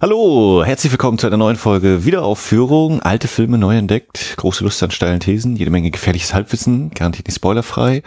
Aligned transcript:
Hallo, 0.00 0.62
herzlich 0.64 0.92
willkommen 0.92 1.18
zu 1.18 1.26
einer 1.26 1.38
neuen 1.38 1.56
Folge 1.56 2.04
Wiederaufführung. 2.04 3.02
Alte 3.02 3.26
Filme 3.26 3.58
neu 3.58 3.76
entdeckt, 3.76 4.34
große 4.36 4.62
Lust 4.62 4.80
an 4.80 4.92
steilen 4.92 5.18
Thesen, 5.18 5.56
jede 5.56 5.72
Menge 5.72 5.90
gefährliches 5.90 6.32
Halbwissen, 6.32 6.90
garantiert 6.90 7.26
nicht 7.26 7.34
spoilerfrei. 7.34 8.04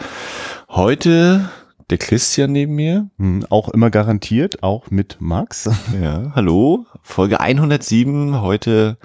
Heute 0.70 1.50
der 1.90 1.98
Christian 1.98 2.50
neben 2.52 2.76
mir. 2.76 3.10
Hm, 3.18 3.44
auch 3.50 3.68
immer 3.68 3.90
garantiert, 3.90 4.62
auch 4.62 4.90
mit 4.90 5.18
Max. 5.20 5.68
Ja, 6.02 6.32
hallo, 6.34 6.86
Folge 7.02 7.40
107, 7.40 8.40
heute 8.40 8.96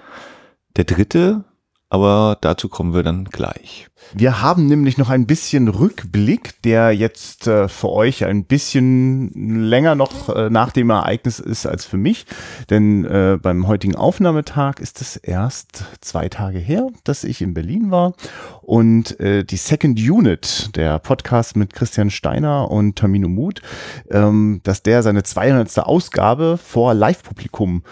der 0.78 0.86
dritte, 0.86 1.44
aber 1.90 2.38
dazu 2.42 2.70
kommen 2.70 2.94
wir 2.94 3.04
dann 3.04 3.26
gleich. 3.26 3.88
Wir 4.14 4.42
haben 4.42 4.68
nämlich 4.68 4.98
noch 4.98 5.10
ein 5.10 5.26
bisschen 5.26 5.68
Rückblick, 5.68 6.62
der 6.62 6.92
jetzt 6.92 7.48
äh, 7.48 7.68
für 7.68 7.90
euch 7.90 8.26
ein 8.26 8.46
bisschen 8.46 9.68
länger 9.70 9.96
noch 9.96 10.30
äh, 10.30 10.50
nach 10.50 10.72
dem 10.72 10.90
Ereignis 10.90 11.40
ist 11.40 11.66
als 11.66 11.86
für 11.86 11.98
mich. 11.98 12.26
Denn 12.70 13.06
äh, 13.06 13.38
beim 13.42 13.68
heutigen 13.68 13.96
Aufnahmetag 13.96 14.80
ist 14.80 15.02
es 15.02 15.18
erst 15.18 15.86
zwei 16.00 16.30
Tage 16.30 16.60
her, 16.60 16.88
dass 17.04 17.24
ich 17.24 17.42
in 17.42 17.54
Berlin 17.54 17.92
war. 17.92 18.14
Und 18.62 19.20
äh, 19.20 19.44
die 19.44 19.58
Second 19.58 20.00
Unit, 20.00 20.76
der 20.76 21.00
Podcast 21.00 21.56
mit 21.56 21.74
Christian 21.74 22.10
Steiner 22.10 22.70
und 22.72 22.98
Tamino 22.98 23.28
Mut, 23.28 23.62
ähm, 24.10 24.62
dass 24.64 24.84
der 24.84 25.04
seine 25.04 25.24
200. 25.24 25.80
Ausgabe 25.80 26.58
vor 26.58 26.94
Live-Publikum 26.94 27.84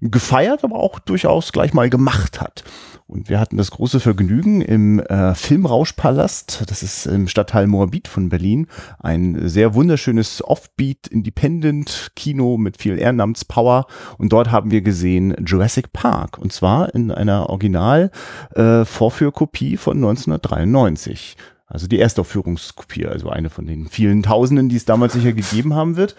gefeiert, 0.00 0.62
aber 0.62 0.76
auch 0.76 0.98
durchaus 0.98 1.52
gleich 1.52 1.72
mal 1.72 1.90
gemacht 1.90 2.40
hat. 2.40 2.64
Und 3.06 3.28
wir 3.28 3.38
hatten 3.38 3.58
das 3.58 3.70
große 3.70 4.00
Vergnügen 4.00 4.62
im 4.62 4.98
äh, 4.98 5.34
Filmrauschpalast, 5.34 6.64
das 6.68 6.82
ist 6.82 7.04
im 7.04 7.28
Stadtteil 7.28 7.66
Moabit 7.66 8.08
von 8.08 8.30
Berlin, 8.30 8.66
ein 8.98 9.46
sehr 9.46 9.74
wunderschönes 9.74 10.42
Offbeat 10.42 11.06
Independent 11.08 12.12
Kino 12.16 12.56
mit 12.56 12.80
viel 12.80 12.98
Ehrenamtspower. 12.98 13.86
Und 14.16 14.32
dort 14.32 14.50
haben 14.50 14.70
wir 14.70 14.80
gesehen 14.80 15.36
Jurassic 15.44 15.92
Park 15.92 16.38
und 16.38 16.52
zwar 16.52 16.94
in 16.94 17.10
einer 17.10 17.50
Original 17.50 18.10
äh, 18.54 18.86
Vorführkopie 18.86 19.76
von 19.76 19.98
1993. 19.98 21.36
Also 21.66 21.86
die 21.86 22.00
Erstaufführungskopie, 22.00 23.06
also 23.06 23.28
eine 23.28 23.50
von 23.50 23.66
den 23.66 23.86
vielen 23.88 24.22
Tausenden, 24.22 24.70
die 24.70 24.76
es 24.76 24.86
damals 24.86 25.12
sicher 25.12 25.32
gegeben 25.32 25.74
haben 25.74 25.96
wird. 25.96 26.16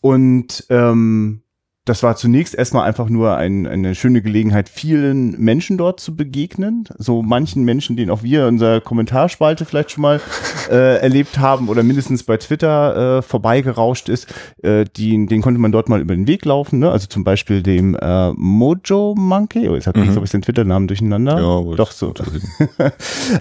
Und 0.00 0.66
ähm, 0.70 1.43
das 1.84 2.02
war 2.02 2.16
zunächst 2.16 2.54
erstmal 2.54 2.86
einfach 2.88 3.10
nur 3.10 3.36
ein, 3.36 3.66
eine 3.66 3.94
schöne 3.94 4.22
Gelegenheit, 4.22 4.70
vielen 4.70 5.38
Menschen 5.38 5.76
dort 5.76 6.00
zu 6.00 6.16
begegnen. 6.16 6.84
So 6.96 7.20
manchen 7.22 7.64
Menschen, 7.64 7.96
den 7.96 8.08
auch 8.08 8.22
wir 8.22 8.42
in 8.42 8.54
unserer 8.54 8.80
Kommentarspalte 8.80 9.66
vielleicht 9.66 9.90
schon 9.90 10.02
mal 10.02 10.20
äh, 10.70 11.00
erlebt 11.00 11.38
haben 11.38 11.68
oder 11.68 11.82
mindestens 11.82 12.22
bei 12.22 12.38
Twitter 12.38 13.18
äh, 13.18 13.22
vorbeigerauscht 13.22 14.08
ist, 14.08 14.32
äh, 14.62 14.86
die, 14.96 15.26
den 15.26 15.42
konnte 15.42 15.60
man 15.60 15.72
dort 15.72 15.90
mal 15.90 16.00
über 16.00 16.14
den 16.14 16.26
Weg 16.26 16.46
laufen. 16.46 16.78
Ne? 16.78 16.90
Also 16.90 17.06
zum 17.06 17.22
Beispiel 17.22 17.62
dem 17.62 17.94
äh, 18.00 18.32
Mojo 18.32 19.14
Monkey. 19.14 19.68
Oh, 19.68 19.74
jetzt 19.74 19.86
habe 19.86 20.00
ich, 20.00 20.06
mhm. 20.06 20.12
glaube 20.12 20.24
ich, 20.24 20.30
den 20.30 20.40
Twitter-Namen 20.40 20.88
durcheinander. 20.88 21.38
Ja, 21.38 21.76
doch 21.76 21.92
so. 21.92 22.14
Gibt 22.14 22.30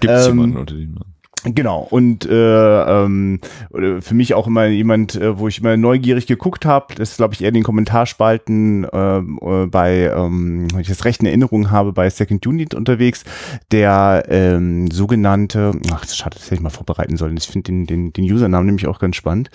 es 0.03 0.27
ähm, 0.27 0.35
jemanden 0.35 0.57
unter 0.57 0.75
dem 0.75 0.91
Namen? 0.91 1.12
Genau, 1.45 1.85
und 1.89 2.25
äh, 2.25 3.03
ähm, 3.03 3.39
für 3.71 4.13
mich 4.13 4.33
auch 4.33 4.47
immer 4.47 4.65
jemand, 4.67 5.15
äh, 5.15 5.37
wo 5.37 5.49
ich 5.49 5.59
immer 5.59 5.75
neugierig 5.75 6.25
geguckt 6.25 6.65
habe, 6.65 6.95
das 6.95 7.11
ist, 7.11 7.17
glaube 7.17 7.33
ich, 7.33 7.43
eher 7.43 7.51
den 7.51 7.63
Kommentarspalten 7.63 8.87
ähm, 8.93 9.39
äh, 9.41 9.65
bei, 9.65 10.11
ähm, 10.15 10.67
wenn 10.71 10.79
ich 10.79 10.87
das 10.87 11.03
recht 11.03 11.19
in 11.19 11.25
Erinnerung 11.25 11.69
habe, 11.69 11.91
bei 11.91 12.09
Second 12.09 12.47
Unit 12.47 12.73
unterwegs, 12.73 13.25
der 13.71 14.23
ähm, 14.29 14.89
sogenannte, 14.89 15.73
ach, 15.91 16.07
schade, 16.07 16.37
das 16.37 16.45
hätte 16.45 16.55
ich 16.55 16.61
mal 16.61 16.69
vorbereiten 16.69 17.17
sollen, 17.17 17.35
ich 17.35 17.47
finde 17.47 17.71
den, 17.71 17.87
den, 17.87 18.13
den 18.13 18.23
Usernamen 18.23 18.65
nämlich 18.65 18.87
auch 18.87 18.99
ganz 18.99 19.17
spannend. 19.17 19.49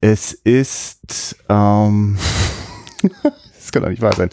Es 0.00 0.32
ist, 0.32 1.36
ähm, 1.48 2.16
das 3.22 3.72
kann 3.72 3.82
doch 3.82 3.90
nicht 3.90 4.02
wahr 4.02 4.14
sein. 4.14 4.30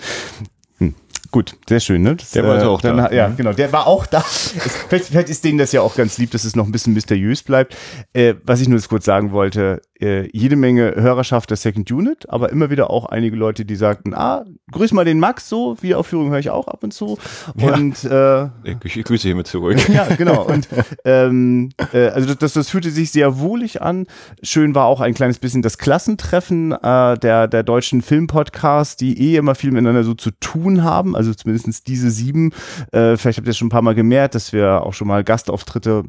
Gut, 1.32 1.56
sehr 1.68 1.80
schön, 1.80 2.02
ne? 2.02 2.18
Das, 2.18 2.32
der 2.32 2.44
war 2.44 2.62
äh, 2.62 2.66
auch 2.66 2.82
dann, 2.82 2.98
da. 2.98 3.10
Ja, 3.10 3.30
mhm. 3.30 3.38
genau, 3.38 3.54
der 3.54 3.72
war 3.72 3.88
auch 3.88 4.06
da. 4.06 4.24
Es, 4.32 4.76
vielleicht, 4.90 5.06
vielleicht, 5.06 5.30
ist 5.30 5.44
denen 5.46 5.58
das 5.58 5.72
ja 5.72 5.82
auch 5.82 5.96
ganz 5.96 6.18
lieb, 6.18 6.32
dass 6.32 6.44
es 6.44 6.56
noch 6.56 6.66
ein 6.66 6.72
bisschen 6.72 6.94
mysteriös 6.94 7.42
bleibt. 7.42 7.76
Äh, 8.14 8.36
was 8.44 8.60
ich 8.60 8.68
nur 8.68 8.78
jetzt 8.78 8.90
kurz 8.90 9.06
sagen 9.06 9.32
wollte, 9.32 9.82
äh, 10.00 10.28
jede 10.34 10.56
Menge 10.56 10.94
Hörerschaft 10.96 11.50
der 11.50 11.58
Second 11.58 11.90
Unit, 11.92 12.30
aber 12.30 12.50
immer 12.52 12.70
wieder 12.70 12.90
auch 12.90 13.06
einige 13.06 13.36
Leute, 13.36 13.64
die 13.66 13.76
sagten, 13.76 14.14
ah, 14.14 14.46
grüß 14.72 14.92
mal 14.92 15.06
den 15.06 15.20
Max 15.20 15.48
so, 15.48 15.78
Wiederaufführung 15.82 16.32
höre 16.32 16.40
ich 16.40 16.50
auch 16.50 16.68
ab 16.68 16.84
und 16.84 16.94
zu. 16.94 17.18
Und 17.56 18.04
ja. 18.04 18.52
äh, 18.66 18.76
ich, 18.84 18.98
ich 18.98 19.06
grüße 19.06 19.28
hiermit 19.28 19.48
zurück. 19.48 19.78
Ja, 19.92 20.08
genau. 20.16 20.44
Und 20.48 20.70
ähm, 21.06 21.70
äh, 21.94 22.08
also 22.08 22.34
das, 22.34 22.54
das 22.54 22.70
fühlte 22.70 22.92
sich 22.92 23.12
sehr 23.12 23.40
wohlig 23.40 23.82
an. 23.82 24.06
Schön 24.42 24.74
war 24.74 24.86
auch 24.86 25.02
ein 25.02 25.14
kleines 25.14 25.40
bisschen 25.40 25.62
das 25.62 25.78
Klassentreffen 25.78 26.72
äh, 26.72 27.18
der, 27.18 27.48
der 27.48 27.64
deutschen 27.64 28.02
Filmpodcasts, 28.02 28.96
die 28.96 29.34
eh 29.34 29.38
immer 29.38 29.56
viel 29.56 29.72
miteinander 29.72 30.04
so 30.04 30.14
zu 30.14 30.32
tun 30.40 30.84
haben 30.84 31.16
also 31.21 31.21
zumindest 31.24 31.88
diese 31.88 32.12
sieben. 32.12 32.52
Äh, 32.92 33.18
vielleicht 33.18 33.38
habt 33.38 33.48
ihr 33.48 33.52
es 33.52 33.58
schon 33.58 33.68
ein 33.68 33.72
paar 33.72 33.82
Mal 33.82 33.96
gemerkt, 33.96 34.36
dass 34.36 34.54
wir 34.54 34.84
auch 34.84 34.94
schon 34.94 35.08
mal 35.08 35.24
Gastauftritte 35.24 36.04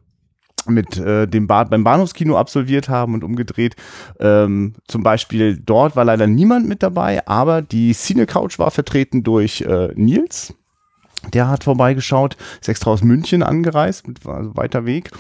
mit 0.67 0.97
äh, 0.97 1.27
dem 1.27 1.47
Bad 1.47 1.71
beim 1.71 1.84
Bahnhofskino 1.84 2.37
absolviert 2.37 2.89
haben 2.89 3.15
und 3.15 3.25
umgedreht. 3.25 3.77
Ähm, 4.21 4.75
zum 4.87 5.03
Beispiel 5.03 5.56
dort 5.56 5.97
war 5.97 6.05
leider 6.05 6.27
niemand 6.27 6.69
mit 6.69 6.83
dabei, 6.83 7.27
aber 7.27 7.62
die 7.62 7.93
Cine 7.95 8.27
Couch 8.27 8.59
war 8.59 8.71
vertreten 8.71 9.22
durch 9.22 9.62
äh, 9.62 9.89
Nils. 9.95 10.55
Der 11.33 11.49
hat 11.49 11.65
vorbeigeschaut, 11.65 12.37
ist 12.61 12.69
extra 12.69 12.91
aus 12.91 13.03
München 13.03 13.43
angereist, 13.43 14.09
mit, 14.09 14.27
also 14.27 14.56
weiter 14.56 14.87
Weg. 14.87 15.11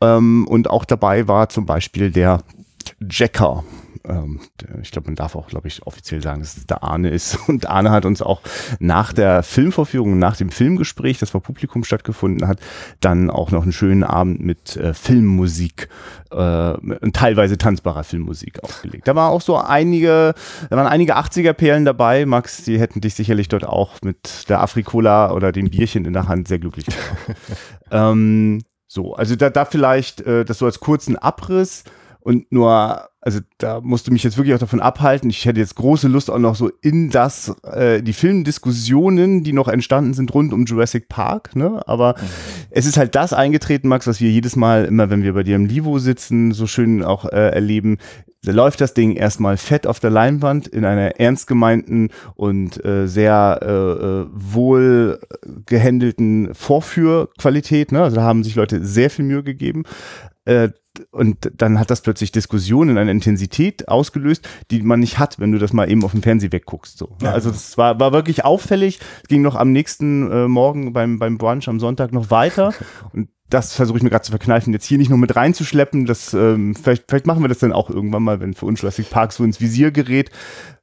Ähm, 0.00 0.46
und 0.48 0.70
auch 0.70 0.84
dabei 0.84 1.26
war 1.26 1.48
zum 1.48 1.66
Beispiel 1.66 2.10
der 2.10 2.42
Jacker, 3.00 3.64
ähm, 4.08 4.40
ich 4.82 4.90
glaube, 4.90 5.08
man 5.08 5.14
darf 5.14 5.36
auch, 5.36 5.48
glaube 5.48 5.68
ich, 5.68 5.86
offiziell 5.86 6.22
sagen, 6.22 6.40
dass 6.40 6.56
es 6.56 6.66
der 6.66 6.82
Arne 6.82 7.10
ist. 7.10 7.38
Und 7.48 7.68
Arne 7.68 7.90
hat 7.90 8.04
uns 8.04 8.22
auch 8.22 8.40
nach 8.78 9.12
der 9.12 9.42
Filmvorführung, 9.42 10.18
nach 10.18 10.36
dem 10.36 10.50
Filmgespräch, 10.50 11.18
das 11.18 11.30
vor 11.30 11.42
Publikum 11.42 11.84
stattgefunden 11.84 12.48
hat, 12.48 12.60
dann 13.00 13.30
auch 13.30 13.50
noch 13.50 13.62
einen 13.62 13.72
schönen 13.72 14.04
Abend 14.04 14.40
mit 14.40 14.76
äh, 14.76 14.94
Filmmusik 14.94 15.88
äh, 16.30 16.36
und 16.72 17.14
teilweise 17.14 17.58
tanzbarer 17.58 18.04
Filmmusik 18.04 18.62
aufgelegt. 18.64 19.06
Da 19.06 19.14
war 19.14 19.30
auch 19.30 19.42
so 19.42 19.56
einige, 19.56 20.34
da 20.70 20.76
waren 20.76 20.86
einige 20.86 21.16
80er-Perlen 21.16 21.84
dabei. 21.84 22.26
Max, 22.26 22.64
die 22.64 22.78
hätten 22.78 23.00
dich 23.00 23.14
sicherlich 23.14 23.48
dort 23.48 23.64
auch 23.64 23.96
mit 24.02 24.48
der 24.48 24.62
Afrikola 24.62 25.32
oder 25.32 25.52
dem 25.52 25.70
Bierchen 25.70 26.04
in 26.04 26.12
der 26.12 26.28
Hand 26.28 26.48
sehr 26.48 26.58
glücklich 26.58 26.86
gemacht. 26.86 27.38
ähm, 27.90 28.62
so, 28.86 29.14
also 29.14 29.36
da, 29.36 29.50
da 29.50 29.66
vielleicht 29.66 30.22
äh, 30.22 30.46
das 30.46 30.58
so 30.58 30.64
als 30.64 30.80
kurzen 30.80 31.16
Abriss 31.16 31.84
und 32.28 32.52
nur, 32.52 33.08
also 33.22 33.40
da 33.56 33.80
musste 33.80 34.10
mich 34.10 34.22
jetzt 34.22 34.36
wirklich 34.36 34.54
auch 34.54 34.58
davon 34.58 34.82
abhalten. 34.82 35.30
Ich 35.30 35.46
hätte 35.46 35.60
jetzt 35.60 35.76
große 35.76 36.08
Lust 36.08 36.30
auch 36.30 36.38
noch 36.38 36.56
so 36.56 36.70
in 36.82 37.08
das, 37.08 37.56
äh, 37.62 38.02
die 38.02 38.12
Filmdiskussionen, 38.12 39.44
die 39.44 39.54
noch 39.54 39.66
entstanden 39.66 40.12
sind 40.12 40.34
rund 40.34 40.52
um 40.52 40.66
Jurassic 40.66 41.08
Park, 41.08 41.56
ne? 41.56 41.80
Aber 41.86 42.16
mhm. 42.18 42.26
es 42.68 42.84
ist 42.84 42.98
halt 42.98 43.14
das 43.14 43.32
eingetreten, 43.32 43.88
Max, 43.88 44.06
was 44.06 44.20
wir 44.20 44.30
jedes 44.30 44.56
Mal, 44.56 44.84
immer 44.84 45.08
wenn 45.08 45.22
wir 45.22 45.32
bei 45.32 45.42
dir 45.42 45.56
im 45.56 45.64
Livo 45.64 45.98
sitzen, 45.98 46.52
so 46.52 46.66
schön 46.66 47.02
auch 47.02 47.24
äh, 47.24 47.48
erleben. 47.48 47.96
Da 48.42 48.52
läuft 48.52 48.82
das 48.82 48.92
Ding 48.92 49.16
erstmal 49.16 49.56
fett 49.56 49.86
auf 49.86 49.98
der 49.98 50.10
Leinwand 50.10 50.68
in 50.68 50.84
einer 50.84 51.18
ernst 51.18 51.46
gemeinten 51.46 52.10
und 52.34 52.84
äh, 52.84 53.06
sehr 53.06 53.60
äh, 53.62 53.68
äh 53.68 54.26
wohl 54.30 55.18
gehandelten 55.64 56.54
Vorführqualität. 56.54 57.90
Ne? 57.90 58.02
Also 58.02 58.16
da 58.16 58.22
haben 58.22 58.44
sich 58.44 58.54
Leute 58.54 58.84
sehr 58.84 59.08
viel 59.08 59.24
Mühe 59.24 59.42
gegeben. 59.42 59.84
Und 61.10 61.50
dann 61.56 61.78
hat 61.78 61.90
das 61.90 62.02
plötzlich 62.02 62.32
Diskussionen 62.32 62.90
in 62.90 62.98
einer 62.98 63.10
Intensität 63.10 63.88
ausgelöst, 63.88 64.48
die 64.70 64.82
man 64.82 65.00
nicht 65.00 65.18
hat, 65.18 65.38
wenn 65.38 65.52
du 65.52 65.58
das 65.58 65.72
mal 65.72 65.90
eben 65.90 66.04
auf 66.04 66.12
dem 66.12 66.22
Fernseher 66.22 66.52
wegguckst. 66.52 66.98
So. 66.98 67.16
Ja, 67.22 67.32
also 67.32 67.50
es 67.50 67.78
war, 67.78 67.98
war 68.00 68.12
wirklich 68.12 68.44
auffällig. 68.44 69.00
Es 69.22 69.28
ging 69.28 69.42
noch 69.42 69.54
am 69.54 69.72
nächsten 69.72 70.30
äh, 70.30 70.48
Morgen 70.48 70.92
beim, 70.92 71.18
beim 71.18 71.38
Brunch 71.38 71.68
am 71.68 71.80
Sonntag 71.80 72.12
noch 72.12 72.30
weiter. 72.30 72.72
Und 73.12 73.28
das 73.50 73.74
versuche 73.74 73.98
ich 73.98 74.02
mir 74.02 74.10
gerade 74.10 74.24
zu 74.24 74.32
verkneifen, 74.32 74.72
jetzt 74.72 74.84
hier 74.84 74.98
nicht 74.98 75.08
nur 75.08 75.18
mit 75.18 75.34
reinzuschleppen. 75.34 76.04
Das, 76.04 76.34
ähm, 76.34 76.74
vielleicht, 76.74 77.04
vielleicht 77.08 77.26
machen 77.26 77.42
wir 77.42 77.48
das 77.48 77.58
dann 77.58 77.72
auch 77.72 77.88
irgendwann 77.88 78.22
mal, 78.22 78.40
wenn 78.40 78.54
für 78.54 78.66
uns 78.66 78.80
Jurassic 78.80 79.10
Park 79.10 79.32
so 79.32 79.44
ins 79.44 79.60
Visier 79.60 79.90
gerät. 79.90 80.30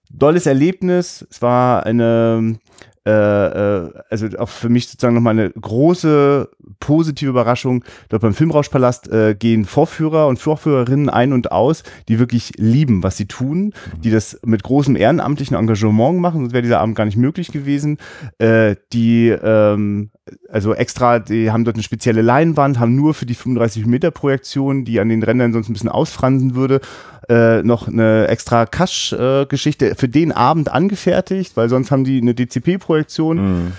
Dolles 0.09 0.45
Erlebnis. 0.45 1.25
Es 1.29 1.41
war 1.41 1.85
eine 1.85 2.57
äh, 3.05 3.11
äh, 3.11 3.91
also 4.09 4.27
auch 4.39 4.49
für 4.49 4.69
mich 4.69 4.87
sozusagen 4.87 5.13
nochmal 5.13 5.37
eine 5.37 5.51
große 5.51 6.49
positive 6.79 7.29
Überraschung. 7.29 7.83
Dort 8.09 8.23
beim 8.23 8.33
Filmrauschpalast 8.33 9.11
äh, 9.11 9.35
gehen 9.35 9.65
Vorführer 9.65 10.27
und 10.27 10.39
Vorführerinnen 10.39 11.09
ein 11.09 11.31
und 11.31 11.51
aus, 11.51 11.83
die 12.07 12.17
wirklich 12.19 12.53
lieben, 12.57 13.03
was 13.03 13.17
sie 13.17 13.27
tun, 13.27 13.73
die 14.03 14.09
das 14.09 14.39
mit 14.43 14.63
großem 14.63 14.95
ehrenamtlichen 14.95 15.55
Engagement 15.55 16.19
machen, 16.19 16.41
sonst 16.41 16.53
wäre 16.53 16.63
dieser 16.63 16.79
Abend 16.79 16.95
gar 16.95 17.05
nicht 17.05 17.17
möglich 17.17 17.51
gewesen. 17.51 17.97
Äh, 18.39 18.75
die 18.91 19.29
ähm, 19.29 20.09
also 20.49 20.73
extra, 20.73 21.19
die 21.19 21.51
haben 21.51 21.65
dort 21.65 21.75
eine 21.75 21.83
spezielle 21.83 22.21
Leinwand, 22.21 22.79
haben 22.79 22.95
nur 22.95 23.13
für 23.13 23.25
die 23.25 23.35
35 23.35 23.85
Meter 23.85 24.11
Projektion, 24.11 24.83
die 24.83 24.99
an 24.99 25.09
den 25.09 25.21
Rändern 25.21 25.53
sonst 25.53 25.69
ein 25.69 25.73
bisschen 25.73 25.89
ausfransen 25.89 26.55
würde, 26.55 26.81
äh, 27.29 27.61
noch 27.61 27.87
eine 27.87 28.27
extra 28.27 28.65
Cash-Geschichte 28.65 29.95
für 29.95 30.09
den 30.09 30.31
Abend 30.31 30.71
angefertigt, 30.71 31.55
weil 31.55 31.69
sonst 31.69 31.91
haben 31.91 32.03
die 32.03 32.21
eine 32.21 32.33
DCP-Projektion. 32.33 33.37
Mhm. 33.37 33.71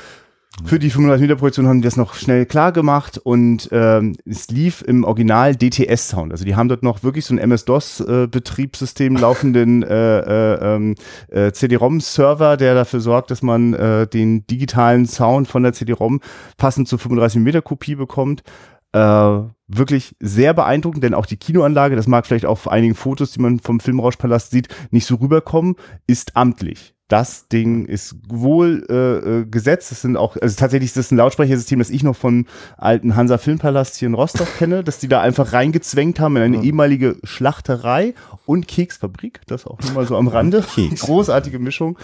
Für 0.64 0.78
die 0.78 0.90
35mm-Projektion 0.90 1.68
haben 1.68 1.80
die 1.80 1.84
das 1.84 1.96
noch 1.96 2.14
schnell 2.14 2.46
klar 2.46 2.72
gemacht 2.72 3.18
und 3.18 3.68
ähm, 3.72 4.16
es 4.24 4.48
lief 4.48 4.82
im 4.82 5.04
Original 5.04 5.54
DTS-Sound. 5.54 6.32
Also 6.32 6.44
die 6.44 6.56
haben 6.56 6.68
dort 6.68 6.82
noch 6.82 7.02
wirklich 7.02 7.24
so 7.26 7.34
ein 7.34 7.38
MS-DOS-Betriebssystem 7.38 9.16
laufenden 9.20 9.82
äh, 9.82 10.18
äh, 10.18 10.74
ähm, 10.74 10.94
äh, 11.28 11.52
CD-ROM-Server, 11.52 12.56
der 12.56 12.74
dafür 12.74 13.00
sorgt, 13.00 13.30
dass 13.30 13.42
man 13.42 13.74
äh, 13.74 14.06
den 14.08 14.46
digitalen 14.46 15.06
Sound 15.06 15.46
von 15.46 15.62
der 15.62 15.74
CD-ROM 15.74 16.20
passend 16.56 16.88
zur 16.88 16.98
35mm-Kopie 16.98 17.94
bekommt. 17.94 18.42
Äh, 18.92 19.40
wirklich 19.68 20.16
sehr 20.20 20.54
beeindruckend, 20.54 21.04
denn 21.04 21.14
auch 21.14 21.26
die 21.26 21.36
Kinoanlage, 21.36 21.96
das 21.96 22.06
mag 22.06 22.26
vielleicht 22.26 22.46
auch 22.46 22.52
auf 22.52 22.68
einigen 22.68 22.94
Fotos, 22.94 23.32
die 23.32 23.40
man 23.40 23.60
vom 23.60 23.78
Filmrauschpalast 23.78 24.50
sieht, 24.50 24.68
nicht 24.90 25.06
so 25.06 25.16
rüberkommen, 25.16 25.76
ist 26.06 26.34
amtlich 26.34 26.95
das 27.08 27.46
Ding 27.46 27.86
ist 27.86 28.16
wohl 28.26 28.84
äh, 28.90 28.94
äh, 29.40 29.44
gesetzt. 29.44 29.92
Es 29.92 30.02
sind 30.02 30.16
auch, 30.16 30.36
also 30.36 30.56
tatsächlich 30.56 30.88
ist 30.88 30.96
das 30.96 31.12
ein 31.12 31.16
Lautsprechersystem, 31.16 31.78
das 31.78 31.90
ich 31.90 32.02
noch 32.02 32.16
von 32.16 32.46
alten 32.76 33.14
Hansa 33.14 33.38
Filmpalast 33.38 33.96
hier 33.96 34.08
in 34.08 34.14
Rostock 34.14 34.48
kenne, 34.58 34.82
dass 34.82 34.98
die 34.98 35.06
da 35.06 35.20
einfach 35.20 35.52
reingezwängt 35.52 36.18
haben 36.18 36.36
in 36.36 36.42
eine 36.42 36.64
ehemalige 36.64 37.16
Schlachterei 37.22 38.14
und 38.44 38.66
Keksfabrik. 38.66 39.40
Das 39.46 39.66
auch 39.66 39.80
nur 39.80 39.92
mal 39.92 40.06
so 40.06 40.16
am 40.16 40.26
Rande. 40.26 40.64
Keks. 40.74 41.00
Großartige 41.06 41.60
Mischung. 41.60 41.96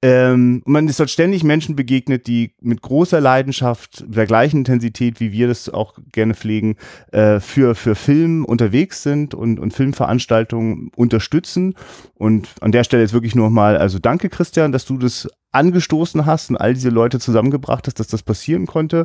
Ähm, 0.00 0.62
und 0.64 0.72
man 0.72 0.88
ist 0.88 0.98
dort 0.98 1.10
ständig 1.10 1.44
Menschen 1.44 1.76
begegnet, 1.76 2.26
die 2.26 2.52
mit 2.60 2.80
großer 2.80 3.20
Leidenschaft, 3.20 4.04
der 4.06 4.26
gleichen 4.26 4.58
Intensität, 4.58 5.20
wie 5.20 5.32
wir 5.32 5.48
das 5.48 5.68
auch 5.68 5.94
gerne 6.12 6.34
pflegen, 6.34 6.76
äh, 7.12 7.40
für, 7.40 7.74
für 7.74 7.94
Film 7.94 8.46
unterwegs 8.46 9.02
sind 9.02 9.34
und, 9.34 9.60
und 9.60 9.74
Filmveranstaltungen 9.74 10.90
unterstützen. 10.96 11.74
Und 12.14 12.48
an 12.60 12.72
der 12.72 12.84
Stelle 12.84 13.02
jetzt 13.02 13.12
wirklich 13.12 13.34
nochmal, 13.34 13.76
also 13.76 13.98
danke 13.98 14.30
Christian, 14.38 14.70
dass 14.70 14.84
du 14.84 14.98
das 14.98 15.28
angestoßen 15.50 16.26
hast 16.26 16.50
und 16.50 16.56
all 16.56 16.72
diese 16.72 16.90
Leute 16.90 17.18
zusammengebracht 17.18 17.88
hast, 17.88 17.98
dass 17.98 18.06
das 18.06 18.22
passieren 18.22 18.66
konnte. 18.66 19.02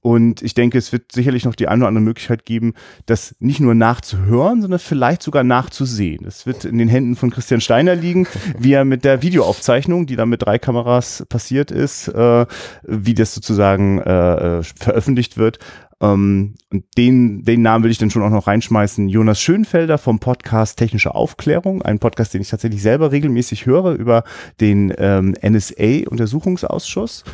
Und 0.00 0.42
ich 0.42 0.54
denke, 0.54 0.78
es 0.78 0.92
wird 0.92 1.12
sicherlich 1.12 1.44
noch 1.44 1.54
die 1.54 1.68
eine 1.68 1.82
oder 1.82 1.88
andere 1.88 2.04
Möglichkeit 2.04 2.46
geben, 2.46 2.74
das 3.06 3.34
nicht 3.38 3.60
nur 3.60 3.74
nachzuhören, 3.74 4.62
sondern 4.62 4.80
vielleicht 4.80 5.22
sogar 5.22 5.44
nachzusehen. 5.44 6.24
Es 6.26 6.46
wird 6.46 6.64
in 6.64 6.78
den 6.78 6.88
Händen 6.88 7.16
von 7.16 7.30
Christian 7.30 7.60
Steiner 7.60 7.94
liegen, 7.94 8.26
wie 8.58 8.72
er 8.72 8.84
mit 8.84 9.04
der 9.04 9.22
Videoaufzeichnung, 9.22 10.06
die 10.06 10.16
da 10.16 10.24
mit 10.24 10.42
drei 10.42 10.58
Kameras 10.58 11.26
passiert 11.28 11.70
ist, 11.70 12.08
äh, 12.08 12.46
wie 12.82 13.14
das 13.14 13.34
sozusagen 13.34 13.98
äh, 14.00 14.58
äh 14.58 14.62
veröffentlicht 14.62 15.36
wird, 15.36 15.58
ähm, 16.00 16.54
und 16.72 16.84
den, 16.96 17.44
den 17.44 17.62
Namen 17.62 17.84
will 17.84 17.90
ich 17.90 17.98
dann 17.98 18.10
schon 18.10 18.22
auch 18.22 18.30
noch 18.30 18.46
reinschmeißen. 18.46 19.08
Jonas 19.08 19.40
Schönfelder 19.40 19.98
vom 19.98 20.18
Podcast 20.18 20.78
Technische 20.78 21.14
Aufklärung, 21.14 21.82
ein 21.82 21.98
Podcast, 21.98 22.32
den 22.32 22.40
ich 22.40 22.48
tatsächlich 22.48 22.82
selber 22.82 23.12
regelmäßig 23.12 23.66
höre 23.66 23.92
über 23.92 24.24
den 24.60 24.94
ähm, 24.96 25.34
NSA-Untersuchungsausschuss. 25.42 27.24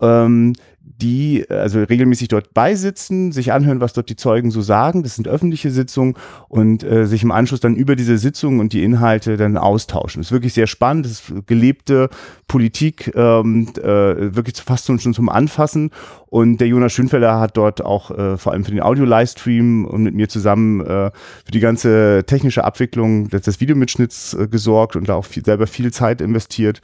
Ähm, 0.00 0.54
die 0.86 1.44
also 1.48 1.82
regelmäßig 1.82 2.28
dort 2.28 2.54
beisitzen, 2.54 3.32
sich 3.32 3.52
anhören, 3.52 3.80
was 3.80 3.92
dort 3.92 4.08
die 4.08 4.16
Zeugen 4.16 4.50
so 4.50 4.60
sagen. 4.60 5.02
Das 5.02 5.16
sind 5.16 5.26
öffentliche 5.26 5.70
Sitzungen 5.70 6.14
und 6.48 6.84
äh, 6.84 7.06
sich 7.06 7.22
im 7.22 7.32
Anschluss 7.32 7.60
dann 7.60 7.74
über 7.74 7.96
diese 7.96 8.18
Sitzungen 8.18 8.60
und 8.60 8.72
die 8.72 8.84
Inhalte 8.84 9.36
dann 9.36 9.56
austauschen. 9.56 10.20
Das 10.20 10.28
ist 10.28 10.32
wirklich 10.32 10.54
sehr 10.54 10.66
spannend. 10.66 11.06
Das 11.06 11.12
ist 11.12 11.46
gelebte 11.46 12.08
Politik, 12.46 13.12
ähm, 13.14 13.68
äh, 13.76 14.34
wirklich 14.34 14.56
fast 14.62 14.86
schon 14.86 14.98
zum 14.98 15.28
Anfassen. 15.28 15.90
Und 16.28 16.58
der 16.58 16.68
Jonas 16.68 16.92
Schönfelder 16.92 17.40
hat 17.40 17.56
dort 17.56 17.84
auch 17.84 18.10
äh, 18.10 18.36
vor 18.36 18.52
allem 18.52 18.64
für 18.64 18.70
den 18.70 18.82
Audio-Livestream 18.82 19.84
und 19.84 20.02
mit 20.02 20.14
mir 20.14 20.28
zusammen 20.28 20.80
äh, 20.80 21.10
für 21.44 21.52
die 21.52 21.60
ganze 21.60 22.24
technische 22.26 22.64
Abwicklung 22.64 23.28
des, 23.28 23.42
des 23.42 23.60
Videomitschnitts 23.60 24.34
äh, 24.34 24.48
gesorgt 24.48 24.96
und 24.96 25.08
da 25.08 25.14
auch 25.14 25.24
viel, 25.24 25.44
selber 25.44 25.66
viel 25.66 25.92
Zeit 25.92 26.20
investiert. 26.20 26.80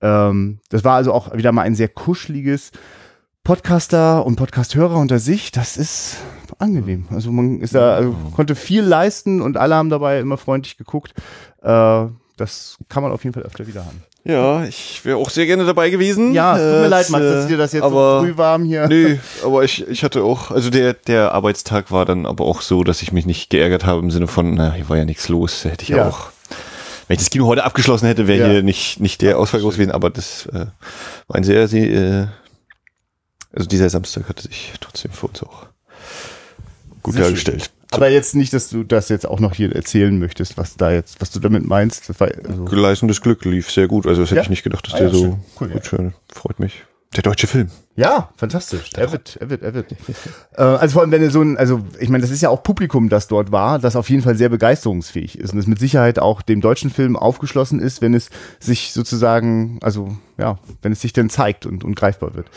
Ähm, 0.00 0.58
das 0.68 0.84
war 0.84 0.96
also 0.96 1.12
auch 1.12 1.34
wieder 1.36 1.52
mal 1.52 1.62
ein 1.62 1.74
sehr 1.74 1.88
kuscheliges, 1.88 2.72
Podcaster 3.44 4.24
und 4.24 4.36
Podcasthörer 4.36 4.96
unter 4.96 5.18
sich, 5.18 5.50
das 5.50 5.76
ist 5.76 6.18
angenehm. 6.58 7.06
Also 7.10 7.32
man 7.32 7.60
ist 7.60 7.74
da, 7.74 7.96
also 7.96 8.14
konnte 8.36 8.54
viel 8.54 8.84
leisten 8.84 9.42
und 9.42 9.56
alle 9.56 9.74
haben 9.74 9.90
dabei 9.90 10.20
immer 10.20 10.38
freundlich 10.38 10.76
geguckt. 10.76 11.12
Äh, 11.60 12.04
das 12.36 12.78
kann 12.88 13.02
man 13.02 13.10
auf 13.10 13.24
jeden 13.24 13.34
Fall 13.34 13.42
öfter 13.42 13.66
wieder 13.66 13.84
haben. 13.84 14.04
Ja, 14.22 14.62
ich 14.62 15.04
wäre 15.04 15.16
auch 15.16 15.28
sehr 15.28 15.46
gerne 15.46 15.64
dabei 15.64 15.90
gewesen. 15.90 16.32
Ja, 16.32 16.52
tut 16.52 16.62
mir 16.62 16.84
äh, 16.84 16.86
leid, 16.86 17.10
Max, 17.10 17.24
dass 17.24 17.46
dir 17.48 17.56
das 17.56 17.72
jetzt 17.72 17.82
aber, 17.82 18.20
so 18.20 18.26
früh 18.26 18.36
warm 18.36 18.62
hier. 18.62 18.86
Nee, 18.86 19.18
aber 19.44 19.64
ich, 19.64 19.88
ich 19.88 20.04
hatte 20.04 20.22
auch, 20.22 20.52
also 20.52 20.70
der, 20.70 20.92
der 20.94 21.32
Arbeitstag 21.32 21.90
war 21.90 22.04
dann 22.04 22.26
aber 22.26 22.44
auch 22.44 22.62
so, 22.62 22.84
dass 22.84 23.02
ich 23.02 23.10
mich 23.10 23.26
nicht 23.26 23.50
geärgert 23.50 23.84
habe 23.84 23.98
im 24.02 24.12
Sinne 24.12 24.28
von, 24.28 24.54
na, 24.54 24.72
hier 24.72 24.88
war 24.88 24.98
ja 24.98 25.04
nichts 25.04 25.28
los, 25.28 25.64
hätte 25.64 25.82
ich 25.82 25.88
ja. 25.88 26.08
auch. 26.08 26.30
Wenn 27.08 27.14
ich 27.14 27.20
das 27.20 27.30
Kino 27.30 27.46
heute 27.46 27.64
abgeschlossen 27.64 28.06
hätte, 28.06 28.28
wäre 28.28 28.46
ja. 28.46 28.52
hier 28.52 28.62
nicht, 28.62 29.00
nicht 29.00 29.20
der 29.20 29.36
Ausfall 29.36 29.62
groß 29.62 29.74
gewesen, 29.74 29.90
aber 29.90 30.10
das 30.10 30.46
äh, 30.46 30.66
war 31.26 31.36
ein 31.36 31.42
sehr, 31.42 31.66
sehr 31.66 31.90
äh, 31.90 32.26
also 33.52 33.68
dieser 33.68 33.90
Samstag 33.90 34.28
hatte 34.28 34.42
sich 34.42 34.72
trotzdem 34.80 35.12
für 35.12 35.26
uns 35.26 35.42
auch 35.42 35.66
gut 37.02 37.14
Sehr 37.14 37.24
dargestellt. 37.24 37.62
Schön. 37.64 37.82
Aber 37.92 38.08
jetzt 38.08 38.34
nicht, 38.34 38.54
dass 38.54 38.70
du 38.70 38.84
das 38.84 39.10
jetzt 39.10 39.26
auch 39.26 39.38
noch 39.38 39.54
hier 39.54 39.74
erzählen 39.74 40.18
möchtest, 40.18 40.56
was 40.56 40.76
da 40.76 40.90
jetzt, 40.90 41.20
was 41.20 41.30
du 41.30 41.40
damit 41.40 41.66
meinst. 41.66 42.08
Das 42.08 42.18
war, 42.20 42.28
also 42.48 42.64
Gleißendes 42.64 43.20
Glück 43.20 43.44
lief 43.44 43.70
sehr 43.70 43.86
gut. 43.86 44.06
Also 44.06 44.22
das 44.22 44.30
hätte 44.30 44.38
ja? 44.38 44.42
ich 44.44 44.50
nicht 44.50 44.62
gedacht, 44.62 44.86
dass 44.86 44.94
ah, 44.94 44.98
der 44.98 45.06
ja, 45.08 45.12
so 45.12 45.20
schön. 45.20 45.36
Cool, 45.60 45.68
gut 45.68 45.86
schön. 45.86 46.14
Freut 46.32 46.58
mich. 46.58 46.84
Der 47.14 47.22
deutsche 47.22 47.46
Film. 47.46 47.68
Ja, 47.94 48.30
fantastisch. 48.36 48.90
Er 48.96 49.12
wird, 49.12 49.36
er 49.38 49.50
wird, 49.50 49.62
er 49.62 49.74
wird. 49.74 49.94
also 50.56 50.94
vor 50.94 51.02
allem, 51.02 51.10
wenn 51.10 51.22
er 51.22 51.30
so 51.30 51.42
ein, 51.42 51.58
also 51.58 51.82
ich 52.00 52.08
meine, 52.08 52.22
das 52.22 52.30
ist 52.30 52.40
ja 52.40 52.48
auch 52.48 52.62
Publikum, 52.62 53.10
das 53.10 53.28
dort 53.28 53.52
war, 53.52 53.78
das 53.78 53.96
auf 53.96 54.08
jeden 54.08 54.22
Fall 54.22 54.34
sehr 54.34 54.48
begeisterungsfähig 54.48 55.38
ist 55.38 55.52
und 55.52 55.58
es 55.58 55.66
mit 55.66 55.78
Sicherheit 55.78 56.18
auch 56.18 56.40
dem 56.40 56.62
deutschen 56.62 56.88
Film 56.88 57.16
aufgeschlossen 57.16 57.80
ist, 57.80 58.00
wenn 58.00 58.14
es 58.14 58.30
sich 58.60 58.94
sozusagen, 58.94 59.78
also 59.82 60.16
ja, 60.42 60.58
wenn 60.82 60.90
es 60.90 61.00
sich 61.00 61.12
dann 61.12 61.30
zeigt 61.30 61.66
und, 61.66 61.84
und 61.84 61.94
greifbar 61.94 62.34
wird. 62.34 62.48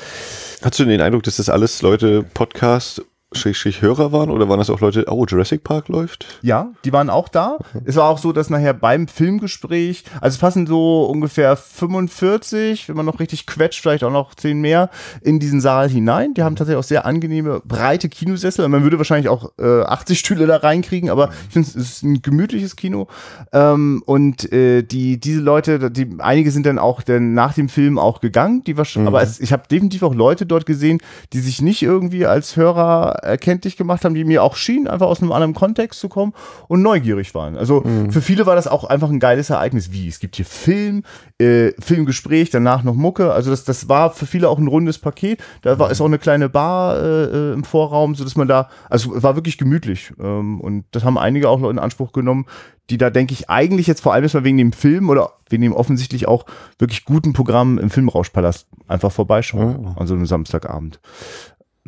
Hast 0.64 0.80
du 0.80 0.86
den 0.86 1.02
Eindruck, 1.02 1.22
dass 1.24 1.38
das 1.38 1.50
alles 1.50 1.84
Leute 1.84 2.24
Podcast 2.24 3.04
Schrägstrich 3.36 3.82
Hörer 3.82 4.12
waren 4.12 4.30
oder 4.30 4.50
waren 4.50 4.60
das 4.60 4.70
auch 4.70 4.80
Leute, 4.80 5.06
oh, 5.10 5.26
Jurassic 5.26 5.64
Park 5.64 5.88
läuft? 5.90 6.40
Ja, 6.42 6.72
die 6.84 6.94
waren 6.94 7.10
auch 7.10 7.28
da. 7.28 7.58
Okay. 7.60 7.82
Es 7.86 7.96
war 7.96 8.10
auch 8.10 8.18
so, 8.18 8.32
dass 8.32 8.50
nachher 8.50 8.74
beim 8.74 9.08
Filmgespräch, 9.08 10.04
also 10.22 10.36
es 10.36 10.40
passen 10.40 10.68
so 10.68 11.06
ungefähr 11.06 11.56
45, 11.56 12.90
wenn 12.90 12.96
man 12.96 13.06
noch 13.06 13.20
richtig 13.20 13.46
quetscht, 13.46 13.82
vielleicht 13.82 14.04
auch 14.04 14.12
noch 14.12 14.36
10 14.36 14.60
mehr, 14.60 14.90
in 15.22 15.40
diesen 15.40 15.62
Saal 15.62 15.90
hinein. 15.90 16.34
Die 16.34 16.44
haben 16.44 16.56
tatsächlich 16.56 16.80
auch 16.80 16.88
sehr 16.88 17.06
angenehme, 17.06 17.62
breite 17.66 18.10
Kinosessel. 18.10 18.68
Man 18.68 18.84
würde 18.84 18.98
wahrscheinlich 18.98 19.30
auch 19.30 19.52
äh, 19.60 19.82
80 19.82 20.20
Stühle 20.20 20.48
da 20.48 20.58
reinkriegen, 20.58 21.10
aber 21.10 21.30
ich 21.48 21.54
finde, 21.54 21.70
es 21.70 21.76
ist 21.76 22.04
ein 22.04 22.22
gemütliches 22.22 22.76
Kino. 22.76 23.08
Ähm, 23.52 24.04
und 24.06 24.52
äh, 24.52 24.84
die, 24.84 25.20
diese 25.20 25.42
Leute, 25.42 25.92
die, 25.92 26.16
einige 26.20 26.52
sind 26.52 26.66
dann 26.66 26.80
auch 26.80 27.02
dann 27.02 27.34
nach 27.34 27.54
dem 27.54 27.70
Film 27.70 27.98
auch 28.00 28.22
gegangen, 28.22 28.64
die 28.64 28.78
war, 28.78 28.86
mhm. 28.96 29.08
aber 29.08 29.22
es, 29.22 29.40
ich 29.40 29.54
habe 29.54 29.64
definitiv 29.70 30.04
auch 30.04 30.16
Leute 30.16 30.46
dort 30.46 30.66
gesehen, 30.66 31.00
die 31.34 31.40
sich 31.40 31.62
nicht 31.62 31.82
irgendwie 31.82 32.26
als 32.26 32.56
Hörer 32.56 33.24
erkenntlich 33.26 33.78
gemacht 33.78 34.06
haben, 34.06 34.16
die 34.16 34.24
mir 34.24 34.44
auch 34.44 34.56
schienen, 34.56 34.88
einfach 34.88 35.08
aus 35.08 35.22
einem 35.22 35.32
anderen 35.32 35.54
Kontext 35.54 36.00
zu 36.00 36.10
kommen 36.10 36.34
und 36.68 36.82
neugierig 36.82 37.34
waren. 37.36 37.58
Also 37.58 37.82
mhm. 37.82 38.12
für 38.12 38.22
viele 38.22 38.46
war 38.46 38.56
das 38.56 38.68
auch 38.68 38.84
einfach 38.84 39.10
ein 39.10 39.20
geiles 39.20 39.50
Ereignis. 39.50 39.92
Wie? 39.92 40.08
Es 40.08 40.20
gibt 40.20 40.36
hier 40.36 40.46
Film, 40.46 41.04
äh, 41.40 41.72
Filmgespräch, 41.80 42.50
danach 42.50 42.84
noch 42.84 42.96
Mucke. 42.96 43.32
Also 43.34 43.52
das, 43.52 43.64
das 43.64 43.90
war 43.90 44.12
für 44.12 44.26
viele 44.26 44.50
auch 44.50 44.60
ein 44.60 44.68
rundes 44.68 45.00
Paket. 45.00 45.42
Da 45.62 45.80
war 45.80 45.92
ist 45.92 46.02
auch 46.02 46.06
eine 46.06 46.20
kleine 46.20 46.50
Bar 46.50 46.98
äh, 46.98 47.24
äh 47.26 47.54
im 47.54 47.64
Vorraum, 47.64 48.16
sodass 48.16 48.36
man 48.36 48.48
da, 48.48 48.70
also 48.90 49.22
war 49.22 49.36
wirklich 49.36 49.58
gemütlich. 49.58 50.14
Ähm, 50.20 50.62
und 50.62 50.86
das 50.92 51.04
haben 51.04 51.18
einige 51.18 51.50
auch 51.50 51.68
in 51.70 51.80
Anspruch 51.80 52.12
genommen, 52.12 52.46
die 52.90 52.98
da, 52.98 53.10
denke 53.10 53.34
ich, 53.34 53.50
eigentlich 53.50 53.88
jetzt 53.88 54.02
vor 54.02 54.14
allem 54.14 54.24
erstmal 54.24 54.44
wegen 54.44 54.58
dem 54.58 54.72
Film 54.72 55.10
oder 55.10 55.34
wegen 55.50 55.64
dem 55.64 55.74
offensichtlich 55.74 56.28
auch 56.28 56.46
wirklich 56.78 57.06
guten 57.06 57.34
Programm 57.34 57.80
im 57.80 57.90
Filmrauschpalast 57.90 58.68
einfach 58.88 59.12
vorbeischauen 59.12 59.88
oh. 59.96 60.00
an 60.00 60.08
so 60.08 60.14
einem 60.14 60.26
Samstagabend. 60.26 61.00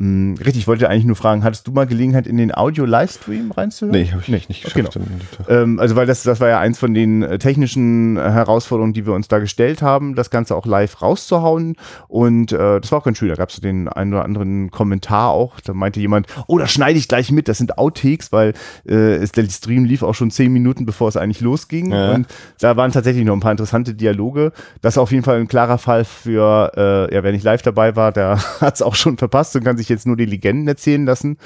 Hm, 0.00 0.36
richtig, 0.38 0.58
ich 0.58 0.68
wollte 0.68 0.88
eigentlich 0.88 1.06
nur 1.06 1.16
fragen, 1.16 1.42
hattest 1.42 1.66
du 1.66 1.72
mal 1.72 1.84
Gelegenheit, 1.84 2.28
in 2.28 2.36
den 2.36 2.54
Audio-Livestream 2.54 3.50
reinzuhören? 3.50 4.00
Nee, 4.00 4.12
habe 4.12 4.22
ich 4.22 4.28
nicht, 4.28 4.48
nicht 4.48 4.62
geschafft. 4.62 4.92
Genau. 4.92 5.08
Ähm, 5.48 5.80
also, 5.80 5.96
weil 5.96 6.06
das, 6.06 6.22
das 6.22 6.38
war 6.38 6.48
ja 6.48 6.60
eins 6.60 6.78
von 6.78 6.94
den 6.94 7.24
äh, 7.24 7.38
technischen 7.40 8.16
äh, 8.16 8.20
Herausforderungen, 8.20 8.92
die 8.92 9.06
wir 9.06 9.12
uns 9.12 9.26
da 9.26 9.40
gestellt 9.40 9.82
haben, 9.82 10.14
das 10.14 10.30
Ganze 10.30 10.54
auch 10.54 10.66
live 10.66 11.02
rauszuhauen. 11.02 11.74
Und 12.06 12.52
äh, 12.52 12.80
das 12.80 12.92
war 12.92 13.00
auch 13.00 13.04
ganz 13.04 13.18
schön. 13.18 13.28
Da 13.28 13.34
gab 13.34 13.48
es 13.48 13.60
den 13.60 13.88
einen 13.88 14.14
oder 14.14 14.24
anderen 14.24 14.70
Kommentar 14.70 15.30
auch. 15.30 15.58
Da 15.58 15.74
meinte 15.74 15.98
jemand, 15.98 16.28
oh, 16.46 16.58
das 16.58 16.70
schneide 16.70 16.96
ich 16.96 17.08
gleich 17.08 17.32
mit, 17.32 17.48
das 17.48 17.58
sind 17.58 17.76
Outtakes, 17.76 18.30
weil 18.30 18.54
äh, 18.88 19.16
es, 19.16 19.32
der 19.32 19.46
Stream 19.46 19.84
lief 19.84 20.04
auch 20.04 20.14
schon 20.14 20.30
zehn 20.30 20.52
Minuten, 20.52 20.86
bevor 20.86 21.08
es 21.08 21.16
eigentlich 21.16 21.40
losging. 21.40 21.90
Ja. 21.90 22.12
Und 22.12 22.28
da 22.60 22.76
waren 22.76 22.92
tatsächlich 22.92 23.24
noch 23.24 23.34
ein 23.34 23.40
paar 23.40 23.50
interessante 23.50 23.94
Dialoge. 23.94 24.52
Das 24.80 24.94
ist 24.94 24.98
auf 24.98 25.10
jeden 25.10 25.24
Fall 25.24 25.40
ein 25.40 25.48
klarer 25.48 25.78
Fall 25.78 26.04
für, 26.04 26.70
äh, 26.76 27.12
ja, 27.12 27.24
wer 27.24 27.32
nicht 27.32 27.42
live 27.42 27.62
dabei 27.62 27.96
war, 27.96 28.12
der 28.12 28.38
hat 28.60 28.76
es 28.76 28.82
auch 28.82 28.94
schon 28.94 29.18
verpasst 29.18 29.56
und 29.56 29.64
kann 29.64 29.76
sich 29.76 29.87
jetzt 29.88 30.06
nur 30.06 30.16
die 30.16 30.24
Legenden 30.24 30.68
erzählen 30.68 31.04
lassen. 31.04 31.38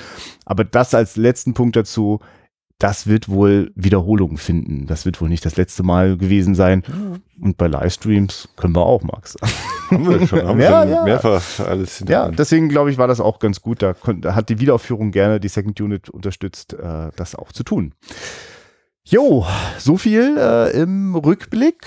Aber 0.45 0.65
das 0.65 0.95
als 0.95 1.17
letzten 1.17 1.55
Punkt 1.55 1.77
dazu, 1.77 2.21
das 2.83 3.07
wird 3.07 3.29
wohl 3.29 3.71
Wiederholungen 3.77 4.39
finden. 4.39 4.87
Das 4.87 5.07
wird 5.07 5.21
wohl 5.21 5.29
nicht 5.29 5.45
das 5.47 5.57
letzte 5.57 5.85
Mal 5.85 6.17
gewesen 6.17 6.57
sein. 6.57 6.83
Und 7.41 7.57
bei 7.57 7.69
Livestreams 7.69 8.49
können 8.57 8.75
wir 8.75 8.85
auch, 8.85 9.03
Max. 9.03 9.37
Haben 9.89 10.09
wir 10.09 10.27
schon, 10.27 10.43
haben 10.43 10.61
ja, 10.61 10.83
schon 10.83 10.91
ja. 10.91 11.05
mehrfach 11.05 11.61
alles 11.61 11.99
hinterher. 11.99 12.25
Ja, 12.25 12.31
deswegen 12.31 12.69
glaube 12.69 12.91
ich, 12.91 12.99
war 12.99 13.07
das 13.07 13.21
auch 13.21 13.39
ganz 13.39 13.61
gut. 13.61 13.83
Da, 13.83 13.95
da, 14.21 14.35
hat 14.35 14.49
die 14.49 14.59
Wiederaufführung 14.59 15.13
gerne 15.13 15.39
die 15.39 15.49
Second 15.49 15.81
Unit 15.81 16.11
unterstützt, 16.11 16.75
äh, 16.75 17.11
das 17.15 17.37
auch 17.37 17.53
zu 17.53 17.63
tun. 17.63 17.95
Jo, 19.05 19.47
so 19.79 19.97
viel 19.97 20.37
äh, 20.37 20.71
im 20.81 21.15
Rückblick. 21.15 21.87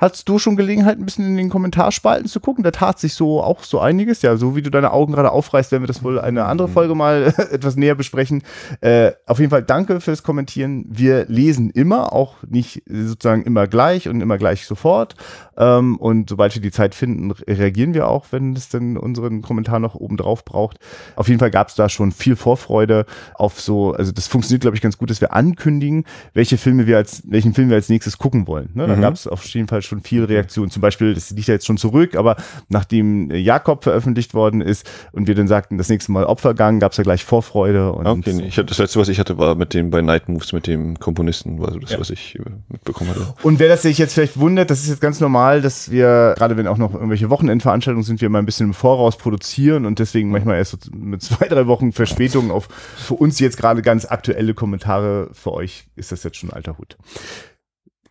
Hattest 0.00 0.26
du 0.30 0.38
schon 0.38 0.56
Gelegenheit, 0.56 0.98
ein 0.98 1.04
bisschen 1.04 1.26
in 1.26 1.36
den 1.36 1.50
Kommentarspalten 1.50 2.26
zu 2.26 2.40
gucken? 2.40 2.64
Da 2.64 2.70
tat 2.70 2.98
sich 2.98 3.12
so 3.12 3.42
auch 3.42 3.62
so 3.62 3.80
einiges. 3.80 4.22
Ja, 4.22 4.36
so 4.38 4.56
wie 4.56 4.62
du 4.62 4.70
deine 4.70 4.92
Augen 4.92 5.12
gerade 5.12 5.30
aufreißt, 5.30 5.72
werden 5.72 5.82
wir 5.82 5.88
das 5.88 6.02
wohl 6.02 6.18
eine 6.18 6.46
andere 6.46 6.68
mhm. 6.68 6.72
Folge 6.72 6.94
mal 6.94 7.34
etwas 7.50 7.76
näher 7.76 7.94
besprechen. 7.94 8.42
Äh, 8.80 9.12
auf 9.26 9.40
jeden 9.40 9.50
Fall 9.50 9.62
danke 9.62 10.00
fürs 10.00 10.22
Kommentieren. 10.22 10.86
Wir 10.88 11.26
lesen 11.26 11.68
immer, 11.68 12.14
auch 12.14 12.36
nicht 12.48 12.82
sozusagen 12.86 13.42
immer 13.42 13.66
gleich 13.66 14.08
und 14.08 14.22
immer 14.22 14.38
gleich 14.38 14.64
sofort. 14.64 15.16
Ähm, 15.58 15.96
und 15.96 16.30
sobald 16.30 16.54
wir 16.54 16.62
die 16.62 16.70
Zeit 16.70 16.94
finden, 16.94 17.32
reagieren 17.32 17.92
wir 17.92 18.08
auch, 18.08 18.24
wenn 18.30 18.56
es 18.56 18.70
denn 18.70 18.96
unseren 18.96 19.42
Kommentar 19.42 19.80
noch 19.80 19.94
oben 19.94 20.16
drauf 20.16 20.46
braucht. 20.46 20.78
Auf 21.14 21.28
jeden 21.28 21.40
Fall 21.40 21.50
gab 21.50 21.68
es 21.68 21.74
da 21.74 21.90
schon 21.90 22.10
viel 22.10 22.36
Vorfreude 22.36 23.04
auf 23.34 23.60
so, 23.60 23.92
also 23.92 24.12
das 24.12 24.28
funktioniert, 24.28 24.62
glaube 24.62 24.76
ich, 24.76 24.82
ganz 24.82 24.96
gut, 24.96 25.10
dass 25.10 25.20
wir 25.20 25.34
ankündigen, 25.34 26.04
welche 26.32 26.56
Filme 26.56 26.86
wir 26.86 26.96
als, 26.96 27.22
welchen 27.26 27.52
Film 27.52 27.68
wir 27.68 27.76
als 27.76 27.90
nächstes 27.90 28.16
gucken 28.16 28.46
wollen. 28.46 28.70
Ne? 28.72 28.86
Da 28.86 28.96
mhm. 28.96 29.02
gab 29.02 29.12
es 29.12 29.26
auf 29.26 29.44
jeden 29.44 29.68
Fall 29.68 29.82
schon 29.82 29.89
viel 29.98 30.24
Reaktion. 30.24 30.70
Zum 30.70 30.80
Beispiel, 30.80 31.14
das 31.14 31.30
liegt 31.32 31.48
ja 31.48 31.54
jetzt 31.54 31.66
schon 31.66 31.76
zurück, 31.76 32.14
aber 32.14 32.36
nachdem 32.68 33.32
Jakob 33.32 33.82
veröffentlicht 33.82 34.32
worden 34.32 34.60
ist 34.60 34.88
und 35.10 35.26
wir 35.26 35.34
dann 35.34 35.48
sagten, 35.48 35.78
das 35.78 35.88
nächste 35.88 36.12
Mal 36.12 36.24
Opfergang, 36.24 36.78
gab 36.78 36.92
es 36.92 36.98
ja 36.98 37.02
gleich 37.02 37.24
Vorfreude. 37.24 37.92
Und 37.92 38.06
okay, 38.06 38.32
nee. 38.32 38.46
ich 38.46 38.56
hatte, 38.56 38.66
das 38.66 38.78
letzte, 38.78 39.00
was 39.00 39.08
ich 39.08 39.18
hatte, 39.18 39.36
war 39.36 39.56
mit 39.56 39.74
dem 39.74 39.90
bei 39.90 40.00
Night 40.00 40.28
Moves 40.28 40.52
mit 40.52 40.68
dem 40.68 40.98
Komponisten, 41.00 41.60
war 41.60 41.72
so 41.72 41.80
das, 41.80 41.90
ja. 41.90 41.98
was 41.98 42.10
ich 42.10 42.38
äh, 42.38 42.42
mitbekommen 42.68 43.10
hatte. 43.10 43.34
Und 43.42 43.58
wer 43.58 43.68
das 43.68 43.82
sich 43.82 43.98
jetzt 43.98 44.14
vielleicht 44.14 44.38
wundert, 44.38 44.70
das 44.70 44.80
ist 44.80 44.88
jetzt 44.88 45.00
ganz 45.00 45.18
normal 45.18 45.40
normal, 45.40 45.62
dass 45.62 45.90
wir, 45.90 46.34
gerade 46.36 46.56
wenn 46.56 46.66
auch 46.66 46.76
noch 46.76 46.92
irgendwelche 46.92 47.30
Wochenendveranstaltungen 47.30 48.04
sind, 48.04 48.20
wir 48.20 48.28
mal 48.28 48.38
ein 48.38 48.46
bisschen 48.46 48.68
im 48.68 48.74
Voraus 48.74 49.16
produzieren 49.16 49.86
und 49.86 49.98
deswegen 49.98 50.30
manchmal 50.30 50.58
erst 50.58 50.72
so 50.72 50.90
mit 50.92 51.22
zwei, 51.22 51.46
drei 51.48 51.66
Wochen 51.66 51.92
Verspätung 51.92 52.50
auf 52.50 52.68
für 52.96 53.14
uns 53.14 53.38
jetzt 53.38 53.56
gerade 53.56 53.82
ganz 53.82 54.04
aktuelle 54.04 54.54
Kommentare. 54.54 55.30
Für 55.32 55.52
euch 55.52 55.86
ist 55.96 56.12
das 56.12 56.22
jetzt 56.24 56.36
schon 56.36 56.50
alter 56.50 56.78
Hut. 56.78 56.96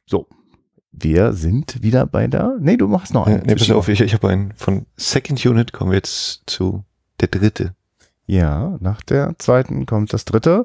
So. 0.05 0.27
Wir 0.91 1.33
sind 1.33 1.81
wieder 1.83 2.05
bei 2.05 2.27
der. 2.27 2.57
Nee, 2.59 2.77
du 2.77 2.87
machst 2.87 3.13
noch 3.13 3.27
einen. 3.27 3.43
nee, 3.45 3.55
pass 3.55 3.69
auf, 3.71 3.87
ich, 3.89 4.01
ich 4.01 4.13
habe 4.13 4.29
einen 4.29 4.53
von 4.55 4.85
Second 4.97 5.45
Unit, 5.45 5.73
kommen 5.73 5.91
wir 5.91 5.97
jetzt 5.97 6.43
zu 6.47 6.83
der 7.19 7.27
dritte. 7.27 7.73
Ja, 8.29 8.77
nach 8.79 9.01
der 9.01 9.33
zweiten 9.39 9.87
kommt 9.87 10.13
das 10.13 10.23
dritte. 10.23 10.63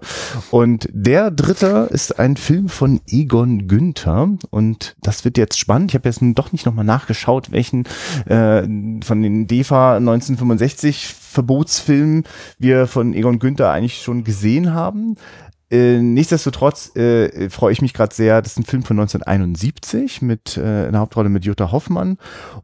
Und 0.51 0.87
der 0.93 1.31
dritte 1.31 1.89
ist 1.91 2.19
ein 2.19 2.37
Film 2.37 2.69
von 2.69 3.01
Egon 3.09 3.69
Günther. 3.69 4.37
Und 4.51 4.97
das 5.01 5.25
wird 5.25 5.39
jetzt 5.39 5.59
spannend. 5.59 5.91
Ich 5.91 5.95
habe 5.95 6.07
jetzt 6.07 6.21
doch 6.21 6.53
nicht 6.53 6.67
nochmal 6.67 6.85
nachgeschaut, 6.85 7.53
welchen 7.53 7.85
äh, 8.27 8.65
von 9.03 9.23
den 9.23 9.47
DEFA 9.47 9.97
1965 9.97 11.07
Verbotsfilmen 11.07 12.25
wir 12.59 12.87
von 12.87 13.15
Egon 13.15 13.39
Günther 13.39 13.71
eigentlich 13.71 14.03
schon 14.03 14.25
gesehen 14.25 14.75
haben. 14.75 15.17
Äh, 15.75 15.99
nichtsdestotrotz 15.99 16.95
äh, 16.95 17.51
freue 17.51 17.73
ich 17.73 17.83
mich 17.83 17.95
gerade 17.95 18.15
sehr. 18.15 18.41
Das 18.41 18.53
ist 18.53 18.59
ein 18.59 18.65
Film 18.65 18.85
von 18.85 18.97
1971 18.97 20.23
mit 20.23 20.57
äh, 20.57 20.61
einer 20.87 21.01
Hauptrolle 21.01 21.29
mit 21.29 21.45
Jutta 21.45 21.73
Hoffmann 21.73 22.17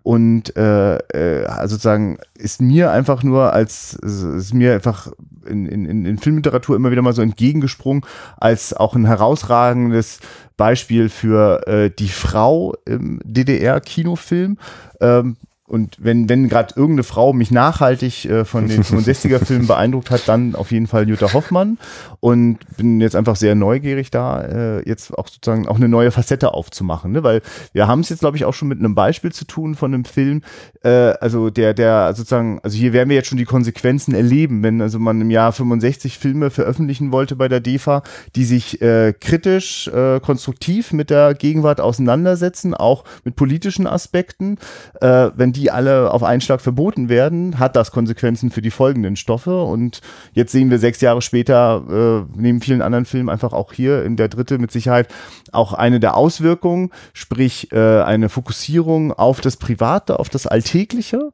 und 0.04 0.56
äh, 0.56 0.96
äh, 0.96 1.44
also 1.46 1.74
sozusagen 1.74 2.18
ist 2.38 2.60
mir 2.60 2.92
einfach 2.92 3.24
nur 3.24 3.52
als 3.52 3.94
ist 3.94 4.54
mir 4.54 4.74
einfach 4.74 5.08
in, 5.44 5.66
in, 5.66 6.06
in 6.06 6.18
Filmliteratur 6.18 6.76
immer 6.76 6.92
wieder 6.92 7.02
mal 7.02 7.12
so 7.12 7.22
entgegengesprungen 7.22 8.04
als 8.36 8.74
auch 8.74 8.94
ein 8.94 9.06
herausragendes 9.06 10.20
Beispiel 10.56 11.08
für 11.08 11.66
äh, 11.66 11.90
die 11.90 12.10
Frau 12.10 12.74
im 12.84 13.18
DDR-Kinofilm. 13.24 14.56
Ähm, 15.00 15.36
und 15.70 15.98
wenn, 16.00 16.28
wenn 16.28 16.48
gerade 16.48 16.74
irgendeine 16.74 17.04
Frau 17.04 17.32
mich 17.32 17.52
nachhaltig 17.52 18.24
äh, 18.24 18.44
von 18.44 18.66
den 18.66 18.82
65er-Filmen 18.82 19.66
beeindruckt 19.68 20.10
hat, 20.10 20.26
dann 20.26 20.56
auf 20.56 20.72
jeden 20.72 20.88
Fall 20.88 21.08
Jutta 21.08 21.32
Hoffmann. 21.32 21.78
Und 22.18 22.58
bin 22.76 23.00
jetzt 23.00 23.14
einfach 23.14 23.36
sehr 23.36 23.54
neugierig 23.54 24.10
da, 24.10 24.42
äh, 24.42 24.88
jetzt 24.88 25.16
auch 25.16 25.28
sozusagen 25.28 25.68
auch 25.68 25.76
eine 25.76 25.88
neue 25.88 26.10
Facette 26.10 26.54
aufzumachen. 26.54 27.12
Ne? 27.12 27.22
Weil 27.22 27.40
wir 27.72 27.86
haben 27.86 28.00
es 28.00 28.08
jetzt, 28.08 28.18
glaube 28.18 28.36
ich, 28.36 28.44
auch 28.44 28.52
schon 28.52 28.66
mit 28.66 28.80
einem 28.80 28.96
Beispiel 28.96 29.30
zu 29.30 29.44
tun 29.44 29.76
von 29.76 29.94
einem 29.94 30.04
Film, 30.04 30.42
äh, 30.82 30.88
also 31.20 31.50
der, 31.50 31.72
der 31.72 32.14
sozusagen, 32.14 32.58
also 32.64 32.76
hier 32.76 32.92
werden 32.92 33.08
wir 33.08 33.16
jetzt 33.16 33.28
schon 33.28 33.38
die 33.38 33.44
Konsequenzen 33.44 34.12
erleben, 34.12 34.64
wenn 34.64 34.82
also 34.82 34.98
man 34.98 35.20
im 35.20 35.30
Jahr 35.30 35.52
65 35.52 36.18
Filme 36.18 36.50
veröffentlichen 36.50 37.12
wollte 37.12 37.36
bei 37.36 37.46
der 37.46 37.60
DEFA, 37.60 38.02
die 38.34 38.44
sich 38.44 38.82
äh, 38.82 39.14
kritisch, 39.18 39.86
äh, 39.86 40.18
konstruktiv 40.18 40.92
mit 40.92 41.10
der 41.10 41.34
Gegenwart 41.34 41.80
auseinandersetzen, 41.80 42.74
auch 42.74 43.04
mit 43.22 43.36
politischen 43.36 43.86
Aspekten. 43.86 44.58
Äh, 45.00 45.30
wenn 45.36 45.52
die 45.52 45.59
die 45.60 45.70
alle 45.70 46.10
auf 46.10 46.22
einen 46.22 46.40
Schlag 46.40 46.60
verboten 46.60 47.08
werden, 47.08 47.58
hat 47.58 47.76
das 47.76 47.92
Konsequenzen 47.92 48.50
für 48.50 48.62
die 48.62 48.70
folgenden 48.70 49.16
Stoffe. 49.16 49.62
Und 49.62 50.00
jetzt 50.32 50.52
sehen 50.52 50.70
wir 50.70 50.78
sechs 50.78 51.00
Jahre 51.00 51.22
später, 51.22 52.26
äh, 52.34 52.38
neben 52.40 52.60
vielen 52.60 52.82
anderen 52.82 53.04
Filmen, 53.04 53.28
einfach 53.28 53.52
auch 53.52 53.72
hier 53.72 54.04
in 54.04 54.16
der 54.16 54.28
dritte 54.28 54.58
mit 54.58 54.72
Sicherheit 54.72 55.08
auch 55.52 55.74
eine 55.74 56.00
der 56.00 56.16
Auswirkungen, 56.16 56.90
sprich 57.12 57.70
äh, 57.72 58.02
eine 58.02 58.28
Fokussierung 58.28 59.12
auf 59.12 59.40
das 59.40 59.56
Private, 59.56 60.18
auf 60.18 60.30
das 60.30 60.46
Alltägliche. 60.46 61.32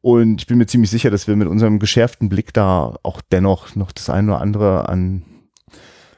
Und 0.00 0.40
ich 0.40 0.46
bin 0.46 0.58
mir 0.58 0.66
ziemlich 0.66 0.90
sicher, 0.90 1.10
dass 1.10 1.26
wir 1.26 1.36
mit 1.36 1.48
unserem 1.48 1.78
geschärften 1.78 2.28
Blick 2.28 2.54
da 2.54 2.96
auch 3.02 3.20
dennoch 3.32 3.74
noch 3.76 3.92
das 3.92 4.08
eine 4.08 4.32
oder 4.32 4.40
andere 4.40 4.88
an 4.88 5.22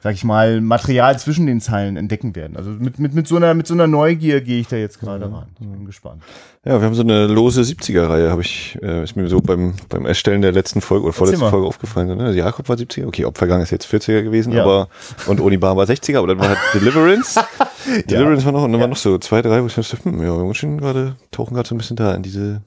sag 0.01 0.13
ich 0.13 0.23
mal, 0.23 0.61
Material 0.61 1.19
zwischen 1.19 1.45
den 1.45 1.59
Zeilen 1.59 1.97
entdecken 1.97 2.35
werden. 2.35 2.55
Also 2.55 2.69
mit, 2.69 2.99
mit, 2.99 3.13
mit, 3.13 3.27
so, 3.27 3.35
einer, 3.35 3.53
mit 3.53 3.67
so 3.67 3.73
einer 3.73 3.87
Neugier 3.87 4.41
gehe 4.41 4.59
ich 4.59 4.67
da 4.67 4.77
jetzt 4.77 4.99
gerade 4.99 5.27
mhm. 5.27 5.33
ran. 5.33 5.47
Ich 5.59 5.67
bin 5.67 5.85
gespannt. 5.85 6.21
Ja, 6.65 6.79
wir 6.79 6.87
haben 6.87 6.93
so 6.93 7.03
eine 7.03 7.27
lose 7.27 7.61
70er-Reihe, 7.61 8.29
habe 8.29 8.41
ich, 8.41 8.77
äh, 8.81 9.03
ist 9.03 9.15
mir 9.15 9.27
so 9.27 9.39
beim, 9.39 9.75
beim 9.87 10.05
Erstellen 10.05 10.41
der 10.41 10.51
letzten 10.51 10.81
Folge 10.81 11.05
oder 11.05 11.13
vorletzten 11.13 11.49
Folge 11.49 11.67
aufgefallen. 11.67 12.17
Ne? 12.17 12.33
Jakob 12.33 12.67
war 12.69 12.75
70er, 12.75 13.07
okay, 13.07 13.25
Opfergang 13.25 13.61
ist 13.61 13.71
jetzt 13.71 13.87
40er 13.87 14.23
gewesen, 14.23 14.53
ja. 14.53 14.63
aber 14.63 14.89
und 15.27 15.39
Onibar 15.39 15.75
war 15.77 15.85
60er, 15.85 16.17
aber 16.17 16.27
dann 16.27 16.39
war 16.39 16.49
halt 16.49 16.59
Deliverance. 16.73 17.39
Deliverance 18.09 18.41
ja. 18.41 18.45
war 18.45 18.51
noch, 18.51 18.63
und 18.63 18.71
dann 18.71 18.79
ja. 18.79 18.83
waren 18.83 18.89
noch 18.89 18.97
so 18.97 19.17
zwei, 19.19 19.41
drei, 19.41 19.61
wo 19.61 19.67
ich 19.67 19.75
dachte, 19.75 19.97
hm, 20.03 20.21
ja, 20.21 20.37
wir 20.37 20.53
schon 20.53 20.77
gerade, 20.77 21.15
tauchen 21.31 21.55
gerade 21.55 21.67
so 21.67 21.75
ein 21.75 21.77
bisschen 21.77 21.95
da 21.95 22.13
in 22.13 22.23
diese 22.23 22.61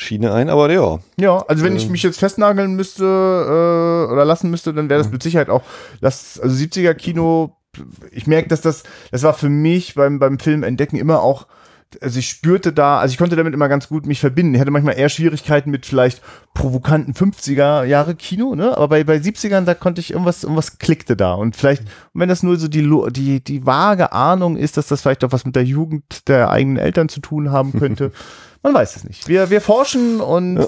Schiene 0.00 0.32
ein, 0.32 0.48
aber 0.48 0.72
ja. 0.72 0.98
Ja, 1.18 1.44
also 1.46 1.62
wenn 1.62 1.72
ähm. 1.72 1.78
ich 1.78 1.88
mich 1.88 2.02
jetzt 2.02 2.18
festnageln 2.18 2.74
müsste 2.74 3.04
äh, 3.04 4.12
oder 4.12 4.24
lassen 4.24 4.50
müsste, 4.50 4.72
dann 4.72 4.88
wäre 4.88 4.98
das 4.98 5.08
mhm. 5.08 5.14
mit 5.14 5.22
Sicherheit 5.22 5.50
auch, 5.50 5.62
das, 6.00 6.40
also 6.40 6.56
70er 6.56 6.94
Kino, 6.94 7.56
ich 8.10 8.26
merke, 8.26 8.48
dass 8.48 8.62
das, 8.62 8.82
das 9.10 9.22
war 9.22 9.34
für 9.34 9.50
mich 9.50 9.94
beim, 9.94 10.18
beim 10.18 10.38
Film 10.38 10.62
Entdecken 10.62 10.96
immer 10.96 11.22
auch, 11.22 11.46
also 12.00 12.18
ich 12.18 12.28
spürte 12.28 12.72
da, 12.72 12.98
also 13.00 13.12
ich 13.12 13.18
konnte 13.18 13.36
damit 13.36 13.52
immer 13.52 13.68
ganz 13.68 13.88
gut 13.88 14.06
mich 14.06 14.20
verbinden. 14.20 14.54
Ich 14.54 14.60
hatte 14.60 14.70
manchmal 14.70 14.96
eher 14.96 15.08
Schwierigkeiten 15.08 15.70
mit 15.70 15.86
vielleicht 15.86 16.22
provokanten 16.54 17.14
50er 17.14 17.84
Jahre 17.84 18.14
Kino, 18.14 18.54
ne? 18.54 18.76
Aber 18.76 18.88
bei, 18.88 19.04
bei 19.04 19.16
70ern, 19.16 19.64
da 19.64 19.74
konnte 19.74 20.00
ich 20.00 20.12
irgendwas, 20.12 20.44
irgendwas 20.44 20.78
klickte 20.78 21.16
da. 21.16 21.34
Und 21.34 21.56
vielleicht, 21.56 21.82
wenn 22.14 22.28
das 22.28 22.44
nur 22.44 22.56
so 22.56 22.68
die, 22.68 22.88
die, 23.10 23.42
die 23.42 23.66
vage 23.66 24.12
Ahnung 24.12 24.56
ist, 24.56 24.76
dass 24.76 24.86
das 24.86 25.02
vielleicht 25.02 25.24
auch 25.24 25.32
was 25.32 25.44
mit 25.44 25.56
der 25.56 25.64
Jugend 25.64 26.28
der 26.28 26.50
eigenen 26.50 26.76
Eltern 26.76 27.08
zu 27.08 27.20
tun 27.20 27.50
haben 27.50 27.72
könnte, 27.72 28.12
Man 28.62 28.74
weiß 28.74 28.96
es 28.96 29.04
nicht. 29.04 29.26
Wir, 29.26 29.48
wir 29.48 29.60
forschen 29.62 30.20
und. 30.20 30.58
Ja. 30.58 30.66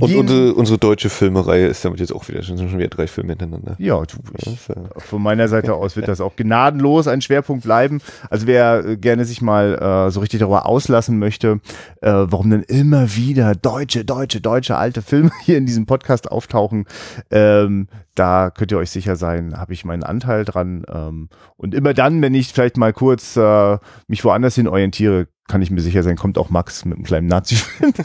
Und 0.00 0.16
unsere, 0.16 0.54
unsere 0.54 0.78
deutsche 0.78 1.10
Filmereihe 1.10 1.68
ist 1.68 1.84
damit 1.84 2.00
jetzt 2.00 2.12
auch 2.12 2.26
wieder 2.26 2.42
schon, 2.42 2.58
schon 2.58 2.76
wieder 2.76 2.88
drei 2.88 3.06
Filme 3.06 3.30
hintereinander. 3.32 3.76
Ja, 3.78 4.02
du, 4.02 4.16
ich, 4.36 4.58
von 4.96 5.22
meiner 5.22 5.46
Seite 5.46 5.74
aus 5.74 5.94
wird 5.94 6.08
das 6.08 6.20
auch 6.20 6.34
gnadenlos 6.34 7.06
ein 7.06 7.20
Schwerpunkt 7.20 7.62
bleiben. 7.62 8.00
Also 8.28 8.46
wer 8.46 8.84
äh, 8.84 8.96
gerne 8.96 9.24
sich 9.24 9.42
mal 9.42 9.74
äh, 10.08 10.10
so 10.10 10.20
richtig 10.20 10.40
darüber 10.40 10.66
auslassen 10.66 11.18
möchte, 11.18 11.60
äh, 12.00 12.10
warum 12.10 12.50
denn 12.50 12.62
immer 12.62 13.14
wieder 13.14 13.54
deutsche, 13.54 14.04
deutsche, 14.04 14.40
deutsche 14.40 14.76
alte 14.76 15.02
Filme 15.02 15.30
hier 15.44 15.58
in 15.58 15.66
diesem 15.66 15.86
Podcast 15.86 16.32
auftauchen, 16.32 16.86
ähm, 17.30 17.86
da 18.18 18.50
könnt 18.50 18.72
ihr 18.72 18.78
euch 18.78 18.90
sicher 18.90 19.16
sein, 19.16 19.56
habe 19.56 19.72
ich 19.72 19.84
meinen 19.84 20.02
Anteil 20.02 20.44
dran. 20.44 20.84
Ähm, 20.92 21.28
und 21.56 21.74
immer 21.74 21.94
dann, 21.94 22.20
wenn 22.22 22.34
ich 22.34 22.52
vielleicht 22.52 22.76
mal 22.76 22.92
kurz 22.92 23.36
äh, 23.36 23.78
mich 24.08 24.24
woanders 24.24 24.54
hin 24.54 24.68
orientiere, 24.68 25.28
kann 25.48 25.62
ich 25.62 25.70
mir 25.70 25.80
sicher 25.80 26.02
sein, 26.02 26.16
kommt 26.16 26.38
auch 26.38 26.50
Max 26.50 26.84
mit 26.84 26.96
einem 26.96 27.04
kleinen 27.04 27.28
Nazi-Film. 27.28 27.92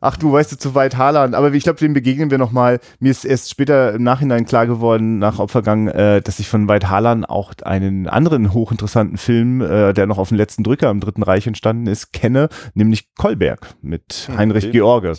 Ach 0.00 0.16
du, 0.16 0.32
weißt 0.32 0.52
du, 0.52 0.58
zu 0.58 0.74
weit 0.74 0.96
Haaland. 0.96 1.34
Aber 1.34 1.52
ich 1.52 1.64
glaube, 1.64 1.78
dem 1.78 1.94
begegnen 1.94 2.30
wir 2.30 2.38
nochmal. 2.38 2.80
Mir 3.00 3.10
ist 3.10 3.24
erst 3.24 3.50
später 3.50 3.94
im 3.94 4.02
Nachhinein 4.02 4.44
klar 4.44 4.66
geworden, 4.66 5.18
nach 5.18 5.38
Opfergang, 5.38 5.88
äh, 5.88 6.22
dass 6.22 6.38
ich 6.38 6.48
von 6.48 6.68
Weit 6.68 6.88
Haaland 6.88 7.28
auch 7.28 7.52
einen 7.64 8.08
anderen 8.08 8.52
hochinteressanten 8.52 9.16
Film, 9.16 9.60
äh, 9.60 9.92
der 9.92 10.06
noch 10.06 10.18
auf 10.18 10.28
den 10.28 10.38
letzten 10.38 10.62
Drücker 10.62 10.90
im 10.90 11.00
Dritten 11.00 11.22
Reich 11.22 11.46
entstanden 11.46 11.86
ist, 11.86 12.12
kenne, 12.12 12.48
nämlich 12.74 13.14
Kolberg 13.14 13.74
mit 13.82 14.26
hm, 14.28 14.38
Heinrich 14.38 14.70
George. 14.70 15.14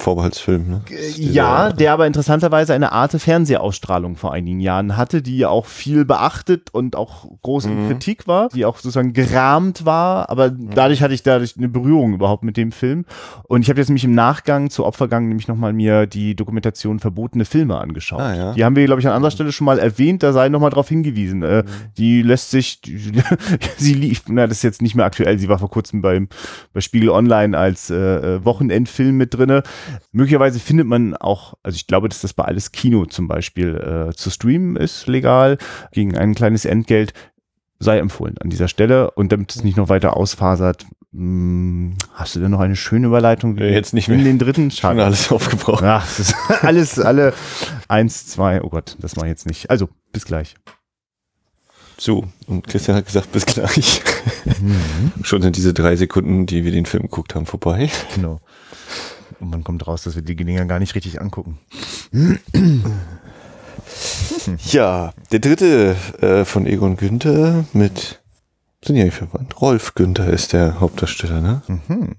Vorbehaltsfilm, 0.00 0.68
ne? 0.68 0.80
Ja, 1.16 1.72
der 1.72 1.92
aber 1.92 2.06
interessanterweise 2.06 2.72
eine 2.72 2.92
Art 2.92 3.08
Fernsehausstrahlung 3.20 4.14
vor 4.14 4.32
einigen 4.32 4.60
Jahren 4.60 4.96
hatte, 4.96 5.22
die 5.22 5.44
auch 5.44 5.66
viel 5.66 6.04
beachtet 6.04 6.72
und 6.72 6.94
auch 6.94 7.26
groß 7.42 7.64
in 7.64 7.84
mhm. 7.84 7.88
Kritik 7.88 8.28
war, 8.28 8.48
die 8.50 8.64
auch 8.64 8.76
sozusagen 8.76 9.12
gerahmt 9.12 9.84
war, 9.84 10.30
aber 10.30 10.52
mhm. 10.52 10.70
dadurch 10.72 11.02
hatte 11.02 11.14
ich 11.14 11.24
dadurch 11.24 11.56
eine 11.56 11.68
Berührung 11.68 12.14
überhaupt 12.14 12.44
mit 12.44 12.56
dem 12.56 12.70
Film. 12.70 13.06
Und 13.48 13.62
ich 13.62 13.70
habe 13.70 13.80
jetzt 13.80 13.88
nämlich 13.88 14.04
im 14.04 14.14
Nachgang 14.14 14.70
zu 14.70 14.86
Opfergang 14.86 15.26
nämlich 15.26 15.48
nochmal 15.48 15.72
mir 15.72 16.06
die 16.06 16.36
Dokumentation 16.36 17.00
Verbotene 17.00 17.44
Filme 17.44 17.76
angeschaut. 17.76 18.20
Ah, 18.20 18.36
ja. 18.36 18.52
Die 18.52 18.64
haben 18.64 18.76
wir, 18.76 18.84
glaube 18.86 19.00
ich, 19.00 19.06
an 19.08 19.14
anderer 19.14 19.32
Stelle 19.32 19.50
schon 19.50 19.64
mal 19.64 19.80
erwähnt, 19.80 20.22
da 20.22 20.32
sei 20.32 20.48
nochmal 20.48 20.70
darauf 20.70 20.88
hingewiesen. 20.88 21.42
Äh, 21.42 21.62
mhm. 21.62 21.66
Die 21.96 22.22
lässt 22.22 22.52
sich, 22.52 22.80
die, 22.82 22.98
sie 23.76 23.94
lief, 23.94 24.22
na, 24.28 24.46
das 24.46 24.58
ist 24.58 24.62
jetzt 24.62 24.80
nicht 24.80 24.94
mehr 24.94 25.06
aktuell, 25.06 25.40
sie 25.40 25.48
war 25.48 25.58
vor 25.58 25.70
kurzem 25.70 26.02
beim, 26.02 26.28
bei 26.72 26.80
Spiegel 26.80 27.10
Online 27.10 27.58
als 27.58 27.90
äh, 27.90 27.96
äh 27.96 28.44
Wochenendfilm 28.44 29.16
mit 29.16 29.34
drinne. 29.34 29.64
Möglicherweise 30.12 30.60
findet 30.60 30.86
man 30.86 31.16
auch, 31.16 31.54
also 31.62 31.76
ich 31.76 31.86
glaube, 31.86 32.08
dass 32.08 32.20
das 32.20 32.32
bei 32.32 32.44
alles 32.44 32.72
Kino 32.72 33.06
zum 33.06 33.28
Beispiel 33.28 34.08
äh, 34.10 34.14
zu 34.14 34.30
streamen 34.30 34.76
ist, 34.76 35.06
legal, 35.06 35.58
gegen 35.92 36.16
ein 36.16 36.34
kleines 36.34 36.64
Entgelt. 36.64 37.12
sei 37.78 37.98
empfohlen 37.98 38.36
an 38.38 38.50
dieser 38.50 38.68
Stelle. 38.68 39.10
Und 39.12 39.32
damit 39.32 39.54
es 39.54 39.64
nicht 39.64 39.76
noch 39.76 39.88
weiter 39.88 40.16
ausfasert, 40.16 40.84
mh, 41.12 41.20
hm, 41.20 41.96
hast 42.14 42.36
du 42.36 42.40
denn 42.40 42.50
noch 42.50 42.60
eine 42.60 42.76
schöne 42.76 43.06
Überleitung? 43.06 43.56
Wie 43.56 43.64
Jetzt 43.64 43.94
nicht 43.94 44.08
mehr. 44.08 44.18
In 44.18 44.24
den 44.24 44.38
dritten? 44.38 44.70
Schon 44.70 44.98
alles 45.00 45.30
aufgebraucht. 45.30 45.82
Ach, 45.82 46.04
das 46.04 46.20
ist 46.20 46.34
alles, 46.62 46.98
alle 46.98 47.34
eins, 47.88 48.26
zwei, 48.26 48.62
oh 48.62 48.68
Gott, 48.68 48.96
das 49.00 49.16
mache 49.16 49.26
ich 49.26 49.30
jetzt 49.30 49.46
nicht. 49.46 49.70
Also, 49.70 49.88
bis 50.12 50.24
gleich. 50.24 50.54
So, 52.00 52.24
und 52.46 52.66
Christian 52.68 52.96
hat 52.96 53.06
gesagt, 53.06 53.32
bis 53.32 53.44
gleich. 53.44 54.02
Mhm. 54.44 55.12
Schon 55.24 55.42
sind 55.42 55.56
diese 55.56 55.74
drei 55.74 55.96
Sekunden, 55.96 56.46
die 56.46 56.64
wir 56.64 56.70
den 56.70 56.86
Film 56.86 57.02
geguckt 57.04 57.34
haben, 57.34 57.44
vorbei. 57.44 57.90
Genau. 58.14 58.40
Und 59.40 59.50
man 59.50 59.64
kommt 59.64 59.86
raus, 59.86 60.02
dass 60.02 60.14
wir 60.14 60.22
die 60.22 60.36
Dinger 60.36 60.64
gar 60.64 60.78
nicht 60.78 60.94
richtig 60.94 61.20
angucken. 61.20 61.58
Ja, 64.64 65.12
der 65.32 65.38
dritte 65.38 65.96
äh, 66.20 66.44
von 66.44 66.66
Egon 66.66 66.96
Günther 66.96 67.64
mit, 67.72 68.20
sind 68.84 68.96
ja 68.96 69.04
nicht 69.04 69.16
verwandt, 69.16 69.60
Rolf 69.60 69.94
Günther 69.94 70.28
ist 70.28 70.52
der 70.52 70.80
Hauptdarsteller, 70.80 71.40
ne? 71.40 71.62
Mhm. 71.66 72.16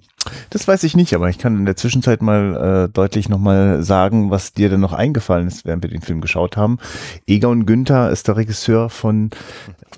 Das 0.50 0.68
weiß 0.68 0.84
ich 0.84 0.96
nicht, 0.96 1.14
aber 1.14 1.30
ich 1.30 1.38
kann 1.38 1.58
in 1.58 1.66
der 1.66 1.78
Zwischenzeit 1.78 2.22
mal 2.22 2.88
äh, 2.88 2.92
deutlich 2.92 3.30
nochmal 3.30 3.84
sagen, 3.84 4.32
was 4.32 4.54
dir 4.54 4.70
denn 4.70 4.82
noch 4.82 4.94
eingefallen 4.94 5.48
ist, 5.48 5.66
während 5.66 5.84
wir 5.84 5.90
den 5.90 6.02
Film 6.02 6.22
geschaut 6.22 6.58
haben. 6.58 6.78
Egon 7.26 7.66
Günther 7.66 8.10
ist 8.12 8.28
der 8.28 8.36
Regisseur 8.36 8.90
von 8.90 9.30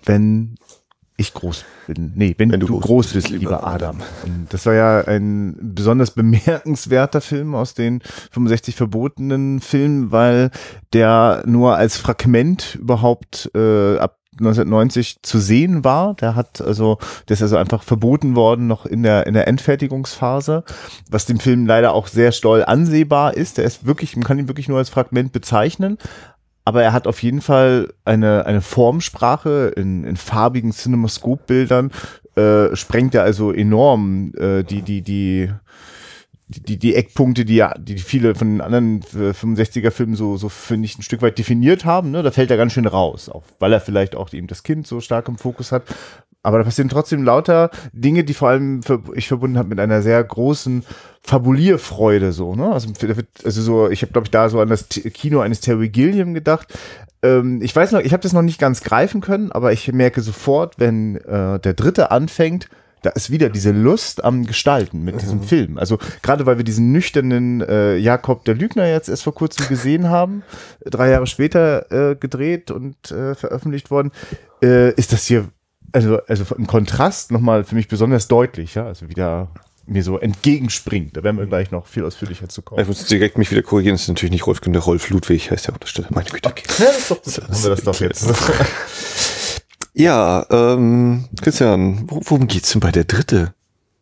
Wenn 0.05 0.55
ich 1.17 1.33
groß 1.33 1.65
bin. 1.87 2.13
Nee, 2.15 2.35
wenn, 2.37 2.51
wenn 2.51 2.59
du, 2.59 2.67
du, 2.67 2.79
groß 2.79 3.13
bist, 3.13 3.29
lieber 3.29 3.65
Adam. 3.65 4.01
Und 4.23 4.47
das 4.49 4.65
war 4.65 4.73
ja 4.73 5.01
ein 5.01 5.55
besonders 5.61 6.11
bemerkenswerter 6.11 7.21
Film 7.21 7.53
aus 7.53 7.73
den 7.73 8.01
65 8.31 8.75
verbotenen 8.75 9.59
Filmen, 9.59 10.11
weil 10.11 10.51
der 10.93 11.43
nur 11.45 11.75
als 11.77 11.97
Fragment 11.97 12.75
überhaupt 12.75 13.51
äh, 13.55 13.97
ab 13.97 14.17
1990 14.39 15.21
zu 15.23 15.39
sehen 15.39 15.83
war. 15.83 16.15
Der 16.15 16.35
hat 16.35 16.61
also, 16.61 16.97
der 17.27 17.35
ist 17.35 17.41
also 17.41 17.57
einfach 17.57 17.83
verboten 17.83 18.35
worden 18.35 18.65
noch 18.67 18.85
in 18.85 19.03
der 19.03 19.27
in 19.27 19.33
der 19.33 19.47
Endfertigungsphase, 19.47 20.63
was 21.09 21.25
dem 21.25 21.39
Film 21.39 21.65
leider 21.65 21.93
auch 21.93 22.07
sehr 22.07 22.31
stoll 22.31 22.63
ansehbar 22.63 23.35
ist. 23.35 23.57
Der 23.57 23.65
ist 23.65 23.85
wirklich, 23.85 24.15
man 24.15 24.23
kann 24.23 24.39
ihn 24.39 24.47
wirklich 24.47 24.69
nur 24.69 24.77
als 24.77 24.89
Fragment 24.89 25.33
bezeichnen. 25.33 25.97
Aber 26.63 26.83
er 26.83 26.93
hat 26.93 27.07
auf 27.07 27.23
jeden 27.23 27.41
Fall 27.41 27.93
eine 28.05 28.45
eine 28.45 28.61
Formsprache 28.61 29.73
in, 29.75 30.03
in 30.03 30.15
farbigen 30.15 30.71
Cinemascope-Bildern. 30.71 31.91
Äh, 32.35 32.75
sprengt 32.75 33.13
er 33.15 33.23
also 33.23 33.51
enorm 33.51 34.33
äh, 34.37 34.63
die 34.63 34.81
die 34.81 35.01
die 35.01 35.49
die, 36.59 36.77
die 36.77 36.95
Eckpunkte, 36.95 37.45
die 37.45 37.55
ja, 37.55 37.73
die 37.77 37.97
viele 37.97 38.35
von 38.35 38.49
den 38.49 38.61
anderen 38.61 39.01
65er-Filmen 39.01 40.15
so, 40.15 40.37
so 40.37 40.49
finde 40.49 40.85
ich, 40.85 40.97
ein 40.97 41.03
Stück 41.03 41.21
weit 41.21 41.37
definiert 41.37 41.85
haben, 41.85 42.11
ne, 42.11 42.23
da 42.23 42.31
fällt 42.31 42.51
er 42.51 42.57
ganz 42.57 42.73
schön 42.73 42.85
raus, 42.85 43.29
auch 43.29 43.43
weil 43.59 43.73
er 43.73 43.79
vielleicht 43.79 44.15
auch 44.15 44.31
eben 44.33 44.47
das 44.47 44.63
Kind 44.63 44.87
so 44.87 44.99
stark 44.99 45.27
im 45.27 45.37
Fokus 45.37 45.71
hat. 45.71 45.83
Aber 46.43 46.57
da 46.57 46.63
passieren 46.63 46.89
trotzdem 46.89 47.23
lauter 47.23 47.69
Dinge, 47.93 48.23
die 48.23 48.33
vor 48.33 48.49
allem 48.49 48.81
für, 48.81 49.01
ich 49.13 49.27
verbunden 49.27 49.59
habe 49.59 49.69
mit 49.69 49.79
einer 49.79 50.01
sehr 50.01 50.23
großen 50.23 50.83
Fabulierfreude, 51.21 52.31
so, 52.31 52.55
ne? 52.55 52.71
Also, 52.71 52.89
also 53.45 53.61
so, 53.61 53.89
ich 53.89 54.01
habe, 54.01 54.11
glaube 54.11 54.25
ich, 54.25 54.31
da 54.31 54.49
so 54.49 54.59
an 54.59 54.69
das 54.69 54.89
Kino 54.89 55.39
eines 55.39 55.61
Terry 55.61 55.89
Gilliam 55.89 56.33
gedacht. 56.33 56.73
Ähm, 57.21 57.61
ich 57.61 57.75
weiß 57.75 57.91
noch, 57.91 57.99
ich 57.99 58.11
habe 58.11 58.23
das 58.23 58.33
noch 58.33 58.41
nicht 58.41 58.59
ganz 58.59 58.81
greifen 58.81 59.21
können, 59.21 59.51
aber 59.51 59.71
ich 59.71 59.91
merke 59.93 60.21
sofort, 60.21 60.79
wenn 60.79 61.17
äh, 61.17 61.59
der 61.59 61.75
dritte 61.75 62.09
anfängt, 62.09 62.69
da 63.01 63.09
ist 63.11 63.31
wieder 63.31 63.49
diese 63.49 63.71
Lust 63.71 64.23
am 64.23 64.45
Gestalten 64.45 65.03
mit 65.03 65.21
diesem 65.21 65.39
mhm. 65.39 65.43
Film. 65.43 65.77
Also 65.77 65.97
gerade 66.21 66.45
weil 66.45 66.57
wir 66.57 66.63
diesen 66.63 66.91
nüchternen 66.91 67.61
äh, 67.61 67.97
Jakob 67.97 68.45
der 68.45 68.55
Lügner 68.55 68.87
jetzt 68.87 69.09
erst 69.09 69.23
vor 69.23 69.33
kurzem 69.33 69.67
gesehen 69.67 70.09
haben, 70.09 70.43
drei 70.85 71.09
Jahre 71.09 71.27
später 71.27 72.11
äh, 72.11 72.15
gedreht 72.15 72.71
und 72.71 73.11
äh, 73.11 73.35
veröffentlicht 73.35 73.91
worden, 73.91 74.11
äh, 74.63 74.91
ist 74.93 75.13
das 75.13 75.25
hier 75.25 75.47
also 75.93 76.19
also 76.27 76.55
im 76.55 76.67
Kontrast 76.67 77.31
nochmal 77.31 77.63
für 77.63 77.75
mich 77.75 77.87
besonders 77.87 78.27
deutlich. 78.27 78.75
Ja, 78.75 78.85
also 78.85 79.09
wieder 79.09 79.49
mir 79.85 80.03
so 80.03 80.17
entgegenspringt. 80.17 81.17
Da 81.17 81.23
werden 81.23 81.37
wir 81.37 81.45
gleich 81.47 81.71
noch 81.71 81.87
viel 81.87 82.05
ausführlicher 82.05 82.47
zu 82.49 82.61
kommen. 82.61 82.81
Ich 82.81 82.87
muss 82.87 83.05
direkt 83.05 83.37
mich 83.37 83.51
wieder 83.51 83.63
korrigieren, 83.63 83.95
das 83.95 84.03
ist 84.03 84.07
natürlich 84.07 84.31
nicht 84.31 84.47
Rolf 84.47 84.61
Günther, 84.61 84.81
Rolf 84.81 85.09
Ludwig 85.09 85.51
heißt 85.51 85.67
der 85.67 85.73
Untersteller. 85.73 86.07
Meine 86.11 86.29
Güte. 86.29 86.47
Okay. 86.47 86.63
Ja, 86.77 86.85
das 86.85 86.97
ist 86.97 87.11
doch 87.11 87.23
gut. 87.23 87.41
Haben 87.41 87.63
wir 87.63 87.69
das 87.71 87.83
doch 87.83 87.99
jetzt. 87.99 88.27
Ja, 89.93 90.45
ähm, 90.49 91.25
Christian, 91.41 92.05
worum 92.07 92.47
geht's 92.47 92.71
denn 92.71 92.79
bei 92.79 92.91
der 92.91 93.03
dritte? 93.03 93.53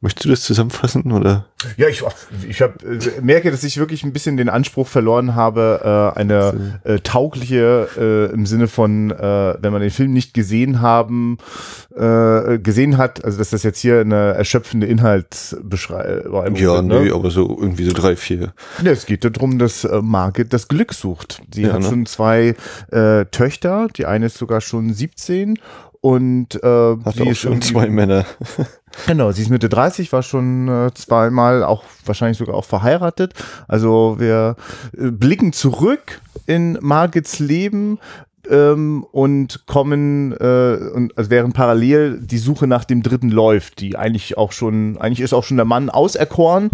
Möchtest 0.02 0.26
du 0.26 0.30
das 0.30 0.42
zusammenfassen 0.44 1.12
oder? 1.12 1.48
Ja, 1.76 1.90
ich, 1.90 2.02
ich 2.48 2.62
hab, 2.62 2.82
äh, 2.84 3.00
merke, 3.22 3.52
dass 3.52 3.66
ich 3.66 3.78
wirklich 3.78 4.04
ein 4.06 4.14
bisschen 4.14 4.38
den 4.38 4.48
Anspruch 4.48 4.88
verloren 4.88 5.36
habe, 5.36 6.14
äh, 6.16 6.18
eine 6.20 6.80
äh, 6.86 7.00
taugliche 7.00 7.90
äh, 7.98 8.34
im 8.34 8.46
Sinne 8.46 8.70
von, 8.70 9.12
äh, 9.12 9.56
wenn 9.62 9.74
man 9.74 9.82
den 9.82 9.92
Film 9.92 10.14
nicht 10.14 10.34
gesehen 10.34 10.80
haben, 10.80 11.38
äh, 11.94 12.60
gesehen 12.60 12.98
hat, 12.98 13.26
also 13.26 13.38
dass 13.38 13.50
das 13.50 13.64
jetzt 13.64 13.80
hier 13.80 14.00
eine 14.00 14.36
erschöpfende 14.36 14.88
Inhaltsbeschreibung 14.88 16.56
Ja, 16.56 16.76
wird, 16.76 16.86
ne? 16.86 17.02
nee, 17.02 17.12
aber 17.12 17.30
so 17.30 17.58
irgendwie 17.60 17.84
so 17.84 17.92
drei, 17.92 18.16
vier. 18.16 18.54
Ja, 18.82 18.92
es 18.92 19.06
geht 19.06 19.26
darum, 19.26 19.60
dass 19.60 19.84
äh, 19.84 20.02
Margit 20.02 20.54
das 20.54 20.70
Glück 20.70 20.94
sucht. 20.94 21.42
Sie 21.54 21.64
ja, 21.64 21.74
hat 21.74 21.82
ne? 21.82 21.90
schon 21.90 22.06
zwei 22.06 22.56
äh, 22.92 23.26
Töchter, 23.26 23.90
die 23.98 24.06
eine 24.06 24.28
ist 24.28 24.38
sogar 24.38 24.62
schon 24.62 24.94
17 24.94 25.60
und 26.02 26.56
äh, 26.64 26.96
Hat 27.04 27.16
sie 27.16 27.24
auch 27.24 27.32
ist 27.32 27.40
schon 27.40 27.62
zwei 27.62 27.88
Männer. 27.88 28.26
Genau, 29.08 29.32
sie 29.32 29.42
ist 29.42 29.50
Mitte 29.50 29.70
30, 29.70 30.12
war 30.12 30.24
schon 30.24 30.68
äh, 30.68 30.94
zweimal 30.94 31.64
auch 31.64 31.84
wahrscheinlich 32.06 32.38
sogar 32.38 32.56
auch 32.56 32.66
verheiratet. 32.66 33.34
Also 33.68 34.16
wir 34.20 34.56
äh, 34.98 35.12
blicken 35.12 35.54
zurück 35.54 36.22
in 36.46 36.78
Margits 36.82 37.40
Leben, 37.40 38.00
ähm, 38.50 39.06
und 39.12 39.66
kommen 39.66 40.34
äh, 40.34 40.78
und 40.94 41.18
also 41.18 41.30
während 41.30 41.54
parallel 41.54 42.20
die 42.22 42.38
Suche 42.38 42.68
nach 42.68 42.86
dem 42.86 43.04
Dritten 43.04 43.30
läuft, 43.30 43.80
die 43.80 43.96
eigentlich 43.98 44.38
auch 44.38 44.52
schon, 44.52 44.98
eigentlich 44.98 45.22
ist 45.22 45.34
auch 45.34 45.44
schon 45.44 45.58
der 45.58 45.66
Mann 45.66 45.90
auserkoren. 45.90 46.72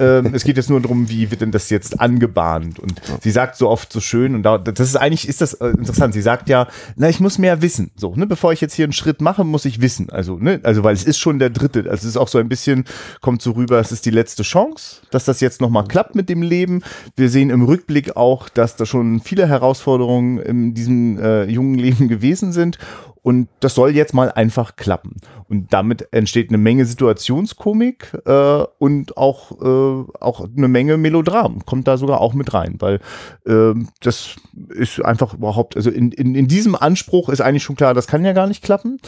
Ähm, 0.00 0.32
es 0.34 0.44
geht 0.44 0.56
jetzt 0.56 0.70
nur 0.70 0.80
darum, 0.80 1.08
wie 1.08 1.30
wird 1.30 1.40
denn 1.40 1.50
das 1.50 1.70
jetzt 1.70 2.00
angebahnt? 2.00 2.78
Und 2.78 3.00
sie 3.22 3.30
sagt 3.30 3.56
so 3.56 3.68
oft 3.68 3.92
so 3.92 4.00
schön 4.00 4.34
und 4.34 4.42
da, 4.42 4.58
das 4.58 4.80
ist 4.80 4.96
eigentlich 4.96 5.28
ist 5.28 5.40
das 5.40 5.54
äh, 5.54 5.68
interessant. 5.68 6.14
Sie 6.14 6.22
sagt 6.22 6.48
ja, 6.48 6.68
na 6.96 7.08
ich 7.08 7.20
muss 7.20 7.38
mehr 7.38 7.62
wissen. 7.62 7.90
So, 7.96 8.14
ne, 8.14 8.26
bevor 8.26 8.52
ich 8.52 8.60
jetzt 8.60 8.74
hier 8.74 8.84
einen 8.84 8.92
Schritt 8.92 9.20
mache, 9.20 9.44
muss 9.44 9.64
ich 9.64 9.80
wissen. 9.80 10.10
Also 10.10 10.36
ne, 10.38 10.60
also 10.62 10.84
weil 10.84 10.94
es 10.94 11.04
ist 11.04 11.18
schon 11.18 11.38
der 11.38 11.50
Dritte. 11.50 11.80
Also 11.80 11.94
es 11.94 12.04
ist 12.04 12.16
auch 12.16 12.28
so 12.28 12.38
ein 12.38 12.48
bisschen 12.48 12.84
kommt 13.20 13.42
so 13.42 13.52
rüber, 13.52 13.78
es 13.80 13.92
ist 13.92 14.06
die 14.06 14.10
letzte 14.10 14.42
Chance, 14.42 15.02
dass 15.10 15.24
das 15.24 15.40
jetzt 15.40 15.60
noch 15.60 15.70
mal 15.70 15.84
klappt 15.84 16.14
mit 16.14 16.28
dem 16.28 16.42
Leben. 16.42 16.82
Wir 17.16 17.28
sehen 17.28 17.50
im 17.50 17.62
Rückblick 17.62 18.16
auch, 18.16 18.48
dass 18.48 18.76
da 18.76 18.86
schon 18.86 19.20
viele 19.20 19.48
Herausforderungen 19.48 20.38
in 20.38 20.74
diesem 20.74 21.13
äh, 21.18 21.44
jungen 21.44 21.74
Leben 21.78 22.08
gewesen 22.08 22.52
sind. 22.52 22.78
Und 23.22 23.48
das 23.60 23.74
soll 23.74 23.92
jetzt 23.92 24.12
mal 24.12 24.30
einfach 24.30 24.76
klappen. 24.76 25.16
Und 25.48 25.72
damit 25.72 26.08
entsteht 26.12 26.50
eine 26.50 26.58
Menge 26.58 26.84
Situationskomik 26.84 28.12
äh, 28.26 28.64
und 28.78 29.16
auch, 29.16 29.50
äh, 29.62 30.12
auch 30.20 30.46
eine 30.54 30.68
Menge 30.68 30.98
Melodram. 30.98 31.64
Kommt 31.64 31.88
da 31.88 31.96
sogar 31.96 32.20
auch 32.20 32.34
mit 32.34 32.52
rein, 32.52 32.76
weil 32.80 33.00
äh, 33.46 33.72
das 34.02 34.36
ist 34.68 35.02
einfach 35.02 35.32
überhaupt, 35.32 35.74
also 35.74 35.88
in, 35.88 36.12
in, 36.12 36.34
in 36.34 36.48
diesem 36.48 36.74
Anspruch 36.74 37.30
ist 37.30 37.40
eigentlich 37.40 37.62
schon 37.62 37.76
klar, 37.76 37.94
das 37.94 38.06
kann 38.06 38.26
ja 38.26 38.34
gar 38.34 38.46
nicht 38.46 38.62
klappen. 38.62 38.98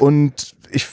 Und 0.00 0.56
ich 0.70 0.86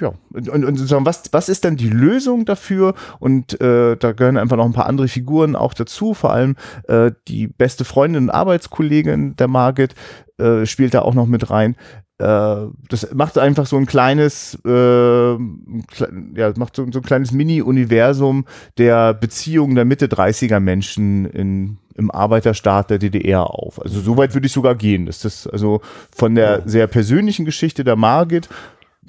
ja, 0.00 0.12
und, 0.32 0.48
und 0.48 0.76
sozusagen, 0.76 1.06
was, 1.06 1.24
was 1.32 1.48
ist 1.48 1.64
denn 1.64 1.76
die 1.76 1.90
Lösung 1.90 2.44
dafür? 2.44 2.94
Und 3.18 3.60
äh, 3.60 3.96
da 3.96 4.12
gehören 4.12 4.36
einfach 4.36 4.56
noch 4.56 4.64
ein 4.64 4.72
paar 4.72 4.86
andere 4.86 5.08
Figuren 5.08 5.56
auch 5.56 5.74
dazu, 5.74 6.14
vor 6.14 6.32
allem 6.32 6.56
äh, 6.88 7.12
die 7.28 7.46
beste 7.46 7.84
Freundin 7.84 8.24
und 8.24 8.30
Arbeitskollegin 8.30 9.36
der 9.36 9.48
Margit 9.48 9.94
äh, 10.38 10.66
spielt 10.66 10.94
da 10.94 11.02
auch 11.02 11.14
noch 11.14 11.26
mit 11.26 11.50
rein. 11.50 11.76
Äh, 12.18 12.66
das 12.88 13.12
macht 13.12 13.38
einfach 13.38 13.66
so 13.66 13.76
ein 13.76 13.86
kleines, 13.86 14.58
äh, 14.64 15.32
ja, 15.32 16.52
macht 16.56 16.76
so, 16.76 16.86
so 16.90 17.00
ein 17.00 17.04
kleines 17.04 17.32
Mini-Universum 17.32 18.44
der 18.78 19.14
Beziehungen 19.14 19.74
der 19.74 19.84
Mitte 19.84 20.06
30er 20.06 20.60
Menschen 20.60 21.26
in 21.26 21.78
im 21.94 22.10
Arbeiterstaat 22.10 22.90
der 22.90 22.98
DDR 22.98 23.48
auf. 23.48 23.80
Also 23.80 24.00
so 24.00 24.16
weit 24.16 24.34
würde 24.34 24.46
ich 24.46 24.52
sogar 24.52 24.74
gehen, 24.74 25.06
dass 25.06 25.20
das 25.20 25.46
also 25.46 25.80
von 26.14 26.34
der 26.34 26.62
sehr 26.66 26.86
persönlichen 26.86 27.44
Geschichte 27.44 27.84
der 27.84 27.96
Margit 27.96 28.48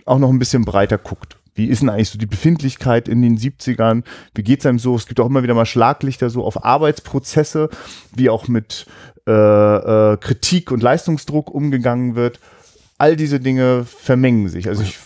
auch 0.05 0.19
noch 0.19 0.29
ein 0.29 0.39
bisschen 0.39 0.65
breiter 0.65 0.97
guckt. 0.97 1.37
Wie 1.55 1.67
ist 1.67 1.81
denn 1.81 1.89
eigentlich 1.89 2.09
so 2.09 2.19
die 2.19 2.25
Befindlichkeit 2.25 3.07
in 3.07 3.21
den 3.21 3.37
70ern? 3.37 4.03
Wie 4.33 4.43
geht's 4.43 4.65
einem 4.65 4.77
so? 4.77 4.95
Es 4.95 5.07
gibt 5.07 5.19
auch 5.21 5.27
immer 5.27 5.41
wieder 5.41 5.53
mal 5.53 5.65
Schlaglichter 5.65 6.29
so 6.29 6.43
auf 6.43 6.63
Arbeitsprozesse, 6.63 7.69
wie 8.13 8.29
auch 8.29 8.49
mit 8.49 8.85
äh, 9.25 9.31
äh, 9.31 10.17
Kritik 10.17 10.71
und 10.71 10.83
Leistungsdruck 10.83 11.49
umgegangen 11.49 12.15
wird. 12.15 12.41
All 12.97 13.15
diese 13.15 13.39
Dinge 13.39 13.85
vermengen 13.85 14.49
sich. 14.49 14.67
Also 14.67 14.83
ich 14.83 14.97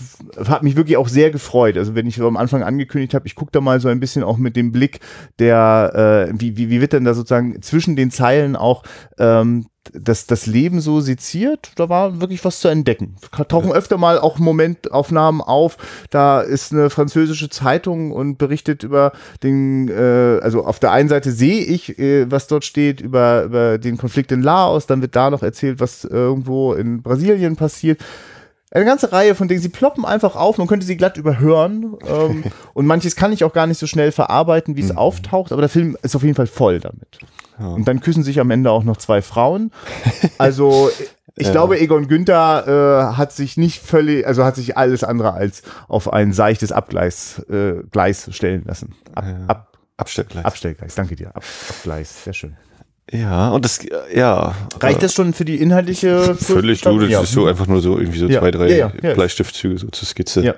habe 0.47 0.65
mich 0.65 0.75
wirklich 0.75 0.97
auch 0.97 1.07
sehr 1.07 1.31
gefreut. 1.31 1.77
Also 1.77 1.95
wenn 1.95 2.07
ich 2.07 2.15
so 2.15 2.27
am 2.27 2.37
Anfang 2.37 2.63
angekündigt 2.63 3.13
habe, 3.13 3.27
ich 3.27 3.35
gucke 3.35 3.51
da 3.51 3.61
mal 3.61 3.79
so 3.79 3.87
ein 3.87 3.99
bisschen 3.99 4.23
auch 4.23 4.37
mit 4.37 4.55
dem 4.55 4.71
Blick, 4.71 4.99
der, 5.39 6.29
äh, 6.29 6.33
wie, 6.39 6.57
wie, 6.57 6.69
wie 6.69 6.81
wird 6.81 6.93
denn 6.93 7.05
da 7.05 7.13
sozusagen 7.13 7.61
zwischen 7.61 7.95
den 7.95 8.11
Zeilen 8.11 8.55
auch 8.55 8.83
ähm, 9.17 9.67
das, 9.93 10.27
das 10.27 10.45
Leben 10.45 10.81
so 10.81 11.01
seziert, 11.01 11.71
da 11.75 11.89
war 11.89 12.21
wirklich 12.21 12.43
was 12.45 12.59
zu 12.59 12.67
entdecken. 12.67 13.15
Tauchen 13.47 13.71
öfter 13.71 13.97
mal 13.97 14.19
auch 14.19 14.37
Momentaufnahmen 14.37 15.41
auf. 15.41 15.77
Da 16.09 16.41
ist 16.41 16.71
eine 16.71 16.89
französische 16.89 17.49
Zeitung 17.49 18.11
und 18.11 18.37
berichtet 18.37 18.83
über 18.83 19.11
den, 19.43 19.87
äh, 19.89 20.39
also 20.41 20.65
auf 20.65 20.79
der 20.79 20.91
einen 20.91 21.09
Seite 21.09 21.31
sehe 21.31 21.63
ich, 21.63 21.97
äh, 21.97 22.29
was 22.29 22.47
dort 22.47 22.65
steht, 22.65 23.01
über, 23.01 23.43
über 23.43 23.77
den 23.77 23.97
Konflikt 23.97 24.31
in 24.31 24.41
Laos, 24.41 24.85
dann 24.85 25.01
wird 25.01 25.15
da 25.15 25.29
noch 25.29 25.43
erzählt, 25.43 25.79
was 25.79 26.03
irgendwo 26.03 26.73
in 26.73 27.01
Brasilien 27.01 27.55
passiert 27.55 27.99
eine 28.71 28.85
ganze 28.85 29.11
Reihe 29.11 29.33
von 29.35 29.47
Dingen. 29.47 29.61
Sie 29.61 29.69
ploppen 29.69 30.05
einfach 30.05 30.35
auf, 30.35 30.57
man 30.57 30.67
könnte 30.67 30.85
sie 30.85 30.95
glatt 30.97 31.17
überhören. 31.17 31.95
Ähm, 32.07 32.43
und 32.73 32.85
manches 32.85 33.15
kann 33.15 33.31
ich 33.33 33.43
auch 33.43 33.53
gar 33.53 33.65
nicht 33.67 33.79
so 33.79 33.87
schnell 33.87 34.11
verarbeiten, 34.11 34.75
wie 34.75 34.81
es 34.81 34.91
Mhm. 34.91 34.97
auftaucht, 34.97 35.51
aber 35.51 35.61
der 35.61 35.69
Film 35.69 35.97
ist 36.03 36.15
auf 36.15 36.23
jeden 36.23 36.35
Fall 36.35 36.47
voll 36.47 36.79
damit. 36.79 37.19
Ja. 37.59 37.67
Und 37.67 37.87
dann 37.87 37.99
küssen 37.99 38.23
sich 38.23 38.39
am 38.39 38.51
Ende 38.51 38.71
auch 38.71 38.83
noch 38.83 38.97
zwei 38.97 39.21
Frauen. 39.21 39.71
Also 40.37 40.89
ich 41.35 41.47
Ja. 41.47 41.51
glaube, 41.51 41.79
Egon 41.79 42.07
Günther 42.07 43.11
äh, 43.13 43.17
hat 43.17 43.31
sich 43.33 43.57
nicht 43.57 43.81
völlig, 43.81 44.25
also 44.27 44.45
hat 44.45 44.55
sich 44.55 44.77
alles 44.77 45.03
andere 45.03 45.33
als 45.33 45.63
auf 45.87 46.11
ein 46.13 46.31
seichtes 46.31 46.71
Abgleis 46.71 47.39
äh, 47.49 47.81
Gleis 47.91 48.29
stellen 48.33 48.63
lassen. 48.65 48.95
Ab, 49.15 49.25
Ja. 49.25 49.37
ab, 49.47 49.77
Abstellgleis. 49.97 50.45
Abstellgleis, 50.45 50.95
danke 50.95 51.15
dir. 51.15 51.29
Ab, 51.35 51.43
Abgleis, 51.69 52.23
sehr 52.23 52.33
schön. 52.33 52.55
Ja, 53.11 53.49
und 53.49 53.65
das, 53.65 53.79
ja. 54.13 54.55
Reicht 54.79 54.99
äh, 54.99 55.01
das 55.01 55.13
schon 55.13 55.33
für 55.33 55.45
die 55.45 55.55
inhaltliche? 55.61 56.35
Völlig, 56.39 56.81
du, 56.81 56.99
das 56.99 57.09
Ja. 57.09 57.21
ist 57.21 57.31
so 57.31 57.45
einfach 57.47 57.67
nur 57.67 57.81
so 57.81 57.97
irgendwie 57.97 58.19
so 58.19 58.27
Ja. 58.27 58.39
zwei, 58.39 58.51
drei 58.51 58.77
Ja. 58.77 58.87
Bleistiftzüge 59.13 59.77
so 59.79 59.87
zur 59.87 60.07
Skizze. 60.07 60.43
Ja. 60.43 60.55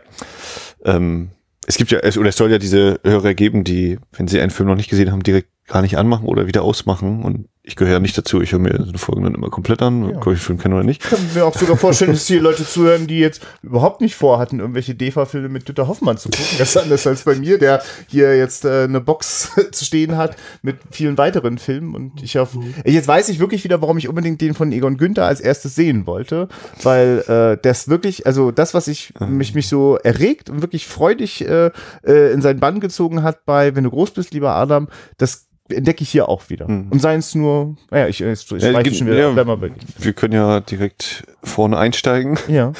Ähm, 0.83 1.29
es 1.67 1.77
gibt 1.77 1.91
ja, 1.91 1.99
es, 1.99 2.17
oder 2.17 2.29
es 2.29 2.35
soll 2.35 2.51
ja 2.51 2.57
diese 2.57 2.99
Hörer 3.05 3.33
geben, 3.33 3.63
die, 3.63 3.99
wenn 4.13 4.27
sie 4.27 4.41
einen 4.41 4.49
Film 4.51 4.67
noch 4.67 4.75
nicht 4.75 4.89
gesehen 4.89 5.11
haben, 5.11 5.23
direkt 5.23 5.49
gar 5.71 5.81
nicht 5.81 5.97
anmachen 5.97 6.25
oder 6.25 6.47
wieder 6.47 6.63
ausmachen. 6.63 7.23
Und 7.23 7.47
ich 7.63 7.75
gehöre 7.75 7.99
nicht 7.99 8.17
dazu. 8.17 8.41
Ich 8.41 8.51
höre 8.53 8.59
mir 8.59 8.75
so 8.77 8.89
eine 8.89 8.97
Folge 8.97 9.21
dann 9.21 9.35
immer 9.35 9.49
komplett 9.49 9.81
an, 9.83 10.09
Ja. 10.09 10.17
ob 10.17 10.27
ich 10.27 10.33
den 10.33 10.37
Film 10.37 10.57
kenne 10.59 10.75
oder 10.75 10.83
nicht. 10.83 11.03
Ich 11.03 11.09
kann 11.11 11.19
mir 11.33 11.45
auch 11.45 11.55
sogar 11.55 11.77
vorstellen, 11.77 12.11
dass 12.11 12.25
hier 12.25 12.41
Leute 12.49 12.65
zuhören, 12.67 13.05
die 13.07 13.19
jetzt 13.19 13.45
überhaupt 13.61 14.01
nicht 14.01 14.15
vorhatten, 14.15 14.59
irgendwelche 14.59 14.95
DEFA-Filme 14.95 15.47
mit 15.47 15.67
Dieter 15.67 15.87
Hoffmann 15.87 16.17
zu 16.17 16.29
gucken. 16.29 16.45
Das 16.57 16.69
ist 16.69 16.77
anders 16.77 17.05
als 17.05 17.23
bei 17.23 17.35
mir, 17.35 17.59
der 17.59 17.81
hier 18.07 18.35
jetzt 18.35 18.65
äh, 18.65 18.83
eine 18.85 18.99
Box 18.99 19.51
zu 19.71 19.85
stehen 19.85 20.17
hat 20.17 20.35
mit 20.63 20.77
vielen 20.89 21.17
weiteren 21.19 21.59
Filmen. 21.59 21.93
Und 21.95 22.21
ich 22.23 22.37
auf, 22.39 22.57
jetzt 22.83 23.07
weiß 23.07 23.29
ich 23.29 23.39
wirklich 23.39 23.63
wieder, 23.63 23.79
warum 23.81 23.97
ich 23.99 24.09
unbedingt 24.09 24.41
den 24.41 24.55
von 24.55 24.71
Egon 24.71 24.97
Günther 24.97 25.25
als 25.27 25.39
erstes 25.39 25.75
sehen 25.75 26.07
wollte, 26.07 26.47
weil 26.81 27.19
äh, 27.27 27.61
das 27.61 27.87
wirklich, 27.87 28.25
also 28.25 28.51
das, 28.51 28.73
was 28.73 28.87
ich 28.87 29.13
mich, 29.19 29.53
mich 29.53 29.67
so 29.69 29.97
erregt 29.97 30.49
und 30.49 30.61
wirklich 30.61 30.87
freudig 30.87 31.47
äh, 31.47 31.69
äh, 32.03 32.33
in 32.33 32.41
seinen 32.41 32.59
Bann 32.59 32.79
gezogen 32.79 33.21
hat 33.23 33.45
bei 33.45 33.75
Wenn 33.75 33.83
du 33.83 33.91
groß 33.91 34.11
bist, 34.11 34.33
lieber 34.33 34.55
Adam, 34.55 34.87
das 35.17 35.47
entdecke 35.71 36.03
ich 36.03 36.09
hier 36.09 36.29
auch 36.29 36.49
wieder. 36.49 36.69
Mhm. 36.69 36.89
Und 36.89 37.01
seien 37.01 37.19
es 37.19 37.35
nur, 37.35 37.75
naja, 37.89 38.07
ich, 38.07 38.21
ich, 38.21 38.51
ich 38.51 38.63
Ja, 38.63 38.71
schon 38.93 39.07
wieder, 39.07 39.17
ja. 39.17 39.31
bleib 39.31 39.47
mal. 39.47 39.71
Wir 39.97 40.13
können 40.13 40.33
ja 40.33 40.59
direkt 40.59 41.23
vorne 41.43 41.77
einsteigen. 41.77 42.37
Ja. 42.47 42.73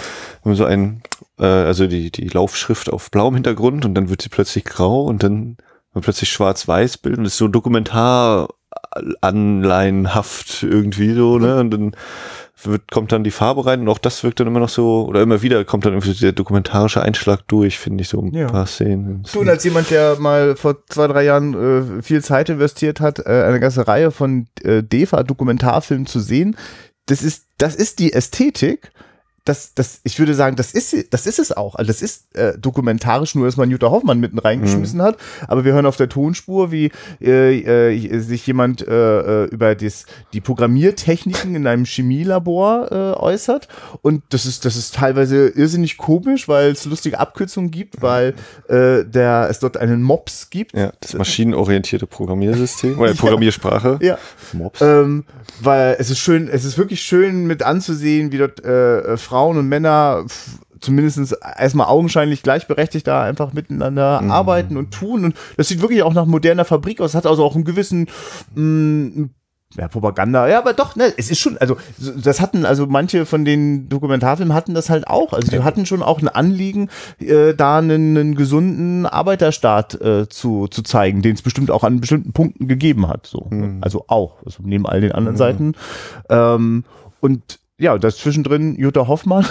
Wir 0.43 0.51
haben 0.51 0.56
so 0.56 0.65
ein, 0.65 1.01
äh, 1.39 1.45
also 1.45 1.88
die, 1.88 2.12
die 2.12 2.27
Laufschrift 2.27 2.91
auf 2.91 3.12
blauem 3.12 3.36
Hintergrund 3.36 3.86
und 3.86 3.95
dann 3.95 4.10
wird 4.10 4.21
sie 4.21 4.30
plötzlich 4.30 4.63
grau 4.63 5.04
und 5.04 5.23
dann 5.23 5.58
plötzlich 5.99 6.30
schwarz-weiß 6.30 6.99
Bild 6.99 7.17
und 7.17 7.25
das 7.25 7.34
ist 7.34 7.39
so 7.39 7.47
Dokumentar-anleihenhaft 8.91 10.63
irgendwie 10.63 11.13
so, 11.13 11.38
ne? 11.38 11.60
Und 11.60 11.71
dann 11.71 11.91
wird, 12.63 12.91
kommt 12.91 13.12
dann 13.12 13.23
die 13.23 13.32
Farbe 13.32 13.65
rein 13.65 13.82
und 13.82 13.89
auch 13.89 13.97
das 13.97 14.23
wirkt 14.23 14.39
dann 14.39 14.45
immer 14.47 14.60
noch 14.60 14.69
so, 14.69 15.06
oder 15.08 15.21
immer 15.23 15.41
wieder 15.41 15.65
kommt 15.65 15.86
dann 15.86 15.93
irgendwie 15.93 16.12
so 16.13 16.21
der 16.21 16.32
dokumentarische 16.32 17.01
Einschlag 17.01 17.47
durch, 17.47 17.80
finde 17.80 18.04
ich, 18.04 18.10
so 18.10 18.21
ein 18.21 18.34
Ja. 18.36 18.47
paar 18.49 18.67
Szenen. 18.67 19.23
Du, 19.34 19.39
und 19.39 19.49
als 19.49 19.63
jemand, 19.63 19.89
der 19.89 20.19
mal 20.19 20.56
vor 20.56 20.77
zwei, 20.88 21.08
drei 21.08 21.23
Jahren 21.23 21.99
äh, 21.99 22.01
viel 22.04 22.23
Zeit 22.23 22.49
investiert 22.49 22.99
hat, 22.99 23.19
äh, 23.19 23.43
eine 23.47 23.60
ganze 23.60 23.88
Reihe 23.88 24.12
von 24.12 24.47
äh, 24.63 24.84
DEFA-Dokumentarfilmen 24.84 26.06
zu 26.06 26.19
sehen, 26.19 26.56
das 27.08 27.23
ist, 27.23 27.47
das 27.58 27.73
ist 27.75 27.97
die 27.99 28.13
Ästhetik. 28.13 28.91
Das, 29.43 29.73
das, 29.73 30.01
ich 30.04 30.19
würde 30.19 30.36
sagen, 30.36 30.56
das 30.56 30.71
ist, 30.71 31.13
das 31.13 31.25
ist 31.25 31.39
es 31.39 31.51
auch. 31.51 31.73
Also 31.75 31.88
das 31.88 32.04
ist 32.04 32.36
äh, 32.36 32.58
dokumentarisch, 32.60 33.34
nur 33.34 33.45
dass 33.45 33.58
man 33.58 33.71
Jutta 33.71 33.89
Hoffmann 33.89 34.19
mitten 34.19 34.38
reingeschmissen 34.38 35.01
hat. 35.01 35.17
Aber 35.47 35.65
wir 35.65 35.73
hören 35.73 35.88
auf 35.88 35.97
der 35.97 36.10
Tonspur, 36.10 36.71
wie 36.71 36.91
äh, 37.19 37.95
äh, 37.95 38.19
sich 38.19 38.45
jemand 38.45 38.88
äh, 38.88 39.45
äh, 39.45 39.45
über 39.45 39.73
das, 39.73 40.06
die 40.34 40.41
Programmiertechniken 40.41 41.56
in 41.56 41.65
einem 41.65 41.86
Chemielabor 41.86 42.91
äh, 42.91 43.19
äußert. 43.19 43.67
Und 44.04 44.21
das 44.30 44.45
ist, 44.45 44.65
das 44.65 44.75
ist 44.75 44.93
teilweise 44.95 45.47
irrsinnig 45.47 45.97
komisch, 45.97 46.47
weil 46.47 46.71
es 46.71 46.86
lustige 46.86 47.19
Abkürzungen 47.19 47.71
gibt, 47.71 48.01
weil 48.01 48.36
äh, 48.67 49.04
der, 49.06 49.47
es 49.49 49.60
dort 49.60 49.77
einen 49.77 50.04
Mops 50.04 50.51
gibt. 50.51 50.73
Ja, 50.73 50.91
das 50.99 51.13
maschinenorientierte 51.13 52.06
Programmiersystem 52.06 52.99
oder 52.99 53.13
Programmiersprache. 53.15 53.97
Ja. 54.01 54.19
Mops. 54.54 54.82
Ähm, 54.82 55.25
weil 55.62 55.95
es 55.97 56.10
ist 56.10 56.19
schön, 56.19 56.47
es 56.47 56.63
ist 56.63 56.77
wirklich 56.77 57.01
schön 57.01 57.47
mit 57.47 57.63
anzusehen, 57.63 58.32
wie 58.32 58.38
dort 58.38 58.63
äh, 58.63 58.99
äh, 58.99 59.17
Frauen 59.32 59.58
und 59.58 59.70
Männer 59.70 60.26
zumindest 60.82 61.38
erstmal 61.58 61.88
augenscheinlich 61.88 62.44
gleichberechtigt 62.44 63.08
da 63.08 63.24
einfach 63.24 63.54
miteinander 63.54 64.20
arbeiten 64.30 64.76
und 64.76 64.91
tun. 64.91 65.24
Und 65.24 65.36
das 65.56 65.70
sieht 65.70 65.82
wirklich 65.82 66.04
auch 66.04 66.13
nach 66.13 66.26
moderner 66.26 66.65
Fabrik 66.65 67.00
aus. 67.00 67.15
Hat 67.15 67.26
also 67.26 67.46
auch 67.46 67.56
einen 67.56 67.63
gewissen 67.63 68.08
mh, 68.56 69.30
ja, 69.78 69.88
Propaganda, 69.88 70.50
ja, 70.50 70.58
aber 70.60 70.74
doch, 70.74 70.98
ne, 70.98 71.13
es 71.17 71.32
ist 71.32 71.39
schon, 71.39 71.58
also 71.58 71.78
so- 71.98 72.12
das 72.12 72.41
hatten, 72.41 72.65
also 72.65 72.88
manche 72.88 73.26
von 73.26 73.46
den 73.46 73.88
Dokumentarfilmen 73.88 74.54
hatten 74.54 74.74
das 74.74 74.89
halt 74.89 75.08
auch. 75.08 75.32
Also 75.32 75.50
die 75.50 75.63
hatten 75.63 75.86
schon 75.86 76.04
auch 76.04 76.20
ein 76.22 76.28
Anliegen, 76.28 76.89
äh, 77.20 77.54
da 77.54 77.78
einen, 77.78 78.17
einen 78.17 78.36
gesunden 78.36 79.06
Arbeiterstaat 79.06 80.02
äh, 80.02 80.28
zu, 80.28 80.67
zu 80.67 80.82
zeigen, 80.82 81.22
den 81.22 81.36
es 81.36 81.41
bestimmt 81.41 81.72
auch 81.72 81.86
an 81.86 82.02
bestimmten 82.02 82.34
Punkten 82.34 82.67
gegeben 82.67 83.08
hat. 83.08 83.28
So. 83.28 83.50
Also 83.80 84.04
auch, 84.10 84.44
also 84.46 84.62
neben 84.65 84.86
all 84.86 85.00
den 85.00 85.13
anderen 85.13 85.38
Seiten. 85.38 85.74
Ähm, 86.28 86.84
und 87.22 87.61
ja, 87.82 87.98
das 87.98 88.17
zwischendrin 88.17 88.76
Jutta 88.76 89.08
Hoffmann, 89.08 89.44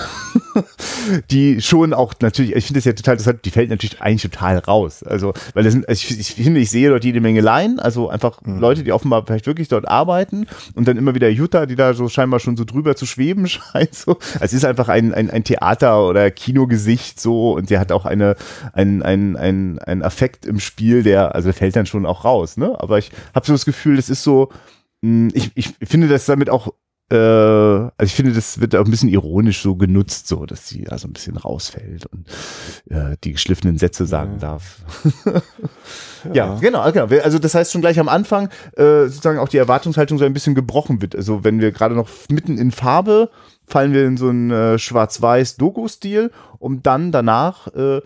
die 1.32 1.60
schon 1.60 1.92
auch 1.92 2.14
natürlich, 2.20 2.54
ich 2.54 2.64
finde 2.64 2.78
das 2.78 2.84
ja 2.84 2.92
total 2.92 3.14
interessant, 3.14 3.44
die 3.44 3.50
fällt 3.50 3.70
natürlich 3.70 4.00
eigentlich 4.00 4.22
total 4.22 4.58
raus. 4.58 5.02
Also, 5.02 5.34
weil 5.52 5.64
das 5.64 5.72
sind, 5.72 5.88
also 5.88 5.98
ich, 6.00 6.20
ich 6.20 6.34
finde, 6.34 6.60
ich 6.60 6.70
sehe 6.70 6.90
dort 6.90 7.04
jede 7.04 7.20
Menge 7.20 7.40
Laien, 7.40 7.80
also 7.80 8.08
einfach 8.08 8.40
Leute, 8.44 8.84
die 8.84 8.92
offenbar 8.92 9.26
vielleicht 9.26 9.48
wirklich 9.48 9.66
dort 9.66 9.88
arbeiten 9.88 10.46
und 10.76 10.86
dann 10.86 10.96
immer 10.96 11.16
wieder 11.16 11.28
Jutta, 11.28 11.66
die 11.66 11.74
da 11.74 11.92
so 11.92 12.08
scheinbar 12.08 12.38
schon 12.38 12.56
so 12.56 12.62
drüber 12.62 12.94
zu 12.94 13.04
schweben 13.04 13.48
scheint. 13.48 13.96
So. 13.96 14.12
Also 14.34 14.44
es 14.44 14.52
ist 14.52 14.64
einfach 14.64 14.88
ein, 14.88 15.12
ein, 15.12 15.28
ein 15.28 15.42
Theater- 15.42 16.06
oder 16.06 16.30
Kinogesicht 16.30 17.20
so 17.20 17.54
und 17.54 17.66
sie 17.66 17.80
hat 17.80 17.90
auch 17.90 18.06
eine, 18.06 18.36
ein, 18.72 19.02
ein, 19.02 19.36
ein, 19.36 19.80
ein 19.80 20.04
Affekt 20.04 20.46
im 20.46 20.60
Spiel, 20.60 21.02
der, 21.02 21.34
also 21.34 21.52
fällt 21.52 21.74
dann 21.74 21.86
schon 21.86 22.06
auch 22.06 22.24
raus, 22.24 22.56
ne? 22.56 22.76
Aber 22.78 22.98
ich 22.98 23.10
habe 23.34 23.44
so 23.44 23.52
das 23.54 23.64
Gefühl, 23.64 23.96
das 23.96 24.08
ist 24.08 24.22
so, 24.22 24.50
mh, 25.02 25.30
ich, 25.34 25.50
ich 25.56 25.74
finde 25.82 26.06
das 26.06 26.26
damit 26.26 26.48
auch 26.48 26.72
also 27.16 27.90
ich 28.02 28.14
finde, 28.14 28.32
das 28.32 28.60
wird 28.60 28.76
auch 28.76 28.84
ein 28.84 28.90
bisschen 28.90 29.08
ironisch 29.08 29.62
so 29.62 29.74
genutzt, 29.74 30.28
so, 30.28 30.46
dass 30.46 30.68
sie 30.68 30.88
also 30.88 31.08
ein 31.08 31.12
bisschen 31.12 31.36
rausfällt 31.36 32.06
und 32.06 32.28
äh, 32.88 33.16
die 33.24 33.32
geschliffenen 33.32 33.78
Sätze 33.78 34.06
sagen 34.06 34.38
darf. 34.38 34.78
ja. 36.32 36.56
genau, 36.60 36.90
genau. 36.92 37.06
Also 37.22 37.38
das 37.38 37.54
heißt 37.54 37.72
schon 37.72 37.80
gleich 37.80 37.98
am 37.98 38.08
Anfang 38.08 38.48
äh, 38.76 39.06
sozusagen 39.06 39.38
auch 39.38 39.48
die 39.48 39.58
Erwartungshaltung 39.58 40.18
so 40.18 40.24
ein 40.24 40.32
bisschen 40.32 40.54
gebrochen 40.54 41.02
wird. 41.02 41.16
Also 41.16 41.42
wenn 41.42 41.60
wir 41.60 41.72
gerade 41.72 41.94
noch 41.94 42.08
mitten 42.28 42.58
in 42.58 42.70
Farbe 42.70 43.30
fallen 43.66 43.92
wir 43.92 44.06
in 44.06 44.16
so 44.16 44.28
einen 44.28 44.50
äh, 44.50 44.78
schwarz-weiß 44.78 45.56
Doku-Stil, 45.56 46.30
um 46.58 46.82
dann 46.82 47.12
danach 47.12 47.68
äh, 47.68 48.00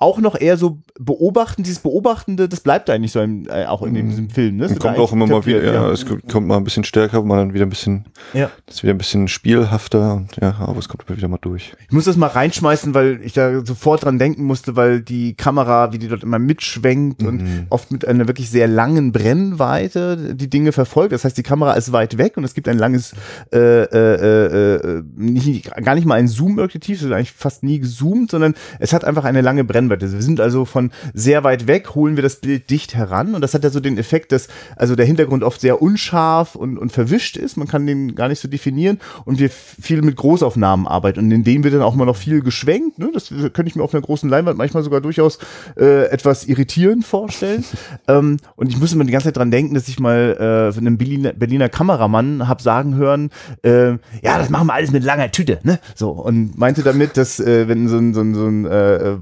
auch 0.00 0.18
noch 0.20 0.40
eher 0.40 0.56
so 0.56 0.78
beobachten, 0.96 1.64
dieses 1.64 1.80
Beobachtende, 1.80 2.48
das 2.48 2.60
bleibt 2.60 2.88
eigentlich 2.88 3.10
so 3.10 3.20
im, 3.20 3.48
äh, 3.48 3.66
auch 3.66 3.82
in 3.82 3.94
diesem 3.94 4.30
Film. 4.30 4.56
Ne? 4.56 4.68
Das 4.68 4.78
kommt 4.78 4.96
auch 4.96 5.12
immer 5.12 5.26
mal 5.26 5.44
wieder, 5.44 5.58
etabliert, 5.58 5.74
ja, 5.74 5.90
es 5.90 6.06
kommt 6.32 6.46
mal 6.46 6.56
ein 6.56 6.62
bisschen 6.62 6.84
stärker, 6.84 7.20
mal 7.22 7.38
dann 7.38 7.52
wieder 7.52 7.66
ein 7.66 7.68
bisschen, 7.68 8.04
ja. 8.32 8.48
das 8.66 8.76
ist 8.76 8.82
wieder 8.84 8.94
ein 8.94 8.98
bisschen 8.98 9.26
spielhafter 9.26 10.14
und 10.14 10.36
ja, 10.40 10.54
aber 10.60 10.78
es 10.78 10.88
kommt 10.88 11.04
immer 11.08 11.16
wieder 11.16 11.26
mal 11.26 11.38
durch. 11.40 11.72
Ich 11.88 11.92
muss 11.92 12.04
das 12.04 12.16
mal 12.16 12.28
reinschmeißen, 12.28 12.94
weil 12.94 13.20
ich 13.24 13.32
da 13.32 13.64
sofort 13.66 14.04
dran 14.04 14.20
denken 14.20 14.44
musste, 14.44 14.76
weil 14.76 15.00
die 15.00 15.34
Kamera, 15.34 15.92
wie 15.92 15.98
die 15.98 16.06
dort 16.06 16.22
immer 16.22 16.38
mitschwenkt 16.38 17.24
und 17.24 17.66
oft 17.70 17.90
mit 17.90 18.06
einer 18.06 18.28
wirklich 18.28 18.50
sehr 18.50 18.68
langen 18.68 19.10
Brennweite 19.10 20.34
die 20.36 20.48
Dinge 20.48 20.70
verfolgt. 20.70 21.12
Das 21.12 21.24
heißt, 21.24 21.36
die 21.36 21.42
Kamera 21.42 21.72
ist 21.72 21.90
weit 21.90 22.18
weg 22.18 22.36
und 22.36 22.44
es 22.44 22.54
gibt 22.54 22.68
ein 22.68 22.78
langes, 22.78 23.14
äh, 23.52 23.58
äh, 23.58 24.74
äh, 24.76 25.02
nicht, 25.16 25.74
gar 25.84 25.96
nicht 25.96 26.06
mal 26.06 26.14
ein 26.14 26.28
Zoom-Objektiv, 26.28 26.98
es 26.98 27.04
ist 27.04 27.12
eigentlich 27.12 27.32
fast 27.32 27.64
nie 27.64 27.80
gezoomt, 27.80 28.30
sondern 28.30 28.54
es 28.78 28.92
hat 28.92 29.04
einfach 29.04 29.24
eine 29.24 29.40
lange 29.40 29.64
Brennweite. 29.64 29.87
Wir 29.90 30.22
sind 30.22 30.40
also 30.40 30.64
von 30.64 30.90
sehr 31.14 31.44
weit 31.44 31.66
weg, 31.66 31.94
holen 31.94 32.16
wir 32.16 32.22
das 32.22 32.36
Bild 32.36 32.70
dicht 32.70 32.94
heran 32.94 33.34
und 33.34 33.40
das 33.40 33.54
hat 33.54 33.64
ja 33.64 33.70
so 33.70 33.80
den 33.80 33.98
Effekt, 33.98 34.32
dass 34.32 34.48
also 34.76 34.96
der 34.96 35.06
Hintergrund 35.06 35.42
oft 35.44 35.60
sehr 35.60 35.80
unscharf 35.82 36.54
und, 36.54 36.78
und 36.78 36.92
verwischt 36.92 37.36
ist. 37.36 37.56
Man 37.56 37.68
kann 37.68 37.86
den 37.86 38.14
gar 38.14 38.28
nicht 38.28 38.40
so 38.40 38.48
definieren 38.48 38.98
und 39.24 39.38
wir 39.38 39.50
viel 39.50 40.02
mit 40.02 40.16
Großaufnahmen 40.16 40.86
arbeiten 40.86 41.20
und 41.20 41.30
in 41.30 41.44
denen 41.44 41.64
wird 41.64 41.74
dann 41.74 41.82
auch 41.82 41.94
mal 41.94 42.04
noch 42.04 42.16
viel 42.16 42.42
geschwenkt. 42.42 42.98
Ne? 42.98 43.10
Das 43.12 43.28
könnte 43.28 43.66
ich 43.66 43.76
mir 43.76 43.82
auf 43.82 43.94
einer 43.94 44.02
großen 44.02 44.28
Leinwand 44.28 44.58
manchmal 44.58 44.82
sogar 44.82 45.00
durchaus 45.00 45.38
äh, 45.76 46.06
etwas 46.06 46.46
irritierend 46.46 47.04
vorstellen. 47.04 47.64
ähm, 48.08 48.38
und 48.56 48.68
ich 48.68 48.78
muss 48.78 48.92
immer 48.92 49.04
die 49.04 49.12
ganze 49.12 49.28
Zeit 49.28 49.36
dran 49.36 49.50
denken, 49.50 49.74
dass 49.74 49.88
ich 49.88 50.00
mal 50.00 50.68
äh, 50.68 50.72
von 50.72 50.86
einem 50.86 50.98
Berliner, 50.98 51.32
Berliner 51.32 51.68
Kameramann 51.68 52.48
hab 52.48 52.60
sagen 52.60 52.94
hören, 52.94 53.30
äh, 53.62 53.90
ja, 54.22 54.38
das 54.38 54.50
machen 54.50 54.66
wir 54.66 54.74
alles 54.74 54.90
mit 54.90 55.04
langer 55.04 55.30
Tüte, 55.30 55.58
ne? 55.62 55.78
So 55.94 56.10
und 56.10 56.58
meinte 56.58 56.82
damit, 56.82 57.16
dass 57.16 57.40
äh, 57.40 57.68
wenn 57.68 57.88
so 57.88 57.96
ein, 57.96 58.14
so 58.14 58.20
ein, 58.20 58.34
so 58.34 58.46
ein 58.46 58.66
äh, 58.66 58.96
äh, 58.96 59.18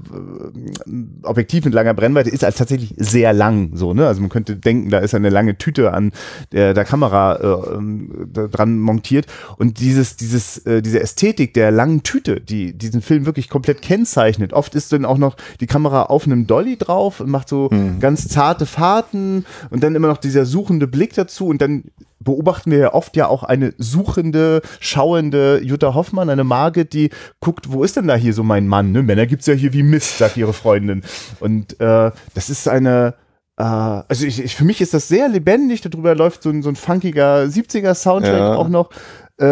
Objektiv 1.23 1.65
mit 1.65 1.73
langer 1.73 1.93
Brennweite 1.93 2.29
ist 2.29 2.43
halt 2.43 2.57
tatsächlich 2.57 2.93
sehr 2.97 3.33
lang, 3.33 3.71
so 3.73 3.93
ne? 3.93 4.07
Also 4.07 4.21
man 4.21 4.29
könnte 4.29 4.55
denken, 4.55 4.89
da 4.89 4.99
ist 4.99 5.15
eine 5.15 5.29
lange 5.29 5.57
Tüte 5.57 5.93
an 5.93 6.11
der, 6.51 6.73
der 6.73 6.85
Kamera 6.85 7.35
äh, 7.35 7.75
ähm, 7.75 8.29
dran 8.33 8.79
montiert 8.79 9.27
und 9.57 9.79
dieses 9.79 10.17
dieses 10.17 10.59
äh, 10.65 10.81
diese 10.81 10.99
Ästhetik 10.99 11.53
der 11.53 11.71
langen 11.71 12.03
Tüte, 12.03 12.41
die 12.41 12.77
diesen 12.77 13.01
Film 13.01 13.25
wirklich 13.25 13.49
komplett 13.49 13.81
kennzeichnet. 13.81 14.53
Oft 14.53 14.75
ist 14.75 14.93
dann 14.93 15.05
auch 15.05 15.17
noch 15.17 15.37
die 15.59 15.67
Kamera 15.67 16.03
auf 16.03 16.25
einem 16.25 16.47
Dolly 16.47 16.77
drauf 16.77 17.19
und 17.19 17.29
macht 17.29 17.49
so 17.49 17.69
ganz 17.99 18.27
zarte 18.27 18.65
Fahrten 18.65 19.45
und 19.69 19.83
dann 19.83 19.95
immer 19.95 20.07
noch 20.07 20.17
dieser 20.17 20.45
suchende 20.45 20.87
Blick 20.87 21.13
dazu 21.13 21.47
und 21.47 21.61
dann 21.61 21.83
beobachten 22.27 22.71
wir 22.71 22.77
ja 22.77 22.93
oft 22.93 23.15
ja 23.15 23.27
auch 23.27 23.43
eine 23.43 23.73
suchende, 23.77 24.61
schauende 24.81 25.61
Jutta 25.63 25.93
Hoffmann, 25.93 26.29
eine 26.29 26.43
Margit, 26.43 26.91
die 26.91 27.09
guckt, 27.39 27.71
wo 27.71 27.85
ist 27.85 27.95
denn 27.95 28.05
da 28.07 28.15
hier 28.15 28.33
so 28.33 28.43
mein 28.43 28.67
Mann? 28.67 28.91
Ne? 28.91 29.01
Männer 29.01 29.25
gibt's 29.25 29.45
ja 29.47 29.53
hier 29.53 29.71
wie 29.71 29.81
Mist, 29.81 30.17
sagt 30.17 30.35
ihre 30.35 30.51
Freundin. 30.51 31.03
Und 31.39 31.79
äh, 31.79 32.11
das 32.33 32.49
ist 32.49 32.67
eine, 32.67 33.13
äh, 33.55 33.63
also 33.63 34.25
ich, 34.25 34.43
ich, 34.43 34.57
für 34.57 34.65
mich 34.65 34.81
ist 34.81 34.93
das 34.93 35.07
sehr 35.07 35.29
lebendig, 35.29 35.79
darüber 35.79 36.15
läuft 36.15 36.43
so 36.43 36.49
ein, 36.49 36.63
so 36.63 36.67
ein 36.69 36.75
funkiger 36.75 37.43
70er-Soundtrack 37.43 38.37
Ja. 38.37 38.55
auch 38.55 38.67
noch. 38.67 38.89
Äh, 39.37 39.45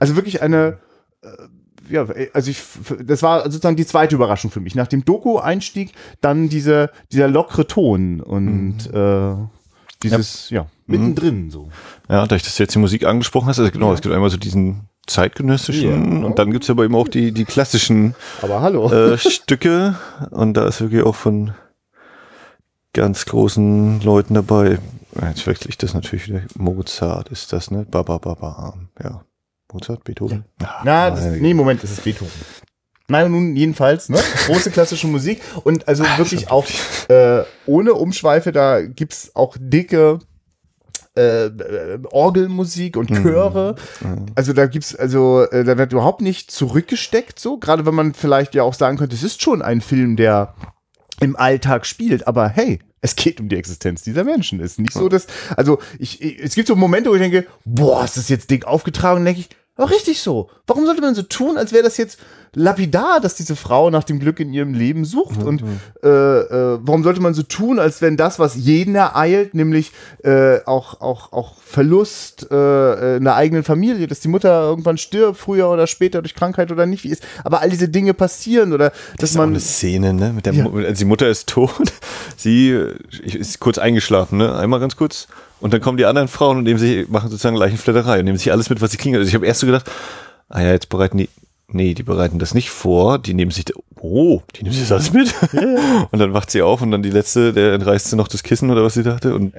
also 0.00 0.16
wirklich 0.16 0.42
eine 0.42 0.78
äh, 1.22 1.28
ja, 1.88 2.04
also 2.32 2.50
ich, 2.50 2.60
das 3.04 3.22
war 3.22 3.44
sozusagen 3.44 3.76
die 3.76 3.86
zweite 3.86 4.16
Überraschung 4.16 4.50
für 4.50 4.58
mich. 4.58 4.74
Nach 4.74 4.88
dem 4.88 5.04
Doku-Einstieg 5.04 5.92
dann 6.20 6.48
diese, 6.48 6.90
dieser 7.12 7.28
lockere 7.28 7.68
Ton 7.68 8.20
und 8.20 8.92
äh, 8.92 9.36
dieses, 10.02 10.50
ja, 10.50 10.66
mittendrin 10.86 11.50
so. 11.50 11.68
Ja, 12.08 12.26
da 12.26 12.36
ich 12.36 12.42
das 12.42 12.58
jetzt 12.58 12.74
die 12.74 12.78
Musik 12.78 13.04
angesprochen 13.04 13.48
hast, 13.48 13.58
also 13.58 13.70
genau, 13.70 13.92
es 13.92 14.00
gibt 14.00 14.14
einmal 14.14 14.30
so 14.30 14.36
diesen 14.36 14.88
zeitgenössischen 15.06 16.20
Ja. 16.20 16.26
und 16.26 16.38
dann 16.38 16.50
gibt's 16.50 16.68
aber 16.70 16.84
eben 16.84 16.94
auch 16.96 17.08
die, 17.08 17.32
die 17.32 17.44
klassischen 17.44 18.14
Aber 18.42 18.60
hallo. 18.60 18.90
äh, 18.92 19.18
Stücke 19.18 19.96
und 20.30 20.54
da 20.54 20.66
ist 20.66 20.80
wirklich 20.80 21.02
auch 21.04 21.14
von 21.14 21.52
ganz 22.92 23.24
großen 23.26 24.00
Leuten 24.02 24.34
dabei. 24.34 24.78
Jetzt 25.20 25.46
wechsle 25.46 25.68
ich 25.70 25.78
das 25.78 25.94
natürlich 25.94 26.28
wieder. 26.28 26.42
Mozart 26.56 27.28
ist 27.30 27.52
das, 27.52 27.70
ne? 27.70 27.86
Ba, 27.90 28.02
ba, 28.02 28.18
ba, 28.18 28.34
ba. 28.34 28.74
Ja. 29.02 29.22
Mozart, 29.72 30.04
Beethoven? 30.04 30.44
Ah, 30.62 30.82
Na, 30.84 31.10
das, 31.10 31.20
meine 31.20 31.38
nee, 31.38 31.54
Moment, 31.54 31.82
das 31.82 31.90
ist 31.90 32.04
Beethoven. 32.04 32.32
Nein, 33.08 33.30
nun 33.30 33.54
jedenfalls, 33.56 34.08
ne? 34.08 34.18
Große 34.46 34.70
klassische 34.70 35.06
Musik 35.06 35.40
und 35.64 35.86
also 35.88 36.04
wirklich 36.16 36.50
auch 36.50 36.66
äh, 37.08 37.42
ohne 37.66 37.94
Umschweife, 37.94 38.50
da 38.52 38.82
gibt's 38.82 39.30
auch 39.34 39.56
dicke 39.60 40.18
äh, 41.16 41.46
äh, 41.46 41.98
Orgelmusik 42.10 42.96
und 42.96 43.10
Chöre. 43.10 43.76
Also 44.34 44.52
da 44.52 44.66
gibt's, 44.66 44.94
also 44.94 45.42
äh, 45.50 45.64
da 45.64 45.78
wird 45.78 45.92
überhaupt 45.92 46.20
nicht 46.20 46.50
zurückgesteckt, 46.50 47.38
so, 47.38 47.58
gerade 47.58 47.86
wenn 47.86 47.94
man 47.94 48.14
vielleicht 48.14 48.54
ja 48.54 48.62
auch 48.62 48.74
sagen 48.74 48.98
könnte, 48.98 49.16
es 49.16 49.22
ist 49.22 49.42
schon 49.42 49.62
ein 49.62 49.80
Film, 49.80 50.16
der 50.16 50.54
im 51.20 51.36
Alltag 51.36 51.86
spielt, 51.86 52.26
aber 52.26 52.48
hey, 52.48 52.80
es 53.00 53.16
geht 53.16 53.40
um 53.40 53.48
die 53.48 53.56
Existenz 53.56 54.02
dieser 54.02 54.24
Menschen. 54.24 54.60
Es 54.60 54.72
ist 54.72 54.80
nicht 54.80 54.92
so, 54.92 55.08
dass, 55.08 55.26
also 55.56 55.78
ich, 55.98 56.20
ich, 56.20 56.38
es 56.40 56.54
gibt 56.54 56.68
so 56.68 56.76
Momente, 56.76 57.10
wo 57.10 57.14
ich 57.14 57.20
denke, 57.20 57.46
boah, 57.64 58.04
ist 58.04 58.16
das 58.16 58.28
jetzt 58.28 58.50
dick 58.50 58.66
aufgetragen, 58.66 59.20
und 59.20 59.24
denke 59.24 59.40
ich, 59.40 59.48
aber 59.76 59.90
richtig 59.90 60.20
so. 60.20 60.50
Warum 60.66 60.86
sollte 60.86 61.02
man 61.02 61.14
so 61.14 61.22
tun, 61.22 61.56
als 61.56 61.72
wäre 61.72 61.82
das 61.82 61.98
jetzt 61.98 62.18
lapidar, 62.56 63.20
dass 63.20 63.34
diese 63.34 63.54
Frau 63.54 63.90
nach 63.90 64.02
dem 64.02 64.18
Glück 64.18 64.40
in 64.40 64.52
ihrem 64.52 64.72
Leben 64.72 65.04
sucht? 65.04 65.42
Und 65.42 65.62
äh, 66.02 66.08
äh, 66.08 66.78
warum 66.80 67.04
sollte 67.04 67.20
man 67.20 67.34
so 67.34 67.42
tun, 67.42 67.78
als 67.78 68.00
wenn 68.00 68.16
das, 68.16 68.38
was 68.38 68.56
jeden 68.56 68.94
ereilt, 68.94 69.54
nämlich 69.54 69.92
äh, 70.24 70.60
auch, 70.64 71.02
auch, 71.02 71.32
auch 71.32 71.54
Verlust 71.62 72.50
äh, 72.50 73.18
in 73.18 73.24
der 73.24 73.36
eigenen 73.36 73.62
Familie, 73.62 74.06
dass 74.06 74.20
die 74.20 74.28
Mutter 74.28 74.62
irgendwann 74.62 74.96
stirbt, 74.96 75.36
früher 75.36 75.68
oder 75.68 75.86
später 75.86 76.22
durch 76.22 76.34
Krankheit 76.34 76.72
oder 76.72 76.86
nicht, 76.86 77.04
wie 77.04 77.10
ist, 77.10 77.22
aber 77.44 77.60
all 77.60 77.68
diese 77.68 77.90
Dinge 77.90 78.14
passieren 78.14 78.72
oder 78.72 78.88
dass 78.88 79.00
Das 79.18 79.30
ist 79.30 79.36
auch 79.36 79.40
man 79.40 79.50
eine 79.50 79.60
Szene, 79.60 80.14
ne? 80.14 80.32
Mit 80.32 80.46
der 80.46 80.54
Ja. 80.54 80.64
Also 80.64 80.98
die 80.98 81.04
Mutter 81.04 81.28
ist 81.28 81.48
tot. 81.48 81.92
Sie 82.36 82.70
äh, 82.70 82.94
ist 83.22 83.60
kurz 83.60 83.76
eingeschlafen, 83.76 84.38
ne? 84.38 84.56
Einmal 84.56 84.80
ganz 84.80 84.96
kurz. 84.96 85.28
Und 85.60 85.74
dann 85.74 85.82
kommen 85.82 85.98
die 85.98 86.06
anderen 86.06 86.28
Frauen 86.28 86.58
und 86.58 86.64
nehmen 86.64 86.78
sich, 86.78 87.08
machen 87.08 87.28
sozusagen 87.28 87.56
Leichenflatterei 87.56 88.20
und 88.20 88.24
nehmen 88.24 88.38
sich 88.38 88.50
alles 88.50 88.70
mit, 88.70 88.80
was 88.80 88.92
sie 88.92 88.96
kriegen. 88.96 89.16
Also 89.16 89.28
ich 89.28 89.34
habe 89.34 89.46
erst 89.46 89.60
so 89.60 89.66
gedacht, 89.66 89.90
ah 90.48 90.62
ja, 90.62 90.72
jetzt 90.72 90.88
bereiten 90.88 91.18
die, 91.18 91.28
nee, 91.68 91.94
die 91.94 92.02
bereiten 92.02 92.38
das 92.38 92.54
nicht 92.54 92.70
vor, 92.70 93.18
die 93.18 93.34
nehmen 93.34 93.50
sich, 93.50 93.64
oh, 94.00 94.42
die 94.54 94.62
nehmen 94.62 94.74
sich 94.74 94.88
das 94.88 94.92
alles 94.92 95.12
mit. 95.12 95.34
Und 96.10 96.18
dann 96.18 96.32
wacht 96.32 96.50
sie 96.50 96.62
auf 96.62 96.82
und 96.82 96.90
dann 96.90 97.02
die 97.02 97.10
letzte, 97.10 97.52
der 97.52 97.74
entreißt 97.74 98.10
sie 98.10 98.16
noch 98.16 98.28
das 98.28 98.42
Kissen 98.42 98.70
oder 98.70 98.82
was 98.82 98.94
sie 98.94 99.02
dachte. 99.02 99.34
Und 99.34 99.54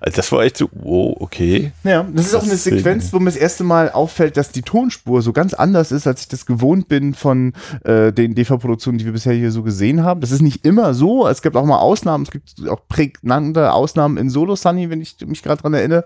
also 0.00 0.16
das 0.16 0.30
war 0.32 0.42
echt 0.42 0.56
so, 0.56 0.68
wow, 0.72 1.16
okay. 1.20 1.72
Ja, 1.84 2.06
das 2.12 2.26
ist 2.26 2.34
auch 2.34 2.42
eine 2.42 2.56
Sequenz, 2.56 3.12
wo 3.12 3.18
mir 3.18 3.26
das 3.26 3.36
erste 3.36 3.64
Mal 3.64 3.90
auffällt, 3.90 4.36
dass 4.36 4.50
die 4.50 4.62
Tonspur 4.62 5.22
so 5.22 5.32
ganz 5.32 5.54
anders 5.54 5.92
ist, 5.92 6.06
als 6.06 6.22
ich 6.22 6.28
das 6.28 6.46
gewohnt 6.46 6.88
bin 6.88 7.14
von 7.14 7.52
äh, 7.84 8.12
den 8.12 8.34
DV-Produktionen, 8.34 8.98
die 8.98 9.04
wir 9.04 9.12
bisher 9.12 9.34
hier 9.34 9.50
so 9.50 9.62
gesehen 9.62 10.02
haben. 10.02 10.20
Das 10.20 10.30
ist 10.30 10.42
nicht 10.42 10.64
immer 10.64 10.94
so. 10.94 11.26
Es 11.26 11.42
gibt 11.42 11.56
auch 11.56 11.64
mal 11.64 11.78
Ausnahmen. 11.78 12.24
Es 12.24 12.30
gibt 12.30 12.68
auch 12.68 12.80
prägnante 12.88 13.72
Ausnahmen 13.72 14.16
in 14.16 14.30
Solo 14.30 14.56
Sunny, 14.56 14.90
wenn 14.90 15.00
ich 15.00 15.16
mich 15.26 15.42
gerade 15.42 15.62
dran 15.62 15.74
erinnere. 15.74 16.04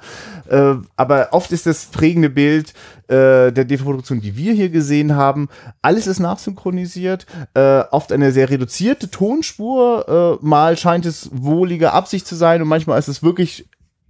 Äh, 0.48 0.74
aber 0.96 1.28
oft 1.32 1.52
ist 1.52 1.66
das 1.66 1.86
prägende 1.86 2.30
Bild 2.30 2.74
äh, 3.08 3.52
der 3.52 3.64
DV-Produktion, 3.64 4.20
die 4.20 4.36
wir 4.36 4.52
hier 4.52 4.68
gesehen 4.68 5.14
haben. 5.14 5.48
Alles 5.82 6.06
ist 6.06 6.18
nachsynchronisiert. 6.18 7.26
Äh, 7.54 7.60
oft 7.90 8.12
eine 8.12 8.32
sehr 8.32 8.50
reduzierte 8.50 9.10
Tonspur. 9.10 10.38
Äh, 10.42 10.44
mal 10.46 10.76
scheint 10.76 11.06
es 11.06 11.30
wohlige 11.32 11.92
Absicht 11.92 12.26
zu 12.26 12.34
sein 12.34 12.62
und 12.62 12.68
manchmal 12.68 12.98
ist 12.98 13.08
es 13.08 13.22
wirklich 13.22 13.66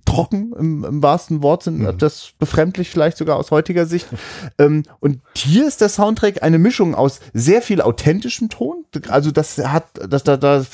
trocken 0.06 0.54
im, 0.58 0.84
im 0.84 1.02
wahrsten 1.02 1.42
Wortsinn, 1.42 1.94
das 1.98 2.30
befremdlich 2.38 2.88
vielleicht 2.88 3.18
sogar 3.18 3.36
aus 3.36 3.50
heutiger 3.50 3.84
Sicht. 3.84 4.06
ähm, 4.58 4.84
und 5.00 5.20
hier 5.36 5.66
ist 5.66 5.80
der 5.82 5.90
Soundtrack 5.90 6.42
eine 6.42 6.58
Mischung 6.58 6.94
aus 6.94 7.20
sehr 7.34 7.60
viel 7.60 7.82
authentischem 7.82 8.48
Ton. 8.48 8.84
Also 9.08 9.30
das 9.30 9.58
hat, 9.58 9.84
das 10.08 10.24
da, 10.24 10.36
da 10.36 10.64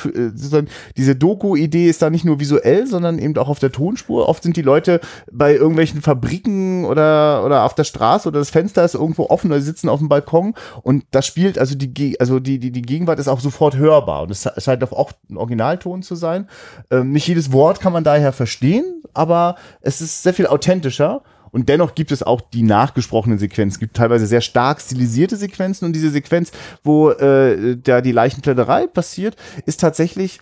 diese 0.96 1.16
Doku-Idee 1.16 1.88
ist 1.88 2.02
da 2.02 2.10
nicht 2.10 2.24
nur 2.24 2.38
visuell, 2.38 2.86
sondern 2.86 3.18
eben 3.18 3.36
auch 3.38 3.48
auf 3.48 3.58
der 3.58 3.72
Tonspur. 3.72 4.28
Oft 4.28 4.42
sind 4.42 4.56
die 4.56 4.62
Leute 4.62 5.00
bei 5.32 5.54
irgendwelchen 5.54 6.02
Fabriken 6.02 6.84
oder 6.84 7.44
oder 7.44 7.64
auf 7.64 7.74
der 7.74 7.84
Straße 7.84 8.28
oder 8.28 8.38
das 8.38 8.50
Fenster 8.50 8.84
ist 8.84 8.94
irgendwo 8.94 9.26
offen 9.26 9.50
oder 9.50 9.60
sie 9.60 9.66
sitzen 9.66 9.88
auf 9.88 9.98
dem 9.98 10.08
Balkon 10.08 10.54
und 10.82 11.04
das 11.10 11.26
spielt 11.26 11.58
also 11.58 11.74
die 11.74 12.20
also 12.20 12.38
die 12.38 12.58
die 12.58 12.70
die 12.70 12.82
Gegenwart 12.82 13.18
ist 13.18 13.28
auch 13.28 13.40
sofort 13.40 13.76
hörbar 13.76 14.22
und 14.22 14.30
es 14.30 14.48
scheint 14.58 14.82
auch 14.92 15.12
ein 15.30 15.36
Originalton 15.36 16.02
zu 16.02 16.14
sein. 16.14 16.48
Ähm, 16.90 17.12
nicht 17.12 17.26
jedes 17.26 17.52
Wort 17.52 17.80
kann 17.80 17.92
man 17.92 18.04
daher 18.04 18.32
verstehen, 18.32 19.02
aber 19.22 19.56
es 19.80 20.00
ist 20.00 20.22
sehr 20.22 20.34
viel 20.34 20.46
authentischer. 20.46 21.22
Und 21.52 21.68
dennoch 21.68 21.94
gibt 21.94 22.12
es 22.12 22.22
auch 22.22 22.40
die 22.40 22.62
nachgesprochenen 22.62 23.38
Sequenzen. 23.38 23.76
Es 23.76 23.78
gibt 23.78 23.94
teilweise 23.94 24.26
sehr 24.26 24.40
stark 24.40 24.80
stilisierte 24.80 25.36
Sequenzen 25.36 25.84
und 25.84 25.92
diese 25.92 26.08
Sequenz, 26.08 26.50
wo 26.82 27.10
äh, 27.10 27.76
da 27.76 28.00
die 28.00 28.12
Leichenplätterei 28.12 28.86
passiert, 28.86 29.36
ist 29.66 29.78
tatsächlich 29.78 30.40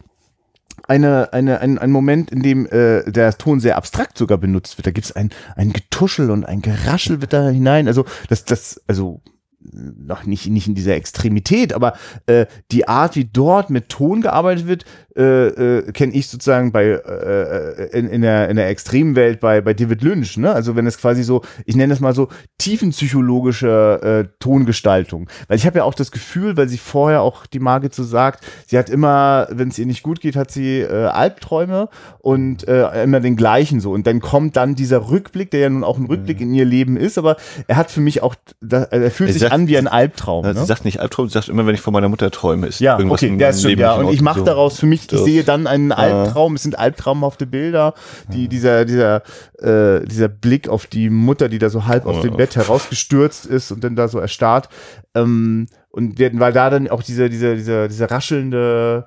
eine, 0.86 1.32
eine, 1.32 1.60
ein, 1.60 1.78
ein 1.78 1.90
Moment, 1.90 2.30
in 2.30 2.42
dem 2.42 2.66
äh, 2.66 3.10
der 3.10 3.36
Ton 3.36 3.60
sehr 3.60 3.76
abstrakt 3.76 4.16
sogar 4.16 4.38
benutzt 4.38 4.78
wird. 4.78 4.86
Da 4.86 4.92
gibt 4.92 5.06
es 5.06 5.12
ein, 5.12 5.30
ein 5.56 5.72
Getuschel 5.72 6.30
und 6.30 6.44
ein 6.44 6.62
Geraschel 6.62 7.20
wird 7.20 7.32
da 7.32 7.48
hinein. 7.48 7.88
Also 7.88 8.04
das, 8.28 8.44
das, 8.44 8.80
also 8.86 9.20
noch 9.60 10.24
nicht, 10.24 10.48
nicht 10.48 10.68
in 10.68 10.74
dieser 10.74 10.94
Extremität, 10.94 11.72
aber 11.72 11.94
äh, 12.26 12.46
die 12.70 12.88
Art, 12.88 13.14
wie 13.16 13.26
dort 13.26 13.68
mit 13.68 13.88
Ton 13.88 14.22
gearbeitet 14.22 14.66
wird, 14.66 14.84
äh, 15.16 15.48
äh, 15.78 15.92
kenne 15.92 16.12
ich 16.14 16.28
sozusagen 16.28 16.72
bei 16.72 16.84
äh, 16.86 17.98
in, 17.98 18.08
in, 18.08 18.22
der, 18.22 18.48
in 18.48 18.56
der 18.56 18.68
extremen 18.68 19.16
Welt 19.16 19.40
bei, 19.40 19.60
bei 19.60 19.74
David 19.74 20.02
Lynch. 20.02 20.36
Ne? 20.36 20.52
Also 20.52 20.76
wenn 20.76 20.86
es 20.86 20.98
quasi 20.98 21.22
so, 21.22 21.42
ich 21.64 21.76
nenne 21.76 21.92
es 21.92 22.00
mal 22.00 22.14
so 22.14 22.28
tiefenpsychologische 22.58 24.26
äh, 24.26 24.28
Tongestaltung. 24.38 25.28
Weil 25.48 25.56
ich 25.56 25.66
habe 25.66 25.78
ja 25.78 25.84
auch 25.84 25.94
das 25.94 26.10
Gefühl, 26.10 26.56
weil 26.56 26.68
sie 26.68 26.78
vorher 26.78 27.22
auch 27.22 27.46
die 27.46 27.58
Margit 27.60 27.94
so 27.94 28.04
sagt, 28.04 28.44
sie 28.66 28.78
hat 28.78 28.90
immer, 28.90 29.48
wenn 29.50 29.68
es 29.68 29.78
ihr 29.78 29.86
nicht 29.86 30.02
gut 30.02 30.20
geht, 30.20 30.36
hat 30.36 30.50
sie 30.50 30.80
äh, 30.80 31.06
Albträume 31.06 31.88
und 32.20 32.66
äh, 32.68 33.02
immer 33.04 33.20
den 33.20 33.36
gleichen 33.36 33.80
so. 33.80 33.92
Und 33.92 34.06
dann 34.06 34.20
kommt 34.20 34.56
dann 34.56 34.74
dieser 34.74 35.10
Rückblick, 35.10 35.50
der 35.50 35.60
ja 35.60 35.70
nun 35.70 35.84
auch 35.84 35.98
ein 35.98 36.06
Rückblick 36.06 36.40
in 36.40 36.52
ihr 36.54 36.64
Leben 36.64 36.96
ist, 36.96 37.18
aber 37.18 37.36
er 37.66 37.76
hat 37.76 37.90
für 37.90 38.00
mich 38.00 38.22
auch, 38.22 38.34
da, 38.60 38.82
er 38.84 39.10
fühlt 39.10 39.30
Er 39.30 39.32
sich 39.34 39.42
sagt- 39.42 39.52
an 39.52 39.68
wie 39.68 39.78
ein 39.78 39.88
Albtraum. 39.88 40.44
Ja, 40.44 40.52
ne? 40.52 40.60
Sie 40.60 40.66
sagt 40.66 40.84
nicht 40.84 41.00
Albtraum, 41.00 41.28
sie 41.28 41.32
sagt 41.34 41.48
immer, 41.48 41.66
wenn 41.66 41.74
ich 41.74 41.80
von 41.80 41.92
meiner 41.92 42.08
Mutter 42.08 42.30
träume, 42.30 42.66
ist 42.66 42.80
Ja, 42.80 42.98
irgendwas 42.98 43.20
okay, 43.22 43.28
in 43.28 43.38
der 43.38 43.50
ist 43.50 43.62
Leben 43.64 43.80
ja. 43.80 43.94
Und 43.94 44.12
ich 44.12 44.20
mache 44.22 44.40
So. 44.40 44.44
daraus 44.44 44.78
für 44.78 44.86
mich, 44.86 44.99
ich 45.00 45.06
Das- 45.08 45.24
sehe 45.24 45.44
dann 45.44 45.66
einen 45.66 45.92
Albtraum, 45.92 46.54
es 46.54 46.62
sind 46.62 46.78
albtraumhafte 46.78 47.46
Bilder, 47.46 47.94
die, 48.32 48.48
dieser, 48.48 48.84
dieser, 48.84 49.22
äh, 49.58 50.04
dieser 50.06 50.28
Blick 50.28 50.68
auf 50.68 50.86
die 50.86 51.10
Mutter, 51.10 51.48
die 51.48 51.58
da 51.58 51.70
so 51.70 51.86
halb 51.86 52.06
aus 52.06 52.22
dem. 52.22 52.36
Bett 52.36 52.56
herausgestürzt 52.56 53.46
ist 53.46 53.70
und 53.72 53.82
dann 53.84 53.96
da 53.96 54.08
so 54.08 54.18
erstarrt. 54.18 54.68
Ähm, 55.14 55.66
und 55.90 56.18
wir, 56.18 56.30
weil 56.38 56.52
da 56.52 56.70
dann 56.70 56.88
auch 56.88 57.02
diese, 57.02 57.28
diese, 57.28 57.56
diese, 57.56 57.88
diese 57.88 58.10
raschelnde, 58.10 59.06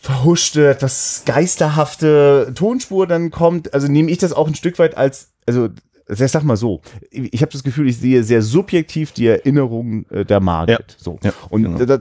verhuschte, 0.00 0.68
etwas 0.68 1.22
geisterhafte 1.24 2.52
Tonspur 2.54 3.06
dann 3.06 3.30
kommt, 3.30 3.72
also 3.72 3.88
nehme 3.88 4.10
ich 4.10 4.18
das 4.18 4.32
auch 4.34 4.46
ein 4.46 4.54
Stück 4.54 4.78
weit 4.78 4.96
als, 4.96 5.28
also 5.46 5.68
ich 6.08 6.30
sag 6.30 6.42
mal 6.42 6.56
so, 6.56 6.80
ich 7.10 7.40
habe 7.40 7.52
das 7.52 7.62
Gefühl, 7.62 7.88
ich 7.88 7.98
sehe 7.98 8.22
sehr 8.22 8.42
subjektiv 8.42 9.12
die 9.12 9.26
Erinnerungen 9.26 10.04
äh, 10.10 10.24
der 10.24 10.40
Margit. 10.40 10.78
Ja. 10.78 10.84
So. 10.98 11.18
Ja, 11.22 11.32
und 11.48 11.62
genau. 11.62 11.84
das, 11.84 12.00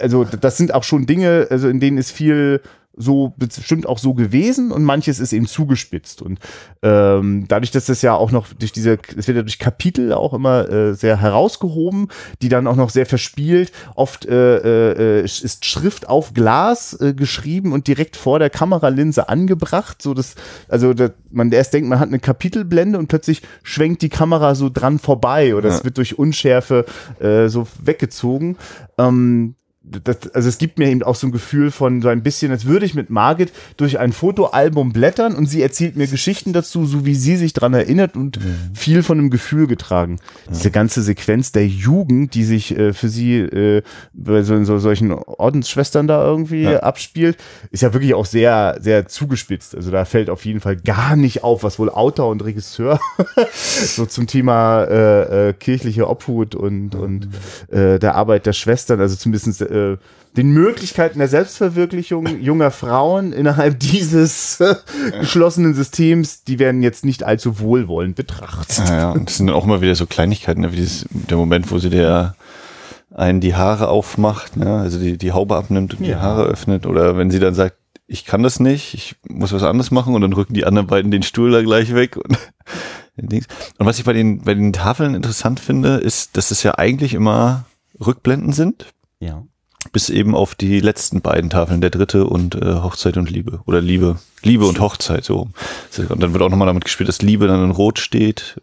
also 0.00 0.24
das 0.24 0.56
sind 0.56 0.72
auch 0.74 0.84
schon 0.84 1.06
Dinge, 1.06 1.46
also 1.50 1.68
in 1.68 1.80
denen 1.80 1.98
ist 1.98 2.12
viel 2.12 2.60
so 2.96 3.32
bestimmt 3.36 3.86
auch 3.86 3.98
so 3.98 4.12
gewesen 4.14 4.70
und 4.70 4.84
manches 4.84 5.18
ist 5.18 5.32
eben 5.32 5.46
zugespitzt 5.46 6.20
und 6.22 6.38
ähm, 6.82 7.46
dadurch, 7.48 7.70
dass 7.70 7.86
das 7.86 8.02
ja 8.02 8.14
auch 8.14 8.30
noch 8.32 8.48
durch 8.52 8.72
diese, 8.72 8.98
es 9.16 9.26
wird 9.26 9.36
ja 9.36 9.42
durch 9.42 9.58
Kapitel 9.58 10.12
auch 10.12 10.34
immer 10.34 10.68
äh, 10.68 10.94
sehr 10.94 11.18
herausgehoben, 11.20 12.08
die 12.42 12.48
dann 12.48 12.66
auch 12.66 12.76
noch 12.76 12.90
sehr 12.90 13.06
verspielt. 13.06 13.72
Oft 13.94 14.26
äh, 14.26 15.20
äh, 15.20 15.24
ist 15.24 15.64
Schrift 15.64 16.08
auf 16.08 16.34
Glas 16.34 16.92
äh, 17.00 17.14
geschrieben 17.14 17.72
und 17.72 17.86
direkt 17.86 18.16
vor 18.16 18.38
der 18.38 18.50
Kameralinse 18.50 19.28
angebracht, 19.28 20.02
so 20.02 20.12
dass 20.12 20.34
also 20.68 20.92
dass 20.92 21.12
man 21.30 21.50
erst 21.50 21.72
denkt, 21.72 21.88
man 21.88 21.98
hat 21.98 22.08
eine 22.08 22.18
Kapitelblende 22.18 22.98
und 22.98 23.06
plötzlich 23.08 23.42
schwenkt 23.62 24.02
die 24.02 24.10
Kamera 24.10 24.54
so 24.54 24.68
dran 24.68 24.98
vorbei 24.98 25.54
oder 25.54 25.68
es 25.70 25.78
Ja. 25.78 25.84
wird 25.84 25.96
durch 25.96 26.18
Unschärfe 26.18 26.84
äh, 27.20 27.48
so 27.48 27.66
weggezogen. 27.82 28.56
Ähm, 28.98 29.54
das, 29.84 30.30
also 30.32 30.48
es 30.48 30.58
gibt 30.58 30.78
mir 30.78 30.88
eben 30.88 31.02
auch 31.02 31.16
so 31.16 31.26
ein 31.26 31.32
Gefühl 31.32 31.70
von 31.72 32.02
so 32.02 32.08
ein 32.08 32.22
bisschen, 32.22 32.52
als 32.52 32.66
würde 32.66 32.86
ich 32.86 32.94
mit 32.94 33.10
Margit 33.10 33.52
durch 33.76 33.98
ein 33.98 34.12
Fotoalbum 34.12 34.92
blättern 34.92 35.34
und 35.34 35.46
sie 35.46 35.60
erzählt 35.60 35.96
mir 35.96 36.06
Geschichten 36.06 36.52
dazu, 36.52 36.86
so 36.86 37.04
wie 37.04 37.16
sie 37.16 37.36
sich 37.36 37.52
dran 37.52 37.74
erinnert 37.74 38.16
und 38.16 38.38
mhm. 38.38 38.74
viel 38.74 39.02
von 39.02 39.18
einem 39.18 39.30
Gefühl 39.30 39.66
getragen. 39.66 40.18
Ja. 40.46 40.52
Diese 40.52 40.70
ganze 40.70 41.02
Sequenz 41.02 41.50
der 41.50 41.66
Jugend, 41.66 42.34
die 42.34 42.44
sich 42.44 42.76
äh, 42.78 42.92
für 42.92 43.08
sie 43.08 43.38
äh, 43.38 43.82
bei 44.12 44.42
so, 44.42 44.62
so 44.64 44.78
solchen 44.78 45.12
Ordensschwestern 45.12 46.06
da 46.06 46.24
irgendwie 46.24 46.62
ja. 46.62 46.80
abspielt, 46.80 47.36
ist 47.72 47.82
ja 47.82 47.92
wirklich 47.92 48.14
auch 48.14 48.26
sehr, 48.26 48.78
sehr 48.80 49.08
zugespitzt. 49.08 49.74
Also 49.74 49.90
da 49.90 50.04
fällt 50.04 50.30
auf 50.30 50.44
jeden 50.44 50.60
Fall 50.60 50.76
gar 50.76 51.16
nicht 51.16 51.42
auf, 51.42 51.64
was 51.64 51.78
wohl 51.80 51.90
Autor 51.90 52.30
und 52.30 52.44
Regisseur 52.44 53.00
so 53.52 54.06
zum 54.06 54.28
Thema 54.28 54.84
äh, 54.84 55.48
äh, 55.48 55.52
kirchliche 55.54 56.08
Obhut 56.08 56.54
und, 56.54 56.94
und 56.94 57.28
äh, 57.68 57.98
der 57.98 58.14
Arbeit 58.14 58.46
der 58.46 58.52
Schwestern, 58.52 59.00
also 59.00 59.16
zumindest 59.16 59.71
äh, 59.72 59.96
den 60.36 60.50
Möglichkeiten 60.50 61.18
der 61.18 61.28
Selbstverwirklichung 61.28 62.40
junger 62.40 62.70
Frauen 62.70 63.32
innerhalb 63.32 63.78
dieses 63.80 64.60
äh, 64.60 64.76
geschlossenen 65.20 65.74
Systems, 65.74 66.44
die 66.44 66.58
werden 66.58 66.82
jetzt 66.82 67.04
nicht 67.04 67.22
allzu 67.22 67.60
wohlwollend 67.60 68.16
betrachtet. 68.16 68.88
Ja, 68.88 68.96
ja. 68.96 69.10
und 69.10 69.28
das 69.28 69.36
sind 69.36 69.50
auch 69.50 69.64
immer 69.64 69.82
wieder 69.82 69.94
so 69.94 70.06
Kleinigkeiten, 70.06 70.62
ne, 70.62 70.72
wie 70.72 70.76
dieses, 70.76 71.06
der 71.10 71.36
Moment, 71.36 71.70
wo 71.70 71.78
sie 71.78 71.90
der 71.90 72.34
einen 73.14 73.40
die 73.40 73.54
Haare 73.54 73.88
aufmacht, 73.88 74.56
ne? 74.56 74.78
also 74.78 74.98
die, 74.98 75.18
die 75.18 75.32
Haube 75.32 75.56
abnimmt 75.56 75.92
und 75.94 76.00
ja. 76.00 76.06
die 76.06 76.16
Haare 76.16 76.44
öffnet, 76.44 76.86
oder 76.86 77.18
wenn 77.18 77.30
sie 77.30 77.40
dann 77.40 77.54
sagt, 77.54 77.76
ich 78.06 78.24
kann 78.24 78.42
das 78.42 78.58
nicht, 78.58 78.94
ich 78.94 79.16
muss 79.28 79.52
was 79.52 79.62
anderes 79.62 79.90
machen 79.90 80.14
und 80.14 80.22
dann 80.22 80.32
rücken 80.32 80.54
die 80.54 80.64
anderen 80.64 80.86
beiden 80.86 81.10
den 81.10 81.22
Stuhl 81.22 81.50
da 81.50 81.62
gleich 81.62 81.94
weg 81.94 82.16
und 82.16 82.38
und 83.16 83.46
was 83.86 83.98
ich 83.98 84.06
bei 84.06 84.14
den, 84.14 84.42
bei 84.42 84.54
den 84.54 84.72
Tafeln 84.72 85.14
interessant 85.14 85.60
finde, 85.60 85.96
ist, 85.96 86.38
dass 86.38 86.50
es 86.50 86.62
ja 86.62 86.78
eigentlich 86.78 87.12
immer 87.12 87.66
Rückblenden 88.00 88.52
sind. 88.52 88.86
Ja 89.20 89.44
bis 89.92 90.08
eben 90.08 90.34
auf 90.34 90.54
die 90.54 90.80
letzten 90.80 91.20
beiden 91.20 91.50
Tafeln, 91.50 91.82
der 91.82 91.90
dritte 91.90 92.26
und 92.26 92.54
äh, 92.54 92.76
Hochzeit 92.76 93.18
und 93.18 93.30
Liebe. 93.30 93.60
Oder 93.66 93.82
Liebe, 93.82 94.16
Liebe 94.42 94.64
und 94.64 94.80
Hochzeit, 94.80 95.22
so. 95.22 95.48
Und 96.08 96.22
dann 96.22 96.32
wird 96.32 96.42
auch 96.42 96.48
nochmal 96.48 96.66
damit 96.66 96.84
gespielt, 96.84 97.10
dass 97.10 97.20
Liebe 97.20 97.46
dann 97.46 97.62
in 97.62 97.70
Rot 97.70 97.98
steht. 97.98 98.56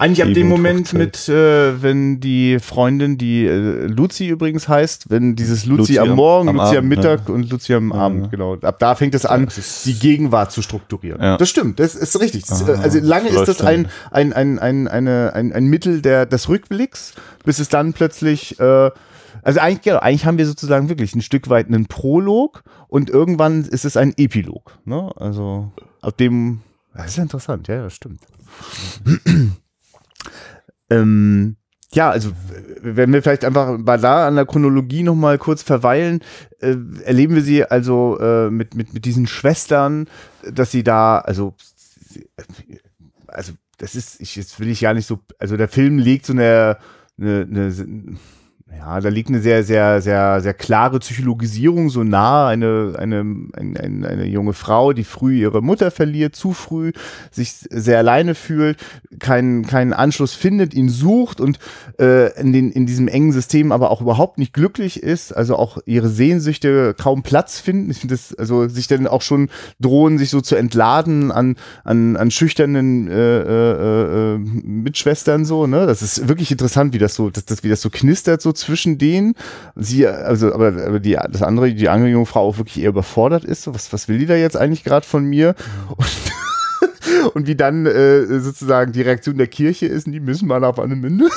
Eigentlich 0.00 0.26
ab 0.26 0.34
dem 0.34 0.48
Moment 0.48 0.92
mit, 0.92 1.28
äh, 1.28 1.80
wenn 1.80 2.18
die 2.18 2.58
Freundin, 2.58 3.18
die 3.18 3.46
äh, 3.46 3.86
Luzi 3.86 4.26
übrigens 4.26 4.68
heißt, 4.68 5.10
wenn 5.10 5.36
dieses 5.36 5.64
Luzi, 5.64 5.94
Luzi 5.94 5.98
am 6.00 6.10
Morgen, 6.16 6.48
am 6.48 6.56
Luzi 6.56 6.76
am 6.76 6.88
Mittag 6.88 7.28
ja. 7.28 7.34
und 7.34 7.50
Luzi 7.50 7.74
am 7.74 7.92
ja. 7.92 7.96
Abend, 7.96 8.30
genau. 8.32 8.56
Ab 8.60 8.80
da 8.80 8.96
fängt 8.96 9.14
es 9.14 9.24
an, 9.24 9.46
die 9.84 9.94
Gegenwart 9.94 10.50
zu 10.50 10.60
strukturieren. 10.60 11.22
Ja. 11.22 11.36
Das 11.36 11.48
stimmt, 11.48 11.78
das 11.78 11.94
ist 11.94 12.18
richtig. 12.18 12.46
Das, 12.46 12.68
äh, 12.68 12.72
also 12.72 12.98
lange 12.98 13.28
ist 13.28 13.46
das 13.46 13.60
ein, 13.60 13.88
ein, 14.10 14.32
ein, 14.32 14.58
ein, 14.58 14.88
eine, 14.88 15.32
ein, 15.34 15.52
ein 15.52 15.66
Mittel 15.66 16.02
der, 16.02 16.26
des 16.26 16.48
Rückblicks, 16.48 17.14
bis 17.44 17.60
es 17.60 17.68
dann 17.68 17.92
plötzlich 17.92 18.58
äh, 18.58 18.90
also 19.42 19.60
eigentlich, 19.60 19.82
genau, 19.82 19.98
eigentlich 19.98 20.26
haben 20.26 20.38
wir 20.38 20.46
sozusagen 20.46 20.88
wirklich 20.88 21.14
ein 21.14 21.22
Stück 21.22 21.48
weit 21.48 21.66
einen 21.66 21.86
Prolog 21.86 22.64
und 22.88 23.10
irgendwann 23.10 23.64
ist 23.64 23.84
es 23.84 23.96
ein 23.96 24.14
Epilog. 24.16 24.78
Ne? 24.84 25.10
Also 25.16 25.72
auf 26.00 26.12
dem, 26.14 26.60
das 26.94 27.08
ist 27.08 27.18
interessant, 27.18 27.68
ja, 27.68 27.82
das 27.82 27.94
stimmt. 27.94 28.20
ähm, 30.90 31.56
ja, 31.92 32.10
also 32.10 32.32
wenn 32.82 33.12
wir 33.12 33.22
vielleicht 33.22 33.44
einfach 33.44 33.78
mal 33.78 33.98
da 33.98 34.28
an 34.28 34.36
der 34.36 34.44
Chronologie 34.44 35.02
noch 35.02 35.14
mal 35.14 35.38
kurz 35.38 35.62
verweilen, 35.62 36.20
äh, 36.60 36.76
erleben 37.04 37.34
wir 37.34 37.42
sie 37.42 37.64
also 37.64 38.18
äh, 38.20 38.50
mit, 38.50 38.74
mit, 38.74 38.92
mit 38.92 39.04
diesen 39.04 39.26
Schwestern, 39.26 40.06
dass 40.42 40.70
sie 40.70 40.82
da, 40.82 41.18
also, 41.18 41.54
also 43.26 43.52
das 43.78 43.94
ist, 43.94 44.20
ich, 44.20 44.36
jetzt 44.36 44.60
will 44.60 44.68
ich 44.68 44.82
ja 44.82 44.92
nicht 44.92 45.06
so, 45.06 45.20
also 45.38 45.56
der 45.56 45.68
Film 45.68 45.98
legt 45.98 46.26
so 46.26 46.34
eine, 46.34 46.76
eine, 47.18 47.46
eine 47.48 47.72
ja, 48.76 49.00
da 49.00 49.08
liegt 49.08 49.30
eine 49.30 49.40
sehr, 49.40 49.64
sehr, 49.64 50.02
sehr, 50.02 50.40
sehr 50.42 50.52
klare 50.52 50.98
Psychologisierung 50.98 51.88
so 51.88 52.04
nahe. 52.04 52.48
Eine, 52.48 52.94
eine, 52.98 53.20
eine, 53.54 54.08
eine 54.08 54.24
junge 54.26 54.52
Frau, 54.52 54.92
die 54.92 55.04
früh 55.04 55.40
ihre 55.40 55.62
Mutter 55.62 55.90
verliert, 55.90 56.36
zu 56.36 56.52
früh, 56.52 56.92
sich 57.30 57.54
sehr 57.70 57.98
alleine 57.98 58.34
fühlt, 58.34 58.78
keinen, 59.20 59.66
keinen 59.66 59.94
Anschluss 59.94 60.34
findet, 60.34 60.74
ihn 60.74 60.90
sucht 60.90 61.40
und 61.40 61.58
äh, 61.98 62.38
in, 62.38 62.52
den, 62.52 62.70
in 62.70 62.84
diesem 62.84 63.08
engen 63.08 63.32
System 63.32 63.72
aber 63.72 63.90
auch 63.90 64.02
überhaupt 64.02 64.36
nicht 64.36 64.52
glücklich 64.52 65.02
ist, 65.02 65.32
also 65.32 65.56
auch 65.56 65.78
ihre 65.86 66.08
Sehnsüchte 66.08 66.94
kaum 66.94 67.22
Platz 67.22 67.60
finden. 67.60 67.90
Ich 67.90 67.98
finde 67.98 68.14
das, 68.14 68.34
also 68.34 68.68
sich 68.68 68.86
dann 68.86 69.06
auch 69.06 69.22
schon 69.22 69.48
drohen, 69.80 70.18
sich 70.18 70.28
so 70.28 70.42
zu 70.42 70.56
entladen 70.56 71.32
an, 71.32 71.56
an, 71.84 72.16
an 72.16 72.30
schüchternen 72.30 73.08
äh, 73.08 73.40
äh, 73.40 74.34
äh, 74.34 74.38
Mitschwestern 74.38 75.46
so, 75.46 75.66
ne? 75.66 75.86
Das 75.86 76.02
ist 76.02 76.28
wirklich 76.28 76.50
interessant, 76.50 76.92
wie 76.92 76.98
das 76.98 77.14
so, 77.14 77.30
dass 77.30 77.46
das, 77.46 77.64
wie 77.64 77.70
das 77.70 77.80
so 77.80 77.88
knistert 77.88 78.42
so 78.42 78.52
zwischen 78.58 78.98
denen. 78.98 79.34
Sie, 79.74 80.06
also, 80.06 80.52
aber, 80.52 80.68
aber 80.86 81.00
die, 81.00 81.16
das 81.30 81.42
andere, 81.42 81.72
die 81.72 81.88
Frau 82.26 82.48
auch 82.48 82.58
wirklich 82.58 82.82
eher 82.82 82.90
überfordert 82.90 83.44
ist. 83.44 83.62
So, 83.62 83.74
was, 83.74 83.92
was 83.92 84.08
will 84.08 84.18
die 84.18 84.26
da 84.26 84.34
jetzt 84.34 84.56
eigentlich 84.56 84.84
gerade 84.84 85.06
von 85.06 85.24
mir? 85.24 85.54
Und, 85.96 86.06
und 87.34 87.46
wie 87.46 87.56
dann 87.56 87.86
äh, 87.86 88.40
sozusagen 88.40 88.92
die 88.92 89.02
Reaktion 89.02 89.38
der 89.38 89.48
Kirche 89.48 89.86
ist, 89.86 90.06
die 90.06 90.20
müssen 90.20 90.48
mal 90.48 90.64
auf 90.64 90.78
eine 90.78 90.96
Münde. 90.96 91.28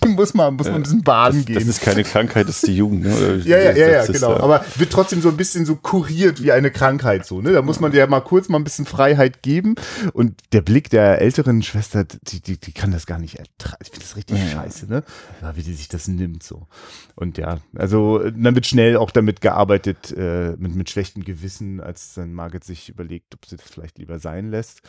muss 0.06 0.34
man, 0.34 0.54
muss 0.54 0.66
man 0.66 0.76
ein 0.76 0.82
bisschen 0.82 1.02
baden 1.02 1.40
das, 1.40 1.46
gehen. 1.46 1.54
Das 1.56 1.66
ist 1.66 1.80
keine 1.80 2.04
Krankheit, 2.04 2.48
das 2.48 2.56
ist 2.56 2.66
die 2.66 2.76
Jugend. 2.76 3.02
Ne? 3.02 3.36
ja, 3.44 3.58
ja, 3.58 3.72
ja, 3.72 3.88
ja, 3.88 4.06
genau. 4.06 4.36
Aber 4.36 4.64
wird 4.76 4.90
trotzdem 4.92 5.20
so 5.20 5.28
ein 5.28 5.36
bisschen 5.36 5.66
so 5.66 5.76
kuriert 5.76 6.42
wie 6.42 6.52
eine 6.52 6.70
Krankheit 6.70 7.26
so. 7.26 7.40
Ne? 7.40 7.52
Da 7.52 7.62
muss 7.62 7.80
man 7.80 7.92
dir 7.92 7.98
ja 7.98 8.06
mal 8.06 8.20
kurz 8.20 8.48
mal 8.48 8.58
ein 8.58 8.64
bisschen 8.64 8.86
Freiheit 8.86 9.42
geben. 9.42 9.74
Und 10.12 10.40
der 10.52 10.62
Blick 10.62 10.90
der 10.90 11.20
älteren 11.20 11.62
Schwester, 11.62 12.04
die, 12.04 12.40
die, 12.40 12.58
die 12.58 12.72
kann 12.72 12.90
das 12.90 13.06
gar 13.06 13.18
nicht 13.18 13.36
ertragen. 13.38 13.76
Ich 13.82 13.88
finde 13.88 14.04
das 14.06 14.16
richtig 14.16 14.38
ja. 14.38 14.46
scheiße, 14.50 14.86
ne? 14.86 15.02
Ja, 15.42 15.56
wie 15.56 15.62
die 15.62 15.74
sich 15.74 15.88
das 15.88 16.08
nimmt 16.08 16.42
so. 16.42 16.66
Und 17.14 17.36
ja, 17.36 17.58
also 17.76 18.18
dann 18.18 18.54
wird 18.54 18.66
schnell 18.66 18.96
auch 18.96 19.10
damit 19.10 19.40
gearbeitet, 19.40 20.14
äh, 20.16 20.56
mit, 20.58 20.74
mit 20.74 20.90
schlechtem 20.90 21.24
Gewissen, 21.24 21.80
als 21.80 22.14
dann 22.14 22.32
Margit 22.32 22.64
sich 22.64 22.88
überlegt, 22.88 23.34
ob 23.34 23.44
sie 23.44 23.56
das 23.56 23.66
vielleicht 23.68 23.98
lieber 23.98 24.18
sein 24.18 24.50
lässt. 24.50 24.80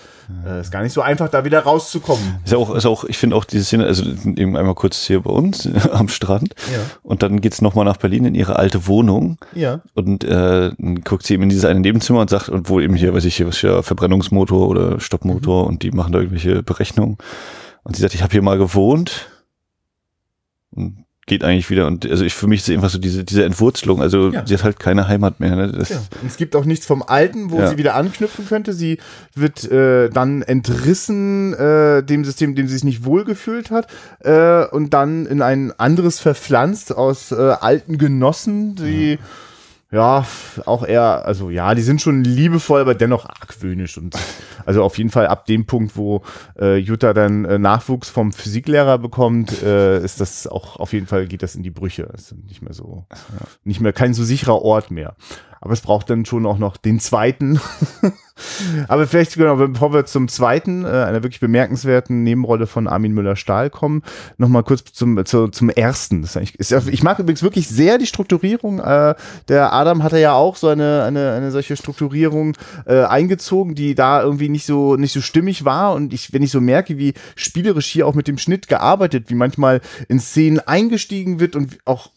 Ja. 0.45 0.57
Äh, 0.57 0.61
ist 0.61 0.71
gar 0.71 0.81
nicht 0.83 0.93
so 0.93 1.01
einfach, 1.01 1.29
da 1.29 1.43
wieder 1.43 1.59
rauszukommen. 1.59 2.39
Ist 2.45 2.53
auch, 2.53 2.73
ist 2.73 2.85
auch 2.85 3.03
ich 3.03 3.17
finde 3.17 3.35
auch 3.35 3.43
diese 3.43 3.65
Szene, 3.65 3.85
also 3.85 4.03
eben 4.03 4.55
einmal 4.55 4.75
kurz 4.75 5.00
hier 5.05 5.21
bei 5.21 5.31
uns 5.31 5.67
am 5.91 6.07
Strand. 6.07 6.55
Ja. 6.71 6.79
Und 7.03 7.23
dann 7.23 7.41
geht's 7.41 7.61
nochmal 7.61 7.85
nach 7.85 7.97
Berlin 7.97 8.25
in 8.25 8.35
ihre 8.35 8.57
alte 8.57 8.87
Wohnung. 8.87 9.37
Ja. 9.53 9.81
Und 9.93 10.23
äh, 10.23 10.71
dann 10.77 11.01
guckt 11.03 11.25
sie 11.25 11.33
eben 11.33 11.43
in 11.43 11.49
dieses 11.49 11.65
eine 11.65 11.79
Nebenzimmer 11.79 12.21
und 12.21 12.29
sagt, 12.29 12.49
und 12.49 12.69
wo 12.69 12.79
eben 12.79 12.95
hier, 12.95 13.13
weiß 13.13 13.25
ich, 13.25 13.35
hier 13.35 13.47
was 13.47 13.61
ja 13.61 13.81
Verbrennungsmotor 13.81 14.67
oder 14.67 14.99
Stoppmotor 14.99 15.63
mhm. 15.63 15.69
und 15.69 15.83
die 15.83 15.91
machen 15.91 16.13
da 16.13 16.19
irgendwelche 16.19 16.63
Berechnungen. 16.63 17.17
Und 17.83 17.95
sie 17.95 18.01
sagt, 18.01 18.13
ich 18.13 18.23
habe 18.23 18.31
hier 18.31 18.41
mal 18.41 18.57
gewohnt. 18.57 19.29
Und 20.71 21.05
geht 21.27 21.43
eigentlich 21.43 21.69
wieder. 21.69 21.87
Und 21.87 22.09
also 22.09 22.25
ich 22.25 22.33
für 22.33 22.47
mich 22.47 22.61
ist 22.61 22.69
es 22.69 22.75
einfach 22.75 22.89
so 22.89 22.97
diese, 22.97 23.23
diese 23.23 23.45
Entwurzelung. 23.45 24.01
Also 24.01 24.31
ja. 24.31 24.45
sie 24.45 24.53
hat 24.55 24.63
halt 24.63 24.79
keine 24.79 25.07
Heimat 25.07 25.39
mehr. 25.39 25.55
Ne? 25.55 25.71
Das 25.71 25.89
ja. 25.89 25.97
Und 26.21 26.27
es 26.27 26.37
gibt 26.37 26.55
auch 26.55 26.65
nichts 26.65 26.85
vom 26.85 27.03
Alten, 27.03 27.51
wo 27.51 27.59
ja. 27.59 27.67
sie 27.67 27.77
wieder 27.77 27.95
anknüpfen 27.95 28.47
könnte. 28.47 28.73
Sie 28.73 28.97
wird 29.35 29.69
äh, 29.71 30.09
dann 30.09 30.41
entrissen 30.41 31.53
äh, 31.53 32.03
dem 32.03 32.25
System, 32.25 32.55
dem 32.55 32.67
sie 32.67 32.73
sich 32.73 32.83
nicht 32.83 33.05
wohlgefühlt 33.05 33.71
hat, 33.71 33.87
äh, 34.19 34.65
und 34.65 34.93
dann 34.93 35.25
in 35.25 35.41
ein 35.41 35.71
anderes 35.77 36.19
verpflanzt 36.19 36.95
aus 36.95 37.31
äh, 37.31 37.35
alten 37.35 37.97
Genossen, 37.97 38.75
die 38.75 39.19
ja, 39.91 40.25
auch 40.65 40.85
eher, 40.85 41.25
also 41.25 41.49
ja, 41.49 41.75
die 41.75 41.81
sind 41.81 42.01
schon 42.01 42.23
liebevoll, 42.23 42.81
aber 42.81 42.95
dennoch 42.95 43.25
argwöhnisch 43.25 43.97
und 43.97 44.15
also 44.65 44.83
auf 44.83 44.97
jeden 44.97 45.09
Fall 45.09 45.27
ab 45.27 45.45
dem 45.45 45.65
Punkt, 45.65 45.97
wo 45.97 46.21
äh, 46.57 46.77
Jutta 46.77 47.13
dann 47.13 47.43
äh, 47.43 47.59
Nachwuchs 47.59 48.09
vom 48.09 48.31
Physiklehrer 48.31 48.97
bekommt, 48.97 49.61
äh, 49.61 50.01
ist 50.01 50.21
das 50.21 50.47
auch 50.47 50.77
auf 50.77 50.93
jeden 50.93 51.07
Fall 51.07 51.27
geht 51.27 51.43
das 51.43 51.55
in 51.55 51.63
die 51.63 51.71
Brüche. 51.71 52.03
Ist 52.13 52.33
nicht 52.47 52.61
mehr 52.61 52.73
so, 52.73 53.05
ja. 53.09 53.47
nicht 53.65 53.81
mehr 53.81 53.91
kein 53.91 54.13
so 54.13 54.23
sicherer 54.23 54.61
Ort 54.61 54.91
mehr. 54.91 55.15
Aber 55.61 55.73
es 55.73 55.81
braucht 55.81 56.09
dann 56.09 56.25
schon 56.25 56.47
auch 56.47 56.57
noch 56.57 56.75
den 56.75 56.99
zweiten. 56.99 57.61
Aber 58.87 59.05
vielleicht, 59.05 59.35
genau, 59.35 59.55
bevor 59.55 59.93
wir 59.93 60.05
zum 60.05 60.27
zweiten, 60.27 60.85
äh, 60.85 60.87
einer 60.87 61.21
wirklich 61.21 61.39
bemerkenswerten 61.39 62.23
Nebenrolle 62.23 62.65
von 62.65 62.87
Armin 62.87 63.13
Müller-Stahl 63.13 63.69
kommen, 63.69 64.01
nochmal 64.37 64.63
kurz 64.63 64.91
zum, 64.91 65.23
zu, 65.23 65.49
zum 65.49 65.69
ersten. 65.69 66.23
Das 66.23 66.35
ist 66.35 66.71
ich 66.87 67.03
mag 67.03 67.19
übrigens 67.19 67.43
wirklich 67.43 67.67
sehr 67.67 67.99
die 67.99 68.07
Strukturierung. 68.07 68.79
Äh, 68.79 69.13
der 69.49 69.71
Adam 69.71 70.01
hatte 70.01 70.17
ja 70.17 70.33
auch 70.33 70.55
so 70.55 70.67
eine, 70.67 71.03
eine, 71.03 71.33
eine 71.33 71.51
solche 71.51 71.77
Strukturierung 71.77 72.57
äh, 72.87 73.03
eingezogen, 73.03 73.75
die 73.75 73.93
da 73.93 74.23
irgendwie 74.23 74.49
nicht 74.49 74.65
so, 74.65 74.95
nicht 74.95 75.13
so 75.13 75.21
stimmig 75.21 75.63
war. 75.63 75.93
Und 75.93 76.11
ich, 76.11 76.33
wenn 76.33 76.41
ich 76.41 76.49
so 76.49 76.59
merke, 76.59 76.97
wie 76.97 77.13
spielerisch 77.35 77.85
hier 77.87 78.07
auch 78.07 78.15
mit 78.15 78.27
dem 78.27 78.39
Schnitt 78.39 78.67
gearbeitet, 78.67 79.29
wie 79.29 79.35
manchmal 79.35 79.81
in 80.07 80.19
Szenen 80.19 80.59
eingestiegen 80.59 81.39
wird 81.39 81.55
und 81.55 81.77
auch 81.85 82.09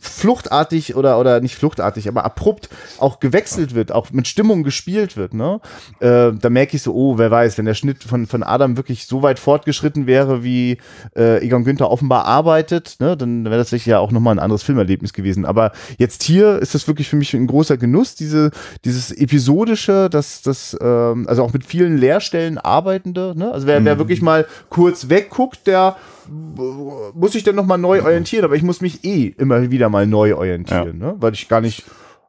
fluchtartig 0.00 0.96
oder 0.96 1.18
oder 1.18 1.40
nicht 1.40 1.56
fluchtartig, 1.56 2.08
aber 2.08 2.24
abrupt 2.24 2.68
auch 2.98 3.20
gewechselt 3.20 3.74
wird, 3.74 3.92
auch 3.92 4.10
mit 4.12 4.28
Stimmung 4.28 4.62
gespielt 4.62 5.16
wird, 5.16 5.34
ne? 5.34 5.60
Äh, 6.00 6.32
da 6.32 6.50
merke 6.50 6.76
ich 6.76 6.82
so, 6.82 6.94
oh, 6.94 7.18
wer 7.18 7.30
weiß, 7.30 7.58
wenn 7.58 7.64
der 7.64 7.74
Schnitt 7.74 8.04
von 8.04 8.26
von 8.26 8.42
Adam 8.42 8.76
wirklich 8.76 9.06
so 9.06 9.22
weit 9.22 9.38
fortgeschritten 9.38 10.06
wäre, 10.06 10.42
wie 10.44 10.78
äh, 11.16 11.44
Egon 11.44 11.64
Günther 11.64 11.90
offenbar 11.90 12.24
arbeitet, 12.24 12.96
ne, 13.00 13.16
dann 13.16 13.44
wäre 13.44 13.58
das 13.58 13.70
sicher 13.70 13.92
ja 13.92 13.98
auch 13.98 14.12
nochmal 14.12 14.34
ein 14.34 14.38
anderes 14.38 14.62
Filmerlebnis 14.62 15.12
gewesen. 15.12 15.44
Aber 15.44 15.72
jetzt 15.98 16.22
hier 16.22 16.58
ist 16.58 16.74
das 16.74 16.86
wirklich 16.88 17.08
für 17.08 17.16
mich 17.16 17.34
ein 17.34 17.46
großer 17.46 17.76
Genuss, 17.76 18.14
diese 18.14 18.50
dieses 18.84 19.10
episodische, 19.10 20.08
das 20.10 20.42
das 20.42 20.76
ähm, 20.80 21.26
also 21.28 21.42
auch 21.42 21.52
mit 21.52 21.66
vielen 21.66 21.98
Leerstellen 21.98 22.58
arbeitende, 22.58 23.34
ne? 23.36 23.52
Also 23.52 23.66
wer, 23.66 23.80
mhm. 23.80 23.84
wer 23.84 23.98
wirklich 23.98 24.22
mal 24.22 24.46
kurz 24.70 25.08
wegguckt, 25.08 25.66
der 25.66 25.96
muss 26.28 27.34
ich 27.34 27.44
dann 27.44 27.56
nochmal 27.56 27.78
neu 27.78 28.02
orientieren, 28.02 28.44
aber 28.44 28.56
ich 28.56 28.62
muss 28.62 28.80
mich 28.80 29.04
eh 29.04 29.34
immer 29.38 29.70
wieder 29.70 29.88
mal 29.88 30.06
neu 30.06 30.34
orientieren, 30.36 30.98
ne? 30.98 31.14
weil 31.18 31.32
ich 31.34 31.48
gar 31.48 31.60
nicht 31.60 31.84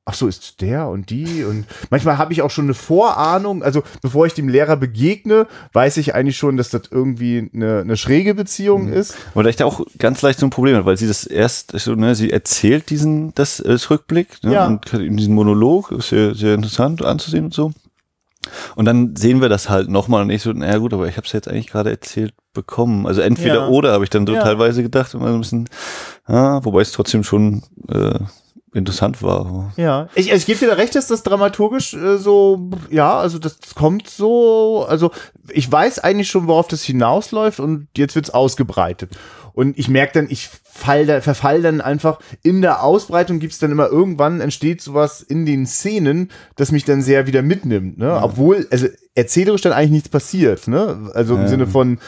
ach 0.05 0.13
so, 0.13 0.27
ist 0.27 0.59
der 0.61 0.87
und 0.89 1.09
die 1.09 1.43
und 1.43 1.65
manchmal 1.89 2.17
habe 2.17 2.33
ich 2.33 2.41
auch 2.41 2.51
schon 2.51 2.65
eine 2.65 2.73
Vorahnung, 2.73 3.63
also 3.63 3.83
bevor 4.01 4.25
ich 4.25 4.33
dem 4.33 4.49
Lehrer 4.49 4.75
begegne, 4.75 5.47
weiß 5.71 5.97
ich 5.97 6.13
eigentlich 6.13 6.37
schon, 6.37 6.57
dass 6.57 6.69
das 6.69 6.83
irgendwie 6.91 7.49
eine, 7.53 7.81
eine 7.81 7.95
schräge 7.95 8.35
Beziehung 8.35 8.87
mhm. 8.87 8.93
ist. 8.93 9.15
Aber 9.33 9.49
da 9.49 9.65
auch 9.65 9.81
ganz 9.99 10.21
leicht 10.21 10.39
so 10.39 10.47
ein 10.47 10.49
Problem 10.49 10.75
hat, 10.75 10.85
weil 10.85 10.97
sie 10.97 11.07
das 11.07 11.25
erst, 11.25 11.79
so, 11.79 11.95
ne, 11.95 12.15
sie 12.15 12.31
erzählt 12.31 12.89
diesen, 12.89 13.33
das, 13.35 13.63
das 13.65 13.89
Rückblick 13.89 14.43
ne, 14.43 14.53
ja. 14.53 14.67
und 14.67 14.93
in 14.93 15.15
diesem 15.15 15.35
Monolog, 15.35 15.91
ist 15.91 16.09
sehr, 16.09 16.35
sehr 16.35 16.55
interessant 16.55 17.03
anzusehen 17.03 17.45
und 17.45 17.53
so. 17.53 17.71
Und 18.75 18.85
dann 18.85 19.15
sehen 19.15 19.41
wir 19.41 19.49
das 19.49 19.69
halt 19.69 19.89
nochmal 19.89 20.21
und 20.21 20.29
ich 20.29 20.41
so, 20.41 20.51
naja 20.51 20.77
gut, 20.77 20.93
aber 20.93 21.07
ich 21.07 21.17
habe 21.17 21.25
es 21.25 21.33
jetzt 21.33 21.47
eigentlich 21.47 21.67
gerade 21.67 21.89
erzählt 21.89 22.33
bekommen. 22.53 23.07
Also 23.07 23.21
entweder 23.21 23.55
ja. 23.55 23.67
oder 23.67 23.93
habe 23.93 24.03
ich 24.03 24.09
dann 24.09 24.27
so 24.27 24.33
ja. 24.33 24.43
teilweise 24.43 24.83
gedacht, 24.83 25.13
immer 25.13 25.29
so 25.29 25.33
ein 25.33 25.41
bisschen, 25.41 25.69
ja, 26.27 26.63
wobei 26.63 26.81
es 26.81 26.91
trotzdem 26.91 27.23
schon 27.23 27.63
äh, 27.89 28.19
interessant 28.73 29.21
war. 29.21 29.71
Ja, 29.77 30.07
ich, 30.15 30.31
ich 30.31 30.45
gebe 30.45 30.59
dir 30.59 30.67
da 30.67 30.73
recht, 30.73 30.95
dass 30.95 31.07
das 31.07 31.23
dramaturgisch 31.23 31.93
äh, 31.93 32.17
so, 32.17 32.69
ja, 32.89 33.17
also 33.17 33.39
das 33.39 33.57
kommt 33.75 34.09
so, 34.09 34.85
also 34.87 35.11
ich 35.49 35.71
weiß 35.71 35.99
eigentlich 35.99 36.29
schon, 36.29 36.47
worauf 36.47 36.67
das 36.67 36.83
hinausläuft 36.83 37.59
und 37.59 37.87
jetzt 37.97 38.15
wird's 38.15 38.31
ausgebreitet. 38.31 39.11
Und 39.53 39.77
ich 39.77 39.87
merke 39.87 40.13
dann, 40.13 40.27
ich 40.29 40.49
fall 40.63 41.05
da, 41.05 41.21
verfall 41.21 41.61
dann 41.61 41.81
einfach 41.81 42.19
in 42.41 42.61
der 42.61 42.83
Ausbreitung 42.83 43.39
gibt's 43.39 43.59
dann 43.59 43.71
immer 43.71 43.87
irgendwann 43.87 44.41
entsteht 44.41 44.81
sowas 44.81 45.21
in 45.21 45.45
den 45.45 45.65
Szenen, 45.65 46.31
das 46.55 46.71
mich 46.71 46.85
dann 46.85 47.01
sehr 47.01 47.27
wieder 47.27 47.41
mitnimmt, 47.41 47.97
ne? 47.97 48.07
Ja. 48.07 48.23
Obwohl, 48.23 48.67
also 48.71 48.87
erzählerisch 49.15 49.61
dann 49.61 49.73
eigentlich 49.73 49.91
nichts 49.91 50.09
passiert, 50.09 50.67
ne? 50.67 51.11
Also 51.13 51.35
im 51.35 51.41
ja. 51.41 51.47
Sinne 51.47 51.67
von, 51.67 51.99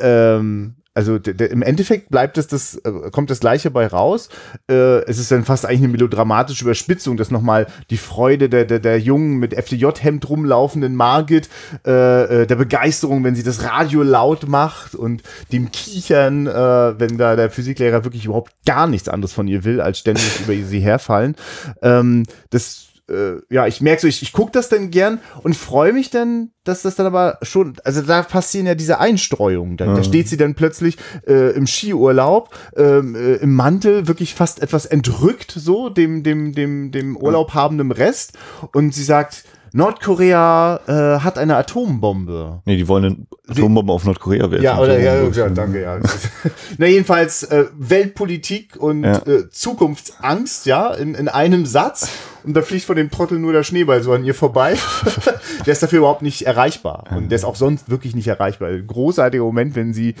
ähm, 0.00 0.74
also 0.98 1.14
im 1.14 1.62
Endeffekt 1.62 2.10
bleibt 2.10 2.38
es 2.38 2.48
das, 2.48 2.74
äh, 2.74 3.10
kommt 3.12 3.30
das 3.30 3.38
Gleiche 3.38 3.70
bei 3.70 3.86
raus. 3.86 4.30
Äh, 4.68 5.04
es 5.04 5.18
ist 5.18 5.30
dann 5.30 5.44
fast 5.44 5.64
eigentlich 5.64 5.82
eine 5.82 5.92
melodramatische 5.92 6.64
Überspitzung, 6.64 7.16
dass 7.16 7.30
nochmal 7.30 7.68
die 7.90 7.98
Freude 7.98 8.48
der, 8.48 8.64
der, 8.64 8.80
der 8.80 8.98
jungen 8.98 9.38
mit 9.38 9.54
FDJ-Hemd 9.54 10.28
rumlaufenden 10.28 10.96
Margit, 10.96 11.50
äh, 11.86 12.42
äh, 12.42 12.46
der 12.48 12.56
Begeisterung, 12.56 13.22
wenn 13.22 13.36
sie 13.36 13.44
das 13.44 13.62
Radio 13.62 14.02
laut 14.02 14.48
macht 14.48 14.96
und 14.96 15.22
dem 15.52 15.70
Kichern, 15.70 16.48
äh, 16.48 16.98
wenn 16.98 17.16
da 17.16 17.36
der 17.36 17.50
Physiklehrer 17.50 18.02
wirklich 18.02 18.24
überhaupt 18.24 18.52
gar 18.66 18.88
nichts 18.88 19.08
anderes 19.08 19.32
von 19.32 19.46
ihr 19.46 19.62
will, 19.62 19.80
als 19.80 20.00
ständig 20.00 20.40
über 20.48 20.66
sie 20.66 20.80
herfallen. 20.80 21.36
Ähm, 21.80 22.24
das 22.50 22.87
äh, 23.08 23.40
ja, 23.50 23.66
ich 23.66 23.80
merke 23.80 24.02
so, 24.02 24.08
ich, 24.08 24.22
ich 24.22 24.32
gucke 24.32 24.52
das 24.52 24.68
dann 24.68 24.90
gern 24.90 25.20
und 25.42 25.56
freue 25.56 25.92
mich 25.92 26.10
dann, 26.10 26.50
dass 26.64 26.82
das 26.82 26.96
dann 26.96 27.06
aber 27.06 27.38
schon, 27.42 27.74
also 27.84 28.02
da 28.02 28.22
passieren 28.22 28.66
ja 28.66 28.74
diese 28.74 29.00
Einstreuungen. 29.00 29.76
Da, 29.76 29.86
mhm. 29.86 29.96
da 29.96 30.04
steht 30.04 30.28
sie 30.28 30.36
dann 30.36 30.54
plötzlich 30.54 30.96
äh, 31.26 31.52
im 31.54 31.66
Skiurlaub, 31.66 32.54
ähm, 32.76 33.14
äh, 33.14 33.34
im 33.36 33.54
Mantel, 33.54 34.08
wirklich 34.08 34.34
fast 34.34 34.62
etwas 34.62 34.86
entrückt, 34.86 35.52
so 35.52 35.88
dem, 35.88 36.22
dem, 36.22 36.54
dem, 36.54 36.92
dem 36.92 37.16
Urlaub 37.16 37.54
habenden 37.54 37.92
Rest. 37.92 38.38
Und 38.72 38.94
sie 38.94 39.04
sagt, 39.04 39.44
Nordkorea 39.72 40.80
äh, 40.86 41.20
hat 41.20 41.38
eine 41.38 41.56
Atombombe. 41.56 42.62
Nee, 42.64 42.76
die 42.76 42.88
wollen 42.88 43.04
eine 43.04 43.26
Atombombe 43.48 43.92
auf 43.92 44.04
Nordkorea 44.04 44.50
werfen. 44.50 44.64
Ja, 44.64 44.78
oder, 44.78 44.98
ja, 44.98 45.22
ja, 45.28 45.48
danke, 45.48 45.82
ja. 45.82 45.98
Na, 46.78 46.86
jedenfalls 46.86 47.44
äh, 47.44 47.66
Weltpolitik 47.76 48.76
und 48.76 49.04
ja. 49.04 49.18
äh, 49.26 49.50
Zukunftsangst, 49.50 50.66
ja, 50.66 50.92
in, 50.94 51.14
in 51.14 51.28
einem 51.28 51.66
Satz. 51.66 52.10
Und 52.48 52.54
da 52.54 52.62
fliegt 52.62 52.86
von 52.86 52.96
dem 52.96 53.10
Trottel 53.10 53.38
nur 53.38 53.52
der 53.52 53.62
Schneeball 53.62 54.02
so 54.02 54.10
an 54.10 54.24
ihr 54.24 54.32
vorbei. 54.32 54.74
der 55.66 55.72
ist 55.74 55.82
dafür 55.82 55.98
überhaupt 55.98 56.22
nicht 56.22 56.46
erreichbar. 56.46 57.04
Und 57.14 57.28
der 57.28 57.36
ist 57.36 57.44
auch 57.44 57.56
sonst 57.56 57.90
wirklich 57.90 58.16
nicht 58.16 58.26
erreichbar. 58.26 58.70
Ein 58.70 58.86
großartiger 58.86 59.44
Moment, 59.44 59.76
wenn 59.76 59.92
sie 59.92 60.14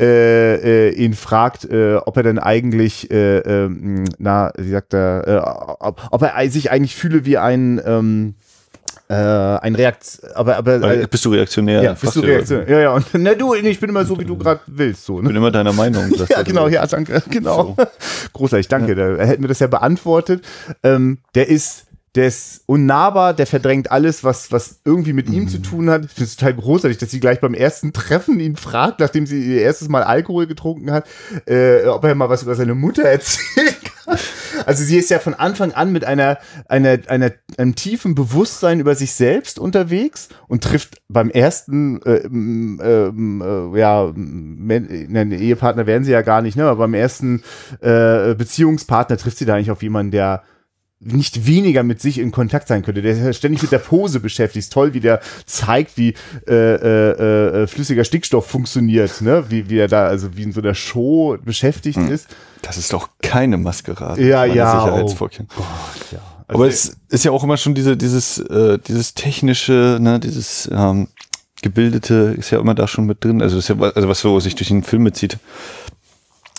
äh, 0.00 0.88
äh, 0.88 0.94
ihn 0.94 1.12
fragt, 1.12 1.66
äh, 1.66 1.96
ob 1.96 2.16
er 2.16 2.22
denn 2.22 2.38
eigentlich, 2.38 3.10
äh, 3.10 3.36
äh, 3.36 3.68
na, 4.16 4.50
wie 4.56 4.70
sagt 4.70 4.94
er, 4.94 5.28
äh, 5.28 5.84
ob, 5.84 6.08
ob 6.10 6.22
er 6.22 6.50
sich 6.50 6.70
eigentlich 6.70 6.96
fühle 6.96 7.26
wie 7.26 7.36
ein 7.36 7.78
ähm, 7.84 8.34
äh, 9.08 9.14
ein 9.14 9.74
Reakt, 9.74 10.20
aber 10.34 10.56
aber 10.56 10.82
äh, 10.82 11.06
bist 11.10 11.24
du 11.24 11.30
reaktionär? 11.30 11.82
Ja, 11.82 11.92
bist 11.92 12.16
du 12.16 12.20
reaktionär? 12.20 12.68
Ja, 12.68 12.80
ja. 12.80 12.92
Und 12.94 13.12
ne, 13.14 13.36
du, 13.36 13.54
ich 13.54 13.78
bin 13.78 13.90
immer 13.90 14.04
so, 14.04 14.18
wie 14.18 14.24
du 14.24 14.36
gerade 14.36 14.60
willst, 14.66 15.04
so. 15.04 15.16
Ne? 15.16 15.22
Ich 15.22 15.28
bin 15.28 15.36
immer 15.36 15.50
deiner 15.50 15.72
Meinung. 15.72 16.10
ja, 16.28 16.42
genau. 16.42 16.68
Ja, 16.68 16.86
danke. 16.86 17.22
Genau. 17.30 17.74
So. 17.76 17.86
Großartig, 18.32 18.68
danke. 18.68 18.96
Ja. 18.96 19.16
Er 19.16 19.26
hätte 19.26 19.42
mir 19.42 19.48
das 19.48 19.58
ja 19.58 19.66
beantwortet. 19.66 20.44
Ähm, 20.82 21.18
der 21.34 21.48
ist 21.48 21.86
der 22.14 22.28
ist 22.28 22.62
unnahbar, 22.66 23.34
der 23.34 23.46
verdrängt 23.46 23.90
alles, 23.90 24.22
was, 24.22 24.52
was 24.52 24.80
irgendwie 24.84 25.12
mit 25.12 25.28
mhm. 25.28 25.34
ihm 25.34 25.48
zu 25.48 25.58
tun 25.58 25.90
hat. 25.90 26.04
Ich 26.04 26.12
finde 26.12 26.24
es 26.24 26.36
total 26.36 26.54
großartig, 26.54 26.98
dass 26.98 27.10
sie 27.10 27.18
gleich 27.18 27.40
beim 27.40 27.54
ersten 27.54 27.92
Treffen 27.92 28.38
ihn 28.38 28.54
fragt, 28.56 29.00
nachdem 29.00 29.26
sie 29.26 29.42
ihr 29.42 29.62
erstes 29.62 29.88
Mal 29.88 30.04
Alkohol 30.04 30.46
getrunken 30.46 30.92
hat, 30.92 31.08
äh, 31.46 31.84
ob 31.86 32.04
er 32.04 32.14
mal 32.14 32.28
was 32.28 32.44
über 32.44 32.54
seine 32.54 32.74
Mutter 32.74 33.02
erzählen 33.04 33.74
kann. 34.06 34.18
Also 34.66 34.84
sie 34.84 34.96
ist 34.96 35.10
ja 35.10 35.18
von 35.18 35.34
Anfang 35.34 35.72
an 35.72 35.92
mit 35.92 36.04
einer, 36.04 36.38
einer, 36.68 36.98
einer, 37.08 37.32
einem 37.56 37.74
tiefen 37.74 38.14
Bewusstsein 38.14 38.80
über 38.80 38.94
sich 38.94 39.12
selbst 39.12 39.58
unterwegs 39.58 40.28
und 40.48 40.64
trifft 40.64 41.02
beim 41.08 41.30
ersten, 41.30 42.00
äh, 42.02 42.26
äh, 42.26 43.08
äh, 43.08 43.78
ja, 43.78 44.12
ne, 44.14 45.36
Ehepartner 45.36 45.86
werden 45.86 46.04
sie 46.04 46.12
ja 46.12 46.22
gar 46.22 46.42
nicht, 46.42 46.56
ne, 46.56 46.64
aber 46.64 46.84
beim 46.84 46.94
ersten 46.94 47.42
äh, 47.80 48.34
Beziehungspartner 48.34 49.16
trifft 49.16 49.38
sie 49.38 49.44
da 49.44 49.54
eigentlich 49.54 49.70
auf 49.70 49.82
jemanden, 49.82 50.12
der 50.12 50.42
nicht 51.04 51.46
weniger 51.46 51.82
mit 51.82 52.00
sich 52.00 52.18
in 52.18 52.32
Kontakt 52.32 52.68
sein 52.68 52.82
könnte. 52.82 53.02
Der 53.02 53.30
ist 53.30 53.36
ständig 53.36 53.62
mit 53.62 53.72
der 53.72 53.78
Pose 53.78 54.20
beschäftigt. 54.20 54.64
Ist 54.64 54.72
toll, 54.72 54.94
wie 54.94 55.00
der 55.00 55.20
zeigt, 55.46 55.96
wie 55.96 56.14
äh, 56.48 56.54
äh, 56.54 57.62
äh, 57.62 57.66
flüssiger 57.66 58.04
Stickstoff 58.04 58.46
funktioniert, 58.46 59.20
ne? 59.20 59.44
Wie, 59.48 59.68
wie 59.68 59.78
er 59.78 59.88
da, 59.88 60.06
also 60.06 60.36
wie 60.36 60.42
in 60.42 60.52
so 60.52 60.60
einer 60.60 60.74
Show 60.74 61.36
beschäftigt 61.44 61.98
hm. 61.98 62.10
ist. 62.10 62.28
Das 62.62 62.78
ist 62.78 62.92
doch 62.92 63.10
keine 63.22 63.58
Maskerade. 63.58 64.26
Ja, 64.26 64.44
ja. 64.44 64.80
Sicherheitsvorkehrung. 64.80 65.48
Oh 65.56 65.60
Gott, 65.60 66.12
ja. 66.12 66.18
Also 66.46 66.62
Aber 66.62 66.68
es 66.68 66.96
ist 67.08 67.24
ja 67.24 67.30
auch 67.30 67.42
immer 67.42 67.56
schon 67.56 67.74
diese, 67.74 67.96
dieses, 67.96 68.38
äh, 68.38 68.78
dieses 68.78 69.14
technische, 69.14 69.98
ne, 70.00 70.20
dieses 70.20 70.68
ähm, 70.70 71.08
gebildete 71.62 72.34
ist 72.38 72.50
ja 72.50 72.60
immer 72.60 72.74
da 72.74 72.86
schon 72.86 73.06
mit 73.06 73.24
drin. 73.24 73.40
Also 73.40 73.56
das 73.56 73.70
ist 73.70 73.76
ja, 73.76 73.82
also 73.82 74.08
was 74.08 74.20
so 74.20 74.38
sich 74.40 74.54
durch 74.54 74.68
den 74.68 74.82
Film 74.82 75.02
mitzieht. 75.04 75.38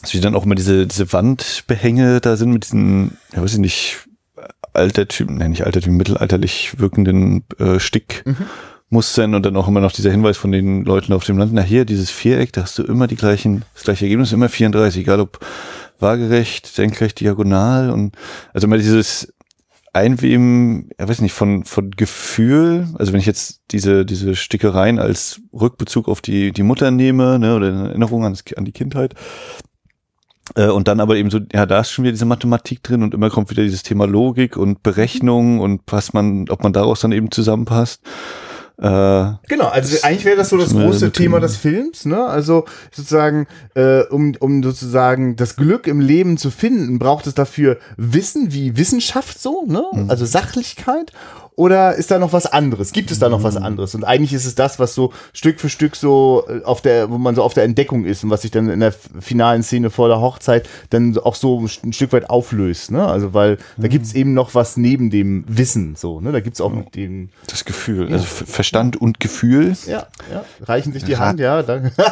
Dass 0.01 0.13
wie 0.13 0.19
dann 0.19 0.35
auch 0.35 0.45
immer 0.45 0.55
diese, 0.55 0.87
diese 0.87 1.11
Wandbehänge 1.13 2.19
da 2.19 2.35
sind 2.35 2.51
mit 2.51 2.65
diesen, 2.65 3.17
ja 3.33 3.41
weiß 3.41 3.53
ich 3.53 3.59
nicht, 3.59 4.07
altertümlichen, 4.75 5.37
nenne 5.37 5.53
ich 5.53 5.65
altertümlichen, 5.65 5.97
mittelalterlich 5.97 6.79
wirkenden 6.79 7.43
äh, 7.59 7.79
Stickmustern 7.79 9.31
mhm. 9.31 9.35
und 9.35 9.45
dann 9.45 9.57
auch 9.57 9.67
immer 9.67 9.81
noch 9.81 9.91
dieser 9.91 10.11
Hinweis 10.11 10.37
von 10.37 10.51
den 10.51 10.83
Leuten 10.85 11.13
auf 11.13 11.23
dem 11.23 11.37
Land. 11.37 11.53
Na 11.53 11.61
hier, 11.61 11.85
dieses 11.85 12.11
Viereck, 12.11 12.53
da 12.53 12.63
hast 12.63 12.77
du 12.77 12.83
immer 12.83 13.07
die 13.07 13.15
gleichen, 13.15 13.63
das 13.73 13.83
gleiche 13.83 14.05
Ergebnis, 14.05 14.31
immer 14.31 14.49
34, 14.49 15.01
egal 15.01 15.19
ob 15.19 15.39
waagerecht, 15.99 16.67
senkrecht, 16.67 17.19
diagonal 17.19 17.89
und 17.89 18.15
also 18.53 18.67
immer 18.67 18.77
dieses 18.77 19.33
Einweben, 19.93 20.89
ja 20.99 21.07
weiß 21.07 21.21
nicht, 21.21 21.31
von, 21.31 21.63
von 21.63 21.91
Gefühl, 21.91 22.89
also 22.99 23.13
wenn 23.13 23.19
ich 23.21 23.25
jetzt 23.25 23.61
diese, 23.71 24.05
diese 24.05 24.35
Stickereien 24.35 24.99
als 24.99 25.39
Rückbezug 25.53 26.09
auf 26.09 26.19
die, 26.19 26.51
die 26.51 26.63
Mutter 26.63 26.91
nehme, 26.91 27.39
ne, 27.39 27.55
oder 27.55 27.69
in 27.69 27.85
Erinnerung 27.85 28.25
an, 28.25 28.37
an 28.57 28.65
die 28.65 28.73
Kindheit, 28.73 29.15
und 30.53 30.87
dann 30.87 30.99
aber 30.99 31.15
eben 31.15 31.31
so, 31.31 31.39
ja, 31.51 31.65
da 31.65 31.79
ist 31.79 31.91
schon 31.91 32.03
wieder 32.03 32.11
diese 32.11 32.25
Mathematik 32.25 32.83
drin 32.83 33.01
und 33.01 33.13
immer 33.13 33.29
kommt 33.29 33.49
wieder 33.49 33.63
dieses 33.63 33.83
Thema 33.83 34.05
Logik 34.05 34.57
und 34.57 34.83
Berechnung 34.83 35.59
und 35.59 35.81
was 35.87 36.13
man, 36.13 36.49
ob 36.49 36.61
man 36.63 36.71
daraus 36.71 36.99
dann 36.99 37.11
eben 37.11 37.31
zusammenpasst. 37.31 38.01
Äh, 38.77 39.31
genau, 39.47 39.67
also 39.71 40.05
eigentlich 40.05 40.25
wäre 40.25 40.35
das 40.35 40.49
so 40.49 40.57
das 40.57 40.73
große 40.73 41.11
Thema 41.11 41.39
des 41.39 41.55
Films, 41.55 42.05
ne? 42.05 42.25
Also 42.25 42.65
sozusagen, 42.91 43.47
äh, 43.73 44.01
um, 44.03 44.35
um 44.39 44.61
sozusagen 44.63 45.37
das 45.37 45.55
Glück 45.55 45.87
im 45.87 46.01
Leben 46.01 46.37
zu 46.37 46.51
finden, 46.51 46.99
braucht 46.99 47.25
es 47.25 47.35
dafür 47.35 47.77
Wissen 47.95 48.51
wie 48.51 48.75
Wissenschaft 48.75 49.39
so, 49.39 49.63
ne? 49.65 49.83
Mhm. 49.93 50.09
Also 50.09 50.25
Sachlichkeit 50.25 51.13
oder 51.55 51.95
ist 51.95 52.11
da 52.11 52.19
noch 52.19 52.33
was 52.33 52.45
anderes? 52.45 52.91
Gibt 52.91 53.11
es 53.11 53.19
da 53.19 53.29
noch 53.29 53.43
was 53.43 53.55
anderes? 53.55 53.95
Und 53.95 54.03
eigentlich 54.03 54.33
ist 54.33 54.45
es 54.45 54.55
das, 54.55 54.77
was 54.77 54.93
so 54.93 55.13
Stück 55.33 55.61
für 55.61 55.69
Stück 55.69 55.95
so 55.95 56.43
äh, 56.49 56.63
auf 56.63 56.81
der, 56.81 57.09
wo 57.09 57.17
man 57.17 57.35
so 57.35 57.43
auf 57.43 57.53
der 57.53 57.63
Entdeckung 57.63 58.05
ist 58.05 58.23
und 58.23 58.29
was 58.29 58.41
sich 58.41 58.51
dann 58.51 58.69
in 58.69 58.81
der 58.81 58.91
finalen 58.91 59.63
Szene 59.63 59.89
vor 59.89 60.09
der 60.09 60.19
Hochzeit 60.19 60.67
dann 60.89 61.17
auch 61.17 61.35
so 61.35 61.65
ein 61.83 61.93
Stück 61.93 62.11
weit 62.11 62.29
auflöst, 62.29 62.91
ne? 62.91 63.05
Also, 63.05 63.33
weil 63.33 63.57
da 63.77 63.87
gibt's 63.87 64.13
eben 64.13 64.33
noch 64.33 64.53
was 64.53 64.75
neben 64.75 65.09
dem 65.09 65.45
Wissen, 65.47 65.95
so, 65.95 66.19
ne? 66.19 66.31
Da 66.31 66.41
gibt's 66.41 66.59
auch 66.59 66.73
mit 66.73 66.95
dem. 66.95 67.29
Das 67.47 67.63
Gefühl, 67.63 68.11
also 68.11 68.25
Verstand 68.25 68.99
und 68.99 69.19
Gefühl. 69.19 69.75
Ja, 69.85 70.07
ja. 70.31 70.43
Reichen 70.61 70.91
sich 70.91 71.03
die 71.03 71.13
Rat 71.13 71.27
Hand, 71.27 71.39
ja, 71.39 71.63
danke. 71.63 71.91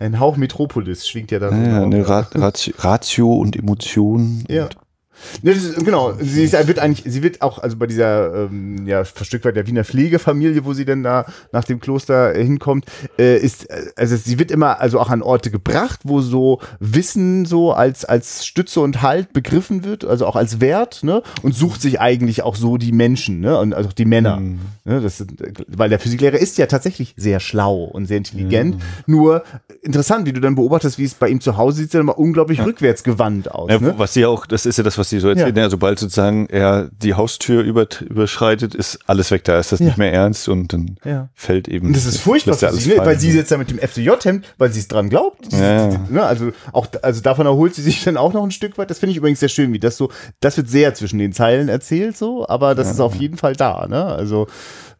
ein 0.00 0.20
Hauch 0.20 0.36
Metropolis 0.36 1.08
schwingt 1.08 1.30
ja 1.30 1.38
da 1.38 1.50
so. 1.50 1.56
Ja, 1.56 1.82
eine 1.82 2.06
Rat 2.06 2.34
Ratio 2.78 3.32
und 3.32 3.56
Emotion. 3.56 4.44
Ja. 4.48 4.64
Ne, 4.64 4.70
das 5.42 5.56
ist, 5.56 5.84
genau, 5.84 6.14
sie 6.20 6.44
ist, 6.44 6.66
wird 6.66 6.78
eigentlich, 6.78 7.12
sie 7.12 7.22
wird 7.22 7.42
auch, 7.42 7.58
also 7.58 7.76
bei 7.76 7.86
dieser, 7.86 8.46
ähm, 8.46 8.86
ja, 8.86 9.04
Stück 9.04 9.44
weit 9.44 9.56
der 9.56 9.66
Wiener 9.66 9.84
Pflegefamilie, 9.84 10.64
wo 10.64 10.72
sie 10.72 10.84
denn 10.84 11.02
da 11.02 11.26
nach 11.52 11.64
dem 11.64 11.80
Kloster 11.80 12.34
äh, 12.34 12.44
hinkommt, 12.44 12.86
äh, 13.18 13.38
ist, 13.38 13.70
äh, 13.70 13.86
also 13.96 14.16
sie 14.16 14.38
wird 14.38 14.50
immer, 14.50 14.80
also 14.80 15.00
auch 15.00 15.10
an 15.10 15.22
Orte 15.22 15.50
gebracht, 15.50 16.00
wo 16.04 16.20
so 16.20 16.60
Wissen 16.80 17.44
so 17.44 17.72
als, 17.72 18.04
als 18.04 18.46
Stütze 18.46 18.80
und 18.80 19.02
Halt 19.02 19.32
begriffen 19.32 19.84
wird, 19.84 20.04
also 20.04 20.26
auch 20.26 20.36
als 20.36 20.60
Wert, 20.60 21.02
ne, 21.02 21.22
und 21.42 21.54
sucht 21.54 21.82
sich 21.82 22.00
eigentlich 22.00 22.42
auch 22.42 22.56
so 22.56 22.76
die 22.76 22.92
Menschen, 22.92 23.40
ne, 23.40 23.58
und 23.58 23.74
also 23.74 23.90
die 23.90 24.04
Männer, 24.04 24.36
mhm. 24.36 24.58
ne, 24.84 25.00
das 25.00 25.24
weil 25.68 25.88
der 25.88 25.98
Physiklehrer 25.98 26.38
ist 26.38 26.58
ja 26.58 26.66
tatsächlich 26.66 27.14
sehr 27.16 27.40
schlau 27.40 27.84
und 27.84 28.06
sehr 28.06 28.18
intelligent, 28.18 28.76
mhm. 28.76 28.80
nur 29.06 29.44
interessant, 29.82 30.26
wie 30.26 30.32
du 30.32 30.40
dann 30.40 30.54
beobachtest, 30.54 30.98
wie 30.98 31.04
es 31.04 31.14
bei 31.14 31.28
ihm 31.28 31.40
zu 31.40 31.56
Hause 31.56 31.82
sieht, 31.82 31.94
dann 31.94 32.02
immer 32.02 32.18
unglaublich 32.18 32.58
ja. 32.58 32.64
rückwärtsgewandt 32.64 33.50
aus, 33.50 33.70
ja, 33.70 33.78
ne? 33.78 33.94
Was 33.96 34.14
sie 34.14 34.26
auch, 34.26 34.46
das 34.46 34.66
ist 34.66 34.78
ja 34.78 34.84
das, 34.84 34.98
was 34.98 35.05
sie 35.08 35.20
so 35.20 35.28
erzählen, 35.28 35.54
ja. 35.54 35.62
ja, 35.62 35.70
sobald 35.70 35.98
sozusagen 35.98 36.46
er 36.46 36.90
die 36.92 37.14
Haustür 37.14 37.62
über, 37.62 37.86
überschreitet, 38.00 38.74
ist 38.74 38.98
alles 39.06 39.30
weg, 39.30 39.44
da 39.44 39.58
ist 39.58 39.72
das 39.72 39.80
ja. 39.80 39.86
nicht 39.86 39.98
mehr 39.98 40.12
ernst 40.12 40.48
und 40.48 40.72
dann 40.72 40.96
fällt 41.34 41.68
eben. 41.68 41.88
Und 41.88 41.96
das 41.96 42.06
ist 42.06 42.18
furchtbar 42.18 42.54
für 42.54 42.72
sie, 42.72 42.90
ne? 42.90 42.98
weil 42.98 43.18
sie 43.18 43.30
jetzt 43.30 43.50
da 43.50 43.58
mit 43.58 43.70
dem 43.70 43.78
FDJ-Hemd, 43.78 44.44
weil 44.58 44.72
sie 44.72 44.80
es 44.80 44.88
dran 44.88 45.08
glaubt. 45.08 45.52
Ne? 46.10 46.22
Also 46.22 46.52
auch, 46.72 46.86
also 47.02 47.20
davon 47.20 47.46
erholt 47.46 47.74
sie 47.74 47.82
sich 47.82 48.02
dann 48.04 48.16
auch 48.16 48.32
noch 48.32 48.44
ein 48.44 48.50
Stück 48.50 48.78
weit. 48.78 48.90
Das 48.90 48.98
finde 48.98 49.12
ich 49.12 49.18
übrigens 49.18 49.40
sehr 49.40 49.48
schön, 49.48 49.72
wie 49.72 49.78
das 49.78 49.96
so, 49.96 50.10
das 50.40 50.56
wird 50.56 50.68
sehr 50.68 50.94
zwischen 50.94 51.18
den 51.18 51.32
Zeilen 51.32 51.68
erzählt, 51.68 52.16
so, 52.16 52.46
aber 52.48 52.74
das 52.74 52.90
ist 52.90 53.00
auf 53.00 53.14
jeden 53.14 53.36
Fall 53.36 53.54
da, 53.54 53.86
ne? 53.88 54.04
Also, 54.04 54.46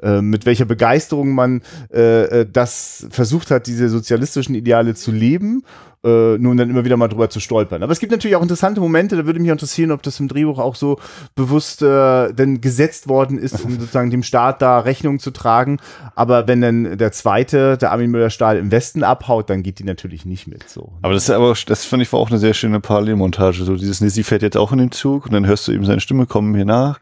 äh, 0.03 0.21
mit 0.21 0.47
welcher 0.47 0.65
Begeisterung 0.65 1.35
man 1.35 1.63
äh, 1.93 2.41
äh, 2.41 2.47
das 2.51 3.07
versucht 3.11 3.51
hat, 3.51 3.67
diese 3.67 3.89
sozialistischen 3.89 4.55
Ideale 4.55 4.95
zu 4.95 5.11
leben 5.11 5.63
äh, 6.07 6.39
nun 6.39 6.57
dann 6.57 6.71
immer 6.71 6.85
wieder 6.85 6.97
mal 6.97 7.09
drüber 7.09 7.29
zu 7.29 7.41
stolpern. 7.41 7.83
Aber 7.83 7.93
es 7.93 7.99
gibt 7.99 8.13
natürlich 8.13 8.37
auch 8.37 8.43
interessante 8.43 8.81
Momente, 8.81 9.17
da 9.17 9.27
würde 9.27 9.41
mich 9.41 9.51
interessieren, 9.51 9.91
ob 9.91 10.03
das 10.03 10.21
im 10.21 10.29
Drehbuch 10.29 10.59
auch 10.59 10.77
so 10.77 10.99
bewusst 11.35 11.83
äh, 11.83 12.33
denn 12.33 12.61
gesetzt 12.61 13.09
worden 13.09 13.39
ist, 13.39 13.65
um 13.65 13.73
sozusagen 13.81 14.11
dem 14.11 14.23
Staat 14.23 14.63
da 14.63 14.79
Rechnung 14.79 15.19
zu 15.19 15.33
tragen. 15.33 15.79
Aber 16.15 16.47
wenn 16.47 16.61
dann 16.61 16.97
der 16.97 17.13
zweite, 17.13 17.77
der 17.77 17.91
Armin 17.91 18.11
Müller-Stahl 18.11 18.57
im 18.57 18.71
Westen 18.71 19.03
abhaut, 19.03 19.51
dann 19.51 19.63
geht 19.63 19.81
die 19.81 19.85
natürlich 19.85 20.25
nicht 20.25 20.47
mit. 20.47 20.69
So. 20.69 20.93
Aber 21.03 21.13
das 21.13 21.25
ist 21.25 21.31
aber, 21.31 21.55
das 21.67 21.85
fand 21.85 22.03
ich 22.03 22.13
war 22.13 22.21
auch 22.21 22.31
eine 22.31 22.39
sehr 22.39 22.55
schöne 22.55 22.81
Parallelmontage. 22.81 23.65
So 23.65 23.75
dieses, 23.75 23.99
sie 23.99 24.23
fährt 24.23 24.43
jetzt 24.43 24.57
auch 24.57 24.73
in 24.73 24.79
den 24.79 24.93
Zug 24.93 25.27
und 25.27 25.33
dann 25.33 25.47
hörst 25.47 25.67
du 25.67 25.73
eben 25.73 25.85
seine 25.85 26.01
Stimme 26.01 26.27
kommen 26.27 26.55
hier 26.55 26.65
nach. 26.65 27.01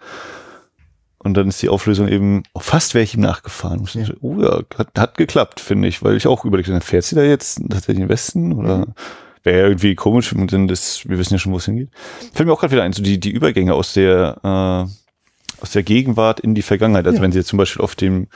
Und 1.24 1.34
dann 1.34 1.48
ist 1.48 1.62
die 1.62 1.70
Auflösung 1.70 2.06
eben, 2.06 2.42
oh, 2.52 2.60
fast 2.60 2.94
wäre 2.94 3.02
ich 3.02 3.14
ihm 3.14 3.22
nachgefahren. 3.22 3.88
Ja. 3.94 4.04
Oh 4.20 4.40
ja, 4.40 4.60
hat, 4.76 4.88
hat 4.96 5.16
geklappt, 5.16 5.58
finde 5.58 5.88
ich, 5.88 6.02
weil 6.02 6.16
ich 6.16 6.26
auch 6.26 6.44
überlegt 6.44 6.68
habe, 6.68 6.80
fährt 6.82 7.04
sie 7.04 7.16
da 7.16 7.22
jetzt 7.22 7.62
tatsächlich 7.70 7.98
den 7.98 8.10
Westen 8.10 8.52
oder 8.52 8.78
mhm. 8.78 8.94
wäre 9.42 9.58
ja 9.58 9.64
irgendwie 9.64 9.94
komisch, 9.94 10.34
denn 10.34 10.68
das, 10.68 11.08
wir 11.08 11.18
wissen 11.18 11.34
ja 11.34 11.38
schon, 11.38 11.52
wo 11.52 11.56
es 11.56 11.64
hingeht. 11.64 11.88
Fällt 12.34 12.46
mir 12.46 12.52
auch 12.52 12.60
gerade 12.60 12.72
wieder 12.72 12.82
ein, 12.82 12.92
so 12.92 13.02
die, 13.02 13.18
die 13.18 13.30
Übergänge 13.30 13.72
aus 13.72 13.94
der, 13.94 14.36
äh, 14.42 15.62
aus 15.62 15.70
der 15.72 15.82
Gegenwart 15.82 16.40
in 16.40 16.54
die 16.54 16.62
Vergangenheit. 16.62 17.06
Also 17.06 17.16
ja. 17.16 17.22
wenn 17.22 17.32
sie 17.32 17.38
jetzt 17.38 17.48
zum 17.48 17.56
Beispiel 17.56 17.82
auf 17.82 17.94
dem 17.94 18.28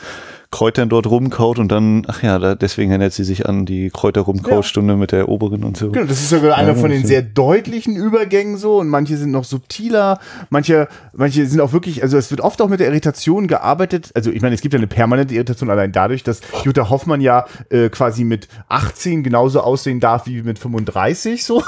Kräutern 0.51 0.88
dort 0.88 1.07
rumkaut 1.07 1.59
und 1.59 1.70
dann, 1.70 2.05
ach 2.09 2.22
ja, 2.22 2.38
da, 2.38 2.55
deswegen 2.55 2.90
erinnert 2.90 3.12
sie 3.12 3.24
sich 3.24 3.46
an 3.46 3.66
die 3.66 3.90
Kräuter 3.90 4.22
rumkautstunde 4.22 4.94
ja. 4.94 4.99
mit 4.99 5.12
der 5.12 5.28
Oberen 5.28 5.62
und 5.62 5.76
so. 5.76 5.90
Genau, 5.90 6.07
das 6.07 6.20
ist 6.20 6.30
sogar 6.30 6.57
einer 6.57 6.74
von 6.74 6.90
den 6.90 7.07
sehr 7.07 7.20
deutlichen 7.20 7.96
Übergängen 7.96 8.57
so 8.57 8.78
und 8.78 8.88
manche 8.88 9.18
sind 9.18 9.30
noch 9.30 9.44
subtiler, 9.44 10.20
manche, 10.49 10.88
manche 11.12 11.44
sind 11.44 11.61
auch 11.61 11.74
wirklich, 11.74 12.03
also 12.03 12.16
es 12.16 12.30
wird 12.30 12.40
oft 12.40 12.62
auch 12.62 12.68
mit 12.68 12.80
der 12.80 12.88
Irritation 12.88 13.46
gearbeitet. 13.46 14.11
Also 14.14 14.30
ich 14.30 14.40
meine, 14.40 14.55
es 14.55 14.62
gibt 14.62 14.72
ja 14.72 14.78
eine 14.78 14.86
permanente 14.86 15.34
Irritation 15.34 15.68
allein 15.68 15.92
dadurch, 15.92 16.22
dass 16.22 16.40
Jutta 16.64 16.88
Hoffmann 16.88 17.20
ja 17.20 17.44
äh, 17.68 17.90
quasi 17.90 18.24
mit 18.24 18.49
18 18.68 19.22
genauso 19.22 19.61
aussehen 19.61 20.01
darf 20.01 20.26
wie 20.26 20.42
mit 20.42 20.59
35 20.59 21.44
so. 21.44 21.62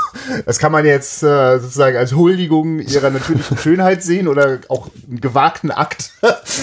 Das 0.46 0.58
kann 0.58 0.72
man 0.72 0.86
jetzt 0.86 1.22
äh, 1.22 1.58
sozusagen 1.58 1.98
als 1.98 2.14
Huldigung 2.14 2.78
ihrer 2.78 3.10
natürlichen 3.10 3.56
Schönheit 3.62 4.02
sehen 4.02 4.26
oder 4.26 4.60
auch 4.68 4.88
einen 5.06 5.20
gewagten 5.20 5.70
Akt. 5.70 6.12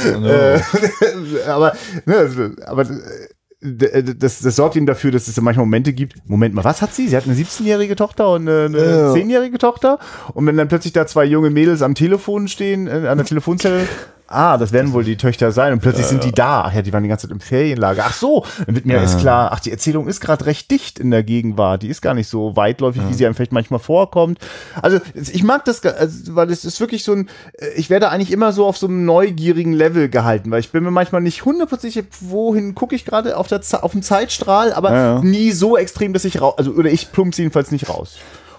Genau. 0.04 0.28
äh, 0.28 0.60
aber 1.48 1.74
also, 2.16 2.50
aber 2.66 2.84
äh, 2.84 4.04
das, 4.04 4.40
das 4.40 4.56
sorgt 4.56 4.76
ihm 4.76 4.86
dafür, 4.86 5.12
dass 5.12 5.28
es 5.28 5.36
ja 5.36 5.42
manchmal 5.42 5.66
Momente 5.66 5.94
gibt. 5.94 6.16
Moment 6.28 6.54
mal, 6.54 6.64
was 6.64 6.82
hat 6.82 6.94
sie? 6.94 7.08
Sie 7.08 7.18
hat 7.18 7.26
eine 7.26 7.34
17-jährige 7.34 7.96
Tochter 7.96 8.32
und 8.32 8.48
eine, 8.48 8.66
eine 8.66 8.78
ja. 8.78 9.14
10-jährige 9.14 9.58
Tochter. 9.58 10.00
Und 10.34 10.46
wenn 10.46 10.58
dann 10.58 10.68
plötzlich 10.68 10.94
da 10.94 11.08
zwei 11.08 11.26
junge 11.26 11.50
Mädels 11.50 11.82
am 11.82 11.96
Telefon 11.96 12.48
stehen, 12.48 12.88
äh, 12.88 13.08
an 13.08 13.18
der 13.18 13.26
Telefonzelle, 13.26 13.88
ah, 14.28 14.58
das 14.58 14.72
werden 14.72 14.94
wohl 14.94 15.04
die 15.04 15.18
Töchter 15.18 15.52
sein. 15.52 15.74
Und 15.74 15.80
plötzlich 15.80 16.06
ja, 16.06 16.10
sind 16.10 16.24
die 16.24 16.32
da. 16.32 16.64
Ach 16.64 16.74
ja, 16.74 16.82
die 16.82 16.94
waren 16.94 17.04
die 17.04 17.10
ganze 17.10 17.28
Zeit 17.28 17.34
im 17.34 17.40
Ferienlager. 17.40 18.04
Ach 18.06 18.14
so, 18.14 18.46
dann 18.66 18.76
wird 18.76 18.86
mir 18.86 18.98
ja. 18.98 19.04
ist 19.04 19.20
klar, 19.20 19.52
ach, 19.54 19.60
die 19.60 19.72
Erzählung 19.72 20.08
ist 20.08 20.22
gerade 20.22 20.46
recht 20.46 20.70
dicht 20.70 21.00
in 21.00 21.12
der 21.12 21.24
Gegenwart. 21.24 21.84
Die 21.84 21.88
ist 21.88 22.02
gar 22.02 22.14
nicht 22.14 22.28
so 22.28 22.56
weitläufig, 22.56 23.02
ja. 23.02 23.10
wie 23.10 23.14
sie 23.14 23.26
einem 23.26 23.36
vielleicht 23.36 23.52
manchmal 23.52 23.80
vorkommt. 23.80 24.40
Also 24.82 25.00
ich 25.16 25.44
mag 25.44 25.66
das, 25.66 25.84
also, 25.84 26.36
weil 26.36 26.52
es 26.52 26.66
ist 26.66 26.80
wirklich 26.80 27.04
so 27.04 27.14
ein, 27.14 27.30
äh, 27.54 27.70
ich 27.76 27.90
werde 27.90 28.10
eigentlich 28.10 28.32
immer 28.32 28.52
so 28.52 28.66
auf 28.66 28.78
so 28.78 28.88
einem 28.88 29.06
neugierigen 29.06 29.74
Level 29.74 30.10
gehalten, 30.10 30.52
weil 30.52 30.60
ich 30.60 30.72
bin 30.72 30.84
mir 30.84 30.92
manchmal 30.92 31.22
nicht 31.22 31.46
hundertprozentig, 31.46 32.06
wohin 32.22 32.76
gucke 32.76 32.96
ich 32.96 33.06
gerade 33.06 33.38
auf, 33.38 33.48
der, 33.48 33.62
auf 33.82 33.92
dem 33.92 34.02
Zeitstrahl, 34.02 34.74
aber 34.74 35.22
nie 35.24 35.52
so 35.52 35.78
extrem, 35.78 36.14
dass 36.14 36.26
ich 36.26 36.42
raus, 36.42 36.56
also 36.58 36.72
oder 36.72 36.90
ich 36.90 37.12
plump's 37.12 37.38
jedenfalls 37.38 37.72
nicht 37.72 37.90
raus. 37.90 38.18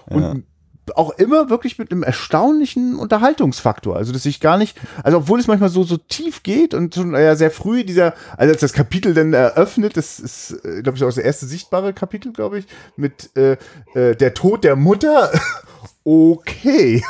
Und 0.09 0.43
auch 0.97 1.11
immer 1.11 1.49
wirklich 1.49 1.77
mit 1.77 1.91
einem 1.91 2.03
erstaunlichen 2.03 2.95
Unterhaltungsfaktor. 2.95 3.95
Also, 3.95 4.11
dass 4.13 4.25
ich 4.25 4.39
gar 4.39 4.57
nicht, 4.57 4.77
also 5.03 5.19
obwohl 5.19 5.39
es 5.39 5.47
manchmal 5.47 5.69
so, 5.69 5.83
so 5.83 5.97
tief 5.97 6.43
geht 6.43 6.73
und 6.73 6.95
schon 6.95 7.13
ja 7.13 7.35
sehr 7.35 7.51
früh 7.51 7.83
dieser, 7.83 8.13
also 8.37 8.51
als 8.51 8.61
das 8.61 8.73
Kapitel 8.73 9.13
dann 9.13 9.33
eröffnet, 9.33 9.97
das 9.97 10.19
ist, 10.19 10.51
äh, 10.63 10.81
glaube 10.81 10.97
ich, 10.97 11.03
auch 11.03 11.07
das 11.07 11.17
erste 11.17 11.45
sichtbare 11.45 11.93
Kapitel, 11.93 12.33
glaube 12.33 12.59
ich, 12.59 12.65
mit 12.95 13.35
äh, 13.35 13.57
äh, 13.93 14.15
der 14.15 14.33
Tod 14.33 14.63
der 14.63 14.75
Mutter 14.75 15.31
okay. 16.03 17.03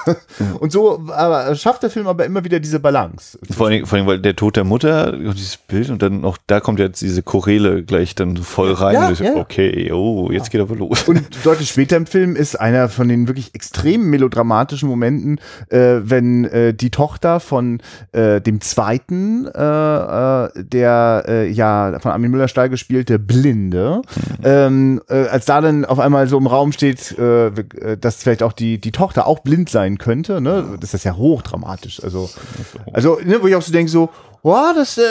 Und 0.60 0.72
so 0.72 1.04
aber 1.10 1.56
schafft 1.56 1.84
der 1.84 1.90
Film 1.90 2.08
aber 2.08 2.26
immer 2.26 2.44
wieder 2.44 2.60
diese 2.60 2.80
Balance. 2.80 3.38
Vor 3.50 3.68
allem, 3.68 3.86
vor 3.86 3.98
allem 3.98 4.08
weil 4.08 4.20
der 4.20 4.36
Tod 4.36 4.56
der 4.56 4.64
Mutter, 4.64 5.12
dieses 5.12 5.58
Bild 5.58 5.90
und 5.90 6.02
dann 6.02 6.26
auch 6.26 6.38
da 6.48 6.60
kommt 6.60 6.80
jetzt 6.80 7.02
diese 7.02 7.24
Choräle 7.24 7.84
gleich 7.84 8.16
dann 8.16 8.38
voll 8.38 8.74
rein. 8.74 8.94
Ja, 8.96 9.12
ja. 9.12 9.36
Okay, 9.36 9.92
oh, 9.92 10.30
jetzt 10.32 10.52
geht 10.52 10.62
aber 10.62 10.76
los. 10.76 11.04
Und 11.04 11.24
deutlich 11.44 11.70
später 11.70 11.98
im 11.98 12.06
Film 12.06 12.36
ist 12.36 12.60
einer 12.60 12.90
von 12.90 13.08
den 13.08 13.28
wirklich 13.28 13.54
extrem 13.54 14.10
melodramatischen 14.10 14.90
Momenten, 14.90 15.40
äh, 15.70 15.98
wenn 16.02 16.46
äh, 16.46 16.74
die 16.74 16.90
Tochter 16.90 17.40
von 17.40 17.82
äh, 18.12 18.42
dem 18.42 18.62
zweiten, 18.62 19.48
äh, 19.48 19.50
äh, 19.50 20.50
der 20.56 21.24
äh, 21.28 21.50
ja 21.50 22.00
von 22.00 22.12
Armin 22.12 22.32
Müller-Stahl 22.32 22.70
gespielte 22.70 23.20
Blinde, 23.20 24.02
mhm. 24.16 24.44
ähm, 24.44 25.02
äh, 25.10 25.28
als 25.28 25.46
da 25.46 25.62
dann 25.62 25.86
auf 25.86 26.00
einmal 26.00 26.28
so 26.28 26.38
im 26.38 26.48
Raum 26.48 26.72
steht, 26.72 27.16
dass 27.20 28.16
vielleicht 28.24 28.44
auch 28.44 28.54
die, 28.54 28.78
die 28.80 28.89
die 28.89 28.91
Tochter 28.91 29.27
auch 29.27 29.39
blind 29.39 29.69
sein 29.69 29.97
könnte, 29.97 30.41
ne, 30.41 30.77
das 30.80 30.93
ist 30.93 31.05
ja 31.05 31.15
hochdramatisch. 31.15 32.03
Also, 32.03 32.30
also 32.93 33.19
ne, 33.23 33.41
wo 33.41 33.47
ich 33.47 33.55
auch 33.55 33.61
so 33.61 33.71
denke, 33.71 33.91
so, 33.91 34.09
boah, 34.41 34.73
das, 34.75 34.97
äh, 34.97 35.01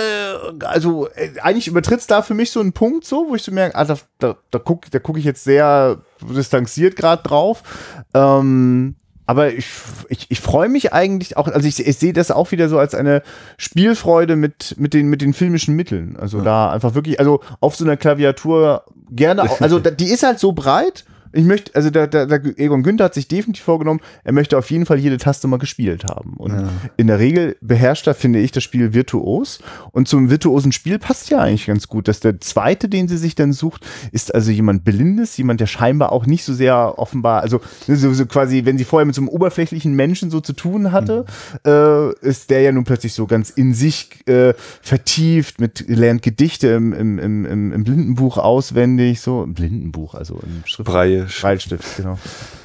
also 0.60 1.08
äh, 1.14 1.30
eigentlich 1.42 1.68
übertritt 1.68 2.02
da 2.08 2.22
für 2.22 2.34
mich 2.34 2.50
so 2.50 2.60
einen 2.60 2.72
Punkt, 2.72 3.04
so, 3.04 3.26
wo 3.28 3.34
ich 3.34 3.42
so 3.42 3.52
merke, 3.52 3.76
ah, 3.76 3.84
da, 3.84 3.96
da, 4.18 4.36
da 4.50 4.58
gucke 4.58 4.90
da 4.90 4.98
guck 4.98 5.18
ich 5.18 5.24
jetzt 5.24 5.44
sehr 5.44 5.98
distanziert 6.28 6.96
gerade 6.96 7.22
drauf. 7.22 7.62
Ähm, 8.14 8.96
aber 9.26 9.52
ich, 9.52 9.68
ich, 10.08 10.26
ich 10.30 10.40
freue 10.40 10.70
mich 10.70 10.94
eigentlich 10.94 11.36
auch, 11.36 11.48
also 11.48 11.68
ich, 11.68 11.86
ich 11.86 11.98
sehe 11.98 12.14
das 12.14 12.30
auch 12.30 12.50
wieder 12.50 12.70
so 12.70 12.78
als 12.78 12.94
eine 12.94 13.22
Spielfreude 13.58 14.36
mit, 14.36 14.74
mit, 14.78 14.94
den, 14.94 15.08
mit 15.08 15.20
den 15.20 15.34
filmischen 15.34 15.76
Mitteln. 15.76 16.16
Also 16.18 16.38
ja. 16.38 16.44
da 16.44 16.72
einfach 16.72 16.94
wirklich, 16.94 17.20
also 17.20 17.42
auf 17.60 17.76
so 17.76 17.84
einer 17.84 17.98
Klaviatur 17.98 18.84
gerne, 19.10 19.42
also 19.60 19.78
die 19.78 20.10
ist 20.10 20.22
halt 20.22 20.38
so 20.38 20.52
breit 20.52 21.04
ich 21.32 21.44
möchte, 21.44 21.74
also 21.74 21.90
der, 21.90 22.06
der, 22.06 22.26
der 22.26 22.40
Egon 22.58 22.82
Günther 22.82 23.04
hat 23.04 23.14
sich 23.14 23.28
definitiv 23.28 23.64
vorgenommen, 23.64 24.00
er 24.24 24.32
möchte 24.32 24.56
auf 24.56 24.70
jeden 24.70 24.86
Fall 24.86 24.98
jede 24.98 25.18
Taste 25.18 25.48
mal 25.48 25.58
gespielt 25.58 26.04
haben. 26.04 26.34
Und 26.36 26.52
ja. 26.52 26.68
in 26.96 27.06
der 27.06 27.18
Regel 27.18 27.56
beherrscht 27.60 28.06
er, 28.06 28.14
finde 28.14 28.38
ich, 28.40 28.52
das 28.52 28.62
Spiel 28.62 28.94
virtuos. 28.94 29.60
Und 29.92 30.08
zum 30.08 30.30
virtuosen 30.30 30.72
Spiel 30.72 30.98
passt 30.98 31.30
ja 31.30 31.38
eigentlich 31.38 31.66
ganz 31.66 31.88
gut, 31.88 32.08
dass 32.08 32.20
der 32.20 32.40
zweite, 32.40 32.88
den 32.88 33.08
sie 33.08 33.18
sich 33.18 33.34
dann 33.34 33.52
sucht, 33.52 33.86
ist 34.12 34.34
also 34.34 34.50
jemand 34.50 34.84
Blindes, 34.84 35.36
jemand, 35.36 35.60
der 35.60 35.66
scheinbar 35.66 36.12
auch 36.12 36.26
nicht 36.26 36.44
so 36.44 36.54
sehr 36.54 36.98
offenbar, 36.98 37.42
also 37.42 37.60
so, 37.86 38.12
so 38.12 38.26
quasi, 38.26 38.64
wenn 38.64 38.78
sie 38.78 38.84
vorher 38.84 39.06
mit 39.06 39.14
so 39.14 39.20
einem 39.20 39.28
oberflächlichen 39.28 39.94
Menschen 39.94 40.30
so 40.30 40.40
zu 40.40 40.52
tun 40.52 40.92
hatte, 40.92 41.24
mhm. 41.64 41.70
äh, 41.70 42.28
ist 42.28 42.50
der 42.50 42.62
ja 42.62 42.72
nun 42.72 42.84
plötzlich 42.84 43.12
so 43.12 43.26
ganz 43.26 43.50
in 43.50 43.74
sich 43.74 44.26
äh, 44.28 44.54
vertieft, 44.82 45.60
mit 45.60 45.84
lernt 45.88 46.22
Gedichte 46.22 46.68
im, 46.68 46.92
im, 46.92 47.18
im, 47.18 47.72
im 47.72 47.84
Blindenbuch 47.84 48.38
auswendig, 48.38 49.20
so 49.20 49.42
im 49.42 49.54
Blindenbuch, 49.54 50.14
also 50.14 50.40
im 50.42 50.62
Schrift. 50.64 50.88
Breie 50.88 51.17
Breilstift, 51.24 51.96
genau, 51.96 52.18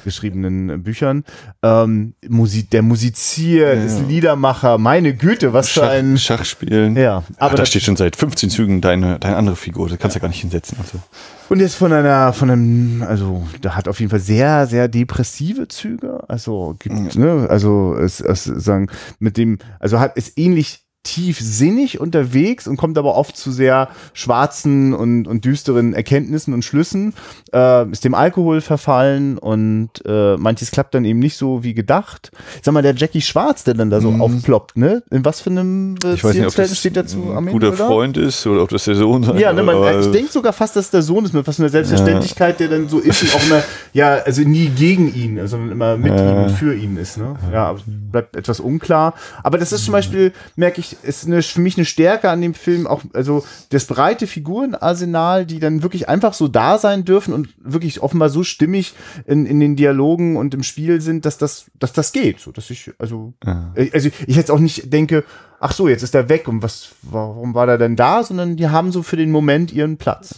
geschriebenen 0.04 0.82
Büchern. 0.82 1.24
Ähm, 1.62 2.14
Musik, 2.28 2.70
der 2.70 2.82
Musizier, 2.82 3.74
ja. 3.74 3.84
ist 3.84 4.00
Liedermacher, 4.08 4.78
meine 4.78 5.14
Güte, 5.14 5.52
was 5.52 5.70
Schach, 5.70 5.82
für 5.82 5.88
ein 5.90 6.18
Schachspielen. 6.18 6.96
Ja, 6.96 7.24
aber 7.38 7.52
Ach, 7.52 7.54
da 7.54 7.66
steht 7.66 7.82
schon 7.82 7.96
seit 7.96 8.16
15 8.16 8.50
Zügen 8.50 8.80
deine, 8.80 9.18
deine 9.18 9.36
andere 9.36 9.56
Figur, 9.56 9.88
da 9.88 9.96
kannst 9.96 10.14
du 10.14 10.18
ja 10.18 10.22
gar 10.22 10.28
nicht 10.28 10.40
hinsetzen. 10.40 10.78
Also. 10.80 11.00
Und 11.48 11.60
jetzt 11.60 11.74
von 11.74 11.92
einer, 11.92 12.32
von 12.32 12.50
einem, 12.50 13.02
also 13.02 13.46
da 13.60 13.74
hat 13.76 13.88
auf 13.88 14.00
jeden 14.00 14.10
Fall 14.10 14.20
sehr, 14.20 14.66
sehr 14.66 14.88
depressive 14.88 15.68
Züge. 15.68 16.22
Also 16.28 16.74
gibt, 16.78 17.14
ja. 17.14 17.20
ne, 17.20 17.46
also 17.48 17.96
es, 17.96 18.20
es 18.20 18.44
sagen 18.44 18.88
mit 19.18 19.36
dem, 19.36 19.58
also 19.78 20.00
hat 20.00 20.12
es 20.16 20.36
ähnlich 20.36 20.83
tiefsinnig 21.04 22.00
unterwegs 22.00 22.66
und 22.66 22.76
kommt 22.76 22.98
aber 22.98 23.14
oft 23.14 23.36
zu 23.36 23.52
sehr 23.52 23.88
schwarzen 24.14 24.92
und, 24.94 25.28
und 25.28 25.44
düsteren 25.44 25.94
Erkenntnissen 25.94 26.52
und 26.54 26.64
Schlüssen, 26.64 27.14
äh, 27.52 27.88
ist 27.90 28.04
dem 28.04 28.14
Alkohol 28.14 28.60
verfallen 28.60 29.38
und 29.38 29.90
äh, 30.06 30.36
manches 30.36 30.70
klappt 30.70 30.94
dann 30.94 31.04
eben 31.04 31.18
nicht 31.20 31.36
so 31.36 31.62
wie 31.62 31.74
gedacht. 31.74 32.30
Sag 32.62 32.74
mal, 32.74 32.82
der 32.82 32.94
Jackie 32.94 33.20
Schwarz, 33.20 33.64
der 33.64 33.74
dann 33.74 33.90
da 33.90 34.00
so 34.00 34.10
Mhm. 34.10 34.20
aufploppt, 34.20 34.76
ne? 34.76 35.02
In 35.10 35.24
was 35.24 35.40
für 35.40 35.50
einem 35.50 35.96
äh, 36.04 36.14
Ich 36.14 36.24
weiß 36.24 36.34
nicht, 36.34 36.46
ob 36.46 36.54
Beziehungsverhältnis 36.56 36.70
das 36.70 36.78
steht 36.78 36.96
dazu 36.96 37.32
am 37.34 37.46
guter 37.46 37.68
oder? 37.68 37.86
Freund 37.86 38.16
ist 38.16 38.46
oder 38.46 38.62
ob 38.62 38.70
das 38.70 38.84
der 38.84 38.94
Sohn 38.96 39.22
sein 39.24 39.36
Ja, 39.38 39.52
ne, 39.52 39.62
man, 39.62 40.00
ich 40.00 40.10
denke 40.10 40.32
sogar 40.32 40.52
fast, 40.52 40.74
dass 40.76 40.90
der 40.90 41.02
Sohn 41.02 41.24
ist, 41.24 41.34
mit 41.34 41.46
was 41.46 41.56
für 41.56 41.62
einer 41.62 41.70
Selbstverständlichkeit 41.70 42.60
der 42.60 42.68
dann 42.68 42.88
so 42.88 42.98
ist 42.98 43.22
und 43.22 43.34
auch 43.34 43.44
immer, 43.46 43.62
ja, 43.92 44.14
also 44.24 44.42
nie 44.42 44.68
gegen 44.68 45.14
ihn, 45.14 45.46
sondern 45.46 45.70
immer 45.72 45.96
mit 45.96 46.12
Ja. 46.18 46.30
ihm 46.30 46.42
und 46.44 46.50
für 46.50 46.74
ihn 46.74 46.96
ist. 46.96 47.18
Ne? 47.18 47.36
Ja, 47.52 47.74
bleibt 47.86 48.36
etwas 48.36 48.60
unklar. 48.60 49.14
Aber 49.42 49.58
das 49.58 49.72
ist 49.72 49.84
zum 49.84 49.92
Beispiel, 49.92 50.32
merke 50.56 50.80
ich, 50.80 50.93
ist 51.02 51.26
eine, 51.26 51.42
für 51.42 51.60
mich 51.60 51.76
eine 51.76 51.84
Stärke 51.84 52.30
an 52.30 52.40
dem 52.40 52.54
Film, 52.54 52.86
auch 52.86 53.02
also 53.12 53.44
das 53.70 53.84
breite 53.86 54.26
Figurenarsenal, 54.26 55.46
die 55.46 55.58
dann 55.58 55.82
wirklich 55.82 56.08
einfach 56.08 56.34
so 56.34 56.48
da 56.48 56.78
sein 56.78 57.04
dürfen 57.04 57.34
und 57.34 57.48
wirklich 57.58 58.00
offenbar 58.02 58.28
so 58.28 58.42
stimmig 58.44 58.94
in, 59.26 59.46
in 59.46 59.60
den 59.60 59.76
Dialogen 59.76 60.36
und 60.36 60.54
im 60.54 60.62
Spiel 60.62 61.00
sind, 61.00 61.24
dass 61.24 61.38
das, 61.38 61.66
dass 61.78 61.92
das 61.92 62.12
geht. 62.12 62.40
So, 62.40 62.52
dass 62.52 62.70
ich, 62.70 62.90
also, 62.98 63.34
Ja. 63.44 63.72
äh, 63.74 63.90
also 63.92 64.08
ich 64.26 64.36
jetzt 64.36 64.50
auch 64.50 64.58
nicht 64.58 64.92
denke, 64.92 65.24
ach 65.60 65.72
so, 65.72 65.88
jetzt 65.88 66.02
ist 66.02 66.14
er 66.14 66.28
weg 66.28 66.48
und 66.48 66.62
was, 66.62 66.90
warum 67.02 67.54
war 67.54 67.68
er 67.68 67.78
denn 67.78 67.96
da, 67.96 68.22
sondern 68.22 68.56
die 68.56 68.68
haben 68.68 68.92
so 68.92 69.02
für 69.02 69.16
den 69.16 69.30
Moment 69.30 69.72
ihren 69.72 69.96
Platz. 69.96 70.36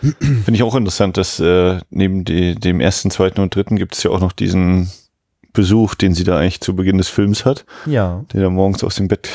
Finde 0.00 0.52
ich 0.52 0.62
auch 0.62 0.74
interessant, 0.74 1.16
dass 1.16 1.40
äh, 1.40 1.78
neben 1.90 2.24
die, 2.24 2.54
dem 2.54 2.80
ersten, 2.80 3.10
zweiten 3.10 3.40
und 3.40 3.54
dritten 3.54 3.76
gibt 3.76 3.94
es 3.96 4.02
ja 4.02 4.10
auch 4.10 4.20
noch 4.20 4.32
diesen 4.32 4.90
Besuch, 5.52 5.94
den 5.94 6.14
sie 6.14 6.24
da 6.24 6.38
eigentlich 6.38 6.60
zu 6.60 6.76
Beginn 6.76 6.98
des 6.98 7.08
Films 7.08 7.46
hat, 7.46 7.64
Ja. 7.86 8.22
der 8.32 8.42
da 8.42 8.50
morgens 8.50 8.84
aus 8.84 8.96
dem 8.96 9.08
Bett 9.08 9.28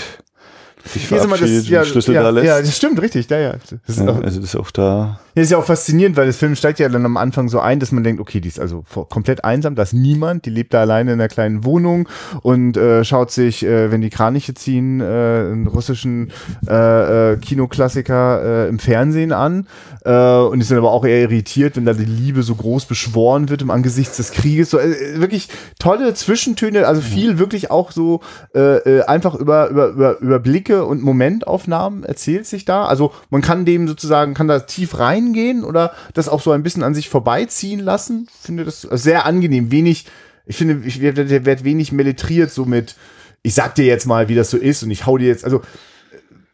wir 0.84 1.20
verabschiedet 1.20 1.58
das, 1.64 1.70
ja, 1.70 1.86
Schlüssel 1.86 2.16
ja, 2.16 2.24
da 2.24 2.30
lässt. 2.30 2.48
ja, 2.48 2.60
das 2.60 2.76
stimmt, 2.76 3.02
richtig, 3.02 3.30
ja, 3.30 3.40
ja. 3.40 3.54
Das 3.54 3.98
ist, 3.98 4.00
Ja, 4.00 4.10
auch, 4.10 4.22
also 4.22 4.40
das 4.40 4.50
ist 4.50 4.56
auch 4.56 4.72
da. 4.72 5.20
das 5.36 5.46
ist 5.46 5.52
ja 5.52 5.58
auch 5.58 5.66
faszinierend, 5.66 6.18
weil 6.18 6.28
das 6.28 6.38
Film 6.38 6.56
steigt 6.56 6.80
ja 6.80 6.90
dann 6.90 7.06
am 7.06 7.18
Anfang 7.18 7.50
so 7.50 7.60
ein, 7.60 7.80
dass 7.80 7.92
man 7.92 8.04
denkt, 8.04 8.22
okay, 8.22 8.40
die 8.42 8.48
ist 8.48 8.60
also 8.60 8.84
komplett 9.10 9.44
einsam, 9.44 9.76
da 9.76 9.84
ist 9.84 9.94
niemand, 9.94 10.46
die 10.46 10.50
lebt 10.50 10.74
da 10.74 10.82
alleine 10.82 11.14
in 11.14 11.20
einer 11.20 11.28
kleinen 11.30 11.64
Wohnung 11.64 12.08
und 12.42 12.78
äh, 12.78 13.04
schaut 13.04 13.32
sich, 13.32 13.66
äh, 13.66 13.92
wenn 13.92 14.02
die 14.02 14.10
Kraniche 14.10 14.54
ziehen, 14.54 15.02
äh, 15.02 15.04
einen 15.04 15.68
russischen 15.68 16.32
äh, 16.68 17.34
äh, 17.34 17.38
Kinoklassiker 17.38 18.66
äh, 18.66 18.70
im 18.70 18.80
Fernsehen 18.80 19.32
an 19.32 19.68
äh, 20.06 20.38
und 20.38 20.62
ist 20.62 20.72
dann 20.72 20.78
aber 20.78 20.92
auch 20.92 21.06
eher 21.06 21.22
irritiert, 21.22 21.76
wenn 21.76 21.86
da 21.86 21.94
die 21.94 22.06
Liebe 22.06 22.44
so 22.44 22.56
groß 22.56 22.86
beschworen 22.86 23.50
wird 23.50 23.62
im 23.62 23.70
Angesicht 23.72 24.18
des 24.18 24.32
Krieges. 24.32 24.70
So, 24.72 24.80
äh, 24.80 25.20
wirklich 25.20 25.50
tolle 25.80 26.14
Zwischentöne, 26.14 26.88
also 26.88 27.02
viel 27.02 27.38
wirklich 27.40 27.72
auch 27.72 27.92
so 27.92 28.22
äh, 28.56 28.78
äh, 28.78 29.02
einfach 29.04 29.36
über, 29.36 29.70
über, 29.70 29.88
über, 29.90 30.20
über 30.20 30.40
Blicke 30.40 30.71
und 30.80 31.02
Momentaufnahmen 31.04 32.04
erzählt 32.04 32.46
sich 32.48 32.66
da. 32.66 32.86
Also 32.86 33.12
man 33.30 33.42
kann 33.42 33.66
dem 33.66 33.88
sozusagen, 33.88 34.34
kann 34.34 34.48
da 34.48 34.60
tief 34.60 34.98
reingehen 34.98 35.64
oder 35.64 35.94
das 36.14 36.30
auch 36.30 36.42
so 36.42 36.52
ein 36.52 36.64
bisschen 36.64 36.84
an 36.84 36.96
sich 36.96 37.10
vorbeiziehen 37.10 37.80
lassen. 37.80 38.28
Finde 38.42 38.66
das 38.66 38.82
sehr 38.82 39.26
angenehm. 39.26 39.72
Wenig, 39.72 40.06
ich 40.46 40.56
finde, 40.58 40.86
ich 40.88 41.02
werde 41.02 41.46
werd, 41.46 41.64
wenig 41.64 41.92
melitriert, 41.92 42.52
so 42.52 42.66
mit, 42.66 42.96
ich 43.44 43.54
sag 43.54 43.76
dir 43.76 43.86
jetzt 43.86 44.06
mal, 44.08 44.30
wie 44.30 44.36
das 44.36 44.50
so 44.50 44.58
ist 44.58 44.84
und 44.84 44.92
ich 44.92 45.06
hau 45.06 45.18
dir 45.18 45.28
jetzt, 45.28 45.46
also 45.46 45.62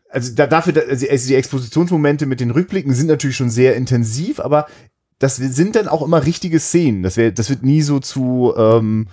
also 0.09 0.33
da, 0.35 0.47
dafür, 0.47 0.71
da- 0.73 0.81
also 0.89 1.05
die 1.27 1.35
Expositionsmomente 1.35 2.25
mit 2.25 2.39
den 2.39 2.51
Rückblicken 2.51 2.93
sind 2.93 3.07
natürlich 3.07 3.35
schon 3.35 3.49
sehr 3.49 3.75
intensiv, 3.75 4.39
aber 4.39 4.67
das 5.19 5.35
sind 5.35 5.75
dann 5.75 5.87
auch 5.87 6.01
immer 6.01 6.25
richtige 6.25 6.59
Szenen. 6.59 7.03
Das, 7.03 7.17
wär, 7.17 7.31
das 7.31 7.49
wird 7.49 7.63
nie 7.63 7.81
so 7.81 7.99
zu, 7.99 8.53
ähm, 8.55 9.07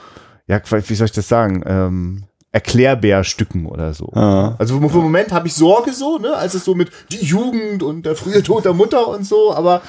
ja, 0.47 0.61
wie 0.71 0.95
soll 0.95 1.07
ich 1.07 1.13
das 1.13 1.29
sagen, 1.29 1.63
ähm, 1.67 2.25
Erklärbärstücken 2.55 3.67
oder 3.67 3.95
so. 3.95 4.13
Ah. 4.13 4.55
Also 4.59 4.81
für 4.81 4.89
den 4.89 5.03
Moment 5.03 5.33
habe 5.33 5.49
ich 5.49 5.55
Sorge 5.55 5.93
so, 5.93 6.19
ne, 6.19 6.37
als 6.37 6.55
es 6.55 6.65
so 6.65 6.77
mit 6.77 6.89
die 7.11 7.25
Jugend 7.25 7.83
und 7.83 8.07
der 8.07 8.15
frühe 8.15 8.45
Tod 8.45 8.65
der 8.65 8.75
Mutter 8.75 9.09
und 9.09 9.27
so, 9.27 9.53
aber 9.53 9.83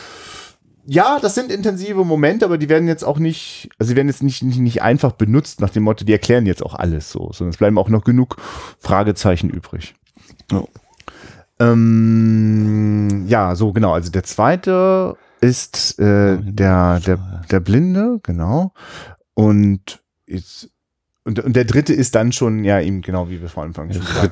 ja, 0.87 1.19
das 1.21 1.35
sind 1.35 1.51
intensive 1.51 2.03
Momente, 2.03 2.43
aber 2.43 2.57
die 2.57 2.67
werden 2.67 2.87
jetzt 2.87 3.03
auch 3.03 3.19
nicht, 3.19 3.69
also 3.77 3.91
die 3.91 3.95
werden 3.95 4.07
jetzt 4.07 4.23
nicht, 4.23 4.41
nicht, 4.41 4.57
nicht 4.57 4.81
einfach 4.81 5.11
benutzt 5.11 5.61
nach 5.61 5.69
dem 5.69 5.83
Motto, 5.83 6.05
die 6.05 6.11
erklären 6.11 6.47
jetzt 6.47 6.63
auch 6.63 6.73
alles 6.73 7.11
so, 7.11 7.29
sondern 7.33 7.51
es 7.51 7.57
bleiben 7.57 7.77
auch 7.77 7.89
noch 7.89 8.03
genug 8.03 8.37
Fragezeichen 8.79 9.51
übrig. 9.51 9.93
Ja. 10.51 10.63
Ähm, 11.59 13.25
ja, 13.27 13.55
so 13.55 13.73
genau. 13.73 13.93
Also 13.93 14.09
der 14.09 14.23
zweite 14.23 15.15
ist 15.39 15.99
äh, 15.99 16.39
der, 16.41 16.99
der, 16.99 17.43
der 17.51 17.59
Blinde, 17.59 18.19
genau. 18.23 18.73
Und 19.35 20.01
ist, 20.25 20.71
und, 21.27 21.39
und 21.39 21.55
der 21.55 21.65
dritte 21.65 21.91
ist 21.91 22.13
dann 22.13 22.31
schon, 22.31 22.63
ja, 22.63 22.79
eben 22.79 23.01
genau 23.01 23.29
wie 23.29 23.41
wir 23.41 23.49
vor 23.49 23.63
Anfang 23.63 23.91
schon 23.91 24.01
gesagt 24.01 24.21
haben. 24.21 24.29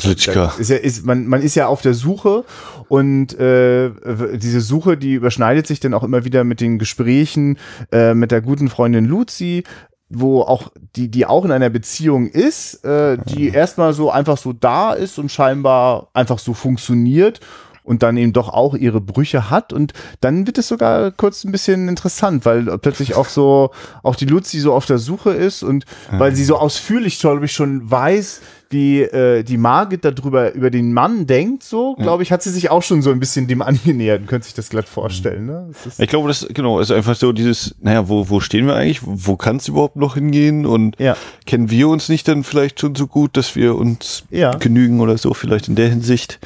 Ist 0.59 0.69
ja, 0.69 0.77
ist, 0.77 1.05
man, 1.05 1.25
man 1.25 1.41
ist 1.41 1.55
ja 1.55 1.65
auf 1.65 1.81
der 1.81 1.95
Suche 1.95 2.45
und 2.87 3.33
äh, 3.39 3.89
diese 4.37 4.61
Suche, 4.61 4.95
die 4.95 5.13
überschneidet 5.13 5.65
sich 5.65 5.79
dann 5.79 5.95
auch 5.95 6.03
immer 6.03 6.23
wieder 6.23 6.43
mit 6.43 6.61
den 6.61 6.77
Gesprächen 6.77 7.57
äh, 7.91 8.13
mit 8.13 8.29
der 8.29 8.41
guten 8.41 8.69
Freundin 8.69 9.05
Luzi, 9.05 9.63
wo 10.09 10.41
auch 10.41 10.71
die 10.95 11.09
die 11.09 11.25
auch 11.25 11.45
in 11.45 11.51
einer 11.51 11.71
Beziehung 11.71 12.27
ist, 12.27 12.85
äh, 12.85 13.17
die 13.25 13.49
erstmal 13.49 13.93
so 13.93 14.11
einfach 14.11 14.37
so 14.37 14.53
da 14.53 14.93
ist 14.93 15.17
und 15.17 15.31
scheinbar 15.31 16.09
einfach 16.13 16.37
so 16.37 16.53
funktioniert 16.53 17.39
und 17.83 18.01
dann 18.03 18.17
eben 18.17 18.33
doch 18.33 18.49
auch 18.49 18.75
ihre 18.75 19.01
Brüche 19.01 19.49
hat 19.49 19.73
und 19.73 19.93
dann 20.21 20.47
wird 20.47 20.57
es 20.57 20.67
sogar 20.67 21.11
kurz 21.11 21.43
ein 21.43 21.51
bisschen 21.51 21.87
interessant, 21.89 22.45
weil 22.45 22.77
plötzlich 22.79 23.15
auch 23.15 23.27
so 23.27 23.71
auch 24.03 24.15
die 24.15 24.25
Luzi 24.25 24.59
so 24.59 24.73
auf 24.73 24.85
der 24.85 24.97
Suche 24.99 25.31
ist 25.31 25.63
und 25.63 25.85
weil 26.11 26.33
sie 26.35 26.43
so 26.45 26.57
ausführlich 26.57 27.19
glaube 27.19 27.45
ich 27.45 27.51
schon 27.51 27.89
weiß, 27.89 28.41
wie 28.69 29.01
äh, 29.01 29.43
die 29.43 29.57
Margit 29.57 30.03
darüber 30.03 30.53
über 30.53 30.71
den 30.71 30.93
Mann 30.93 31.27
denkt, 31.27 31.63
so 31.63 31.93
glaube 31.95 32.23
ich, 32.23 32.31
hat 32.31 32.41
sie 32.41 32.49
sich 32.49 32.71
auch 32.71 32.81
schon 32.81 33.01
so 33.03 33.11
ein 33.11 33.19
bisschen 33.19 33.47
dem 33.47 33.61
angenähert 33.61 34.21
und 34.21 34.27
könnte 34.27 34.45
sich 34.45 34.55
das 34.55 34.69
glatt 34.69 34.87
vorstellen, 34.89 35.45
ne? 35.45 35.69
Das 35.83 35.99
Ich 35.99 36.09
glaube, 36.09 36.27
das 36.27 36.47
genau 36.53 36.79
ist 36.79 36.89
einfach 36.91 37.15
so 37.15 37.33
dieses, 37.33 37.75
naja, 37.81 38.09
wo, 38.09 38.29
wo 38.29 38.39
stehen 38.39 38.65
wir 38.65 38.75
eigentlich? 38.75 39.01
Wo 39.03 39.35
kann 39.35 39.57
es 39.57 39.67
überhaupt 39.67 39.95
noch 39.95 40.15
hingehen? 40.15 40.65
Und 40.65 40.99
Ja. 40.99 41.15
kennen 41.45 41.69
wir 41.69 41.87
uns 41.89 42.09
nicht 42.09 42.27
dann 42.27 42.43
vielleicht 42.43 42.79
schon 42.79 42.95
so 42.95 43.05
gut, 43.05 43.37
dass 43.37 43.55
wir 43.55 43.75
uns 43.75 44.23
Ja. 44.31 44.55
genügen 44.55 45.01
oder 45.01 45.17
so, 45.19 45.33
vielleicht 45.35 45.67
in 45.67 45.75
der 45.75 45.89
Hinsicht. 45.89 46.39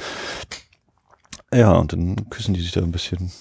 Ja, 1.54 1.74
und 1.74 1.94
dann 1.94 2.30
küssen 2.30 2.54
die 2.54 2.62
sich 2.62 2.72
da 2.72 2.82
ein 2.82 2.92
bisschen. 2.92 3.32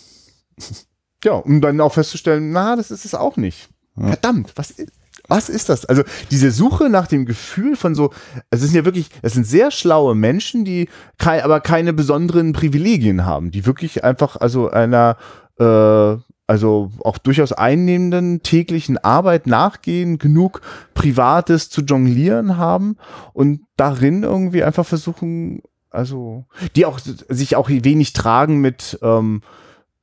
Ja, 1.25 1.33
um 1.33 1.61
dann 1.61 1.81
auch 1.81 1.95
festzustellen, 1.95 2.53
na, 2.53 2.77
das 2.77 2.91
ist 2.91 3.05
es 3.05 3.15
auch 3.15 3.37
nicht. 3.37 3.69
Verdammt, 3.99 4.53
was 4.57 4.71
ist, 4.71 4.93
was 5.29 5.49
ist 5.49 5.69
das? 5.69 5.87
Also 5.87 6.03
diese 6.31 6.51
Suche 6.51 6.89
nach 6.89 7.07
dem 7.07 7.25
Gefühl 7.25 7.77
von 7.77 7.95
so, 7.95 8.13
es 8.51 8.61
sind 8.61 8.75
ja 8.75 8.85
wirklich, 8.85 9.09
es 9.23 9.33
sind 9.33 9.47
sehr 9.47 9.71
schlaue 9.71 10.15
Menschen, 10.15 10.65
die 10.65 10.89
kei, 11.19 11.43
aber 11.43 11.61
keine 11.61 11.93
besonderen 11.93 12.53
Privilegien 12.53 13.25
haben, 13.25 13.51
die 13.51 13.67
wirklich 13.67 14.05
einfach 14.05 14.37
also 14.37 14.71
einer 14.71 15.17
äh, 15.59 16.17
also 16.47 16.93
auch 17.03 17.19
durchaus 17.19 17.53
einnehmenden 17.53 18.43
täglichen 18.43 18.99
Arbeit 18.99 19.49
nachgehen, 19.49 20.19
genug 20.19 20.61
Privates 20.95 21.71
zu 21.71 21.83
jonglieren 21.83 22.57
haben 22.57 22.97
und 23.33 23.63
darin 23.77 24.23
irgendwie 24.23 24.63
einfach 24.63 24.87
versuchen, 24.87 25.63
also 25.91 26.47
die 26.75 26.87
auch 26.87 26.99
sich 26.99 27.57
auch 27.57 27.69
wenig 27.69 28.13
tragen 28.13 28.61
mit 28.61 28.99
ähm, 29.03 29.43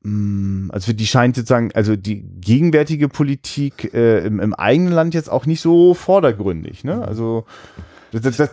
mh, 0.01 0.73
also 0.73 0.93
die 0.93 1.07
scheint 1.07 1.35
sozusagen, 1.35 1.71
also 1.73 1.95
die 1.95 2.21
gegenwärtige 2.21 3.09
Politik 3.09 3.93
äh, 3.93 4.25
im, 4.25 4.39
im 4.39 4.53
eigenen 4.53 4.93
Land 4.93 5.13
jetzt 5.13 5.29
auch 5.29 5.45
nicht 5.45 5.61
so 5.61 5.93
vordergründig, 5.93 6.83
ne? 6.83 7.05
Also 7.05 7.45
das, 8.11 8.37
das, 8.37 8.49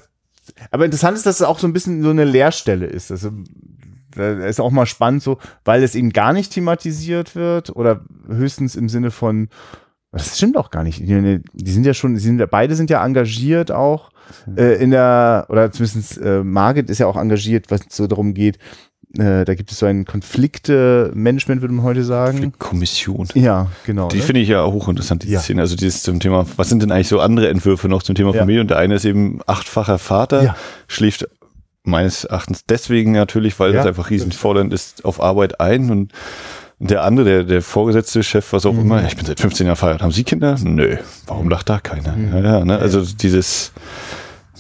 aber 0.71 0.85
interessant 0.85 1.17
ist, 1.17 1.27
dass 1.27 1.41
es 1.41 1.47
auch 1.47 1.59
so 1.59 1.67
ein 1.67 1.73
bisschen 1.73 2.03
so 2.03 2.11
eine 2.11 2.25
Leerstelle 2.25 2.87
ist. 2.87 3.11
Also 3.11 3.31
da 4.13 4.45
ist 4.47 4.61
auch 4.61 4.71
mal 4.71 4.87
spannend 4.87 5.23
so, 5.23 5.39
weil 5.65 5.83
es 5.83 5.95
eben 5.95 6.11
gar 6.11 6.33
nicht 6.33 6.53
thematisiert 6.53 7.37
wird 7.37 7.71
oder 7.77 8.05
höchstens 8.27 8.75
im 8.75 8.89
Sinne 8.89 9.11
von 9.11 9.49
das 10.13 10.37
stimmt 10.37 10.57
auch 10.57 10.71
gar 10.71 10.83
nicht. 10.83 10.99
Die, 10.99 11.41
die 11.53 11.71
sind 11.71 11.87
ja 11.87 11.95
schon, 11.95 12.17
sind 12.17 12.45
beide 12.51 12.75
sind 12.75 12.91
ja 12.91 13.05
engagiert 13.05 13.71
auch 13.71 14.11
äh, 14.57 14.83
in 14.83 14.91
der, 14.91 15.47
oder 15.49 15.71
zumindest 15.73 16.19
äh, 16.19 16.43
Margit 16.43 16.91
ist 16.91 16.99
ja 16.99 17.07
auch 17.07 17.17
engagiert, 17.17 17.67
was 17.71 17.81
so 17.91 18.07
darum 18.07 18.35
geht, 18.35 18.59
äh, 19.19 19.45
da 19.45 19.55
gibt 19.55 19.73
es 19.73 19.79
so 19.79 19.87
ein 19.87 20.05
Konflikte-Management, 20.05 21.61
würde 21.63 21.75
man 21.75 21.85
heute 21.85 22.05
sagen. 22.05 22.53
Kommission. 22.59 23.27
Ja, 23.35 23.67
genau. 23.85 24.09
Die 24.09 24.19
ne? 24.19 24.23
finde 24.23 24.41
ich 24.41 24.49
ja 24.49 24.65
hochinteressant, 24.65 25.23
diese 25.25 25.33
Ja. 25.35 25.41
Szene. 25.41 25.61
Also 25.63 25.77
dieses 25.77 26.03
zum 26.03 26.21
Thema, 26.21 26.47
was 26.57 26.69
sind 26.69 26.83
denn 26.83 26.93
eigentlich 26.93 27.09
so 27.09 27.21
andere 27.21 27.49
Entwürfe 27.49 27.89
noch 27.89 28.03
zum 28.03 28.15
Thema 28.15 28.33
Ja. 28.33 28.41
Familie? 28.41 28.61
Und 28.61 28.71
der 28.71 28.79
eine 28.79 28.95
ist 28.95 29.05
eben 29.05 29.41
achtfacher 29.47 29.99
Vater, 29.99 30.43
Ja. 30.43 30.57
schläft 30.87 31.29
meines 31.83 32.25
Erachtens 32.25 32.65
deswegen 32.69 33.13
natürlich, 33.13 33.59
weil 33.59 33.73
das 33.73 33.87
einfach 33.87 34.11
riesenfordernd 34.11 34.73
ist, 34.73 35.05
auf 35.05 35.21
Arbeit 35.21 35.61
ein 35.61 35.91
und 35.91 36.13
der 36.79 37.03
andere, 37.05 37.25
der, 37.27 37.45
der 37.45 37.63
vorgesetzte 37.63 38.23
Chef, 38.23 38.53
was 38.53 38.65
auch 38.65 38.73
Mhm. 38.73 38.81
immer, 38.81 39.05
ich 39.07 39.17
bin 39.17 39.27
seit 39.27 39.41
15 39.41 39.67
Jahren 39.67 39.77
verheiratet. 39.77 40.03
Haben 40.03 40.13
Sie 40.13 40.25
Kinder? 40.25 40.57
Nö. 40.63 40.97
Warum 41.27 41.49
lacht 41.51 41.69
da 41.69 41.79
keiner? 41.81 42.13
Mhm. 42.17 42.29
Ja, 42.33 42.59
ja, 42.59 42.65
ne? 42.65 42.79
Also 42.79 43.03
dieses, 43.03 43.73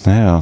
naja, 0.04 0.40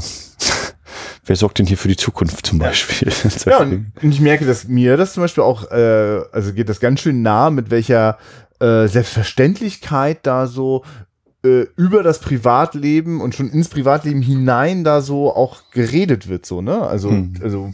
wer 1.26 1.36
sorgt 1.36 1.58
denn 1.58 1.66
hier 1.66 1.78
für 1.78 1.88
die 1.88 1.96
Zukunft 1.96 2.46
zum 2.46 2.58
Beispiel? 2.58 3.12
Ja, 3.46 3.58
und 3.58 3.92
ich 4.02 4.20
merke, 4.20 4.46
dass 4.46 4.66
mir 4.68 4.96
das 4.96 5.12
zum 5.14 5.22
Beispiel 5.22 5.44
auch, 5.44 5.70
äh, 5.70 6.20
also 6.32 6.52
geht 6.52 6.68
das 6.68 6.80
ganz 6.80 7.00
schön 7.00 7.22
nah, 7.22 7.50
mit 7.50 7.70
welcher 7.70 8.18
äh, 8.60 8.86
Selbstverständlichkeit 8.88 10.20
da 10.24 10.46
so 10.46 10.84
äh, 11.44 11.66
über 11.76 12.02
das 12.02 12.18
Privatleben 12.20 13.20
und 13.20 13.34
schon 13.34 13.48
ins 13.50 13.68
Privatleben 13.68 14.22
hinein 14.22 14.84
da 14.84 15.00
so 15.00 15.34
auch 15.34 15.70
geredet 15.70 16.28
wird, 16.28 16.44
so, 16.46 16.60
ne? 16.62 16.82
Also, 16.82 17.10
Hm. 17.10 17.34
also 17.42 17.72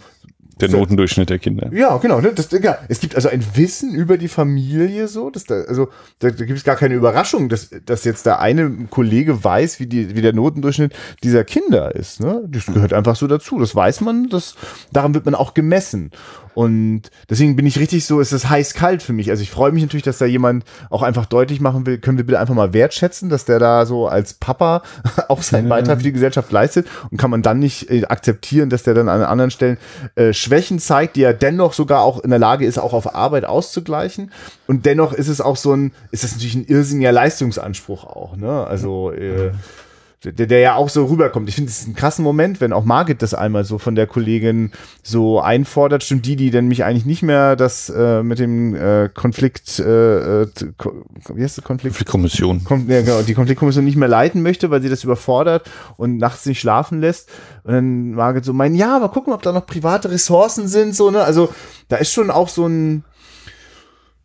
Der 0.61 0.71
Notendurchschnitt 0.71 1.31
der 1.31 1.39
Kinder. 1.39 1.71
ja, 1.73 1.97
genau. 1.99 2.21
Ne? 2.21 2.33
Das, 2.35 2.49
ja, 2.51 2.79
es 2.89 3.01
gibt 3.01 3.17
also 3.17 3.29
ein 3.29 3.45
Wissen 3.55 3.95
über 3.95 4.19
die 4.19 4.29
Familie 4.29 5.09
so, 5.09 5.31
dass 5.31 5.45
da, 5.45 5.63
also 5.63 5.89
da, 6.21 6.31
da 6.31 6.45
gibt 6.45 6.59
es 6.59 6.65
gar 6.65 6.77
keine 6.77 6.95
Überraschung, 6.95 7.49
dass, 7.49 7.71
dass 7.85 8.05
jetzt 8.05 8.27
der 8.27 8.41
eine 8.41 8.71
Kollege 8.91 9.43
weiß, 9.43 9.81
wie, 9.81 9.87
die, 9.87 10.15
wie 10.15 10.23
der 10.23 10.33
Notendurchschnitt 10.33 10.95
dieser 11.23 11.45
Kinder 11.45 11.95
ist. 11.95 12.21
Ne? 12.21 12.45
Das 12.47 12.67
gehört 12.67 12.93
einfach 12.93 13.17
so 13.17 13.27
dazu. 13.27 13.59
Das 13.59 13.75
weiß 13.75 14.01
man, 14.03 14.29
das, 14.29 14.55
daran 14.93 15.15
wird 15.15 15.25
man 15.25 15.35
auch 15.35 15.55
gemessen. 15.55 16.11
Und 16.55 17.03
deswegen 17.29 17.57
bin 17.57 17.67
ich 17.67 17.79
richtig 17.79 18.07
so, 18.07 18.21
es 18.21 18.33
ist 18.33 18.49
heiß-kalt 18.49 19.03
für 19.03 19.13
mich. 19.13 19.31
Also 19.31 19.43
ich 19.43 19.51
freue 19.51 19.73
mich 19.73 19.83
natürlich, 19.83 20.05
dass 20.05 20.19
da 20.19 20.25
jemand 20.25 20.65
auch 20.89 21.03
einfach 21.03 21.27
deutlich 21.27 21.61
machen 21.61 21.85
will, 21.87 21.99
können 21.99 22.17
wir 22.17 22.25
bitte 22.25 22.39
einfach 22.39 22.55
mal 22.55 22.73
wertschätzen, 22.73 23.29
dass 23.29 23.45
der 23.45 23.59
da 23.59 23.87
so 23.87 24.07
als 24.07 24.35
Papa 24.35 24.83
auch 25.29 25.43
seinen 25.43 25.69
Beitrag 25.69 25.99
für 25.99 26.05
die 26.05 26.13
Gesellschaft 26.13 26.51
leistet 26.53 26.87
und 27.11 27.19
kann 27.19 27.31
man 27.31 27.43
dann 27.43 27.59
nicht 27.59 27.91
äh, 27.91 28.05
akzeptieren, 28.07 28.71
dass 28.71 28.85
der 28.85 28.95
dann 28.95 29.09
an 29.09 29.23
anderen 29.23 29.51
Stellen 29.51 29.79
äh, 30.15 30.33
Schwächen 30.33 30.79
zeigt, 30.79 31.17
die 31.17 31.23
er 31.23 31.35
dennoch 31.35 31.73
sogar 31.73 32.03
auch 32.03 32.21
in 32.21 32.31
der 32.31 32.39
Lage 32.39 32.67
ist, 32.67 32.79
auch 32.79 32.93
auf 32.93 33.15
Arbeit 33.15 33.45
auszugleichen. 33.45 34.31
Und 34.67 34.87
dennoch 34.87 35.13
ist 35.13 35.29
es 35.29 35.41
auch 35.41 35.57
so 35.57 35.75
ein, 35.75 35.93
ist 36.11 36.25
das 36.25 36.33
natürlich 36.33 36.55
ein 36.55 36.67
irrsinniger 36.67 37.13
Leistungsanspruch 37.13 38.05
auch, 38.05 38.37
ne? 38.37 38.67
Also 38.67 39.11
äh, 39.11 39.51
der, 40.33 40.47
der 40.47 40.59
ja 40.61 40.75
auch 40.75 40.89
so 40.89 41.05
rüberkommt. 41.07 41.49
Ich 41.49 41.55
finde, 41.55 41.71
es 41.71 41.81
ist 41.81 41.89
ein 41.89 41.95
krassen 41.95 42.25
Moment, 42.25 42.61
wenn 42.61 42.73
auch 42.73 42.85
Margit 42.85 43.23
das 43.23 43.35
einmal 43.35 43.65
so 43.65 43.79
von 43.79 43.95
der 43.95 44.07
Kollegin 44.07 44.73
so 45.03 45.41
einfordert. 45.41 46.03
Stimmt 46.03 46.27
die, 46.27 46.37
die 46.37 46.51
denn 46.51 46.69
mich 46.69 46.85
eigentlich 46.85 47.07
nicht 47.07 47.23
mehr 47.23 47.57
das 47.57 47.89
äh, 47.91 48.23
mit 48.23 48.39
dem 48.39 48.75
äh, 48.75 49.09
Konflikt, 49.13 49.79
äh, 49.79 50.43
äh, 50.43 50.47
ko- 50.79 51.05
wie 51.35 51.43
heißt 51.43 51.59
der 51.59 51.65
Konflikt? 51.65 52.01
Die 52.01 52.05
Kommission. 52.05 52.65
Kom 52.65 52.89
ja, 52.89 53.03
genau, 53.03 53.23
die 53.23 53.35
Konfliktkommission 53.35 53.85
nicht 53.85 53.97
mehr 53.97 54.09
leiten 54.09 54.43
möchte, 54.43 54.71
weil 54.71 54.83
sie 54.83 54.89
das 54.89 55.05
überfordert 55.05 55.71
und 55.97 56.17
nachts 56.17 56.47
nicht 56.47 56.61
schlafen 56.61 57.01
lässt. 57.01 57.29
Und 57.65 57.73
dann 57.75 58.11
Margit 58.13 58.45
so 58.45 58.53
meinen, 58.53 58.75
ja, 58.75 58.97
aber 58.97 59.11
gucken, 59.11 59.33
ob 59.33 59.43
da 59.43 59.53
noch 59.53 59.67
private 59.67 60.11
Ressourcen 60.11 60.69
sind, 60.69 60.95
so, 60.95 61.11
ne? 61.11 61.23
Also, 61.23 61.53
da 61.89 61.97
ist 61.97 62.13
schon 62.13 62.31
auch 62.31 62.49
so 62.49 62.67
ein, 62.67 63.05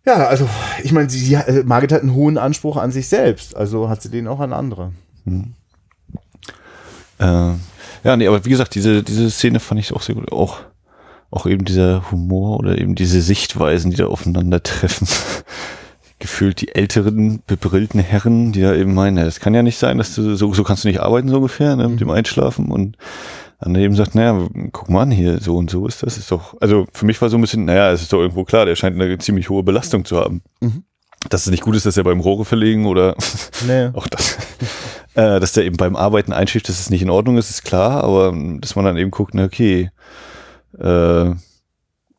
ja, 0.06 0.28
also, 0.28 0.47
ich 0.84 0.91
meine, 0.91 1.10
sie, 1.10 1.20
sie, 1.20 1.36
äh, 1.36 1.64
Margit 1.64 1.91
hat 1.91 2.02
einen 2.02 2.14
hohen 2.14 2.38
Anspruch 2.38 2.78
an 2.78 2.91
sich 2.91 3.08
selbst, 3.08 3.56
also 3.56 3.89
hat 3.89 4.02
sie 4.02 4.10
den 4.10 4.28
auch 4.28 4.39
an 4.39 4.54
andere. 4.54 4.91
Äh, 7.20 7.53
ja, 8.03 8.17
nee, 8.17 8.28
aber 8.28 8.45
wie 8.45 8.49
gesagt, 8.49 8.76
diese, 8.76 9.03
diese 9.03 9.30
Szene 9.30 9.59
fand 9.59 9.80
ich 9.80 9.93
auch 9.93 10.01
sehr 10.01 10.15
gut. 10.15 10.32
Auch, 10.32 10.59
auch 11.32 11.45
eben 11.45 11.65
dieser 11.65 12.11
Humor 12.11 12.59
oder 12.59 12.78
eben 12.78 12.95
diese 12.95 13.22
Sichtweisen, 13.22 13.91
die 13.91 13.97
da 13.97 14.07
aufeinandertreffen. 14.07 15.07
Gefühlt 16.20 16.59
die 16.59 16.76
älteren, 16.76 17.41
bebrillten 17.47 18.01
Herren, 18.01 18.51
die 18.51 18.61
da 18.61 18.76
eben 18.76 18.93
meinen, 18.93 19.15
das 19.24 19.39
kann 19.39 19.53
ja 19.53 19.63
nicht 19.63 19.78
sein, 19.78 19.97
dass 19.97 20.15
du, 20.15 20.36
so, 20.36 20.53
so 20.53 20.63
kannst 20.65 20.84
du 20.84 20.89
nicht 20.89 20.99
arbeiten, 20.99 21.30
so 21.30 21.38
ungefähr, 21.38 21.78
ne, 21.78 21.88
mit 21.88 22.01
dem 22.01 22.09
Einschlafen. 22.09 22.72
Und 22.72 22.97
dann 23.59 23.76
eben 23.76 23.95
sagt, 23.95 24.15
naja, 24.15 24.47
guck 24.72 24.89
mal 24.89 25.03
an 25.03 25.11
hier, 25.11 25.39
so 25.39 25.55
und 25.55 25.70
so 25.70 25.88
ist 25.88 26.03
das. 26.03 26.17
Ist 26.17 26.32
doch, 26.32 26.55
also 26.61 26.88
für 26.93 27.05
mich 27.05 27.22
war 27.22 27.30
so 27.30 27.38
ein 27.38 27.41
bisschen, 27.41 27.65
naja, 27.65 27.91
es 27.91 28.01
ist 28.01 28.11
doch 28.11 28.20
irgendwo 28.20 28.43
klar, 28.43 28.65
der 28.65 28.76
scheint 28.76 28.99
eine 28.99 29.17
ziemlich 29.17 29.49
hohe 29.49 29.63
Belastung 29.63 30.03
zu 30.03 30.17
haben. 30.17 30.41
Mhm. 30.61 30.84
Dass 31.28 31.41
es 31.45 31.51
nicht 31.51 31.63
gut 31.63 31.76
ist, 31.76 31.86
dass 31.86 31.97
er 31.97 32.05
beim 32.05 32.22
Rohre 32.22 32.45
verlegen 32.45 32.86
oder 32.86 33.15
Nee. 33.67 33.88
auch 33.93 34.07
das. 34.07 34.38
äh, 35.15 35.39
dass 35.39 35.51
der 35.53 35.65
eben 35.65 35.78
beim 35.78 35.95
Arbeiten 35.95 36.32
einschläft, 36.32 36.70
dass 36.70 36.80
es 36.80 36.89
nicht 36.89 37.01
in 37.01 37.09
Ordnung 37.09 37.38
ist, 37.38 37.49
ist 37.49 37.65
klar, 37.65 38.03
aber 38.03 38.30
ähm, 38.30 38.61
dass 38.61 38.76
man 38.76 38.86
dann 38.86 38.97
eben 38.97 39.11
guckt, 39.11 39.34
na 39.34 39.43
okay, 39.43 39.91
äh, 40.80 41.32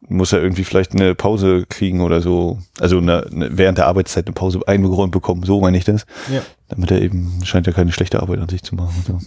muss 0.08 0.32
er 0.32 0.42
irgendwie 0.42 0.64
vielleicht 0.64 0.92
eine 0.92 1.14
Pause 1.14 1.66
kriegen 1.68 2.00
oder 2.00 2.20
so. 2.20 2.58
Also 2.80 2.98
eine, 2.98 3.26
eine, 3.26 3.56
während 3.56 3.78
der 3.78 3.86
Arbeitszeit 3.86 4.26
eine 4.26 4.34
Pause 4.34 4.60
eingeräumt 4.66 5.12
bekommen, 5.12 5.44
so 5.44 5.60
meine 5.60 5.78
ich 5.78 5.84
das. 5.84 6.04
Ja. 6.32 6.42
Damit 6.68 6.90
er 6.90 7.00
eben, 7.00 7.40
scheint 7.44 7.66
er 7.66 7.72
keine 7.72 7.92
schlechte 7.92 8.20
Arbeit 8.20 8.40
an 8.40 8.48
sich 8.48 8.62
zu 8.62 8.74
machen. 8.74 9.04
So. 9.06 9.18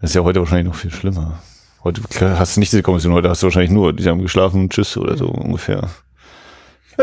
Das 0.00 0.10
ist 0.10 0.14
ja 0.14 0.22
heute 0.22 0.40
wahrscheinlich 0.40 0.66
noch 0.66 0.78
viel 0.78 0.90
schlimmer. 0.90 1.40
Heute 1.82 2.02
hast 2.20 2.56
du 2.56 2.60
nicht 2.60 2.72
diese 2.72 2.82
Kommission, 2.82 3.14
heute 3.14 3.30
hast 3.30 3.42
du 3.42 3.46
wahrscheinlich 3.46 3.70
nur, 3.70 3.94
die 3.94 4.06
haben 4.06 4.20
geschlafen, 4.20 4.68
tschüss 4.68 4.98
oder 4.98 5.16
so 5.16 5.28
ungefähr. 5.28 5.88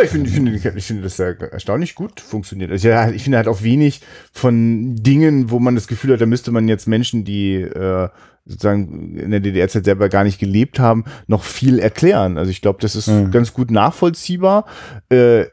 Ich 0.04 0.10
finde, 0.10 0.30
ich 0.30 0.36
finde, 0.36 0.78
ich 0.78 0.86
finde 0.86 1.04
das 1.04 1.18
ja 1.18 1.28
erstaunlich 1.32 1.96
gut 1.96 2.20
funktioniert. 2.20 2.72
Also 2.72 2.88
ja, 2.88 3.10
ich 3.10 3.24
finde 3.24 3.38
halt 3.38 3.48
auch 3.48 3.64
wenig 3.64 4.02
von 4.32 4.96
Dingen, 4.96 5.50
wo 5.52 5.60
man 5.60 5.76
das 5.76 5.88
Gefühl 5.88 6.14
hat, 6.14 6.22
da 6.22 6.26
müsste 6.26 6.52
man 6.52 6.68
jetzt 6.68 6.88
Menschen, 6.88 7.24
die 7.26 7.56
äh, 7.56 8.10
sozusagen 8.46 9.18
in 9.18 9.32
der 9.32 9.40
DDR-Zeit 9.42 9.86
selber 9.86 10.08
gar 10.10 10.24
nicht 10.24 10.40
gelebt 10.40 10.80
haben, 10.80 11.04
noch 11.28 11.44
viel 11.44 11.80
erklären. 11.80 12.38
Also 12.38 12.50
ich 12.52 12.62
glaube, 12.62 12.80
das 12.82 12.96
ist 12.96 13.08
Mhm. 13.08 13.32
ganz 13.32 13.54
gut 13.54 13.72
nachvollziehbar. 13.72 14.66
Äh, 15.10 15.46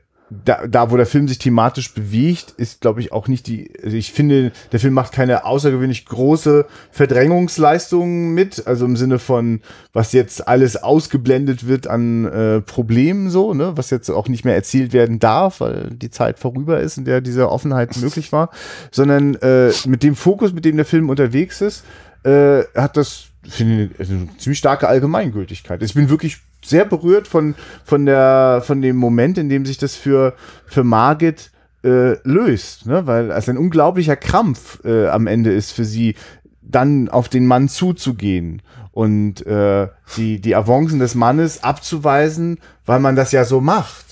da, 0.45 0.66
da, 0.66 0.91
wo 0.91 0.97
der 0.97 1.07
Film 1.07 1.28
sich 1.28 1.39
thematisch 1.39 1.93
bewegt, 1.95 2.55
ist, 2.57 2.80
glaube 2.80 3.01
ich, 3.01 3.12
auch 3.12 3.28
nicht 3.28 3.47
die, 3.47 3.72
also 3.82 3.97
ich 3.97 4.12
finde, 4.12 4.53
der 4.72 4.80
Film 4.80 4.95
macht 4.95 5.12
keine 5.12 5.45
außergewöhnlich 5.45 6.07
große 6.07 6.66
Verdrängungsleistungen 6.91 8.35
mit, 8.35 8.66
also 8.66 8.85
im 8.85 8.97
Sinne 8.97 9.18
von, 9.18 9.61
was 9.93 10.12
jetzt 10.12 10.47
alles 10.49 10.76
ausgeblendet 10.82 11.66
wird 11.66 11.87
an 11.87 12.24
äh, 12.24 12.61
Problemen 12.61 13.30
so, 13.30 13.55
ne, 13.55 13.76
was 13.76 13.91
jetzt 13.91 14.11
auch 14.11 14.28
nicht 14.28 14.45
mehr 14.45 14.55
erzählt 14.55 14.93
werden 14.93 15.18
darf, 15.18 15.61
weil 15.61 15.91
die 15.91 16.11
Zeit 16.11 16.39
vorüber 16.39 16.80
ist, 16.80 16.99
in 16.99 17.05
der 17.05 17.20
diese 17.20 17.51
Offenheit 17.51 17.97
möglich 17.97 18.32
war, 18.32 18.51
sondern 18.91 19.35
äh, 19.37 19.70
mit 19.87 20.03
dem 20.03 20.16
Fokus, 20.16 20.53
mit 20.53 20.64
dem 20.64 20.76
der 20.76 20.87
Film 20.87 21.11
unterwegs 21.11 21.61
ist, 21.61 21.85
äh, 22.24 22.62
hat 22.74 22.97
das 22.97 23.26
finde 23.53 23.90
eine 23.99 24.28
ziemlich 24.38 24.59
starke 24.59 24.88
Allgemeingültigkeit. 24.88 25.82
Ich 25.82 25.95
bin 25.95 26.09
wirklich 26.09 26.38
sehr 26.64 26.84
berührt 26.84 27.28
von, 27.28 27.55
von, 27.84 28.07
der, 28.07 28.62
von 28.64 28.80
dem 28.80 28.97
Moment, 28.97 29.38
in 29.38 29.49
dem 29.49 29.66
sich 29.66 29.78
das 29.78 29.95
für, 29.95 30.34
für 30.66 30.84
Margit 30.84 31.51
äh, 31.82 32.16
löst, 32.26 32.86
ne? 32.86 33.07
weil 33.07 33.30
es 33.30 33.49
ein 33.49 33.59
unglaublicher 33.59 34.16
Krampf 34.16 34.82
äh, 34.84 35.09
am 35.09 35.26
Ende 35.26 35.53
ist 35.53 35.72
für 35.72 35.84
sie, 35.84 36.14
dann 36.62 37.09
auf 37.09 37.28
den 37.28 37.47
Mann 37.47 37.68
zuzugehen 37.68 38.62
und 38.92 39.47
äh, 39.47 39.88
die, 40.16 40.40
die 40.40 40.57
Avancen 40.57 40.99
des 40.99 41.14
Mannes 41.14 41.62
abzuweisen, 41.62 42.59
weil 42.86 43.01
man 43.01 43.16
das 43.16 43.32
ja 43.32 43.45
so 43.45 43.61
macht. 43.61 44.05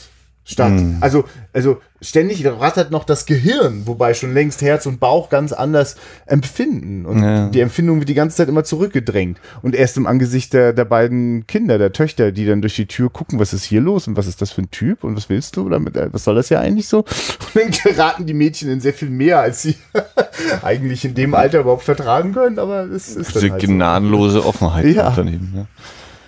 Statt, 0.44 0.72
also, 1.00 1.24
also 1.52 1.80
ständig 2.02 2.44
rattert 2.44 2.90
noch 2.90 3.04
das 3.04 3.24
Gehirn, 3.26 3.86
wobei 3.86 4.12
schon 4.12 4.34
längst 4.34 4.60
Herz 4.60 4.84
und 4.86 5.00
Bauch 5.00 5.30
ganz 5.30 5.52
anders 5.52 5.96
empfinden. 6.26 7.06
Und 7.06 7.22
Ja. 7.22 7.48
die 7.48 7.60
Empfindung 7.60 8.00
wird 8.00 8.08
die 8.08 8.14
ganze 8.14 8.36
Zeit 8.36 8.48
immer 8.48 8.64
zurückgedrängt. 8.64 9.38
Und 9.62 9.74
erst 9.74 9.96
im 9.96 10.06
Angesicht 10.06 10.52
der, 10.52 10.72
der 10.72 10.84
beiden 10.84 11.46
Kinder, 11.46 11.78
der 11.78 11.92
Töchter, 11.92 12.32
die 12.32 12.44
dann 12.44 12.60
durch 12.60 12.74
die 12.76 12.86
Tür 12.86 13.08
gucken, 13.08 13.38
was 13.38 13.52
ist 13.54 13.64
hier 13.64 13.80
los 13.80 14.08
und 14.08 14.16
was 14.16 14.26
ist 14.26 14.42
das 14.42 14.50
für 14.50 14.62
ein 14.62 14.70
Typ 14.70 15.04
und 15.04 15.16
was 15.16 15.28
willst 15.28 15.56
du 15.56 15.68
damit, 15.68 15.96
äh, 15.96 16.08
was 16.12 16.24
soll 16.24 16.34
das 16.34 16.48
ja 16.48 16.60
eigentlich 16.60 16.88
so? 16.88 16.98
Und 17.54 17.54
dann 17.54 17.70
geraten 17.70 18.26
die 18.26 18.34
Mädchen 18.34 18.70
in 18.70 18.80
sehr 18.80 18.94
viel 18.94 19.10
mehr, 19.10 19.40
als 19.40 19.62
sie 19.62 19.76
eigentlich 20.62 21.04
in 21.04 21.14
dem 21.14 21.34
Alter 21.34 21.60
überhaupt 21.60 21.82
vertragen 21.84 22.32
können, 22.32 22.58
aber 22.58 22.84
es 22.84 23.16
ist 23.16 23.34
Diese 23.34 23.50
halt 23.50 23.60
so. 23.62 23.66
gnadenlose 23.68 24.44
Offenheit 24.44 24.86
Ja. 24.86 25.12
daneben. 25.14 25.52
Ja. 25.56 25.66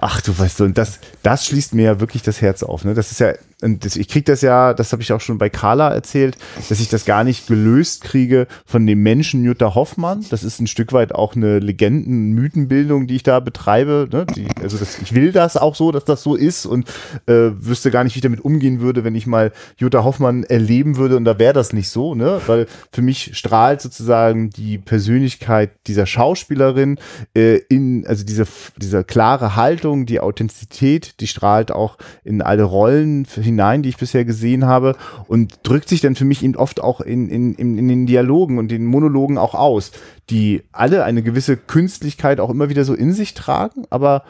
Ach, 0.01 0.21
du 0.21 0.39
weißt 0.39 0.59
so, 0.59 0.65
und 0.65 0.77
das, 0.77 0.99
das 1.23 1.47
schließt 1.47 1.75
mir 1.75 1.85
ja 1.85 2.01
wirklich 2.01 2.23
das 2.23 2.43
Herz 2.43 2.63
auf. 2.63 2.85
Ne? 2.85 2.93
Das 2.93 3.11
ist 3.11 3.21
ja, 3.21 3.33
und 3.65 3.85
das, 3.85 3.97
ich 3.97 4.09
krieg 4.09 4.27
das 4.27 4.43
ja, 4.43 4.75
das 4.75 4.93
habe 4.93 5.03
ich 5.03 5.13
auch 5.13 5.21
schon 5.21 5.39
bei 5.39 5.49
Carla 5.49 5.89
erzählt, 5.89 6.37
dass 6.69 6.81
ich 6.81 6.89
das 6.91 7.05
gar 7.07 7.25
nicht 7.25 7.47
gelöst 7.47 8.05
kriege 8.05 8.47
von 8.67 8.87
dem 8.87 9.03
Menschen 9.03 9.43
Jutta 9.43 9.75
Hoffmann. 9.75 10.25
Das 10.31 10.45
ist 10.45 10.61
ein 10.61 10.67
Stück 10.67 10.93
weit 10.93 11.15
auch 11.15 11.35
eine 11.35 11.59
Legenden-Mythenbildung, 11.61 13.07
die 13.07 13.17
ich 13.17 13.23
da 13.23 13.41
betreibe. 13.41 14.09
Ne? 14.13 14.27
Die, 14.37 14.47
also 14.63 14.77
das, 14.77 14.99
ich 15.01 15.15
will 15.15 15.33
das 15.33 15.57
auch 15.57 15.75
so, 15.75 15.93
dass 15.93 16.05
das 16.05 16.23
so 16.23 16.35
ist 16.35 16.67
und 16.67 16.89
äh, 17.27 17.51
wüsste 17.59 17.91
gar 17.91 18.05
nicht, 18.05 18.15
wie 18.15 18.19
ich 18.19 18.23
damit 18.23 18.45
umgehen 18.45 18.81
würde, 18.81 19.03
wenn 19.03 19.15
ich 19.15 19.27
mal 19.27 19.53
Jutta 19.79 20.05
Hoffmann 20.05 20.45
erleben 20.45 20.97
würde 20.97 21.17
und 21.17 21.25
da 21.25 21.39
wäre 21.39 21.55
das 21.55 21.73
nicht 21.73 21.89
so, 21.89 22.15
ne? 22.15 22.41
Weil 22.47 22.67
für 22.93 23.03
mich 23.03 23.37
strahlt 23.37 23.81
sozusagen 23.81 24.51
die 24.51 24.77
Persönlichkeit 24.77 25.71
dieser 25.87 26.05
Schauspielerin 26.05 26.99
äh, 27.35 27.57
in, 27.69 28.07
also 28.07 28.25
diese, 28.25 28.47
diese 28.77 29.05
klare 29.05 29.57
Haltung, 29.57 30.05
die 30.05 30.21
Authentizität, 30.21 31.21
die 31.21 31.27
strahlt 31.27 31.73
auch 31.73 31.97
in 32.25 32.43
alle 32.43 32.65
Rollen 32.65 33.25
hinein, 33.55 33.83
die 33.83 33.89
ich 33.89 33.97
bisher 33.97 34.25
gesehen 34.25 34.67
habe 34.67 34.97
und 35.29 35.61
drückt 35.63 35.89
sich 35.89 36.01
dann 36.01 36.17
für 36.17 36.25
mich 36.25 36.43
eben 36.43 36.57
oft 36.57 36.81
auch 36.81 37.01
in, 37.01 37.29
in, 37.29 37.55
in, 37.55 37.89
den 37.89 38.07
Dialogen 38.07 38.59
und 38.59 38.71
den 38.71 38.85
Monologen 38.85 39.39
auch 39.39 39.55
aus, 39.55 39.93
die 40.31 40.63
alle 40.73 41.05
eine 41.05 41.23
gewisse 41.23 41.57
Künstlichkeit 41.57 42.41
auch 42.41 42.51
immer 42.51 42.69
wieder 42.69 42.85
so 42.85 42.95
in 42.95 43.13
sich 43.13 43.35
tragen, 43.35 43.87
aber 43.91 44.25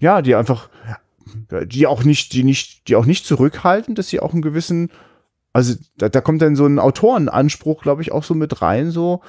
ja, 0.00 0.20
die 0.20 0.34
einfach, 0.34 0.68
die 1.64 1.86
auch 1.86 2.02
nicht, 2.02 2.32
die 2.32 2.42
nicht, 2.42 2.88
die 2.88 2.96
auch 2.96 3.06
nicht 3.06 3.24
zurückhalten, 3.24 3.94
dass 3.94 4.08
sie 4.08 4.20
auch 4.20 4.32
einen 4.32 4.42
gewissen, 4.42 4.90
also 5.52 5.74
da, 5.96 6.08
da 6.08 6.20
kommt 6.20 6.42
dann 6.42 6.56
so 6.56 6.66
ein 6.66 6.78
Autorenanspruch, 6.78 7.82
glaube 7.82 8.02
ich, 8.02 8.10
auch 8.10 8.24
so 8.24 8.34
mit 8.34 8.62
rein, 8.62 8.90
so. 8.90 9.20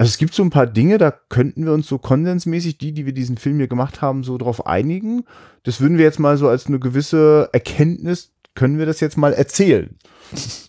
Also 0.00 0.10
es 0.10 0.18
gibt 0.18 0.32
so 0.32 0.44
ein 0.44 0.50
paar 0.50 0.68
Dinge, 0.68 0.96
da 0.96 1.10
könnten 1.10 1.64
wir 1.64 1.72
uns 1.72 1.88
so 1.88 1.98
konsensmäßig, 1.98 2.78
die, 2.78 2.92
die 2.92 3.04
wir 3.04 3.12
diesen 3.12 3.36
Film 3.36 3.56
hier 3.56 3.66
gemacht 3.66 4.00
haben, 4.00 4.22
so 4.22 4.38
drauf 4.38 4.64
einigen. 4.64 5.24
Das 5.64 5.80
würden 5.80 5.98
wir 5.98 6.04
jetzt 6.04 6.20
mal 6.20 6.36
so 6.36 6.48
als 6.48 6.68
eine 6.68 6.78
gewisse 6.78 7.50
Erkenntnis, 7.52 8.30
können 8.58 8.78
wir 8.80 8.86
das 8.86 8.98
jetzt 8.98 9.16
mal 9.16 9.32
erzählen. 9.32 9.96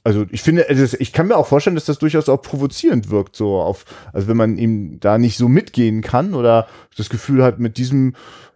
Also 0.04 0.26
ich 0.30 0.44
finde, 0.44 0.70
also 0.70 0.96
ich 1.00 1.12
kann 1.12 1.28
mir 1.28 1.38
auch 1.38 1.48
vorstellen, 1.48 1.76
dass 1.76 1.86
das 1.86 1.98
durchaus 1.98 2.30
auch 2.30 2.40
provozierend 2.44 3.10
wirkt, 3.10 3.36
so 3.36 3.60
auf, 3.60 3.84
also 4.14 4.28
wenn 4.28 4.38
man 4.38 4.58
ihm 4.58 5.00
da 5.00 5.18
nicht 5.18 5.38
so 5.38 5.48
mitgehen 5.48 6.02
kann 6.02 6.36
oder 6.36 6.68
das 6.96 7.10
Gefühl 7.10 7.44
hat, 7.44 7.58
mit 7.58 7.78
diesem 7.78 8.14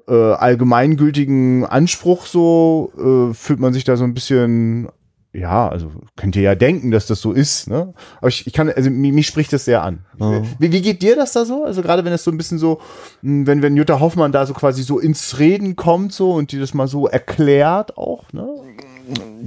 äh, 0.07 0.13
allgemeingültigen 0.13 1.65
Anspruch 1.65 2.27
so, 2.27 2.93
äh, 2.95 3.33
fühlt 3.33 3.59
man 3.59 3.73
sich 3.73 3.83
da 3.83 3.97
so 3.97 4.03
ein 4.03 4.13
bisschen 4.13 4.89
ja, 5.35 5.67
also 5.67 5.89
könnt 6.15 6.35
ihr 6.35 6.43
ja 6.43 6.53
denken, 6.53 6.91
dass 6.91 7.07
das 7.07 7.19
so 7.19 7.31
ist, 7.31 7.67
ne? 7.67 7.95
Aber 8.19 8.27
ich, 8.27 8.45
ich 8.45 8.53
kann, 8.53 8.69
also 8.69 8.91
mich, 8.91 9.11
mich 9.13 9.25
spricht 9.25 9.51
das 9.51 9.65
sehr 9.65 9.81
an. 9.81 10.05
Ja. 10.19 10.43
Wie, 10.59 10.71
wie 10.71 10.81
geht 10.83 11.01
dir 11.01 11.15
das 11.15 11.31
da 11.31 11.43
so? 11.43 11.63
Also 11.63 11.81
gerade 11.81 12.05
wenn 12.05 12.13
es 12.13 12.23
so 12.23 12.29
ein 12.29 12.37
bisschen 12.37 12.59
so, 12.59 12.79
mh, 13.23 13.47
wenn, 13.47 13.63
wenn 13.63 13.75
Jutta 13.75 13.99
Hoffmann 13.99 14.31
da 14.31 14.45
so 14.45 14.53
quasi 14.53 14.83
so 14.83 14.99
ins 14.99 15.39
Reden 15.39 15.75
kommt 15.75 16.13
so 16.13 16.33
und 16.33 16.51
die 16.51 16.59
das 16.59 16.75
mal 16.75 16.87
so 16.87 17.07
erklärt 17.07 17.97
auch, 17.97 18.31
ne? 18.31 18.47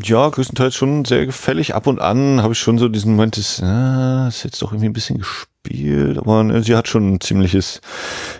Ja, 0.03 0.29
größtenteils 0.29 0.75
schon 0.75 1.05
sehr 1.05 1.25
gefällig. 1.27 1.75
Ab 1.75 1.87
und 1.87 2.01
an 2.01 2.43
habe 2.43 2.53
ich 2.53 2.59
schon 2.59 2.79
so 2.79 2.89
diesen 2.89 3.13
Moment 3.13 3.37
des, 3.37 3.63
ah, 3.63 4.29
ist 4.29 4.45
jetzt 4.45 4.61
doch 4.61 4.73
irgendwie 4.73 4.87
ein 4.89 4.93
bisschen 4.93 5.19
gespielt, 5.19 6.19
aber 6.19 6.45
ne, 6.45 6.63
sie 6.63 6.77
hat 6.77 6.89
schon 6.89 7.15
ein 7.15 7.21
ziemliches 7.21 7.81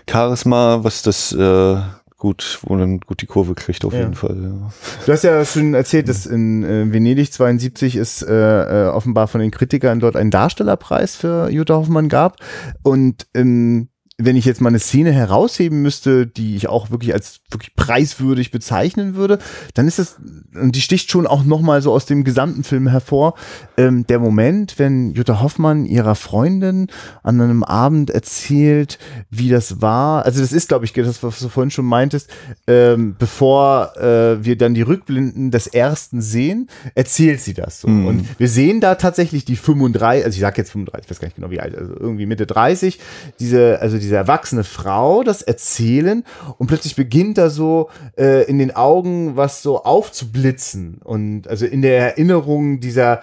Charisma, 0.09 0.83
was 0.83 1.01
das 1.01 1.31
äh, 1.33 1.77
gut, 2.17 2.59
wo 2.63 2.75
dann 2.77 2.99
gut 2.99 3.21
die 3.21 3.25
Kurve 3.25 3.55
kriegt 3.55 3.85
auf 3.85 3.93
Ja. 3.93 3.99
jeden 3.99 4.13
Fall. 4.15 4.37
Ja. 4.41 4.69
Du 5.05 5.11
hast 5.11 5.23
ja 5.23 5.43
schon 5.45 5.73
erzählt, 5.73 6.09
dass 6.09 6.25
in 6.25 6.63
äh, 6.63 6.91
Venedig 6.91 7.31
72 7.33 7.95
es 7.95 8.21
äh, 8.21 8.33
äh, 8.33 8.87
offenbar 8.89 9.27
von 9.27 9.41
den 9.41 9.51
Kritikern 9.51 9.99
dort 9.99 10.15
einen 10.15 10.31
Darstellerpreis 10.31 11.15
für 11.15 11.49
Jutta 11.49 11.75
Hoffmann 11.75 12.09
gab. 12.09 12.37
Und 12.83 13.27
ähm, 13.33 13.89
wenn 14.19 14.35
ich 14.35 14.45
jetzt 14.45 14.61
mal 14.61 14.69
eine 14.69 14.79
Szene 14.79 15.11
herausheben 15.11 15.83
müsste, 15.83 16.25
die 16.25 16.55
ich 16.55 16.67
auch 16.67 16.89
wirklich 16.89 17.13
als 17.13 17.41
wirklich 17.51 17.75
preiswürdig 17.75 18.49
bezeichnen 18.49 19.13
würde, 19.13 19.37
dann 19.75 19.87
ist 19.87 19.99
es, 19.99 20.17
und 20.55 20.75
die 20.75 20.81
sticht 20.81 21.11
schon 21.11 21.27
auch 21.27 21.43
nochmal 21.43 21.83
so 21.83 21.93
aus 21.93 22.07
dem 22.07 22.23
gesamten 22.23 22.63
Film 22.63 22.87
hervor, 22.87 23.35
ähm, 23.77 24.07
der 24.07 24.17
Moment, 24.17 24.79
wenn 24.79 25.13
Jutta 25.13 25.39
Hoffmann 25.39 25.85
ihrer 25.85 26.15
Freundin 26.15 26.87
an 27.21 27.39
einem 27.39 27.63
Abend 27.63 28.09
erzählt, 28.09 28.97
wie 29.29 29.49
das 29.49 29.81
war. 29.81 30.25
Also 30.25 30.41
das 30.41 30.51
ist, 30.51 30.67
glaube 30.67 30.85
ich, 30.85 30.93
das, 30.93 31.21
was 31.21 31.37
du 31.37 31.47
vorhin 31.47 31.69
schon 31.69 31.85
meintest, 31.85 32.27
ähm, 32.65 33.15
bevor 33.19 33.95
äh, 33.97 34.43
wir 34.43 34.57
dann 34.57 34.73
die 34.73 34.81
Rückblinden 34.81 35.51
des 35.51 35.67
ersten 35.67 36.21
sehen, 36.21 36.69
erzählt 36.95 37.41
sie 37.41 37.53
das 37.53 37.81
so. 37.81 37.87
Mhm. 37.87 38.07
Und 38.07 38.39
wir 38.39 38.49
sehen 38.49 38.81
da 38.81 38.95
tatsächlich 38.95 39.45
die 39.45 39.55
35, 39.55 40.25
also 40.25 40.35
ich 40.35 40.41
sage 40.41 40.57
jetzt 40.57 40.71
35, 40.71 41.05
ich 41.05 41.11
weiß 41.11 41.19
gar 41.19 41.27
nicht 41.27 41.35
genau 41.35 41.51
wie 41.51 41.59
alt, 41.59 41.77
also 41.77 41.93
irgendwie 41.93 42.25
Mitte 42.25 42.47
30, 42.47 42.99
diese, 43.39 43.79
also 43.79 43.99
diese 44.07 44.15
erwachsene 44.15 44.63
Frau 44.63 45.23
das 45.23 45.41
erzählen 45.41 46.23
und 46.57 46.67
plötzlich 46.67 46.95
beginnt 46.95 47.37
da 47.37 47.49
so 47.49 47.89
äh, 48.17 48.43
in 48.49 48.57
den 48.57 48.75
Augen 48.75 49.35
was 49.35 49.61
so 49.61 49.83
aufzublitzen 49.83 51.01
und 51.03 51.47
also 51.47 51.65
in 51.65 51.81
der 51.81 51.99
Erinnerung 51.99 52.79
dieser 52.79 53.21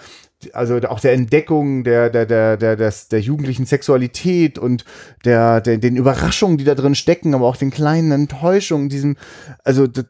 also 0.52 0.76
auch 0.76 1.00
der 1.00 1.14
Entdeckung 1.14 1.84
der, 1.84 2.10
der, 2.10 2.26
der, 2.26 2.58
der, 2.58 2.76
des, 2.76 3.08
der 3.08 3.20
jugendlichen 3.20 3.64
Sexualität 3.64 4.58
und 4.58 4.84
der, 5.24 5.62
der, 5.62 5.78
den 5.78 5.96
Überraschungen, 5.96 6.58
die 6.58 6.64
da 6.64 6.74
drin 6.74 6.94
stecken, 6.94 7.34
aber 7.34 7.46
auch 7.46 7.56
den 7.56 7.70
kleinen 7.70 8.12
Enttäuschungen, 8.12 8.90
diesem, 8.90 9.16
also 9.64 9.86
das, 9.86 10.04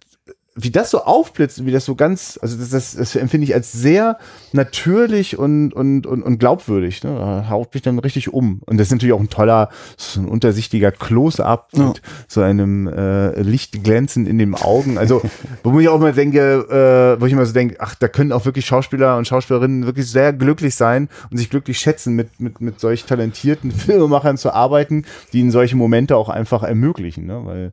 wie 0.56 0.70
das 0.70 0.90
so 0.90 1.02
aufblitzt, 1.02 1.66
wie 1.66 1.72
das 1.72 1.84
so 1.84 1.96
ganz, 1.96 2.38
also 2.40 2.56
das, 2.56 2.70
das, 2.70 2.94
das 2.94 3.16
empfinde 3.16 3.44
ich 3.44 3.54
als 3.54 3.72
sehr 3.72 4.18
natürlich 4.52 5.36
und, 5.36 5.72
und, 5.72 6.06
und, 6.06 6.22
und 6.22 6.38
glaubwürdig. 6.38 7.02
Ne? 7.02 7.14
Da 7.16 7.48
haut 7.50 7.74
mich 7.74 7.82
dann 7.82 7.98
richtig 7.98 8.32
um. 8.32 8.60
Und 8.64 8.78
das 8.78 8.86
ist 8.86 8.92
natürlich 8.92 9.14
auch 9.14 9.20
ein 9.20 9.28
toller, 9.30 9.68
so 9.96 10.20
ein 10.20 10.28
untersichtiger 10.28 10.92
Close-up 10.92 11.70
Ja. 11.72 11.88
mit 11.88 12.02
so 12.28 12.40
einem 12.40 12.86
äh, 12.86 13.40
Licht 13.42 13.82
glänzend 13.82 14.28
in 14.28 14.38
den 14.38 14.54
Augen. 14.54 14.96
Also, 14.96 15.22
wo 15.64 15.80
ich 15.80 15.88
auch 15.88 15.96
immer 15.96 16.12
denke, 16.12 17.16
äh, 17.16 17.20
wo 17.20 17.26
ich 17.26 17.32
immer 17.32 17.46
so 17.46 17.52
denke, 17.52 17.76
ach, 17.80 17.96
da 17.96 18.06
können 18.06 18.30
auch 18.30 18.44
wirklich 18.44 18.64
Schauspieler 18.64 19.16
und 19.16 19.26
Schauspielerinnen 19.26 19.86
wirklich 19.86 20.08
sehr 20.08 20.32
glücklich 20.32 20.76
sein 20.76 21.08
und 21.32 21.38
sich 21.38 21.50
glücklich 21.50 21.80
schätzen, 21.80 22.14
mit, 22.14 22.38
mit, 22.38 22.60
mit 22.60 22.78
solch 22.78 23.06
talentierten 23.06 23.72
Filmemachern 23.72 24.36
zu 24.36 24.52
arbeiten, 24.52 25.04
die 25.32 25.40
ihnen 25.40 25.50
solche 25.50 25.74
Momente 25.74 26.16
auch 26.16 26.28
einfach 26.28 26.62
ermöglichen. 26.62 27.26
Ne? 27.26 27.40
Weil 27.44 27.72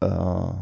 äh, 0.00 0.54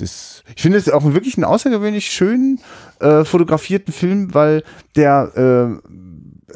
das, 0.00 0.42
ich 0.54 0.62
finde 0.62 0.78
es 0.78 0.90
auch 0.90 1.04
wirklich 1.04 1.36
einen 1.36 1.44
außergewöhnlich 1.44 2.10
schönen 2.10 2.60
äh, 3.00 3.24
fotografierten 3.24 3.92
Film, 3.92 4.34
weil 4.34 4.62
der 4.96 5.80
äh, 5.82 5.88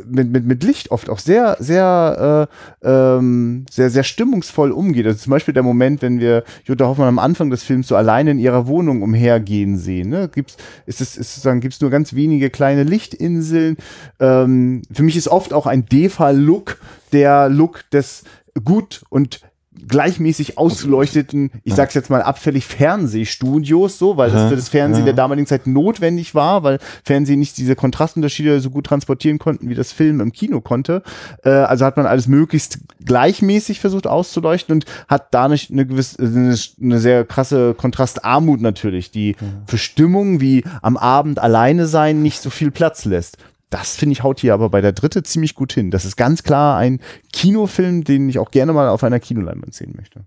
mit, 0.07 0.30
mit, 0.30 0.47
mit 0.47 0.62
Licht 0.62 0.90
oft 0.90 1.11
auch 1.11 1.18
sehr, 1.18 1.57
sehr, 1.59 2.49
äh, 2.82 2.88
ähm, 2.88 3.66
sehr, 3.70 3.90
sehr 3.90 4.05
stimmungsvoll 4.05 4.70
umgeht. 4.70 5.07
Also 5.07 5.18
zum 5.18 5.30
Beispiel 5.30 5.55
der 5.55 5.62
Moment, 5.62 6.03
wenn 6.03 6.20
wir 6.20 6.45
Jutta 6.64 6.86
Hoffmann 6.86 7.09
am 7.09 7.18
Anfang 7.18 7.51
des 7.51 7.62
Films 7.62 7.88
so 7.88 7.97
alleine 7.97 8.30
in 8.30 8.38
ihrer 8.38 8.66
Wohnung 8.66 9.03
umhergehen 9.03 9.76
sehen. 9.76 10.09
Ne? 10.09 10.30
Gibt's, 10.32 10.57
ist 10.86 11.01
es, 11.01 11.16
ist 11.16 11.34
sozusagen, 11.34 11.61
gibt's 11.61 11.80
nur 11.80 11.90
ganz 11.90 12.14
wenige 12.14 12.51
kleine 12.51 12.84
Lichtinseln. 12.84 13.76
Ähm, 14.18 14.82
für 14.90 15.03
mich 15.03 15.16
ist 15.16 15.28
oft 15.28 15.53
auch 15.53 15.66
ein 15.66 15.86
Defa-Look 15.86 16.78
der 17.12 17.49
Look 17.49 17.84
des 17.90 18.24
gut 18.64 19.03
und 19.11 19.40
gleichmäßig 19.89 20.59
ausgeleuchteten, 20.59 21.51
ich 21.64 21.75
sag's 21.75 21.95
jetzt 21.95 22.11
mal 22.11 22.23
abfällig 22.23 22.66
Fernsehstudios, 22.66 23.99
so, 23.99 24.16
weil 24.16 24.31
das 24.31 24.43
Ja, 24.43 24.49
für 24.49 24.57
das 24.57 24.68
Fernsehen 24.68 25.03
ja. 25.03 25.07
der 25.07 25.14
damaligen 25.14 25.47
Zeit 25.47 25.66
notwendig 25.66 26.35
war, 26.35 26.62
weil 26.62 26.79
Fernsehen 27.05 27.39
nicht 27.39 27.57
diese 27.59 27.75
Kontrastunterschiede 27.75 28.61
so 28.61 28.70
gut 28.70 28.87
transportieren 28.87 29.39
konnten, 29.39 29.68
wie 29.68 29.75
das 29.75 29.93
Film 29.93 30.20
im 30.20 30.33
Kino 30.33 30.61
konnte. 30.61 31.03
Äh, 31.45 31.51
also 31.51 31.85
hat 31.85 31.97
man 31.97 32.07
alles 32.07 32.29
möglichst 32.29 32.79
gleichmäßig 33.05 33.81
versucht 33.81 34.07
auszuleuchten 34.07 34.75
und 34.75 34.85
hat 35.09 35.29
dadurch 35.33 35.70
eine 35.70 35.87
gewisse, 35.87 36.23
eine, 36.23 36.57
eine 36.81 36.99
sehr 36.99 37.25
krasse 37.25 37.75
Kontrastarmut 37.75 38.61
natürlich, 38.61 39.11
die 39.11 39.37
für 39.66 39.79
Stimmung 39.79 40.41
wie 40.41 40.64
am 40.83 40.97
Abend 40.97 41.39
alleine 41.39 41.87
sein 41.87 42.23
nicht 42.23 42.41
so 42.41 42.51
viel 42.51 42.70
Platz 42.70 43.05
lässt. 43.05 43.39
Das 43.73 43.97
finde 43.97 44.12
ich 44.12 44.23
haut 44.23 44.39
hier 44.39 44.53
aber 44.53 44.68
bei 44.68 44.83
der 44.83 44.93
dritte 44.93 45.23
ziemlich 45.23 45.55
gut 45.55 45.73
hin. 45.73 45.91
Das 45.91 46.05
ist 46.05 46.16
ganz 46.16 46.43
klar 46.43 46.77
ein 46.77 47.01
Kinofilm, 47.33 48.05
den 48.05 48.29
ich 48.29 48.39
auch 48.39 48.51
gerne 48.51 48.75
mal 48.75 48.87
auf 48.89 49.03
einer 49.03 49.18
Kinoleinwand 49.18 49.73
sehen 49.73 49.95
möchte. 49.97 50.27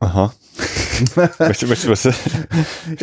Aha. 0.00 0.32
möchtest, 1.38 1.68
möchtest 1.68 1.84
du 1.84 1.90
was? 1.90 2.04
Ja, 2.04 2.12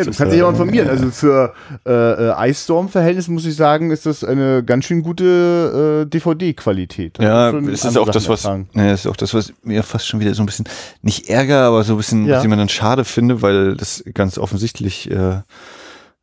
du 0.03 0.05
kannst 0.05 0.19
dich 0.33 0.41
auch 0.41 0.49
informieren. 0.49 0.89
Also 0.89 1.11
für 1.11 1.53
äh, 1.85 1.91
äh, 1.91 2.49
Ice 2.49 2.63
Storm-Verhältnis 2.63 3.27
muss 3.27 3.45
ich 3.45 3.55
sagen, 3.55 3.91
ist 3.91 4.07
das 4.07 4.23
eine 4.23 4.63
ganz 4.63 4.85
schön 4.85 5.03
gute 5.03 6.05
äh, 6.05 6.09
DVD-Qualität. 6.09 7.19
Ja, 7.19 7.51
es 7.51 7.85
ist 7.85 7.97
auch 7.97 8.09
das, 8.09 8.29
was, 8.29 8.43
ja, 8.43 8.63
es 8.73 9.01
ist 9.01 9.07
auch 9.07 9.15
das, 9.15 9.35
was 9.35 9.53
mir 9.61 9.83
fast 9.83 10.07
schon 10.07 10.19
wieder 10.21 10.33
so 10.33 10.41
ein 10.41 10.47
bisschen, 10.47 10.65
nicht 11.03 11.29
Ärger, 11.29 11.65
aber 11.65 11.83
so 11.83 11.93
ein 11.93 11.97
bisschen, 11.97 12.25
Ja. 12.25 12.37
was 12.37 12.43
ich 12.43 12.49
mir 12.49 12.57
dann 12.57 12.69
schade 12.69 13.05
finde, 13.05 13.43
weil 13.43 13.75
das 13.75 14.03
ganz 14.13 14.39
offensichtlich 14.39 15.11
äh, 15.11 15.41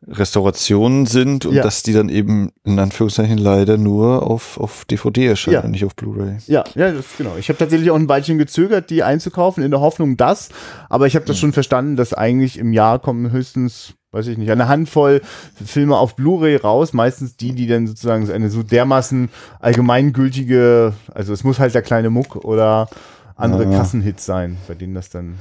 Restaurationen 0.06 1.06
sind 1.06 1.44
und 1.44 1.54
Ja. 1.54 1.62
dass 1.62 1.82
die 1.82 1.92
dann 1.92 2.08
eben 2.08 2.50
in 2.64 2.78
Anführungszeichen 2.78 3.36
leider 3.36 3.76
nur 3.78 4.22
auf, 4.30 4.58
auf 4.58 4.84
DVD 4.84 5.26
erscheinen 5.26 5.54
Ja. 5.54 5.60
und 5.62 5.72
nicht 5.72 5.84
auf 5.84 5.96
Blu-ray. 5.96 6.36
Ja, 6.46 6.64
ja, 6.76 6.92
das, 6.92 7.04
genau. 7.18 7.32
Ich 7.38 7.48
habe 7.48 7.58
tatsächlich 7.58 7.90
auch 7.90 7.96
ein 7.96 8.08
Weilchen 8.08 8.38
gezögert, 8.38 8.90
die 8.90 9.02
einzukaufen, 9.02 9.62
in 9.64 9.70
der 9.72 9.80
Hoffnung, 9.80 10.16
dass, 10.16 10.50
aber 10.88 11.06
ich 11.08 11.16
habe 11.16 11.24
das 11.26 11.38
schon 11.38 11.52
verstanden, 11.52 11.96
dass 11.96 12.14
eigentlich 12.14 12.58
im 12.58 12.72
Jahr 12.72 13.00
kommen 13.00 13.32
höchstens, 13.32 13.94
weiß 14.12 14.28
ich 14.28 14.38
nicht, 14.38 14.50
eine 14.50 14.68
Handvoll 14.68 15.20
Filme 15.62 15.96
auf 15.96 16.14
Blu-ray 16.14 16.56
raus, 16.56 16.92
meistens 16.92 17.36
die, 17.36 17.52
die 17.52 17.66
dann 17.66 17.86
sozusagen 17.88 18.30
eine 18.30 18.50
so 18.50 18.62
dermaßen 18.62 19.30
allgemeingültige, 19.60 20.92
also 21.12 21.32
es 21.32 21.42
muss 21.44 21.58
halt 21.58 21.74
der 21.74 21.82
kleine 21.82 22.10
Muck 22.10 22.36
oder 22.36 22.88
andere 23.36 23.64
Ja. 23.64 23.70
Kassenhits 23.78 24.24
sein, 24.24 24.56
bei 24.68 24.74
denen 24.74 24.94
das 24.94 25.10
dann. 25.10 25.34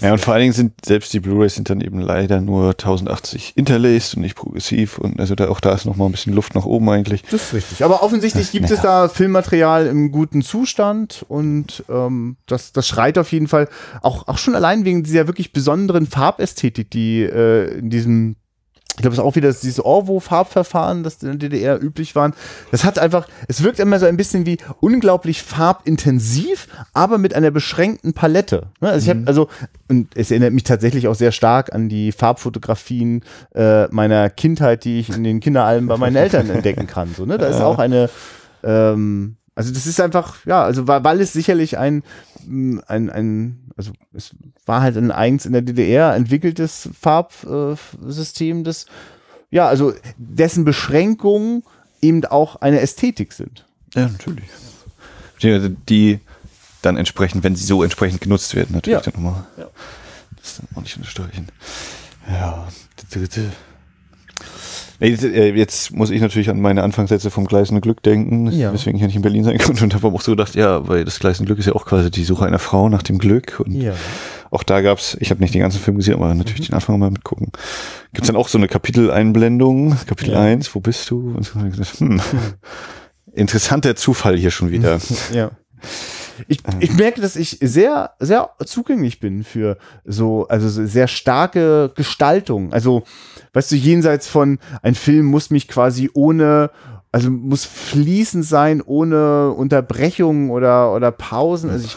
Ja, 0.00 0.12
und 0.12 0.20
vor 0.20 0.34
allen 0.34 0.42
Dingen 0.42 0.52
sind 0.52 0.84
selbst 0.84 1.12
die 1.12 1.20
Blu-rays 1.20 1.54
sind 1.54 1.70
dann 1.70 1.80
eben 1.80 2.00
leider 2.00 2.40
nur 2.40 2.70
1080 2.70 3.54
interlaced 3.56 4.16
und 4.16 4.22
nicht 4.22 4.36
progressiv 4.36 4.98
und 4.98 5.18
also 5.18 5.34
da 5.34 5.48
auch 5.48 5.60
da 5.60 5.72
ist 5.72 5.86
noch 5.86 5.96
mal 5.96 6.06
ein 6.06 6.12
bisschen 6.12 6.34
Luft 6.34 6.54
nach 6.54 6.64
oben 6.64 6.88
eigentlich. 6.90 7.22
Das 7.30 7.42
ist 7.44 7.54
richtig. 7.54 7.84
Aber 7.84 8.02
offensichtlich 8.02 8.52
gibt 8.52 8.70
es 8.70 8.80
da 8.82 9.08
Filmmaterial 9.08 9.86
im 9.86 10.12
guten 10.12 10.42
Zustand 10.42 11.24
und 11.28 11.84
ähm, 11.88 12.36
das, 12.46 12.72
das 12.72 12.86
schreit 12.86 13.18
auf 13.18 13.32
jeden 13.32 13.48
Fall 13.48 13.68
auch, 14.02 14.28
auch 14.28 14.38
schon 14.38 14.54
allein 14.54 14.84
wegen 14.84 15.02
dieser 15.02 15.26
wirklich 15.26 15.52
besonderen 15.52 16.06
Farbästhetik, 16.06 16.90
die 16.90 17.22
äh, 17.22 17.78
in 17.78 17.90
diesem 17.90 18.36
ich 18.98 19.02
glaube, 19.02 19.12
es 19.12 19.18
ist 19.18 19.24
auch 19.24 19.36
wieder 19.36 19.52
dieses 19.52 19.78
Orwo-Farbverfahren, 19.78 21.04
das 21.04 21.22
in 21.22 21.38
der 21.38 21.50
DDR 21.50 21.80
üblich 21.80 22.16
waren. 22.16 22.34
Das 22.72 22.84
hat 22.84 22.98
einfach, 22.98 23.28
es 23.46 23.62
wirkt 23.62 23.78
immer 23.78 24.00
so 24.00 24.06
ein 24.06 24.16
bisschen 24.16 24.44
wie 24.44 24.58
unglaublich 24.80 25.44
farbintensiv, 25.44 26.66
aber 26.94 27.16
mit 27.16 27.32
einer 27.32 27.52
beschränkten 27.52 28.12
Palette. 28.12 28.66
Ne? 28.80 28.88
Also 28.88 29.04
ich 29.04 29.10
habe, 29.10 29.22
also, 29.26 29.48
und 29.86 30.16
es 30.16 30.32
erinnert 30.32 30.52
mich 30.52 30.64
tatsächlich 30.64 31.06
auch 31.06 31.14
sehr 31.14 31.30
stark 31.30 31.72
an 31.72 31.88
die 31.88 32.10
Farbfotografien 32.10 33.22
äh, 33.54 33.86
meiner 33.92 34.30
Kindheit, 34.30 34.84
die 34.84 34.98
ich 34.98 35.10
in 35.10 35.22
den 35.22 35.38
Kinderalben 35.38 35.86
bei 35.86 35.96
meinen 35.96 36.16
Eltern 36.16 36.50
entdecken 36.50 36.88
kann. 36.88 37.14
So, 37.16 37.24
ne? 37.24 37.38
Da 37.38 37.46
ist 37.46 37.60
auch 37.60 37.78
eine, 37.78 38.10
ähm, 38.64 39.36
also 39.54 39.72
das 39.72 39.86
ist 39.86 40.00
einfach, 40.00 40.44
ja, 40.44 40.64
also 40.64 40.88
weil, 40.88 41.04
weil 41.04 41.20
es 41.20 41.32
sicherlich 41.32 41.78
ein, 41.78 42.02
mh, 42.48 42.82
ein, 42.88 43.10
ein, 43.10 43.67
also 43.78 43.92
es 44.12 44.34
war 44.66 44.82
halt 44.82 44.96
ein 44.96 45.10
eigens 45.10 45.46
in 45.46 45.52
der 45.52 45.62
DDR 45.62 46.14
entwickeltes 46.14 46.90
Farbsystem, 47.00 48.64
das, 48.64 48.86
ja, 49.50 49.66
also 49.68 49.94
dessen 50.18 50.64
Beschränkungen 50.64 51.62
eben 52.02 52.24
auch 52.26 52.56
eine 52.56 52.80
Ästhetik 52.80 53.32
sind. 53.32 53.64
Ja, 53.94 54.08
natürlich. 54.08 54.44
Die, 55.88 56.20
dann 56.82 56.96
entsprechend, 56.96 57.44
wenn 57.44 57.56
sie 57.56 57.64
so 57.64 57.82
entsprechend 57.82 58.20
genutzt 58.20 58.54
werden, 58.54 58.72
natürlich 58.74 59.04
Ja. 59.04 59.10
dann 59.10 59.22
nochmal. 59.22 59.46
Ja. 59.56 59.68
Das 60.36 60.48
ist 60.50 60.58
dann 60.58 60.68
auch 60.76 60.82
nicht 60.82 60.96
unterstreichen. 60.96 61.48
Ja. 62.28 62.68
Jetzt, 65.00 65.22
äh, 65.22 65.54
jetzt 65.54 65.92
muss 65.92 66.10
ich 66.10 66.20
natürlich 66.20 66.50
an 66.50 66.60
meine 66.60 66.82
Anfangssätze 66.82 67.30
vom 67.30 67.46
gleißenden 67.46 67.80
Glück 67.80 68.02
denken, 68.02 68.50
Ja. 68.50 68.72
weswegen 68.72 68.96
ich 68.96 69.00
ja 69.02 69.06
nicht 69.06 69.16
in 69.16 69.22
Berlin 69.22 69.44
sein 69.44 69.58
konnte 69.58 69.84
und 69.84 69.94
habe 69.94 70.08
auch 70.08 70.20
so 70.20 70.32
gedacht, 70.32 70.54
ja, 70.56 70.88
weil 70.88 71.04
das 71.04 71.20
gleißende 71.20 71.46
Glück 71.46 71.58
ist 71.60 71.66
ja 71.66 71.74
auch 71.74 71.86
quasi 71.86 72.10
die 72.10 72.24
Suche 72.24 72.46
einer 72.46 72.58
Frau 72.58 72.88
nach 72.88 73.02
dem 73.02 73.18
Glück 73.18 73.60
und 73.64 73.72
Ja. 73.72 73.94
Auch 74.50 74.62
da 74.62 74.80
gab's, 74.80 75.16
ich 75.20 75.30
habe 75.30 75.40
nicht 75.40 75.52
den 75.54 75.60
ganzen 75.60 75.78
Film 75.78 75.98
gesehen, 75.98 76.14
aber 76.14 76.34
natürlich 76.34 76.68
den 76.68 76.74
Anfang 76.74 76.98
mal 76.98 77.10
mitgucken. 77.10 77.52
Gibt's 78.14 78.28
dann 78.28 78.36
auch 78.36 78.48
so 78.48 78.56
eine 78.58 78.66
Kapiteleinblendung, 78.66 79.94
Kapitel 80.06 80.32
Ja. 80.32 80.40
1, 80.40 80.74
wo 80.74 80.80
bist 80.80 81.10
du? 81.10 81.34
Und 81.36 81.44
so, 81.44 81.58
gesagt, 81.60 82.00
hm, 82.00 82.20
interessanter 83.34 83.94
Zufall 83.96 84.36
hier 84.36 84.50
schon 84.50 84.70
wieder. 84.70 84.98
Ja. 85.32 85.50
Ich, 86.46 86.60
ich 86.78 86.92
merke, 86.94 87.20
dass 87.20 87.34
ich 87.34 87.58
sehr, 87.60 88.12
sehr 88.20 88.50
zugänglich 88.64 89.18
bin 89.20 89.42
für 89.42 89.76
so, 90.04 90.46
also 90.48 90.68
so 90.68 90.86
sehr 90.86 91.08
starke 91.08 91.90
Gestaltung. 91.96 92.72
Also, 92.72 93.02
weißt 93.58 93.72
du, 93.72 93.76
jenseits 93.76 94.28
von, 94.28 94.60
ein 94.82 94.94
Film 94.94 95.26
muss 95.26 95.50
mich 95.50 95.66
quasi 95.66 96.08
ohne, 96.14 96.70
also 97.10 97.28
muss 97.28 97.64
fließend 97.64 98.44
sein, 98.44 98.80
ohne 98.80 99.50
Unterbrechungen 99.50 100.50
oder, 100.50 100.94
oder 100.94 101.10
Pausen. 101.10 101.68
Also 101.68 101.86
ich, 101.86 101.96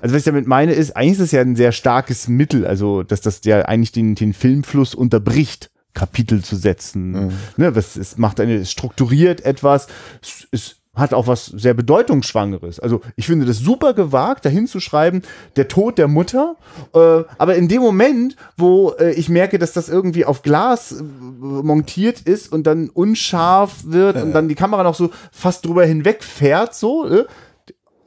also 0.00 0.14
was 0.14 0.20
ich 0.20 0.26
damit 0.26 0.46
meine 0.46 0.72
ist, 0.72 0.96
eigentlich 0.96 1.18
ist 1.18 1.20
es 1.20 1.32
ja 1.32 1.40
ein 1.40 1.56
sehr 1.56 1.72
starkes 1.72 2.28
Mittel, 2.28 2.64
also 2.64 3.02
dass 3.02 3.20
das 3.22 3.40
ja 3.44 3.62
eigentlich 3.62 3.90
den, 3.90 4.14
den 4.14 4.32
Filmfluss 4.32 4.94
unterbricht. 4.94 5.70
Kapitel 5.92 6.44
zu 6.44 6.54
setzen. 6.54 7.32
Ne, 7.56 7.74
was, 7.74 7.96
es 7.96 8.16
macht 8.16 8.38
eine, 8.38 8.54
es 8.54 8.70
strukturiert 8.70 9.44
etwas, 9.44 9.88
es, 10.22 10.46
es 10.52 10.79
hat 11.00 11.14
auch 11.14 11.26
was 11.26 11.46
sehr 11.46 11.74
Bedeutungsschwangeres. 11.74 12.80
Also 12.80 13.00
ich 13.16 13.26
finde 13.26 13.46
das 13.46 13.58
super 13.58 13.94
gewagt, 13.94 14.44
dahin 14.44 14.66
zu 14.66 14.80
schreiben, 14.80 15.22
der 15.56 15.68
Tod 15.68 15.98
der 15.98 16.08
Mutter. 16.08 16.56
Äh, 16.94 17.24
aber 17.38 17.56
in 17.56 17.68
dem 17.68 17.82
Moment, 17.82 18.36
wo 18.56 18.90
äh, 18.98 19.12
ich 19.12 19.28
merke, 19.28 19.58
dass 19.58 19.72
das 19.72 19.88
irgendwie 19.88 20.24
auf 20.24 20.42
Glas 20.42 20.92
äh, 20.92 21.02
montiert 21.02 22.20
ist 22.20 22.52
und 22.52 22.66
dann 22.66 22.88
unscharf 22.88 23.84
wird 23.84 24.16
und 24.22 24.32
dann 24.32 24.48
die 24.48 24.54
Kamera 24.54 24.82
noch 24.82 24.94
so 24.94 25.10
fast 25.32 25.66
drüber 25.66 25.84
hinweg 25.84 26.22
fährt, 26.22 26.74
so, 26.74 27.06
äh, 27.08 27.24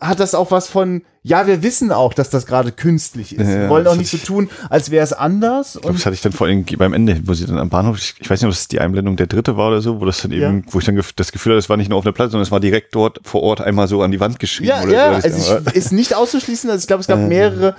hat 0.07 0.19
das 0.19 0.35
auch 0.35 0.51
was 0.51 0.67
von, 0.67 1.01
ja, 1.23 1.47
wir 1.47 1.63
wissen 1.63 1.91
auch, 1.91 2.13
dass 2.13 2.29
das 2.29 2.45
gerade 2.45 2.71
künstlich 2.73 3.35
ist. 3.37 3.47
Ja, 3.47 3.61
wir 3.61 3.69
wollen 3.69 3.87
auch 3.87 3.95
nicht 3.95 4.09
so 4.11 4.17
tun, 4.17 4.49
als 4.69 4.91
wäre 4.91 5.03
es 5.03 5.13
anders. 5.13 5.75
Ich 5.75 5.81
glaube, 5.81 5.87
Und 5.89 5.95
das 5.99 6.05
hatte 6.05 6.13
ich 6.15 6.21
dann 6.21 6.33
vor 6.33 6.47
allem 6.47 6.65
beim 6.77 6.93
Ende, 6.93 7.21
wo 7.25 7.33
sie 7.33 7.45
dann 7.45 7.57
am 7.57 7.69
Bahnhof, 7.69 7.97
ich, 7.97 8.15
ich 8.19 8.29
weiß 8.29 8.41
nicht, 8.41 8.47
ob 8.47 8.53
es 8.53 8.67
die 8.67 8.79
Einblendung 8.81 9.15
der 9.15 9.27
dritte 9.27 9.55
war 9.55 9.69
oder 9.69 9.81
so, 9.81 10.01
wo 10.01 10.05
das 10.05 10.21
dann 10.21 10.31
eben, 10.33 10.41
Ja. 10.65 10.71
wo 10.73 10.79
ich 10.79 10.85
dann 10.85 11.01
das 11.15 11.31
Gefühl 11.31 11.53
hatte, 11.53 11.59
es 11.59 11.69
war 11.69 11.77
nicht 11.77 11.89
nur 11.89 11.97
auf 11.97 12.03
der 12.03 12.11
Platte, 12.11 12.31
sondern 12.31 12.43
es 12.45 12.51
war 12.51 12.59
direkt 12.59 12.93
dort 12.93 13.21
vor 13.23 13.41
Ort 13.43 13.61
einmal 13.61 13.87
so 13.87 14.01
an 14.03 14.11
die 14.11 14.19
Wand 14.19 14.39
geschrieben. 14.39 14.69
Ja, 14.69 14.83
oder 14.83 14.91
ja, 14.91 15.21
so. 15.21 15.27
also 15.27 15.57
ich, 15.69 15.75
ist 15.75 15.91
nicht 15.93 16.13
auszuschließen. 16.15 16.69
Also 16.69 16.81
ich 16.83 16.87
glaube, 16.87 17.01
es 17.01 17.07
gab 17.07 17.19
mehrere 17.19 17.69
äh, 17.69 17.73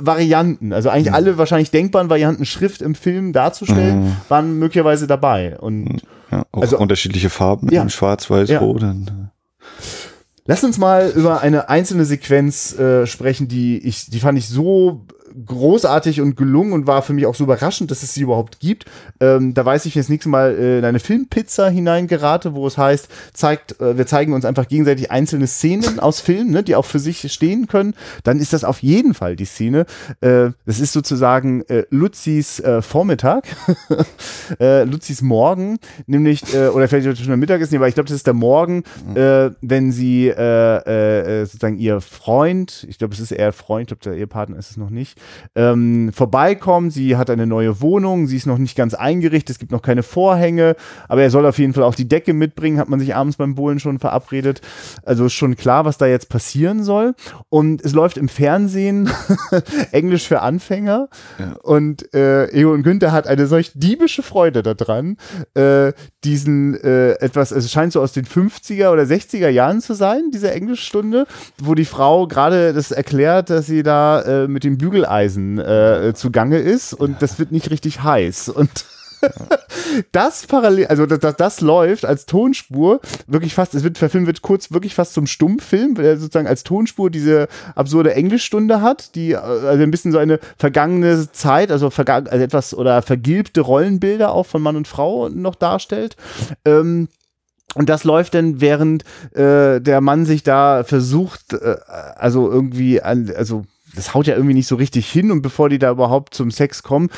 Varianten. 0.00 0.72
Also 0.74 0.90
eigentlich 0.90 1.14
alle 1.14 1.38
wahrscheinlich 1.38 1.70
denkbaren 1.70 2.10
Varianten, 2.10 2.44
Schrift 2.44 2.82
im 2.82 2.94
Film 2.94 3.32
darzustellen, 3.32 4.16
waren 4.28 4.58
möglicherweise 4.58 5.06
dabei. 5.06 5.58
Und 5.58 6.02
ja, 6.30 6.44
auch 6.52 6.62
also- 6.62 6.78
unterschiedliche 6.78 7.30
Farben, 7.30 7.70
Ja. 7.72 7.88
schwarz, 7.88 8.28
weiß, 8.28 8.50
rot. 8.60 8.82
Dann, 8.82 9.23
lass 10.46 10.64
uns 10.64 10.78
mal 10.78 11.10
über 11.10 11.40
eine 11.40 11.68
einzelne 11.68 12.04
Sequenz 12.04 12.76
äh, 12.78 13.06
sprechen, 13.06 13.48
die 13.48 13.78
ich, 13.78 14.10
die 14.10 14.20
fand 14.20 14.38
ich 14.38 14.48
so 14.48 15.06
großartig 15.46 16.20
und 16.20 16.36
gelungen 16.36 16.72
und 16.72 16.86
war 16.86 17.02
für 17.02 17.12
mich 17.12 17.26
auch 17.26 17.34
so 17.34 17.44
überraschend, 17.44 17.90
dass 17.90 18.02
es 18.02 18.14
sie 18.14 18.22
überhaupt 18.22 18.60
gibt. 18.60 18.84
Ähm, 19.20 19.54
da 19.54 19.64
weiß 19.64 19.86
ich, 19.86 19.94
wenn 19.94 20.00
ich 20.00 20.06
das 20.06 20.10
nächste 20.10 20.28
Mal 20.28 20.54
äh, 20.56 20.78
in 20.78 20.84
eine 20.84 21.00
Filmpizza 21.00 21.68
hineingerate, 21.68 22.54
wo 22.54 22.66
es 22.66 22.78
heißt, 22.78 23.08
zeigt, 23.32 23.80
äh, 23.80 23.96
wir 23.98 24.06
zeigen 24.06 24.32
uns 24.32 24.44
einfach 24.44 24.68
gegenseitig 24.68 25.10
einzelne 25.10 25.46
Szenen 25.46 25.98
aus 25.98 26.20
Filmen, 26.20 26.50
ne, 26.50 26.62
die 26.62 26.76
auch 26.76 26.84
für 26.84 26.98
sich 26.98 27.32
stehen 27.32 27.66
können, 27.66 27.94
dann 28.22 28.38
ist 28.38 28.52
das 28.52 28.64
auf 28.64 28.82
jeden 28.82 29.14
Fall 29.14 29.36
die 29.36 29.44
Szene. 29.44 29.86
Äh, 30.20 30.50
das 30.66 30.80
ist 30.80 30.92
sozusagen 30.92 31.62
äh, 31.62 31.84
Luzis 31.90 32.60
äh, 32.60 32.82
Vormittag, 32.82 33.44
äh, 34.60 34.84
Luzis 34.84 35.22
Morgen, 35.22 35.78
nämlich, 36.06 36.54
äh, 36.54 36.68
oder 36.68 36.88
vielleicht 36.88 37.18
schon 37.18 37.32
am 37.32 37.40
Mittagessen, 37.40 37.76
aber 37.76 37.88
ich 37.88 37.94
glaube, 37.94 38.08
das 38.08 38.16
ist 38.16 38.26
der 38.26 38.34
Morgen, 38.34 38.84
äh, 39.14 39.50
wenn 39.60 39.90
sie 39.90 40.28
äh, 40.28 40.76
äh, 40.86 41.42
äh, 41.42 41.44
sozusagen 41.46 41.78
ihr 41.78 42.00
Freund, 42.00 42.86
ich 42.88 42.98
glaube, 42.98 43.14
es 43.14 43.20
ist 43.20 43.32
eher 43.32 43.52
Freund, 43.52 43.90
ich 43.90 43.98
glaube, 43.98 44.16
der 44.16 44.20
Ehepartner 44.20 44.58
ist 44.58 44.70
es 44.70 44.76
noch 44.76 44.90
nicht, 44.90 45.18
ähm, 45.54 46.12
vorbeikommen. 46.12 46.90
Sie 46.90 47.16
hat 47.16 47.30
eine 47.30 47.46
neue 47.46 47.80
Wohnung, 47.80 48.26
sie 48.26 48.36
ist 48.36 48.46
noch 48.46 48.58
nicht 48.58 48.76
ganz 48.76 48.94
eingerichtet, 48.94 49.50
es 49.50 49.58
gibt 49.58 49.72
noch 49.72 49.82
keine 49.82 50.02
Vorhänge, 50.02 50.76
aber 51.08 51.22
er 51.22 51.30
soll 51.30 51.46
auf 51.46 51.58
jeden 51.58 51.72
Fall 51.72 51.84
auch 51.84 51.94
die 51.94 52.08
Decke 52.08 52.32
mitbringen, 52.32 52.78
hat 52.78 52.88
man 52.88 53.00
sich 53.00 53.14
abends 53.14 53.36
beim 53.36 53.54
Bohlen 53.54 53.80
schon 53.80 53.98
verabredet. 53.98 54.60
Also 55.04 55.26
ist 55.26 55.32
schon 55.34 55.56
klar, 55.56 55.84
was 55.84 55.98
da 55.98 56.06
jetzt 56.06 56.28
passieren 56.28 56.82
soll. 56.82 57.14
Und 57.48 57.84
es 57.84 57.92
läuft 57.92 58.16
im 58.16 58.28
Fernsehen 58.28 59.10
Englisch 59.92 60.26
für 60.26 60.40
Anfänger. 60.40 61.08
Und 61.62 62.12
äh, 62.14 62.64
und 62.64 62.82
Günther 62.82 63.12
hat 63.12 63.26
eine 63.26 63.46
solch 63.46 63.72
diebische 63.74 64.22
Freude 64.22 64.62
daran, 64.62 65.16
äh, 65.54 65.92
diesen 66.24 66.74
äh, 66.82 67.12
etwas, 67.12 67.50
es 67.50 67.70
scheint 67.70 67.92
so 67.92 68.00
aus 68.00 68.12
den 68.12 68.24
50er 68.24 68.90
oder 68.90 69.02
60er 69.02 69.48
Jahren 69.48 69.80
zu 69.80 69.94
sein, 69.94 70.30
diese 70.32 70.50
Englischstunde, 70.50 71.26
wo 71.58 71.74
die 71.74 71.84
Frau 71.84 72.26
gerade 72.26 72.72
das 72.72 72.90
erklärt, 72.90 73.50
dass 73.50 73.66
sie 73.66 73.82
da 73.82 74.22
äh, 74.22 74.48
mit 74.48 74.64
dem 74.64 74.78
Bügeleisen 75.14 75.58
äh, 75.58 76.12
zugange 76.14 76.58
ist 76.58 76.92
und 76.92 77.22
das 77.22 77.38
wird 77.38 77.52
nicht 77.52 77.70
richtig 77.70 78.02
heiß. 78.02 78.48
Und 78.48 78.70
das 80.12 80.46
parallel, 80.46 80.86
also 80.88 81.06
das, 81.06 81.20
das, 81.20 81.36
das 81.36 81.60
läuft 81.60 82.04
als 82.04 82.26
Tonspur 82.26 83.00
wirklich 83.26 83.54
fast, 83.54 83.74
es 83.74 83.84
wird, 83.84 84.00
der 84.00 84.10
Film 84.10 84.26
wird 84.26 84.42
kurz 84.42 84.72
wirklich 84.72 84.94
fast 84.94 85.14
zum 85.14 85.26
Stummfilm, 85.26 85.96
weil 85.96 86.04
er 86.04 86.16
sozusagen 86.18 86.48
als 86.48 86.64
Tonspur 86.64 87.10
diese 87.10 87.48
absurde 87.74 88.14
Englischstunde 88.14 88.82
hat, 88.82 89.14
die 89.14 89.32
äh, 89.32 89.36
also 89.36 89.82
ein 89.82 89.90
bisschen 89.90 90.12
so 90.12 90.18
eine 90.18 90.40
vergangene 90.58 91.30
Zeit, 91.32 91.70
also, 91.70 91.90
verga 91.90 92.16
also 92.16 92.44
etwas 92.44 92.74
oder 92.74 93.00
vergilbte 93.02 93.60
Rollenbilder 93.60 94.32
auch 94.32 94.46
von 94.46 94.62
Mann 94.62 94.76
und 94.76 94.88
Frau 94.88 95.28
noch 95.28 95.54
darstellt. 95.54 96.16
Ähm, 96.64 97.08
und 97.76 97.88
das 97.88 98.04
läuft 98.04 98.34
dann, 98.34 98.60
während 98.60 99.04
äh, 99.34 99.80
der 99.80 100.00
Mann 100.00 100.26
sich 100.26 100.42
da 100.42 100.84
versucht, 100.84 101.54
äh, 101.54 101.76
also 102.16 102.50
irgendwie 102.50 103.00
an, 103.00 103.32
also 103.36 103.64
das 103.94 104.14
haut 104.14 104.26
ja 104.26 104.34
irgendwie 104.34 104.54
nicht 104.54 104.66
so 104.66 104.76
richtig 104.76 105.10
hin 105.10 105.30
und 105.30 105.42
bevor 105.42 105.68
die 105.68 105.78
da 105.78 105.90
überhaupt 105.90 106.34
zum 106.34 106.50
Sex 106.50 106.82
kommen, 106.82 107.10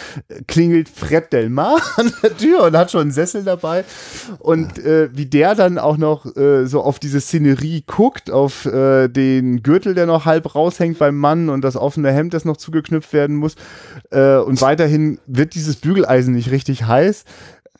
klingelt 0.46 0.88
Fred 0.88 1.32
Delmar 1.32 1.80
an 1.96 2.12
der 2.22 2.36
Tür 2.36 2.64
und 2.64 2.76
hat 2.76 2.90
schon 2.90 3.02
einen 3.02 3.10
Sessel 3.12 3.44
dabei. 3.44 3.84
Und 4.38 4.78
äh, 4.78 5.08
wie 5.12 5.26
der 5.26 5.54
dann 5.54 5.78
auch 5.78 5.96
noch 5.96 6.36
äh, 6.36 6.66
so 6.66 6.82
auf 6.82 6.98
diese 6.98 7.20
Szenerie 7.20 7.84
guckt, 7.86 8.30
auf 8.30 8.66
äh, 8.66 9.08
den 9.08 9.62
Gürtel, 9.62 9.94
der 9.94 10.06
noch 10.06 10.24
halb 10.24 10.54
raushängt 10.54 10.98
beim 10.98 11.16
Mann 11.16 11.48
und 11.48 11.62
das 11.62 11.76
offene 11.76 12.12
Hemd, 12.12 12.34
das 12.34 12.44
noch 12.44 12.56
zugeknüpft 12.56 13.12
werden 13.12 13.36
muss 13.36 13.56
äh, 14.10 14.36
und 14.36 14.60
weiterhin 14.60 15.18
wird 15.26 15.54
dieses 15.54 15.76
Bügeleisen 15.76 16.34
nicht 16.34 16.50
richtig 16.50 16.86
heiß, 16.86 17.24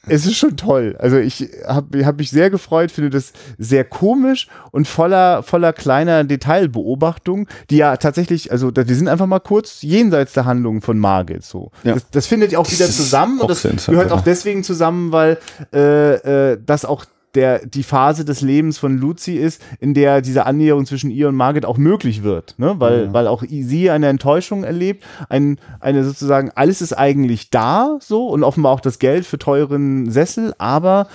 es 0.09 0.27
ist 0.27 0.37
schon 0.37 0.57
toll. 0.57 0.97
Also 0.99 1.19
ich 1.19 1.49
habe 1.67 2.05
hab 2.05 2.19
mich 2.19 2.31
sehr 2.31 2.51
gefreut, 2.51 2.91
finde 2.91 3.11
das 3.11 3.33
sehr 3.59 3.85
komisch 3.85 4.49
und 4.71 4.87
voller, 4.87 5.43
voller 5.43 5.73
kleiner 5.73 6.25
Detailbeobachtung, 6.25 7.49
die 7.71 7.79
ja 7.79 7.97
tatsächlich, 7.97 8.53
also 8.53 8.71
wir 8.75 8.85
sind 8.85 9.09
einfach 9.09 9.27
mal 9.27 9.41
kurz 9.41 9.83
jenseits 9.83 10.33
der 10.33 10.45
Handlung 10.45 10.83
von 10.83 10.99
Margit 10.99 11.45
so. 11.45 11.71
Ja. 11.85 11.95
Das, 11.95 12.11
das 12.11 12.27
findet 12.27 12.55
auch 12.57 12.71
wieder 12.71 12.87
Das 12.87 12.91
ist 12.91 12.97
zusammen 12.97 13.41
und 13.41 13.51
das 13.51 13.63
gehört 13.87 14.13
auch 14.13 14.23
deswegen 14.23 14.65
zusammen, 14.65 15.13
weil 15.13 15.39
äh, 15.73 16.53
äh, 16.53 16.59
das 16.65 16.85
auch 16.85 17.05
der, 17.37 17.66
die 17.66 17.82
Phase 17.82 18.24
des 18.24 18.41
Lebens 18.41 18.78
von 18.78 18.97
Lucy 18.97 19.37
ist, 19.37 19.62
in 19.78 19.95
der 19.95 20.20
diese 20.22 20.47
Annäherung 20.47 20.87
zwischen 20.87 21.11
ihr 21.11 21.28
und 21.28 21.37
Margit 21.37 21.64
auch 21.64 21.78
möglich 21.78 22.22
wird, 22.22 22.59
ne? 22.59 22.74
weil, 22.78 23.12
weil 23.12 23.26
auch 23.26 23.45
sie 23.49 23.91
eine 23.91 24.09
Enttäuschung 24.09 24.64
erlebt, 24.64 25.05
ein, 25.28 25.59
eine 25.80 26.05
sozusagen, 26.05 26.51
alles 26.55 26.82
ist 26.82 26.93
eigentlich 26.93 27.51
da, 27.51 27.99
so, 28.01 28.28
und 28.28 28.43
offenbar 28.43 28.72
auch 28.72 28.80
das 28.80 28.99
Geld 28.99 29.26
für 29.26 29.39
teuren 29.39 30.11
Sessel, 30.11 30.55
aber 30.59 31.07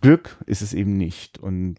Glück 0.00 0.36
ist 0.46 0.62
es 0.62 0.72
eben 0.72 0.96
nicht. 0.96 1.38
Und 1.38 1.76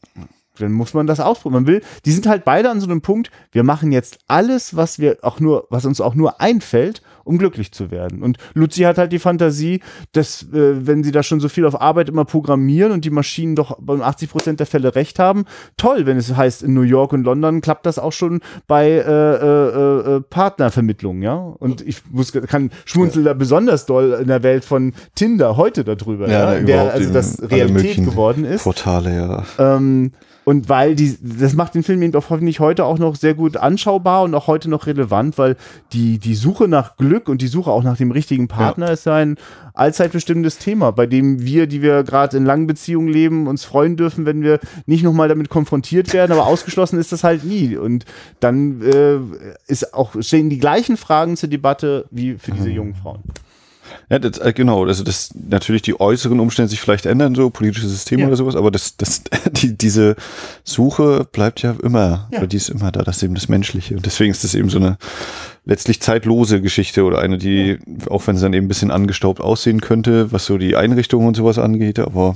dann 0.60 0.72
muss 0.72 0.94
man 0.94 1.08
das 1.08 1.20
ausprobieren. 1.20 1.64
Man 1.64 1.74
will, 1.74 1.82
die 2.06 2.12
sind 2.12 2.28
halt 2.28 2.46
beide 2.46 2.70
an 2.70 2.80
so 2.80 2.88
einem 2.88 3.02
Punkt, 3.02 3.32
wir 3.52 3.64
machen 3.64 3.92
jetzt 3.92 4.20
alles, 4.28 4.76
was 4.76 5.00
wir 5.00 5.18
auch 5.22 5.40
nur, 5.40 5.68
was 5.70 5.86
uns 5.86 6.02
auch 6.02 6.16
nur 6.16 6.40
einfällt, 6.40 7.02
um 7.24 7.38
glücklich 7.38 7.72
zu 7.72 7.92
werden. 7.92 8.22
Und 8.22 8.38
Luzi 8.54 8.82
hat 8.82 8.98
halt 8.98 9.12
die 9.12 9.20
Fantasie, 9.20 9.82
dass, 10.12 10.44
äh, 10.54 10.86
wenn 10.86 11.04
sie 11.04 11.12
da 11.12 11.24
schon 11.24 11.40
so 11.40 11.50
viel 11.50 11.66
auf 11.66 11.80
Arbeit 11.80 12.10
immer 12.10 12.26
programmieren 12.26 12.92
und 12.92 13.06
die 13.06 13.10
Maschinen 13.10 13.56
doch 13.56 13.78
bei 13.80 13.96
80 13.96 14.30
Prozent 14.30 14.60
der 14.60 14.68
Fälle 14.68 14.96
recht 14.96 15.20
haben, 15.20 15.46
toll, 15.78 16.06
wenn 16.06 16.18
es 16.18 16.36
heißt, 16.36 16.64
in 16.64 16.74
New 16.74 16.82
York 16.82 17.14
und 17.14 17.24
London 17.24 17.62
klappt 17.62 17.86
das 17.86 18.00
auch 18.00 18.14
schon 18.14 18.42
bei 18.68 18.90
äh, 18.90 19.02
äh, 19.02 20.16
äh, 20.18 20.22
Partnervermittlungen, 20.22 21.22
ja. 21.22 21.36
Und 21.36 21.82
ich 21.82 22.02
muss, 22.10 22.32
kann 22.32 22.72
schmunzeln 22.86 23.26
da 23.26 23.34
besonders 23.34 23.86
doll 23.86 24.18
in 24.22 24.28
der 24.28 24.44
Welt 24.44 24.66
von 24.66 24.94
Tinder 25.16 25.58
heute 25.58 25.84
darüber, 25.84 26.30
ja, 26.30 26.54
in 26.54 26.66
der 26.66 26.94
also 26.94 27.12
das 27.12 27.42
Realität 27.42 27.98
geworden 27.98 28.46
ist. 28.46 28.64
Portale, 28.64 29.16
ja. 29.16 29.76
Ähm, 29.76 30.12
und 30.44 30.70
weil 30.70 30.96
die, 30.96 31.18
das 31.22 31.54
macht 31.54 31.76
den 31.76 31.84
Film 31.84 32.02
eben 32.02 32.12
doch 32.12 32.30
hoffentlich 32.30 32.60
heute 32.60 32.86
auch 32.86 32.98
noch 32.98 33.16
sehr 33.16 33.36
gut 33.36 33.58
anschaubar 33.58 34.24
und 34.24 34.34
auch 34.34 34.48
heute 34.48 34.70
noch 34.70 34.88
relevant, 34.88 35.38
weil 35.38 35.56
die, 35.94 36.18
die 36.18 36.34
Suche 36.34 36.68
nach 36.68 36.98
Glück 36.98 37.30
und 37.30 37.42
die 37.42 37.48
Suche 37.48 37.72
auch 37.72 37.84
nach 37.84 37.98
dem 37.98 38.12
richtigen 38.12 38.48
Partner 38.48 38.92
ist 38.92 39.06
ja 39.06 39.16
ein 39.16 39.38
allzeit 39.74 40.12
bestimmendes 40.12 40.58
Thema, 40.58 40.92
bei 40.92 41.06
dem 41.06 41.46
wir, 41.46 41.68
die 41.68 41.82
wir 41.82 42.04
gerade 42.04 42.38
in 42.38 42.46
langen 42.46 42.68
Beziehungen 42.68 43.08
leben, 43.08 43.48
uns 43.48 43.64
freuen 43.64 43.98
dürfen, 43.98 44.26
wenn 44.26 44.42
wir 44.42 44.60
nicht 44.86 45.04
nochmal 45.04 45.28
damit 45.28 45.50
konfrontiert 45.50 46.12
werden, 46.14 46.32
aber 46.32 46.48
ausgeschlossen 46.48 47.00
ist 47.00 47.12
das 47.12 47.24
halt 47.24 47.44
nie. 47.44 47.78
Und 47.78 48.06
dann 48.40 48.82
äh, 48.82 49.20
ist 49.68 49.94
auch, 49.94 50.16
stehen 50.22 50.50
die 50.50 50.60
gleichen 50.60 50.98
Fragen 50.98 51.38
zur 51.38 51.50
Debatte 51.50 52.06
wie 52.10 52.36
für 52.36 52.52
diese 52.52 52.70
jungen 52.70 52.96
Frauen. 52.96 53.22
Ja, 54.10 54.20
das, 54.20 54.38
äh, 54.40 54.54
genau, 54.54 54.86
also 54.86 55.04
das 55.04 55.30
natürlich 55.34 55.82
die 55.82 56.00
äußeren 56.00 56.40
Umstände 56.40 56.70
sich 56.70 56.82
vielleicht 56.82 57.06
ändern, 57.06 57.36
so 57.36 57.50
politische 57.50 57.88
Systeme 57.88 58.24
Ja. 58.24 58.28
oder 58.28 58.36
sowas, 58.38 58.56
aber 58.56 58.72
das, 58.72 58.98
das, 58.98 59.24
die, 59.52 59.78
diese 59.78 60.16
Suche 60.64 61.28
bleibt 61.32 61.62
ja 61.62 61.76
immer, 61.84 62.28
Ja. 62.32 62.40
oder 62.40 62.48
die 62.48 62.58
ist 62.58 62.70
immer 62.70 62.92
da, 62.92 63.04
das 63.04 63.18
ist 63.18 63.24
eben 63.24 63.36
das 63.36 63.50
Menschliche. 63.50 63.96
Und 63.96 64.06
deswegen 64.06 64.32
ist 64.32 64.44
das 64.44 64.56
eben 64.56 64.70
so 64.70 64.78
eine 64.80 64.98
letztlich 65.66 66.02
zeitlose 66.02 66.62
Geschichte 66.62 67.04
oder 67.04 67.20
eine, 67.20 67.38
die, 67.38 67.78
auch 68.10 68.26
wenn 68.28 68.36
sie 68.36 68.44
dann 68.44 68.54
eben 68.54 68.66
ein 68.66 68.70
bisschen 68.70 68.92
angestaubt 68.92 69.40
aussehen 69.42 69.82
könnte, 69.82 70.32
was 70.32 70.46
so 70.46 70.58
die 70.58 70.76
Einrichtung 70.76 71.26
und 71.28 71.36
sowas 71.36 71.58
angeht, 71.60 72.00
aber 72.00 72.36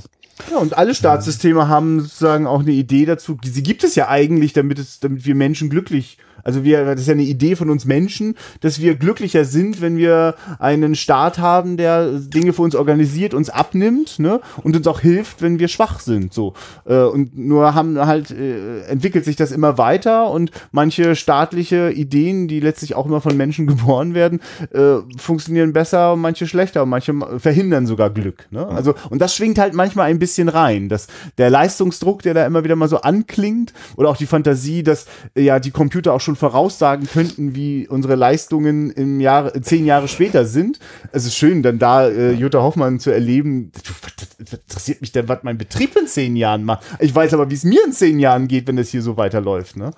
Ja, 0.50 0.58
und 0.58 0.76
alle 0.78 0.94
Staatssysteme 0.94 1.68
haben 1.68 2.00
sozusagen 2.00 2.46
auch 2.46 2.60
eine 2.60 2.72
Idee 2.72 3.04
dazu. 3.06 3.36
Sie 3.44 3.62
gibt 3.62 3.82
es 3.84 3.94
ja 3.94 4.08
eigentlich, 4.08 4.52
damit 4.52 4.78
es, 4.78 5.00
damit 5.00 5.24
wir 5.26 5.34
Menschen 5.34 5.70
glücklich, 5.70 6.18
also 6.46 6.62
wir, 6.62 6.84
das 6.84 7.00
ist 7.00 7.08
ja 7.08 7.14
eine 7.14 7.24
Idee 7.24 7.56
von 7.56 7.70
uns 7.70 7.86
Menschen, 7.86 8.36
dass 8.60 8.80
wir 8.80 8.94
glücklicher 8.94 9.44
sind, 9.44 9.80
wenn 9.80 9.96
wir 9.96 10.36
einen 10.60 10.94
Staat 10.94 11.40
haben, 11.40 11.76
der 11.76 12.20
Dinge 12.20 12.52
für 12.52 12.62
uns 12.62 12.76
organisiert, 12.76 13.34
uns 13.34 13.50
abnimmt, 13.50 14.20
ne, 14.20 14.40
und 14.62 14.76
uns 14.76 14.86
auch 14.86 15.00
hilft, 15.00 15.42
wenn 15.42 15.58
wir 15.58 15.66
schwach 15.66 15.98
sind, 15.98 16.32
so. 16.32 16.54
Äh, 16.84 17.02
Und 17.02 17.36
nur 17.36 17.74
haben 17.74 17.98
halt, 17.98 18.30
äh, 18.30 18.82
entwickelt 18.82 19.24
sich 19.24 19.34
das 19.34 19.50
immer 19.50 19.76
weiter 19.76 20.30
und 20.30 20.52
manche 20.70 21.16
staatliche 21.16 21.90
Ideen, 21.90 22.46
die 22.46 22.60
letztlich 22.60 22.94
auch 22.94 23.06
immer 23.06 23.20
von 23.20 23.36
Menschen 23.36 23.66
geboren 23.72 24.14
werden, 24.14 24.40
äh, 24.72 24.98
funktionieren 25.18 25.72
besser, 25.72 26.14
manche 26.14 26.46
schlechter, 26.46 26.84
und 26.84 26.90
manche 26.90 27.12
verhindern 27.38 27.88
sogar 27.88 28.10
Glück, 28.10 28.46
ne. 28.52 28.68
Also, 28.68 28.94
und 29.10 29.20
das 29.20 29.34
schwingt 29.34 29.58
halt 29.58 29.74
manchmal 29.74 30.08
ein 30.10 30.20
bisschen 30.20 30.48
rein, 30.48 30.88
dass 30.88 31.08
der 31.38 31.50
Leistungsdruck, 31.50 32.22
der 32.22 32.34
da 32.34 32.46
immer 32.46 32.62
wieder 32.62 32.76
mal 32.76 32.88
so 32.88 33.00
anklingt, 33.00 33.72
oder 33.96 34.10
auch 34.10 34.16
die 34.16 34.26
Fantasie, 34.26 34.84
dass 34.84 35.06
ja 35.34 35.58
die 35.58 35.72
Computer 35.72 36.12
auch 36.12 36.20
schon 36.20 36.35
voraussagen 36.36 37.06
könnten, 37.06 37.54
wie 37.54 37.88
unsere 37.88 38.14
Leistungen 38.14 38.90
im 38.90 39.20
Jahr, 39.20 39.54
äh, 39.54 39.60
zehn 39.60 39.84
Jahre 39.84 40.08
später 40.08 40.44
sind. 40.44 40.78
Es 41.12 41.24
ist 41.24 41.36
schön, 41.36 41.62
dann 41.62 41.78
da 41.78 42.08
äh, 42.08 42.32
Jutta 42.32 42.62
Hoffmann 42.62 43.00
zu 43.00 43.10
erleben. 43.10 43.72
Was, 44.02 44.38
interessiert 44.38 45.00
mich 45.00 45.12
denn, 45.12 45.28
was 45.28 45.42
mein 45.42 45.58
Betrieb 45.58 45.96
in 45.96 46.06
zehn 46.06 46.36
Jahren 46.36 46.64
macht? 46.64 46.84
Ich 47.00 47.14
weiß 47.14 47.34
aber, 47.34 47.50
wie 47.50 47.54
es 47.54 47.64
mir 47.64 47.84
in 47.84 47.92
zehn 47.92 48.18
Jahren 48.18 48.48
geht, 48.48 48.66
wenn 48.66 48.76
das 48.76 48.90
hier 48.90 49.02
so 49.02 49.16
weiterläuft. 49.16 49.76
Ne? 49.76 49.90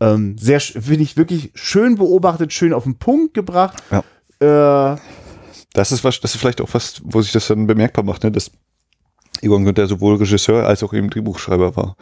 Ähm, 0.00 0.36
sehr, 0.38 0.60
finde 0.60 1.02
ich 1.02 1.16
wirklich 1.16 1.52
schön 1.54 1.96
beobachtet, 1.96 2.52
schön 2.52 2.72
auf 2.72 2.84
den 2.84 2.98
Punkt 2.98 3.34
gebracht. 3.34 3.82
Äh, 4.40 4.96
das 5.72 5.92
ist 5.92 6.04
was, 6.04 6.20
das 6.20 6.34
ist 6.34 6.40
vielleicht 6.40 6.60
auch 6.60 6.72
was, 6.72 7.00
wo 7.04 7.20
sich 7.20 7.32
das 7.32 7.48
dann 7.48 7.66
bemerkbar 7.66 8.04
macht, 8.04 8.24
ne, 8.24 8.32
dass 8.32 8.50
Egon 9.42 9.64
Günther 9.64 9.86
sowohl 9.86 10.16
Regisseur 10.16 10.66
als 10.66 10.82
auch 10.82 10.92
eben 10.92 11.10
Drehbuchschreiber 11.10 11.76
war. 11.76 11.96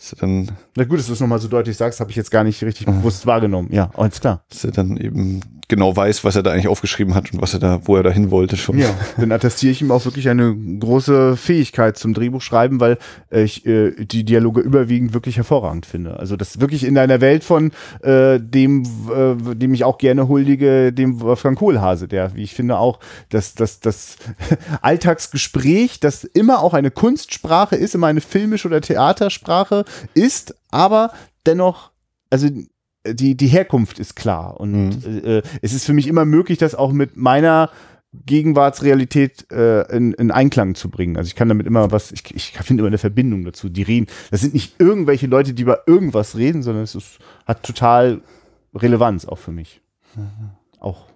Er 0.00 0.16
dann, 0.18 0.50
na 0.76 0.84
gut, 0.84 0.98
dass 0.98 1.06
du 1.06 1.12
es 1.12 1.20
nochmal 1.20 1.38
so 1.38 1.48
deutlich 1.48 1.76
sagst, 1.76 2.00
habe 2.00 2.10
ich 2.10 2.16
jetzt 2.16 2.30
gar 2.30 2.42
nicht 2.42 2.62
richtig 2.64 2.86
bewusst 2.86 3.26
wahrgenommen. 3.26 3.68
Ja, 3.70 3.90
alles 3.96 4.20
klar. 4.20 4.44
dass 4.48 4.64
er 4.64 4.72
dann 4.72 4.96
eben 4.96 5.40
genau 5.70 5.96
weiß, 5.96 6.24
was 6.24 6.36
er 6.36 6.42
da 6.42 6.50
eigentlich 6.50 6.68
aufgeschrieben 6.68 7.14
hat 7.14 7.32
und 7.32 7.40
was 7.40 7.54
er 7.54 7.60
da, 7.60 7.80
wo 7.84 7.96
er 7.96 8.02
da 8.02 8.10
hin 8.10 8.30
wollte 8.30 8.58
schon. 8.58 8.78
Ja, 8.78 8.94
dann 9.16 9.32
attestiere 9.32 9.72
ich 9.72 9.80
ihm 9.80 9.90
auch 9.90 10.04
wirklich 10.04 10.28
eine 10.28 10.54
große 10.54 11.38
Fähigkeit 11.38 11.96
zum 11.96 12.12
Drehbuchschreiben, 12.12 12.80
weil 12.80 12.98
ich 13.30 13.64
äh, 13.64 13.92
die 14.04 14.24
Dialoge 14.24 14.60
überwiegend 14.60 15.14
wirklich 15.14 15.36
hervorragend 15.36 15.86
finde. 15.86 16.18
Also 16.18 16.36
das 16.36 16.60
wirklich 16.60 16.84
in 16.84 16.98
einer 16.98 17.22
Welt 17.22 17.44
von 17.44 17.72
äh, 18.02 18.38
dem, 18.38 18.82
äh, 19.14 19.54
dem 19.54 19.72
ich 19.72 19.84
auch 19.84 19.96
gerne 19.96 20.28
huldige, 20.28 20.92
dem 20.92 21.20
Wolfgang 21.20 21.58
Kohlhase, 21.58 22.08
der, 22.08 22.34
wie 22.34 22.42
ich 22.42 22.54
finde, 22.54 22.76
auch 22.78 22.98
das, 23.30 23.54
das, 23.54 23.80
das 23.80 24.16
Alltagsgespräch, 24.82 26.00
das 26.00 26.24
immer 26.24 26.62
auch 26.62 26.74
eine 26.74 26.90
Kunstsprache 26.90 27.76
ist, 27.76 27.94
immer 27.94 28.08
eine 28.08 28.20
filmische 28.20 28.68
oder 28.68 28.80
Theatersprache 28.80 29.84
ist, 30.14 30.54
aber 30.70 31.12
dennoch, 31.46 31.90
also 32.28 32.48
die, 33.06 33.36
die 33.36 33.46
Herkunft 33.46 33.98
ist 33.98 34.16
klar. 34.16 34.60
Und 34.60 35.04
äh, 35.06 35.42
es 35.62 35.72
ist 35.72 35.84
für 35.84 35.92
mich 35.92 36.06
immer 36.06 36.24
möglich, 36.24 36.58
das 36.58 36.74
auch 36.74 36.92
mit 36.92 37.16
meiner 37.16 37.70
Gegenwartsrealität 38.26 39.50
äh, 39.52 39.82
in, 39.96 40.12
in 40.14 40.30
Einklang 40.30 40.74
zu 40.74 40.90
bringen. 40.90 41.16
Also 41.16 41.28
ich 41.28 41.36
kann 41.36 41.48
damit 41.48 41.66
immer 41.66 41.92
was, 41.92 42.10
ich, 42.10 42.34
ich 42.34 42.58
finde 42.58 42.82
immer 42.82 42.88
eine 42.88 42.98
Verbindung 42.98 43.44
dazu. 43.44 43.68
Die 43.68 43.82
reden, 43.82 44.06
das 44.30 44.40
sind 44.40 44.52
nicht 44.52 44.80
irgendwelche 44.80 45.28
Leute, 45.28 45.54
die 45.54 45.62
über 45.62 45.86
irgendwas 45.86 46.36
reden, 46.36 46.62
sondern 46.62 46.82
es 46.82 46.94
ist, 46.94 47.18
hat 47.46 47.62
total 47.62 48.20
Relevanz 48.74 49.26
auch 49.26 49.38
für 49.38 49.52
mich. 49.52 49.80
Auch 50.80 51.06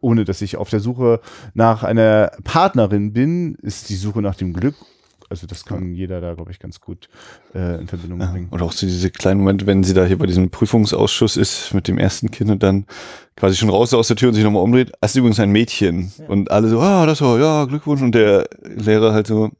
ohne 0.00 0.24
dass 0.24 0.40
ich 0.40 0.56
auf 0.56 0.70
der 0.70 0.80
Suche 0.80 1.20
nach 1.54 1.82
einer 1.82 2.30
Partnerin 2.44 3.12
bin, 3.12 3.56
ist 3.56 3.88
die 3.88 3.96
Suche 3.96 4.22
nach 4.22 4.36
dem 4.36 4.52
Glück. 4.52 4.76
Also 5.28 5.46
das 5.46 5.64
kann 5.64 5.92
jeder 5.94 6.20
da, 6.20 6.34
glaube 6.34 6.50
ich, 6.52 6.58
ganz 6.58 6.80
gut 6.80 7.08
äh, 7.54 7.80
in 7.80 7.88
Verbindung 7.88 8.20
Ja, 8.20 8.30
bringen. 8.30 8.48
oder 8.50 8.64
auch 8.64 8.72
so 8.72 8.86
diese 8.86 9.10
kleinen 9.10 9.40
Momente, 9.40 9.66
wenn 9.66 9.82
sie 9.82 9.94
da 9.94 10.04
hier 10.04 10.18
bei 10.18 10.26
diesem 10.26 10.50
Prüfungsausschuss 10.50 11.36
ist 11.36 11.74
mit 11.74 11.88
dem 11.88 11.98
ersten 11.98 12.30
Kind 12.30 12.50
und 12.50 12.62
dann 12.62 12.86
quasi 13.36 13.56
schon 13.56 13.70
raus 13.70 13.92
aus 13.92 14.08
der 14.08 14.16
Tür 14.16 14.28
und 14.28 14.34
sich 14.34 14.44
nochmal 14.44 14.62
umdreht. 14.62 14.92
Das 15.00 15.12
ist 15.12 15.16
übrigens 15.16 15.40
ein 15.40 15.50
Mädchen. 15.50 16.12
Und 16.28 16.50
alle 16.50 16.68
so, 16.68 16.80
ah, 16.80 17.06
das 17.06 17.20
war, 17.20 17.38
ja, 17.38 17.64
Glückwunsch. 17.64 18.02
Und 18.02 18.14
der 18.14 18.48
Lehrer 18.62 19.12
halt 19.12 19.26
so 19.26 19.50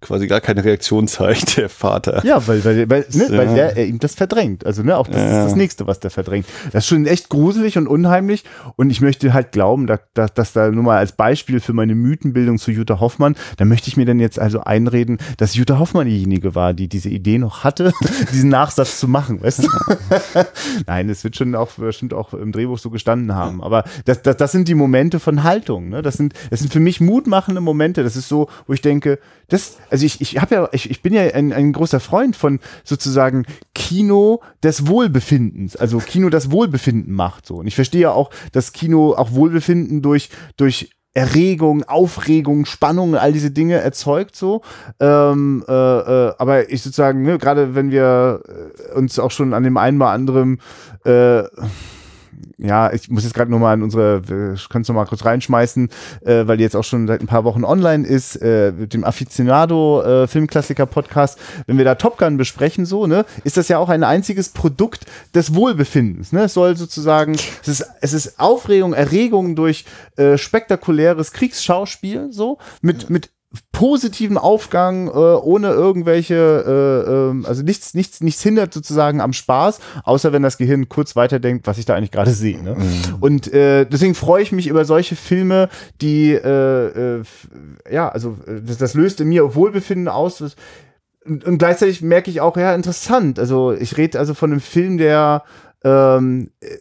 quasi 0.00 0.26
gar 0.26 0.40
keine 0.40 0.64
Reaktion 0.64 1.08
zeigt, 1.08 1.56
der 1.56 1.68
Vater. 1.68 2.24
Ja, 2.24 2.46
weil, 2.46 2.64
weil, 2.64 2.88
weil, 2.90 3.06
ne, 3.12 3.26
Ja. 3.30 3.38
weil 3.38 3.54
der 3.54 3.76
er 3.76 3.86
ihm 3.86 3.98
das 3.98 4.14
verdrängt. 4.14 4.64
Also, 4.66 4.82
ne, 4.82 4.96
auch 4.96 5.06
das 5.08 5.16
Ja. 5.16 5.40
ist 5.40 5.44
das 5.46 5.56
nächste, 5.56 5.86
was 5.86 6.00
der 6.00 6.10
verdrängt. 6.10 6.46
Das 6.72 6.84
ist 6.84 6.88
schon 6.88 7.06
echt 7.06 7.28
gruselig 7.28 7.78
und 7.78 7.86
unheimlich. 7.86 8.44
Und 8.76 8.90
ich 8.90 9.00
möchte 9.00 9.32
halt 9.32 9.52
glauben, 9.52 9.86
dass, 9.86 10.00
dass, 10.14 10.34
dass 10.34 10.52
da 10.52 10.70
nur 10.70 10.82
mal 10.82 10.98
als 10.98 11.12
Beispiel 11.12 11.60
für 11.60 11.72
meine 11.72 11.94
Mythenbildung 11.94 12.58
zu 12.58 12.70
Jutta 12.70 13.00
Hoffmann, 13.00 13.36
da 13.56 13.64
möchte 13.64 13.88
ich 13.88 13.96
mir 13.96 14.06
dann 14.06 14.20
jetzt 14.20 14.38
also 14.38 14.60
einreden, 14.60 15.18
dass 15.38 15.54
Jutta 15.54 15.78
Hoffmann 15.78 16.06
diejenige 16.06 16.54
war, 16.54 16.74
die 16.74 16.88
diese 16.88 17.08
Idee 17.08 17.38
noch 17.38 17.64
hatte, 17.64 17.92
diesen 18.32 18.50
Nachsatz 18.50 18.98
zu 19.00 19.08
machen, 19.08 19.42
weißt 19.42 19.64
du? 19.64 19.68
Nein, 20.86 21.08
es 21.08 21.24
wird 21.24 21.36
schon 21.36 21.54
auch 21.54 21.70
bestimmt 21.72 22.14
auch 22.14 22.32
im 22.34 22.52
Drehbuch 22.52 22.78
so 22.78 22.90
gestanden 22.90 23.34
haben. 23.34 23.62
Aber 23.62 23.84
das, 24.04 24.22
das, 24.22 24.36
das 24.36 24.52
sind 24.52 24.68
die 24.68 24.74
Momente 24.74 25.20
von 25.20 25.42
Haltung. 25.42 25.88
Ne? 25.88 26.02
Das 26.02 26.14
sind, 26.16 26.34
das 26.50 26.60
sind 26.60 26.72
für 26.72 26.80
mich 26.80 27.00
mutmachende 27.00 27.60
Momente. 27.60 28.02
Das 28.02 28.16
ist 28.16 28.28
so, 28.28 28.48
wo 28.66 28.72
ich 28.72 28.80
denke, 28.82 29.18
das, 29.48 29.76
also 29.90 30.04
ich, 30.06 30.20
ich 30.20 30.40
habe 30.40 30.54
ja, 30.54 30.68
ich, 30.72 30.90
ich 30.90 31.02
bin 31.02 31.12
ja 31.12 31.22
ein, 31.22 31.52
ein 31.52 31.72
großer 31.72 32.00
Freund 32.00 32.36
von 32.36 32.60
sozusagen 32.84 33.46
Kino 33.74 34.40
des 34.62 34.86
Wohlbefindens, 34.86 35.76
also 35.76 35.98
Kino 35.98 36.28
das 36.28 36.50
Wohlbefinden 36.50 37.14
macht 37.14 37.46
so. 37.46 37.56
Und 37.56 37.66
ich 37.66 37.74
verstehe 37.74 38.02
ja 38.02 38.10
auch, 38.12 38.30
dass 38.52 38.72
Kino 38.72 39.14
auch 39.14 39.32
Wohlbefinden 39.32 40.02
durch 40.02 40.30
durch 40.56 40.90
Erregung, 41.16 41.82
Aufregung, 41.84 42.66
Spannung, 42.66 43.14
all 43.14 43.32
diese 43.32 43.50
Dinge 43.50 43.76
erzeugt 43.76 44.36
so. 44.36 44.60
Ähm, 45.00 45.64
äh, 45.66 45.72
äh, 45.72 46.34
aber 46.36 46.70
ich 46.70 46.82
sozusagen, 46.82 47.22
ne, 47.22 47.38
gerade 47.38 47.74
wenn 47.74 47.90
wir 47.90 48.42
äh, 48.92 48.92
uns 48.94 49.18
auch 49.18 49.30
schon 49.30 49.54
an 49.54 49.62
dem 49.62 49.78
einen 49.78 49.96
oder 49.96 50.10
anderen 50.10 50.60
äh, 51.06 51.44
ja, 52.58 52.92
ich 52.92 53.10
muss 53.10 53.24
jetzt 53.24 53.34
gerade 53.34 53.50
nochmal 53.50 53.74
an 53.74 53.82
unsere, 53.82 54.52
ich 54.54 54.68
kann 54.68 54.82
es 54.82 54.88
nochmal 54.88 55.06
kurz 55.06 55.24
reinschmeißen, 55.24 55.90
äh, 56.22 56.46
weil 56.46 56.56
die 56.56 56.62
jetzt 56.62 56.76
auch 56.76 56.84
schon 56.84 57.06
seit 57.06 57.20
ein 57.20 57.26
paar 57.26 57.44
Wochen 57.44 57.64
online 57.64 58.06
ist, 58.06 58.36
äh, 58.36 58.72
mit 58.72 58.94
dem 58.94 59.04
Aficionado 59.04 60.02
äh, 60.02 60.26
Filmklassiker 60.26 60.86
Podcast, 60.86 61.38
wenn 61.66 61.76
wir 61.76 61.84
da 61.84 61.96
Top 61.96 62.16
Gun 62.16 62.38
besprechen, 62.38 62.86
so, 62.86 63.06
ne, 63.06 63.26
ist 63.44 63.58
das 63.58 63.68
ja 63.68 63.78
auch 63.78 63.90
ein 63.90 64.04
einziges 64.04 64.48
Produkt 64.48 65.04
des 65.34 65.54
Wohlbefindens, 65.54 66.32
ne, 66.32 66.44
es 66.44 66.54
soll 66.54 66.76
sozusagen, 66.76 67.34
es 67.34 67.68
ist, 67.68 67.84
es 68.00 68.12
ist 68.14 68.40
Aufregung, 68.40 68.94
Erregung 68.94 69.54
durch 69.54 69.84
äh, 70.16 70.38
spektakuläres 70.38 71.32
Kriegsschauspiel, 71.32 72.32
so, 72.32 72.58
mit, 72.80 73.10
mit 73.10 73.30
positiven 73.72 74.38
Aufgang, 74.38 75.08
äh, 75.08 75.10
ohne 75.10 75.68
irgendwelche, 75.68 76.34
äh, 76.34 77.10
ähm, 77.10 77.44
also 77.46 77.62
nichts, 77.62 77.94
nichts, 77.94 78.20
nichts 78.20 78.42
hindert 78.42 78.72
sozusagen 78.72 79.20
am 79.20 79.32
Spaß, 79.32 79.80
außer 80.04 80.32
wenn 80.32 80.42
das 80.42 80.58
Gehirn 80.58 80.88
kurz 80.88 81.16
weiterdenkt, 81.16 81.66
was 81.66 81.78
ich 81.78 81.84
da 81.84 81.94
eigentlich 81.94 82.10
gerade 82.10 82.30
sehe. 82.32 82.62
Ne? 82.62 82.76
Und 83.20 83.52
äh, 83.52 83.84
deswegen 83.84 84.14
freue 84.14 84.42
ich 84.42 84.52
mich 84.52 84.66
über 84.66 84.84
solche 84.84 85.16
Filme, 85.16 85.68
die, 86.00 86.32
äh, 86.32 87.18
äh, 87.18 87.22
ja, 87.90 88.08
also 88.08 88.36
äh, 88.46 88.62
das, 88.62 88.78
das 88.78 88.94
löst 88.94 89.20
in 89.20 89.28
mir 89.28 89.54
Wohlbefinden 89.54 90.08
aus. 90.08 90.38
Das, 90.38 90.56
und, 91.24 91.44
und 91.44 91.58
gleichzeitig 91.58 92.02
merke 92.02 92.30
ich 92.30 92.40
auch, 92.40 92.56
ja, 92.56 92.74
interessant. 92.74 93.38
Also 93.38 93.72
ich 93.72 93.96
rede 93.96 94.18
also 94.18 94.34
von 94.34 94.52
einem 94.52 94.60
Film, 94.60 94.98
der 94.98 95.42
ähm, 95.84 96.50
äh, 96.60 96.78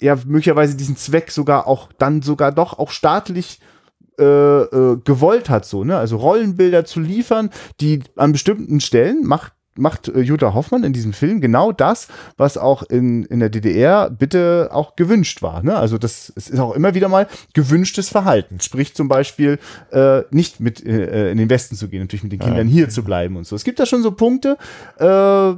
ja 0.00 0.16
möglicherweise 0.26 0.76
diesen 0.76 0.96
Zweck 0.96 1.30
sogar 1.30 1.66
auch 1.66 1.90
dann 1.98 2.22
sogar 2.22 2.52
doch 2.52 2.78
auch 2.78 2.90
staatlich 2.90 3.60
äh, 3.60 3.73
äh, 4.18 4.96
gewollt 5.04 5.48
hat, 5.48 5.64
so, 5.64 5.84
ne? 5.84 5.96
Also 5.96 6.16
Rollenbilder 6.16 6.84
zu 6.84 7.00
liefern, 7.00 7.50
die 7.80 8.00
an 8.16 8.32
bestimmten 8.32 8.80
Stellen 8.80 9.24
macht 9.24 9.52
macht 9.76 10.08
äh, 10.08 10.20
Jutta 10.20 10.54
Hoffmann 10.54 10.84
in 10.84 10.92
diesem 10.92 11.12
Film 11.12 11.40
genau 11.40 11.72
das, 11.72 12.08
was 12.36 12.56
auch 12.56 12.82
in, 12.82 13.24
in 13.24 13.40
der 13.40 13.50
DDR 13.50 14.10
bitte 14.10 14.70
auch 14.72 14.96
gewünscht 14.96 15.42
war. 15.42 15.62
Ne? 15.62 15.76
Also 15.76 15.98
das 15.98 16.32
es 16.36 16.48
ist 16.48 16.58
auch 16.58 16.74
immer 16.74 16.94
wieder 16.94 17.08
mal 17.08 17.26
gewünschtes 17.54 18.08
Verhalten. 18.08 18.60
Sprich 18.60 18.94
zum 18.94 19.08
Beispiel 19.08 19.58
äh, 19.90 20.22
nicht 20.30 20.60
mit 20.60 20.84
äh, 20.84 21.30
in 21.30 21.38
den 21.38 21.50
Westen 21.50 21.76
zu 21.76 21.88
gehen, 21.88 22.00
natürlich 22.00 22.22
mit 22.22 22.32
den 22.32 22.40
Kindern 22.40 22.68
hier 22.68 22.88
zu 22.88 23.02
bleiben 23.02 23.36
und 23.36 23.46
so. 23.46 23.56
Es 23.56 23.64
gibt 23.64 23.80
da 23.80 23.86
schon 23.86 24.02
so 24.02 24.12
Punkte, 24.12 24.56
äh, 24.98 25.50
äh, 25.50 25.56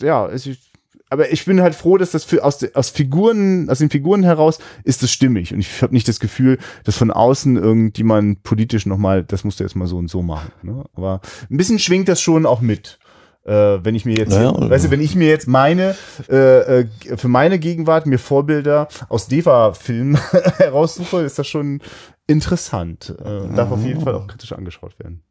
ja, 0.00 0.26
es 0.28 0.46
ist, 0.46 0.60
aber 1.08 1.32
ich 1.32 1.44
bin 1.44 1.60
halt 1.62 1.74
froh, 1.74 1.98
dass 1.98 2.10
das 2.10 2.24
für, 2.24 2.44
aus, 2.44 2.64
aus 2.74 2.90
Figuren, 2.90 3.70
aus 3.70 3.78
den 3.78 3.90
Figuren 3.90 4.24
heraus 4.24 4.58
ist 4.82 5.02
es 5.02 5.12
stimmig. 5.12 5.54
Und 5.54 5.60
ich 5.60 5.82
habe 5.82 5.94
nicht 5.94 6.08
das 6.08 6.18
Gefühl, 6.18 6.58
dass 6.84 6.96
von 6.96 7.10
außen 7.10 7.56
irgendjemand 7.56 8.42
politisch 8.42 8.86
nochmal, 8.86 9.22
das 9.22 9.44
musst 9.44 9.60
du 9.60 9.64
jetzt 9.64 9.76
mal 9.76 9.86
so 9.86 9.98
und 9.98 10.08
so 10.08 10.22
machen. 10.22 10.50
Ne? 10.62 10.84
Aber 10.94 11.20
ein 11.50 11.56
bisschen 11.56 11.78
schwingt 11.78 12.08
das 12.08 12.20
schon 12.20 12.44
auch 12.44 12.60
mit. 12.60 12.98
Äh, 13.44 13.84
wenn 13.84 13.94
ich 13.94 14.04
mir 14.04 14.16
jetzt, 14.16 14.32
Ja, 14.32 14.52
weißt 14.58 14.86
du, 14.86 14.90
wenn 14.90 15.00
ich 15.00 15.14
mir 15.14 15.28
jetzt 15.28 15.46
meine, 15.46 15.94
äh, 16.28 16.80
äh, 16.80 16.86
für 17.16 17.28
meine 17.28 17.60
Gegenwart 17.60 18.06
mir 18.06 18.18
Vorbilder 18.18 18.88
aus 19.08 19.28
Deva-Filmen 19.28 20.16
heraussuche, 20.58 21.22
ist 21.22 21.38
das 21.38 21.46
schon 21.46 21.80
interessant. 22.26 23.14
Äh, 23.24 23.54
darf 23.54 23.70
auf 23.70 23.84
jeden 23.84 24.00
Fall 24.00 24.16
auch 24.16 24.26
kritisch 24.26 24.52
angeschaut 24.52 24.98
werden. 24.98 25.22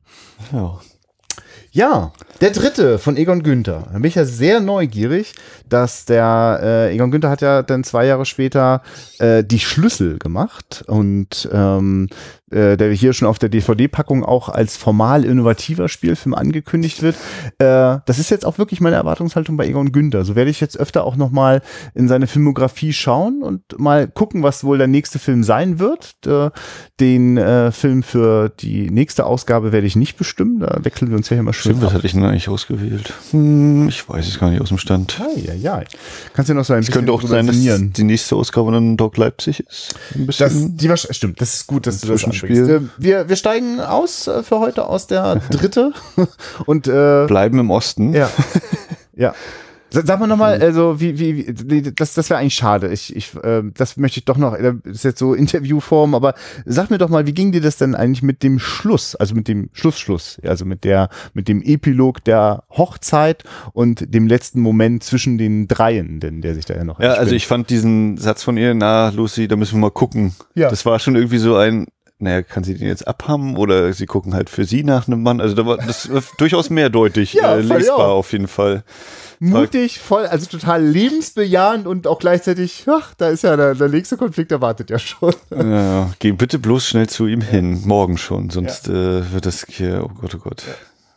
Ja. 0.54 0.80
Ja, 1.76 2.14
der 2.40 2.52
dritte 2.52 3.00
von 3.00 3.18
Egon 3.18 3.44
Günther. 3.44 3.84
Da 3.92 4.00
bin 4.00 4.06
ich 4.06 4.16
ja 4.16 4.24
sehr 4.24 4.62
neugierig, 4.62 5.34
dass 5.68 6.06
der 6.06 6.62
äh, 6.64 6.96
Egon 6.96 7.12
Günther 7.12 7.30
hat 7.30 7.42
ja 7.42 7.64
dann 7.64 7.84
zwei 7.84 8.06
Jahre 8.06 8.26
später 8.26 8.82
äh, 9.20 9.44
die 9.44 9.60
Schlüssel 9.60 10.18
gemacht 10.18 10.86
und 10.88 11.50
ähm, 11.52 12.08
äh, 12.52 12.78
der 12.78 12.92
hier 12.92 13.14
schon 13.14 13.28
auf 13.28 13.40
der 13.40 13.50
DVD-Packung 13.50 14.24
auch 14.24 14.50
als 14.50 14.78
formal 14.78 15.26
innovativer 15.26 15.90
Spielfilm 15.90 16.36
angekündigt 16.36 17.02
wird. 17.02 17.16
Äh, 17.58 18.00
das 18.06 18.20
ist 18.20 18.30
jetzt 18.30 18.46
auch 18.46 18.58
wirklich 18.58 18.82
meine 18.82 18.96
Erwartungshaltung 18.96 19.58
bei 19.58 19.68
Egon 19.68 19.92
Günther. 19.92 20.26
So 20.26 20.36
werde 20.36 20.52
ich 20.52 20.62
jetzt 20.62 20.78
öfter 20.80 21.06
auch 21.06 21.16
noch 21.16 21.32
mal 21.32 21.62
in 21.94 22.08
seine 22.08 22.28
Filmografie 22.28 22.94
schauen 22.94 23.42
und 23.42 23.62
mal 23.80 24.08
gucken, 24.08 24.44
was 24.44 24.64
wohl 24.64 24.78
der 24.78 24.88
nächste 24.88 25.18
Film 25.18 25.44
sein 25.44 25.80
wird. 25.80 26.16
Äh, 26.26 26.52
den 27.00 27.38
äh, 27.38 27.72
Film 27.72 28.04
für 28.04 28.50
die 28.50 28.92
nächste 28.92 29.26
Ausgabe 29.26 29.72
werde 29.72 29.88
ich 29.88 29.96
nicht 29.96 30.18
bestimmen. 30.18 30.60
Da 30.60 30.80
wechseln 30.84 31.10
wir 31.10 31.18
uns 31.18 31.30
ja 31.30 31.38
immer 31.38 31.54
schön 31.54 31.72
Stimmt, 31.72 31.82
was 31.82 31.94
hatte 31.94 32.06
ich 32.06 32.14
denn 32.14 32.24
eigentlich 32.24 32.50
ausgewählt? 32.50 33.14
Hm, 33.32 33.90
ich 33.90 34.08
weiß 34.08 34.28
es 34.28 34.40
gar 34.40 34.52
nicht 34.52 34.62
aus 34.62 34.70
dem 34.70 34.78
Stand. 34.78 35.20
Ja, 35.36 35.54
ja. 35.54 35.84
Kannst 36.34 36.50
du 36.50 36.54
noch 36.54 36.66
so 36.66 36.74
ein 36.74 36.80
Es 36.82 36.92
könnte 36.92 37.12
auch 37.12 37.22
sein, 37.24 37.48
dass 37.48 37.58
die 37.58 38.04
nächste 38.04 38.36
Ausgabe 38.36 38.72
dann 38.72 38.98
Doc 38.98 39.18
Leipzig 39.18 39.62
ist. 39.62 39.96
Das, 40.38 40.54
die 40.56 40.92
stimmt, 40.96 41.42
das 41.42 41.56
ist 41.56 41.68
gut, 41.68 41.88
dass 41.88 42.02
du 42.02 42.08
das 42.08 42.35
Äh, 42.44 42.82
Wir, 42.98 43.30
wir 43.30 43.36
steigen 43.36 43.80
aus 43.80 44.28
äh, 44.28 44.44
für 44.44 44.60
heute 44.60 44.86
aus 44.88 45.08
der 45.08 45.36
dritte 45.50 45.92
und 46.66 46.88
äh, 46.88 47.26
Bleiben 47.28 47.60
im 47.60 47.70
Osten. 47.72 48.14
ja, 48.14 48.30
ja. 49.16 49.34
Sa- 49.92 50.02
Sag 50.04 50.20
mal 50.20 50.26
nochmal, 50.28 50.60
also 50.62 51.00
wie, 51.00 51.20
wie, 51.20 51.46
wie 51.70 51.82
das, 51.94 52.16
das 52.16 52.30
wäre 52.30 52.40
eigentlich 52.40 52.56
schade. 52.56 52.90
Ich, 52.92 53.16
ich, 53.16 53.34
äh, 53.44 53.62
das 53.74 53.96
möchte 53.98 54.20
ich 54.20 54.26
doch 54.26 54.36
noch, 54.36 54.54
äh, 54.56 54.74
das 54.84 54.96
ist 54.98 55.04
jetzt 55.04 55.20
so 55.20 55.34
Interviewform, 55.36 56.16
aber 56.16 56.34
sag 56.66 56.90
mir 56.90 56.98
doch 56.98 57.08
mal, 57.08 57.28
wie 57.28 57.34
ging 57.34 57.52
dir 57.52 57.62
das 57.62 57.78
denn 57.78 57.94
eigentlich 57.96 58.24
mit 58.24 58.42
dem 58.42 58.58
Schluss, 58.60 59.16
also 59.16 59.36
mit 59.36 59.48
dem 59.48 59.70
Schlussschluss, 59.74 60.40
also 60.44 60.66
mit 60.66 60.84
der, 60.84 61.10
mit 61.34 61.48
dem 61.48 61.62
Epilog 61.62 62.24
der 62.26 62.64
Hochzeit 62.72 63.44
und 63.74 64.12
dem 64.14 64.28
letzten 64.28 64.60
Moment 64.60 65.04
zwischen 65.04 65.38
den 65.38 65.68
Dreien, 65.68 66.20
denn 66.20 66.42
der 66.42 66.56
sich 66.56 66.66
da 66.66 66.74
ja 66.74 66.84
noch 66.84 67.00
Ja, 67.00 67.10
also 67.10 67.20
entspinnt. 67.22 67.38
ich 67.42 67.48
fand 67.48 67.70
diesen 67.70 68.18
Satz 68.18 68.44
von 68.44 68.58
ihr, 68.58 68.74
na, 68.74 69.10
Lucy, 69.10 69.48
da 69.48 69.56
müssen 69.56 69.76
wir 69.76 69.82
mal 69.82 69.92
gucken. 69.92 70.34
Ja. 70.56 70.70
Das 70.70 70.86
war 70.86 70.98
schon 71.00 71.16
irgendwie 71.16 71.38
so 71.38 71.56
ein, 71.56 71.86
naja, 72.18 72.42
kann 72.44 72.64
sie 72.64 72.76
den 72.76 72.88
jetzt 72.88 73.08
abhaben 73.08 73.58
oder 73.58 73.92
sie 73.92 74.06
gucken 74.06 74.34
halt 74.34 74.50
für 74.50 74.64
sie 74.66 74.84
nach 74.84 75.08
einem 75.08 75.22
Mann. 75.22 75.42
Also 75.42 75.56
da 75.56 75.66
war 75.66 75.78
das 75.78 76.12
war 76.12 76.24
durchaus 76.38 76.70
mehrdeutig 76.70 77.34
Ja, 77.34 77.56
äh, 77.56 77.62
lesbar 77.62 78.10
auf 78.10 78.32
jeden 78.32 78.48
Fall. 78.48 78.84
mutig, 79.40 80.00
voll, 80.00 80.26
also 80.26 80.46
total 80.46 80.82
lebensbejahend 80.84 81.88
und 81.88 82.08
auch 82.08 82.20
gleichzeitig, 82.20 82.86
ach, 82.88 83.14
da 83.18 83.30
ist 83.30 83.44
ja 83.44 83.58
der, 83.58 83.76
der 83.76 83.90
nächste 83.90 84.16
Konflikt 84.16 84.52
erwartet 84.52 84.90
ja 84.90 84.98
schon. 84.98 85.34
Ja, 85.52 86.10
geh 86.20 86.32
bitte 86.32 86.58
bloß 86.58 86.88
schnell 86.88 87.08
zu 87.10 87.28
ihm 87.28 87.42
hin, 87.42 87.82
morgen 87.86 88.18
schon, 88.18 88.50
sonst 88.50 88.88
äh, 88.88 89.34
wird 89.34 89.46
das 89.46 89.66
hier, 89.68 90.02
oh 90.06 90.12
Gott, 90.22 90.36
oh 90.36 90.40
Gott. 90.40 90.64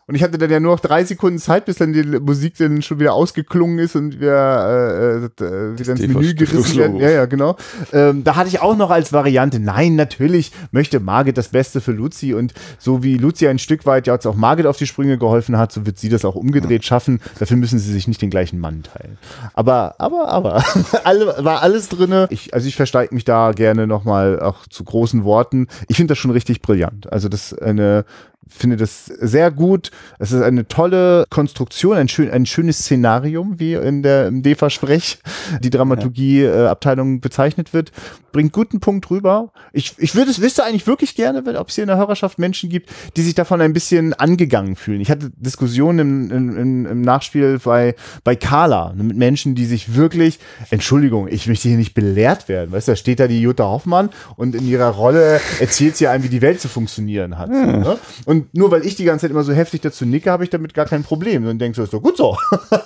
Und 0.09 0.15
ich 0.15 0.23
hatte 0.23 0.39
dann 0.39 0.51
ja 0.51 0.59
nur 0.59 0.73
noch 0.73 0.81
drei 0.81 1.05
Sekunden 1.05 1.39
Zeit, 1.39 1.67
bis 1.67 1.77
dann 1.77 1.93
die 1.93 2.03
Musik 2.03 2.57
dann 2.57 2.81
schon 2.81 2.99
wieder 2.99 3.13
ausgeklungen 3.13 3.79
ist 3.79 3.95
und 3.95 4.21
wir 4.21 4.33
äh, 4.33 5.45
äh, 5.45 5.79
wieder 5.79 5.93
ins 5.93 6.01
Menü 6.01 6.33
gerissen 6.33 6.79
werden. 6.79 6.97
Ja, 6.97 7.11
ja, 7.11 7.27
genau. 7.27 7.57
Ähm, 7.93 8.25
da 8.25 8.35
hatte 8.35 8.49
ich 8.49 8.63
auch 8.63 8.75
noch 8.75 8.89
als 8.89 9.13
Variante, 9.13 9.61
nein, 9.61 9.97
natürlich 9.97 10.51
möchte 10.71 10.99
Margit 10.99 11.37
das 11.37 11.49
Beste 11.49 11.83
für 11.83 11.93
Luzi 11.93 12.33
und 12.33 12.55
so 12.79 13.03
wie 13.03 13.19
Luzi 13.19 13.49
ein 13.49 13.59
Stück 13.59 13.85
weit 13.85 14.07
ja 14.07 14.15
jetzt 14.15 14.27
auch 14.27 14.35
Margit 14.35 14.65
auf 14.65 14.79
die 14.79 14.87
Sprünge 14.87 15.19
geholfen 15.19 15.59
hat, 15.59 15.73
so 15.73 15.85
wird 15.85 15.99
sie 15.99 16.09
das 16.09 16.25
auch 16.25 16.37
umgedreht 16.37 16.87
schaffen. 16.87 17.21
Dafür 17.39 17.59
müssen 17.59 17.79
sie 17.79 17.93
sich 17.93 18.09
nicht 18.09 18.23
den 18.23 18.31
gleichen 18.31 18.59
Mann 18.61 18.85
teilen. 18.85 19.19
Aber, 19.53 19.97
aber, 19.99 20.29
aber, 20.29 20.65
alle, 21.05 21.45
war 21.45 21.61
alles 21.61 21.91
drinne. 21.91 22.29
Ich, 22.31 22.55
also 22.55 22.67
ich 22.67 22.77
versteige 22.77 23.15
mich 23.15 23.25
da 23.27 23.53
gerne 23.53 23.87
nochmal 23.87 24.41
auch 24.41 24.67
zu 24.69 24.85
großen 24.85 25.25
Worten. 25.25 25.67
Ich 25.87 25.97
finde 25.97 26.13
das 26.13 26.19
schon 26.19 26.31
richtig 26.31 26.63
brillant. 26.63 27.13
Also 27.13 27.29
das 27.29 27.53
ist 27.53 27.61
eine 27.61 28.07
finde 28.49 28.77
das 28.77 29.07
sehr 29.07 29.51
gut. 29.51 29.91
Es 30.19 30.33
ist 30.33 30.43
eine 30.43 30.66
tolle 30.69 31.25
Konstruktion, 31.31 31.97
ein, 31.97 32.09
schön, 32.09 32.31
ein 32.31 32.47
schönes 32.47 32.79
Szenarium, 32.79 33.59
wie 33.59 33.75
in 33.75 34.03
der 34.03 34.29
im 34.29 34.43
DEFA-Sprech 34.43 35.19
die 35.62 35.70
Dramaturgie-Abteilung 35.70 37.20
bezeichnet 37.20 37.73
wird. 37.73 37.93
Bringt 38.33 38.53
guten 38.53 38.81
Punkt 38.81 39.11
rüber. 39.11 39.51
Ich, 39.73 39.95
ich 39.99 40.15
würde 40.15 40.31
es 40.31 40.41
wüsste 40.41 40.65
eigentlich 40.65 40.87
wirklich 40.87 41.15
gerne, 41.15 41.43
ob 41.59 41.69
es 41.69 41.75
hier 41.75 41.85
in 41.85 41.89
der 41.89 41.97
Hörerschaft 41.97 42.39
Menschen 42.39 42.69
gibt, 42.69 42.91
die 43.16 43.23
sich 43.23 43.35
davon 43.35 43.61
ein 43.61 43.73
bisschen 43.73 44.12
angegangen 44.15 44.77
fühlen. 44.77 45.01
Ich 45.01 45.11
hatte 45.11 45.31
Diskussionen 45.37 46.31
im, 46.31 46.57
im, 46.57 46.87
im, 46.87 47.01
Nachspiel 47.01 47.59
bei, 47.65 47.95
bei 48.25 48.37
Carla 48.37 48.93
mit 48.95 49.16
Menschen, 49.16 49.55
die 49.55 49.65
sich 49.65 49.95
wirklich, 49.95 50.39
Entschuldigung, 50.70 51.29
ich 51.29 51.47
möchte 51.47 51.69
hier 51.69 51.79
nicht 51.79 51.95
belehrt 51.95 52.49
werden. 52.49 52.70
Weißt 52.73 52.89
du, 52.89 52.93
da 52.93 52.97
steht 52.97 53.20
da 53.20 53.29
die 53.29 53.41
Jutta 53.41 53.65
Hoffmann 53.65 54.11
und 54.37 54.55
in 54.55 54.66
ihrer 54.66 54.91
Rolle 54.91 55.41
erzählt 55.59 55.97
sie 55.97 56.07
einem, 56.07 56.25
wie 56.25 56.29
die 56.29 56.43
Welt 56.43 56.61
zu 56.61 56.69
funktionieren 56.69 57.39
hat. 57.39 57.49
So, 57.49 57.55
ne? 57.55 57.99
Und 58.25 58.38
nur 58.52 58.70
weil 58.70 58.85
ich 58.86 58.97
die 58.97 59.05
ganze 59.05 59.23
Zeit 59.23 59.31
immer 59.31 59.44
so 59.44 59.52
heftig 59.52 59.81
dazu 59.81 60.05
nicke, 60.05 60.31
habe 60.31 60.44
ich 60.44 60.51
damit 60.51 60.74
gar 60.74 60.86
kein 60.86 61.02
Problem. 61.02 61.47
Und 61.47 61.59
denkst 61.59 61.77
du, 61.77 61.82
ist 61.82 61.93
doch 61.93 62.02
gut 62.02 62.16
so. 62.16 62.36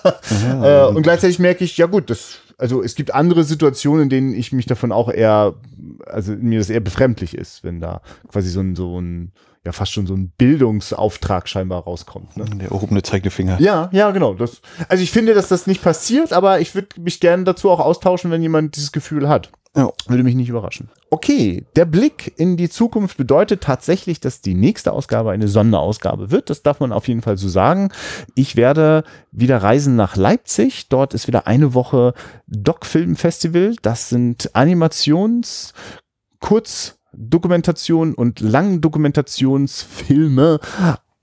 äh, 0.63 0.85
und 0.87 1.03
gleichzeitig 1.03 1.39
merke 1.39 1.65
ich, 1.65 1.77
ja 1.77 1.87
gut, 1.87 2.11
das, 2.11 2.39
also 2.59 2.83
es 2.83 2.95
gibt 2.95 3.15
andere 3.15 3.45
Situationen, 3.45 4.05
in 4.05 4.09
denen 4.09 4.35
ich 4.35 4.53
mich 4.53 4.67
davon 4.67 4.93
auch 4.93 5.11
eher, 5.11 5.55
also 6.07 6.33
mir 6.33 6.59
das 6.59 6.71
eher 6.71 6.81
befremdlich 6.81 7.37
ist, 7.37 7.65
wenn 7.65 7.81
da 7.81 8.03
quasi 8.29 8.51
so 8.51 8.61
ein, 8.61 8.77
so 8.77 9.01
ein, 9.01 9.33
ja 9.65 9.73
fast 9.73 9.93
schon 9.93 10.07
so 10.07 10.15
ein 10.15 10.33
Bildungsauftrag 10.37 11.49
scheinbar 11.49 11.85
rauskommt. 11.85 12.37
Ne? 12.37 12.45
Der 12.45 12.71
erhobene 12.71 13.03
Zeigefinger. 13.03 13.61
Ja, 13.61 13.89
ja, 13.93 14.11
genau. 14.11 14.35
Das, 14.35 14.61
also 14.89 15.03
ich 15.03 15.13
finde, 15.13 15.35
dass 15.35 15.49
das 15.49 15.67
nicht 15.67 15.83
passiert, 15.83 16.33
aber 16.33 16.61
ich 16.61 16.75
würde 16.75 17.01
mich 17.01 17.21
gerne 17.21 17.45
dazu 17.45 17.71
auch 17.71 17.81
austauschen, 17.81 18.31
wenn 18.31 18.43
jemand 18.43 18.77
dieses 18.77 18.93
Gefühl 18.93 19.29
hat. 19.29 19.51
Ja. 19.75 19.91
Würde 20.07 20.23
mich 20.23 20.35
nicht 20.35 20.51
überraschen. 20.51 20.91
Okay, 21.09 21.65
der 21.77 21.87
Blick 21.87 22.35
in 22.37 22.59
die 22.59 22.69
Zukunft 22.69 23.17
bedeutet 23.17 23.63
tatsächlich, 23.63 24.21
dass 24.21 24.43
die 24.43 24.55
nächste 24.55 24.93
Ausgabe 24.93 25.31
eine 25.31 25.49
Sonderausgabe 25.49 26.31
wird. 26.31 26.51
Das 26.51 26.63
darf 26.63 26.81
man 26.81 26.93
auf 26.93 27.09
jeden 27.09 27.23
Fall 27.23 27.39
so 27.39 27.49
sagen. 27.49 27.91
Ich 28.35 28.57
werde 28.57 29.05
wieder 29.31 29.63
reisen 29.63 29.97
nach 29.97 30.17
Leipzig. 30.17 30.91
Dort 30.91 31.15
ist 31.15 31.27
wieder 31.27 31.47
eine 31.47 31.73
Woche 31.73 32.13
Doc-Film 32.49 33.17
Festival. 33.17 33.77
Das 33.81 34.11
sind 34.11 34.55
Animations-, 34.55 35.73
Kurz-, 36.39 36.99
Dokumentation 37.13 38.15
und 38.15 38.41
Langdokumentationsfilme 38.41 40.59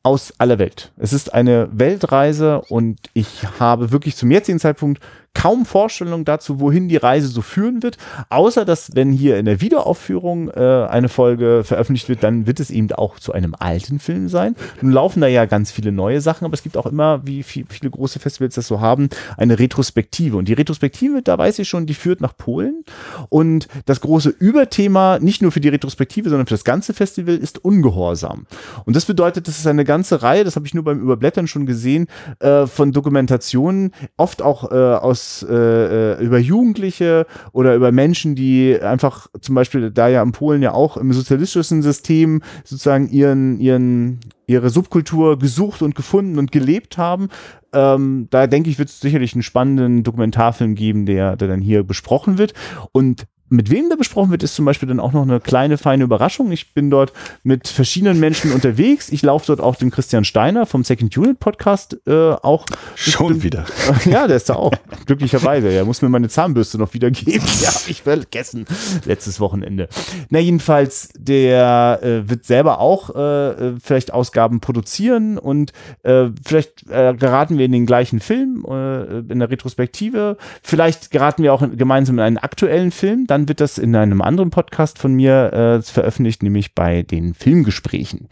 aus 0.04 0.34
aller 0.38 0.60
Welt. 0.60 0.92
Es 0.98 1.14
ist 1.14 1.34
eine 1.34 1.70
Weltreise 1.72 2.62
und 2.62 3.00
ich 3.14 3.44
habe 3.60 3.92
wirklich 3.92 4.16
zum 4.16 4.32
jetzigen 4.32 4.60
Zeitpunkt 4.60 5.02
kaum 5.34 5.66
Vorstellung 5.66 6.26
dazu, 6.26 6.60
wohin 6.60 6.90
die 6.90 6.98
Reise 6.98 7.28
so 7.28 7.42
führen 7.42 7.84
wird, 7.84 7.98
außer 8.30 8.66
dass, 8.66 8.96
wenn 8.96 9.12
hier 9.12 9.38
in 9.38 9.46
der 9.46 9.62
Wiederaufführung 9.62 10.50
äh, 10.50 10.88
eine 10.90 11.10
Folge 11.10 11.64
veröffentlicht 11.64 12.10
wird, 12.10 12.24
dann 12.24 12.48
wird 12.48 12.60
es 12.60 12.72
eben 12.72 12.92
auch 12.92 13.20
zu 13.20 13.32
einem 13.32 13.56
alten 13.58 14.00
Film 14.00 14.28
sein. 14.28 14.56
Nun 14.82 14.92
laufen 14.92 15.22
da 15.22 15.28
ja 15.28 15.46
ganz 15.46 15.72
viele 15.72 15.92
neue 15.92 16.22
Sachen, 16.22 16.46
aber 16.46 16.54
es 16.54 16.64
gibt 16.64 16.78
auch 16.78 16.86
immer, 16.86 17.26
wie 17.26 17.44
viel, 17.44 17.66
viele 17.70 17.90
große 17.90 18.20
Festivals 18.20 18.56
das 18.56 18.68
so 18.68 18.82
haben, 18.82 19.10
eine 19.38 19.60
Retrospektive. 19.60 20.38
Und 20.38 20.48
die 20.48 20.54
Retrospektive, 20.54 21.22
da 21.22 21.38
weiß 21.38 21.60
ich 21.60 21.70
schon, 21.70 21.86
die 21.86 21.94
führt 21.94 22.22
nach 22.22 22.36
Polen. 22.36 22.84
Und 23.30 23.68
das 23.86 24.02
große 24.02 24.30
Überthema, 24.30 25.20
nicht 25.20 25.42
nur 25.42 25.52
für 25.52 25.62
die 25.62 25.70
Retrospektive, 25.70 26.30
sondern 26.30 26.48
für 26.48 26.54
das 26.54 26.64
ganze 26.64 26.94
Festival, 26.94 27.36
ist 27.36 27.64
Ungehorsam. 27.64 28.46
Und 28.86 28.96
das 28.96 29.06
bedeutet, 29.06 29.48
das 29.48 29.60
ist 29.60 29.68
eine 29.68 29.86
ganze 29.86 30.22
Reihe, 30.22 30.44
das 30.44 30.56
habe 30.56 30.66
ich 30.66 30.74
nur 30.74 30.84
beim 30.84 31.00
Überblättern 31.00 31.48
schon 31.48 31.66
gesehen, 31.66 32.08
äh, 32.40 32.68
von 32.68 32.92
Dokumentationen, 32.92 33.94
oft 34.18 34.42
auch 34.42 34.72
äh, 34.72 34.76
aus 34.76 35.19
äh, 35.48 36.14
äh, 36.14 36.24
über 36.24 36.38
Jugendliche 36.38 37.26
oder 37.52 37.76
über 37.76 37.92
Menschen, 37.92 38.36
die 38.36 38.80
einfach 38.82 39.28
zum 39.42 39.56
Beispiel 39.56 39.92
da 39.92 40.08
ja 40.08 40.22
in 40.22 40.32
Polen 40.32 40.62
ja 40.62 40.74
auch 40.74 40.98
im 40.98 41.12
sozialistischen 41.14 41.82
System 41.82 42.42
sozusagen 42.64 43.10
ihren, 43.10 43.60
ihren, 43.60 44.20
ihre 44.48 44.70
Subkultur 44.70 45.40
gesucht 45.40 45.82
und 45.82 45.96
gefunden 45.96 46.38
und 46.38 46.52
gelebt 46.52 46.98
haben. 46.98 47.30
Ähm, 47.74 48.28
da 48.30 48.48
denke 48.48 48.70
ich, 48.70 48.80
wird 48.80 48.90
es 48.90 49.00
sicherlich 49.00 49.34
einen 49.34 49.44
spannenden 49.44 50.04
Dokumentarfilm 50.04 50.76
geben, 50.76 51.06
der, 51.06 51.36
der 51.36 51.48
dann 51.48 51.62
hier 51.62 51.84
besprochen 51.84 52.38
wird. 52.38 52.54
Und 52.92 53.26
mit 53.50 53.70
wem 53.70 53.90
der 53.90 53.98
besprochen 53.98 54.32
wird, 54.32 54.44
ist 54.44 54.56
zum 54.56 54.66
Beispiel 54.66 54.88
dann 54.88 55.00
auch 55.00 55.12
noch 55.12 55.24
eine 55.24 55.40
kleine, 55.40 55.78
feine 55.78 56.04
Überraschung. 56.04 56.52
Ich 56.52 56.74
bin 56.74 56.90
dort 56.90 57.14
mit 57.44 57.68
verschiedenen 57.68 58.20
Menschen 58.20 58.52
unterwegs. 58.52 59.10
Ich 59.10 59.22
laufe 59.22 59.48
dort 59.48 59.60
auch 59.60 59.76
dem 59.76 59.92
Christian 59.92 60.24
Steiner 60.24 60.66
vom 60.66 60.84
Second 60.84 61.16
Unit 61.18 61.40
Podcast 61.40 61.98
äh, 62.08 62.32
auch. 62.32 62.66
Schon 62.96 63.44
wieder. 63.44 63.66
Ja, 64.06 64.28
der 64.28 64.38
ist 64.38 64.50
da 64.50 64.56
auch. 64.56 64.72
Glücklicherweise. 65.06 65.70
Er 65.70 65.84
muss 65.84 66.02
mir 66.02 66.10
meine 66.10 66.30
Zahnbürste 66.30 66.78
noch 66.78 66.94
wieder 66.94 67.12
geben. 67.12 67.46
Ja, 67.62 67.72
ich 67.88 68.04
vergessen. 68.04 68.66
Letztes 69.06 69.40
Wochenende. 69.40 69.90
Na, 70.30 70.40
jedenfalls, 70.40 71.10
der 71.18 72.00
äh, 72.02 72.30
wird 72.30 72.46
selber 72.46 72.80
auch 72.80 73.14
äh, 73.16 73.74
vielleicht 73.80 74.14
Ausgaben 74.14 74.62
produzieren 74.62 75.38
und 75.38 75.74
äh, 76.04 76.28
vielleicht 76.46 76.90
äh, 76.90 77.14
geraten 77.14 77.58
wir 77.58 77.66
in 77.66 77.72
den 77.72 77.86
gleichen 77.86 78.20
Film 78.20 78.66
äh, 78.68 79.20
in 79.20 79.40
der 79.40 79.50
Retrospektive. 79.50 80.38
Vielleicht 80.64 81.12
geraten 81.12 81.44
wir 81.44 81.54
auch 81.54 81.62
in, 81.62 81.78
gemeinsam 81.78 82.16
in 82.16 82.24
einen 82.24 82.38
aktuellen 82.38 82.92
Film. 82.92 83.28
Dann 83.28 83.39
dann 83.40 83.48
wird 83.48 83.62
das 83.62 83.78
in 83.78 83.96
einem 83.96 84.22
anderen 84.22 84.50
Podcast 84.50 85.00
von 85.00 85.14
mir 85.14 85.54
äh, 85.54 85.82
veröffentlicht, 85.82 86.44
nämlich 86.44 86.76
bei 86.76 87.04
den 87.04 87.34
Filmgesprächen. 87.34 88.28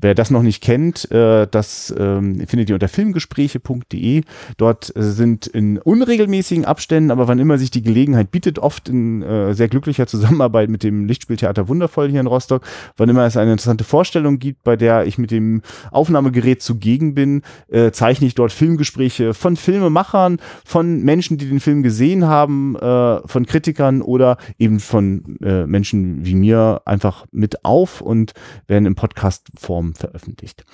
Wer 0.00 0.14
das 0.14 0.30
noch 0.30 0.42
nicht 0.42 0.62
kennt, 0.62 1.10
äh, 1.10 1.46
das 1.50 1.94
ähm, 1.98 2.46
findet 2.46 2.68
ihr 2.68 2.74
unter 2.74 2.88
filmgespräche.de. 2.88 4.22
Dort 4.58 4.94
äh, 4.94 5.02
sind 5.02 5.46
in 5.46 5.78
unregelmäßigen 5.78 6.66
Abständen, 6.66 7.10
aber 7.10 7.26
wann 7.26 7.38
immer 7.38 7.56
sich 7.56 7.70
die 7.70 7.82
Gelegenheit 7.82 8.30
bietet, 8.30 8.58
oft 8.58 8.90
in 8.90 9.22
äh, 9.22 9.54
sehr 9.54 9.68
glücklicher 9.68 10.06
Zusammenarbeit 10.06 10.68
mit 10.68 10.82
dem 10.82 11.06
Lichtspieltheater 11.06 11.68
Wundervoll 11.68 12.10
hier 12.10 12.20
in 12.20 12.26
Rostock, 12.26 12.62
wann 12.98 13.08
immer 13.08 13.24
es 13.24 13.38
eine 13.38 13.52
interessante 13.52 13.84
Vorstellung 13.84 14.38
gibt, 14.38 14.62
bei 14.62 14.76
der 14.76 15.06
ich 15.06 15.16
mit 15.16 15.30
dem 15.30 15.62
Aufnahmegerät 15.90 16.60
zugegen 16.60 17.14
bin, 17.14 17.42
äh, 17.68 17.92
zeichne 17.92 18.26
ich 18.26 18.34
dort 18.34 18.52
Filmgespräche 18.52 19.32
von 19.32 19.56
Filmemachern, 19.56 20.38
von 20.66 21.02
Menschen, 21.02 21.38
die 21.38 21.48
den 21.48 21.60
Film 21.60 21.82
gesehen 21.82 22.26
haben, 22.26 22.76
äh, 22.76 23.26
von 23.26 23.46
Kritikern 23.46 24.02
oder 24.02 24.36
eben 24.58 24.80
von 24.80 25.38
äh, 25.42 25.66
Menschen 25.66 26.24
wie 26.24 26.34
mir 26.34 26.82
einfach 26.84 27.26
mit 27.32 27.64
auf 27.64 28.00
und 28.00 28.34
werden 28.66 28.86
in 28.86 28.94
Podcast-Form 28.94 29.94
veröffentlicht 29.94 30.64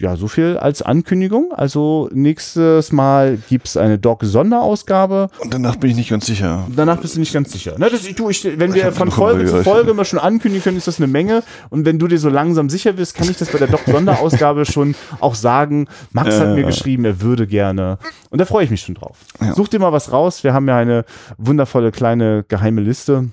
ja, 0.00 0.16
so 0.16 0.28
viel 0.28 0.56
als 0.56 0.82
Ankündigung. 0.82 1.52
Also 1.52 2.08
nächstes 2.12 2.92
Mal 2.92 3.38
gibt's 3.48 3.76
eine 3.76 3.98
Doc-Sonderausgabe. 3.98 5.28
Und 5.40 5.52
danach 5.52 5.76
bin 5.76 5.90
ich 5.90 5.96
nicht 5.96 6.10
ganz 6.10 6.26
sicher. 6.26 6.66
Danach 6.74 6.98
bist 6.98 7.16
du 7.16 7.20
nicht 7.20 7.32
ganz 7.32 7.52
sicher. 7.52 7.78
Ne, 7.78 7.88
das, 7.90 8.02
du, 8.14 8.30
ich, 8.30 8.44
wenn 8.58 8.74
wir 8.74 8.92
von 8.92 9.10
Folge 9.10 9.46
zu 9.46 9.62
Folge 9.64 9.94
mal 9.94 10.04
schon 10.04 10.18
ankündigen 10.18 10.62
können, 10.62 10.76
ist 10.76 10.86
das 10.86 10.98
eine 10.98 11.06
Menge. 11.06 11.42
Und 11.70 11.84
wenn 11.84 11.98
du 11.98 12.06
dir 12.06 12.18
so 12.18 12.28
langsam 12.28 12.70
sicher 12.70 12.92
bist, 12.92 13.14
kann 13.14 13.28
ich 13.28 13.36
das 13.36 13.50
bei 13.50 13.58
der 13.58 13.68
Doc-Sonderausgabe 13.68 14.64
schon 14.70 14.94
auch 15.20 15.34
sagen. 15.34 15.88
Max 16.12 16.36
äh, 16.36 16.40
hat 16.40 16.54
mir 16.54 16.64
geschrieben, 16.64 17.04
er 17.04 17.20
würde 17.20 17.46
gerne. 17.46 17.98
Und 18.30 18.40
da 18.40 18.44
freue 18.44 18.64
ich 18.64 18.70
mich 18.70 18.82
schon 18.82 18.94
drauf. 18.94 19.18
Ja. 19.40 19.54
Such 19.54 19.68
dir 19.68 19.80
mal 19.80 19.92
was 19.92 20.12
raus. 20.12 20.44
Wir 20.44 20.54
haben 20.54 20.68
ja 20.68 20.76
eine 20.78 21.04
wundervolle 21.36 21.90
kleine 21.90 22.44
geheime 22.46 22.80
Liste, 22.80 23.30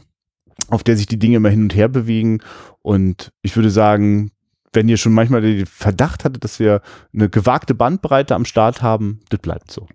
auf 0.70 0.84
der 0.84 0.98
sich 0.98 1.06
die 1.06 1.20
Dinge 1.20 1.38
immer 1.38 1.50
hin 1.50 1.64
und 1.64 1.76
her 1.76 1.90
bewegen. 1.90 2.40
Und 2.82 3.32
ich 3.42 3.56
würde 3.56 3.70
sagen, 3.70 4.32
wenn 4.76 4.90
ihr 4.90 4.98
schon 4.98 5.14
manchmal 5.14 5.42
den 5.42 5.66
Verdacht 5.66 6.24
hattet, 6.24 6.44
dass 6.44 6.60
wir 6.60 6.82
eine 7.14 7.30
gewagte 7.30 7.74
Bandbreite 7.74 8.36
am 8.36 8.46
Start 8.46 8.82
haben, 8.82 9.22
das 9.30 9.40
bleibt 9.40 9.72
so. 9.72 9.88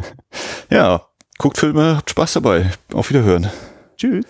ja, 0.70 1.02
guckt 1.38 1.58
Filme, 1.58 1.96
habt 1.96 2.10
Spaß 2.10 2.34
dabei. 2.34 2.70
Auf 2.92 3.10
Wiederhören. 3.10 3.50
Tschüss. 3.96 4.24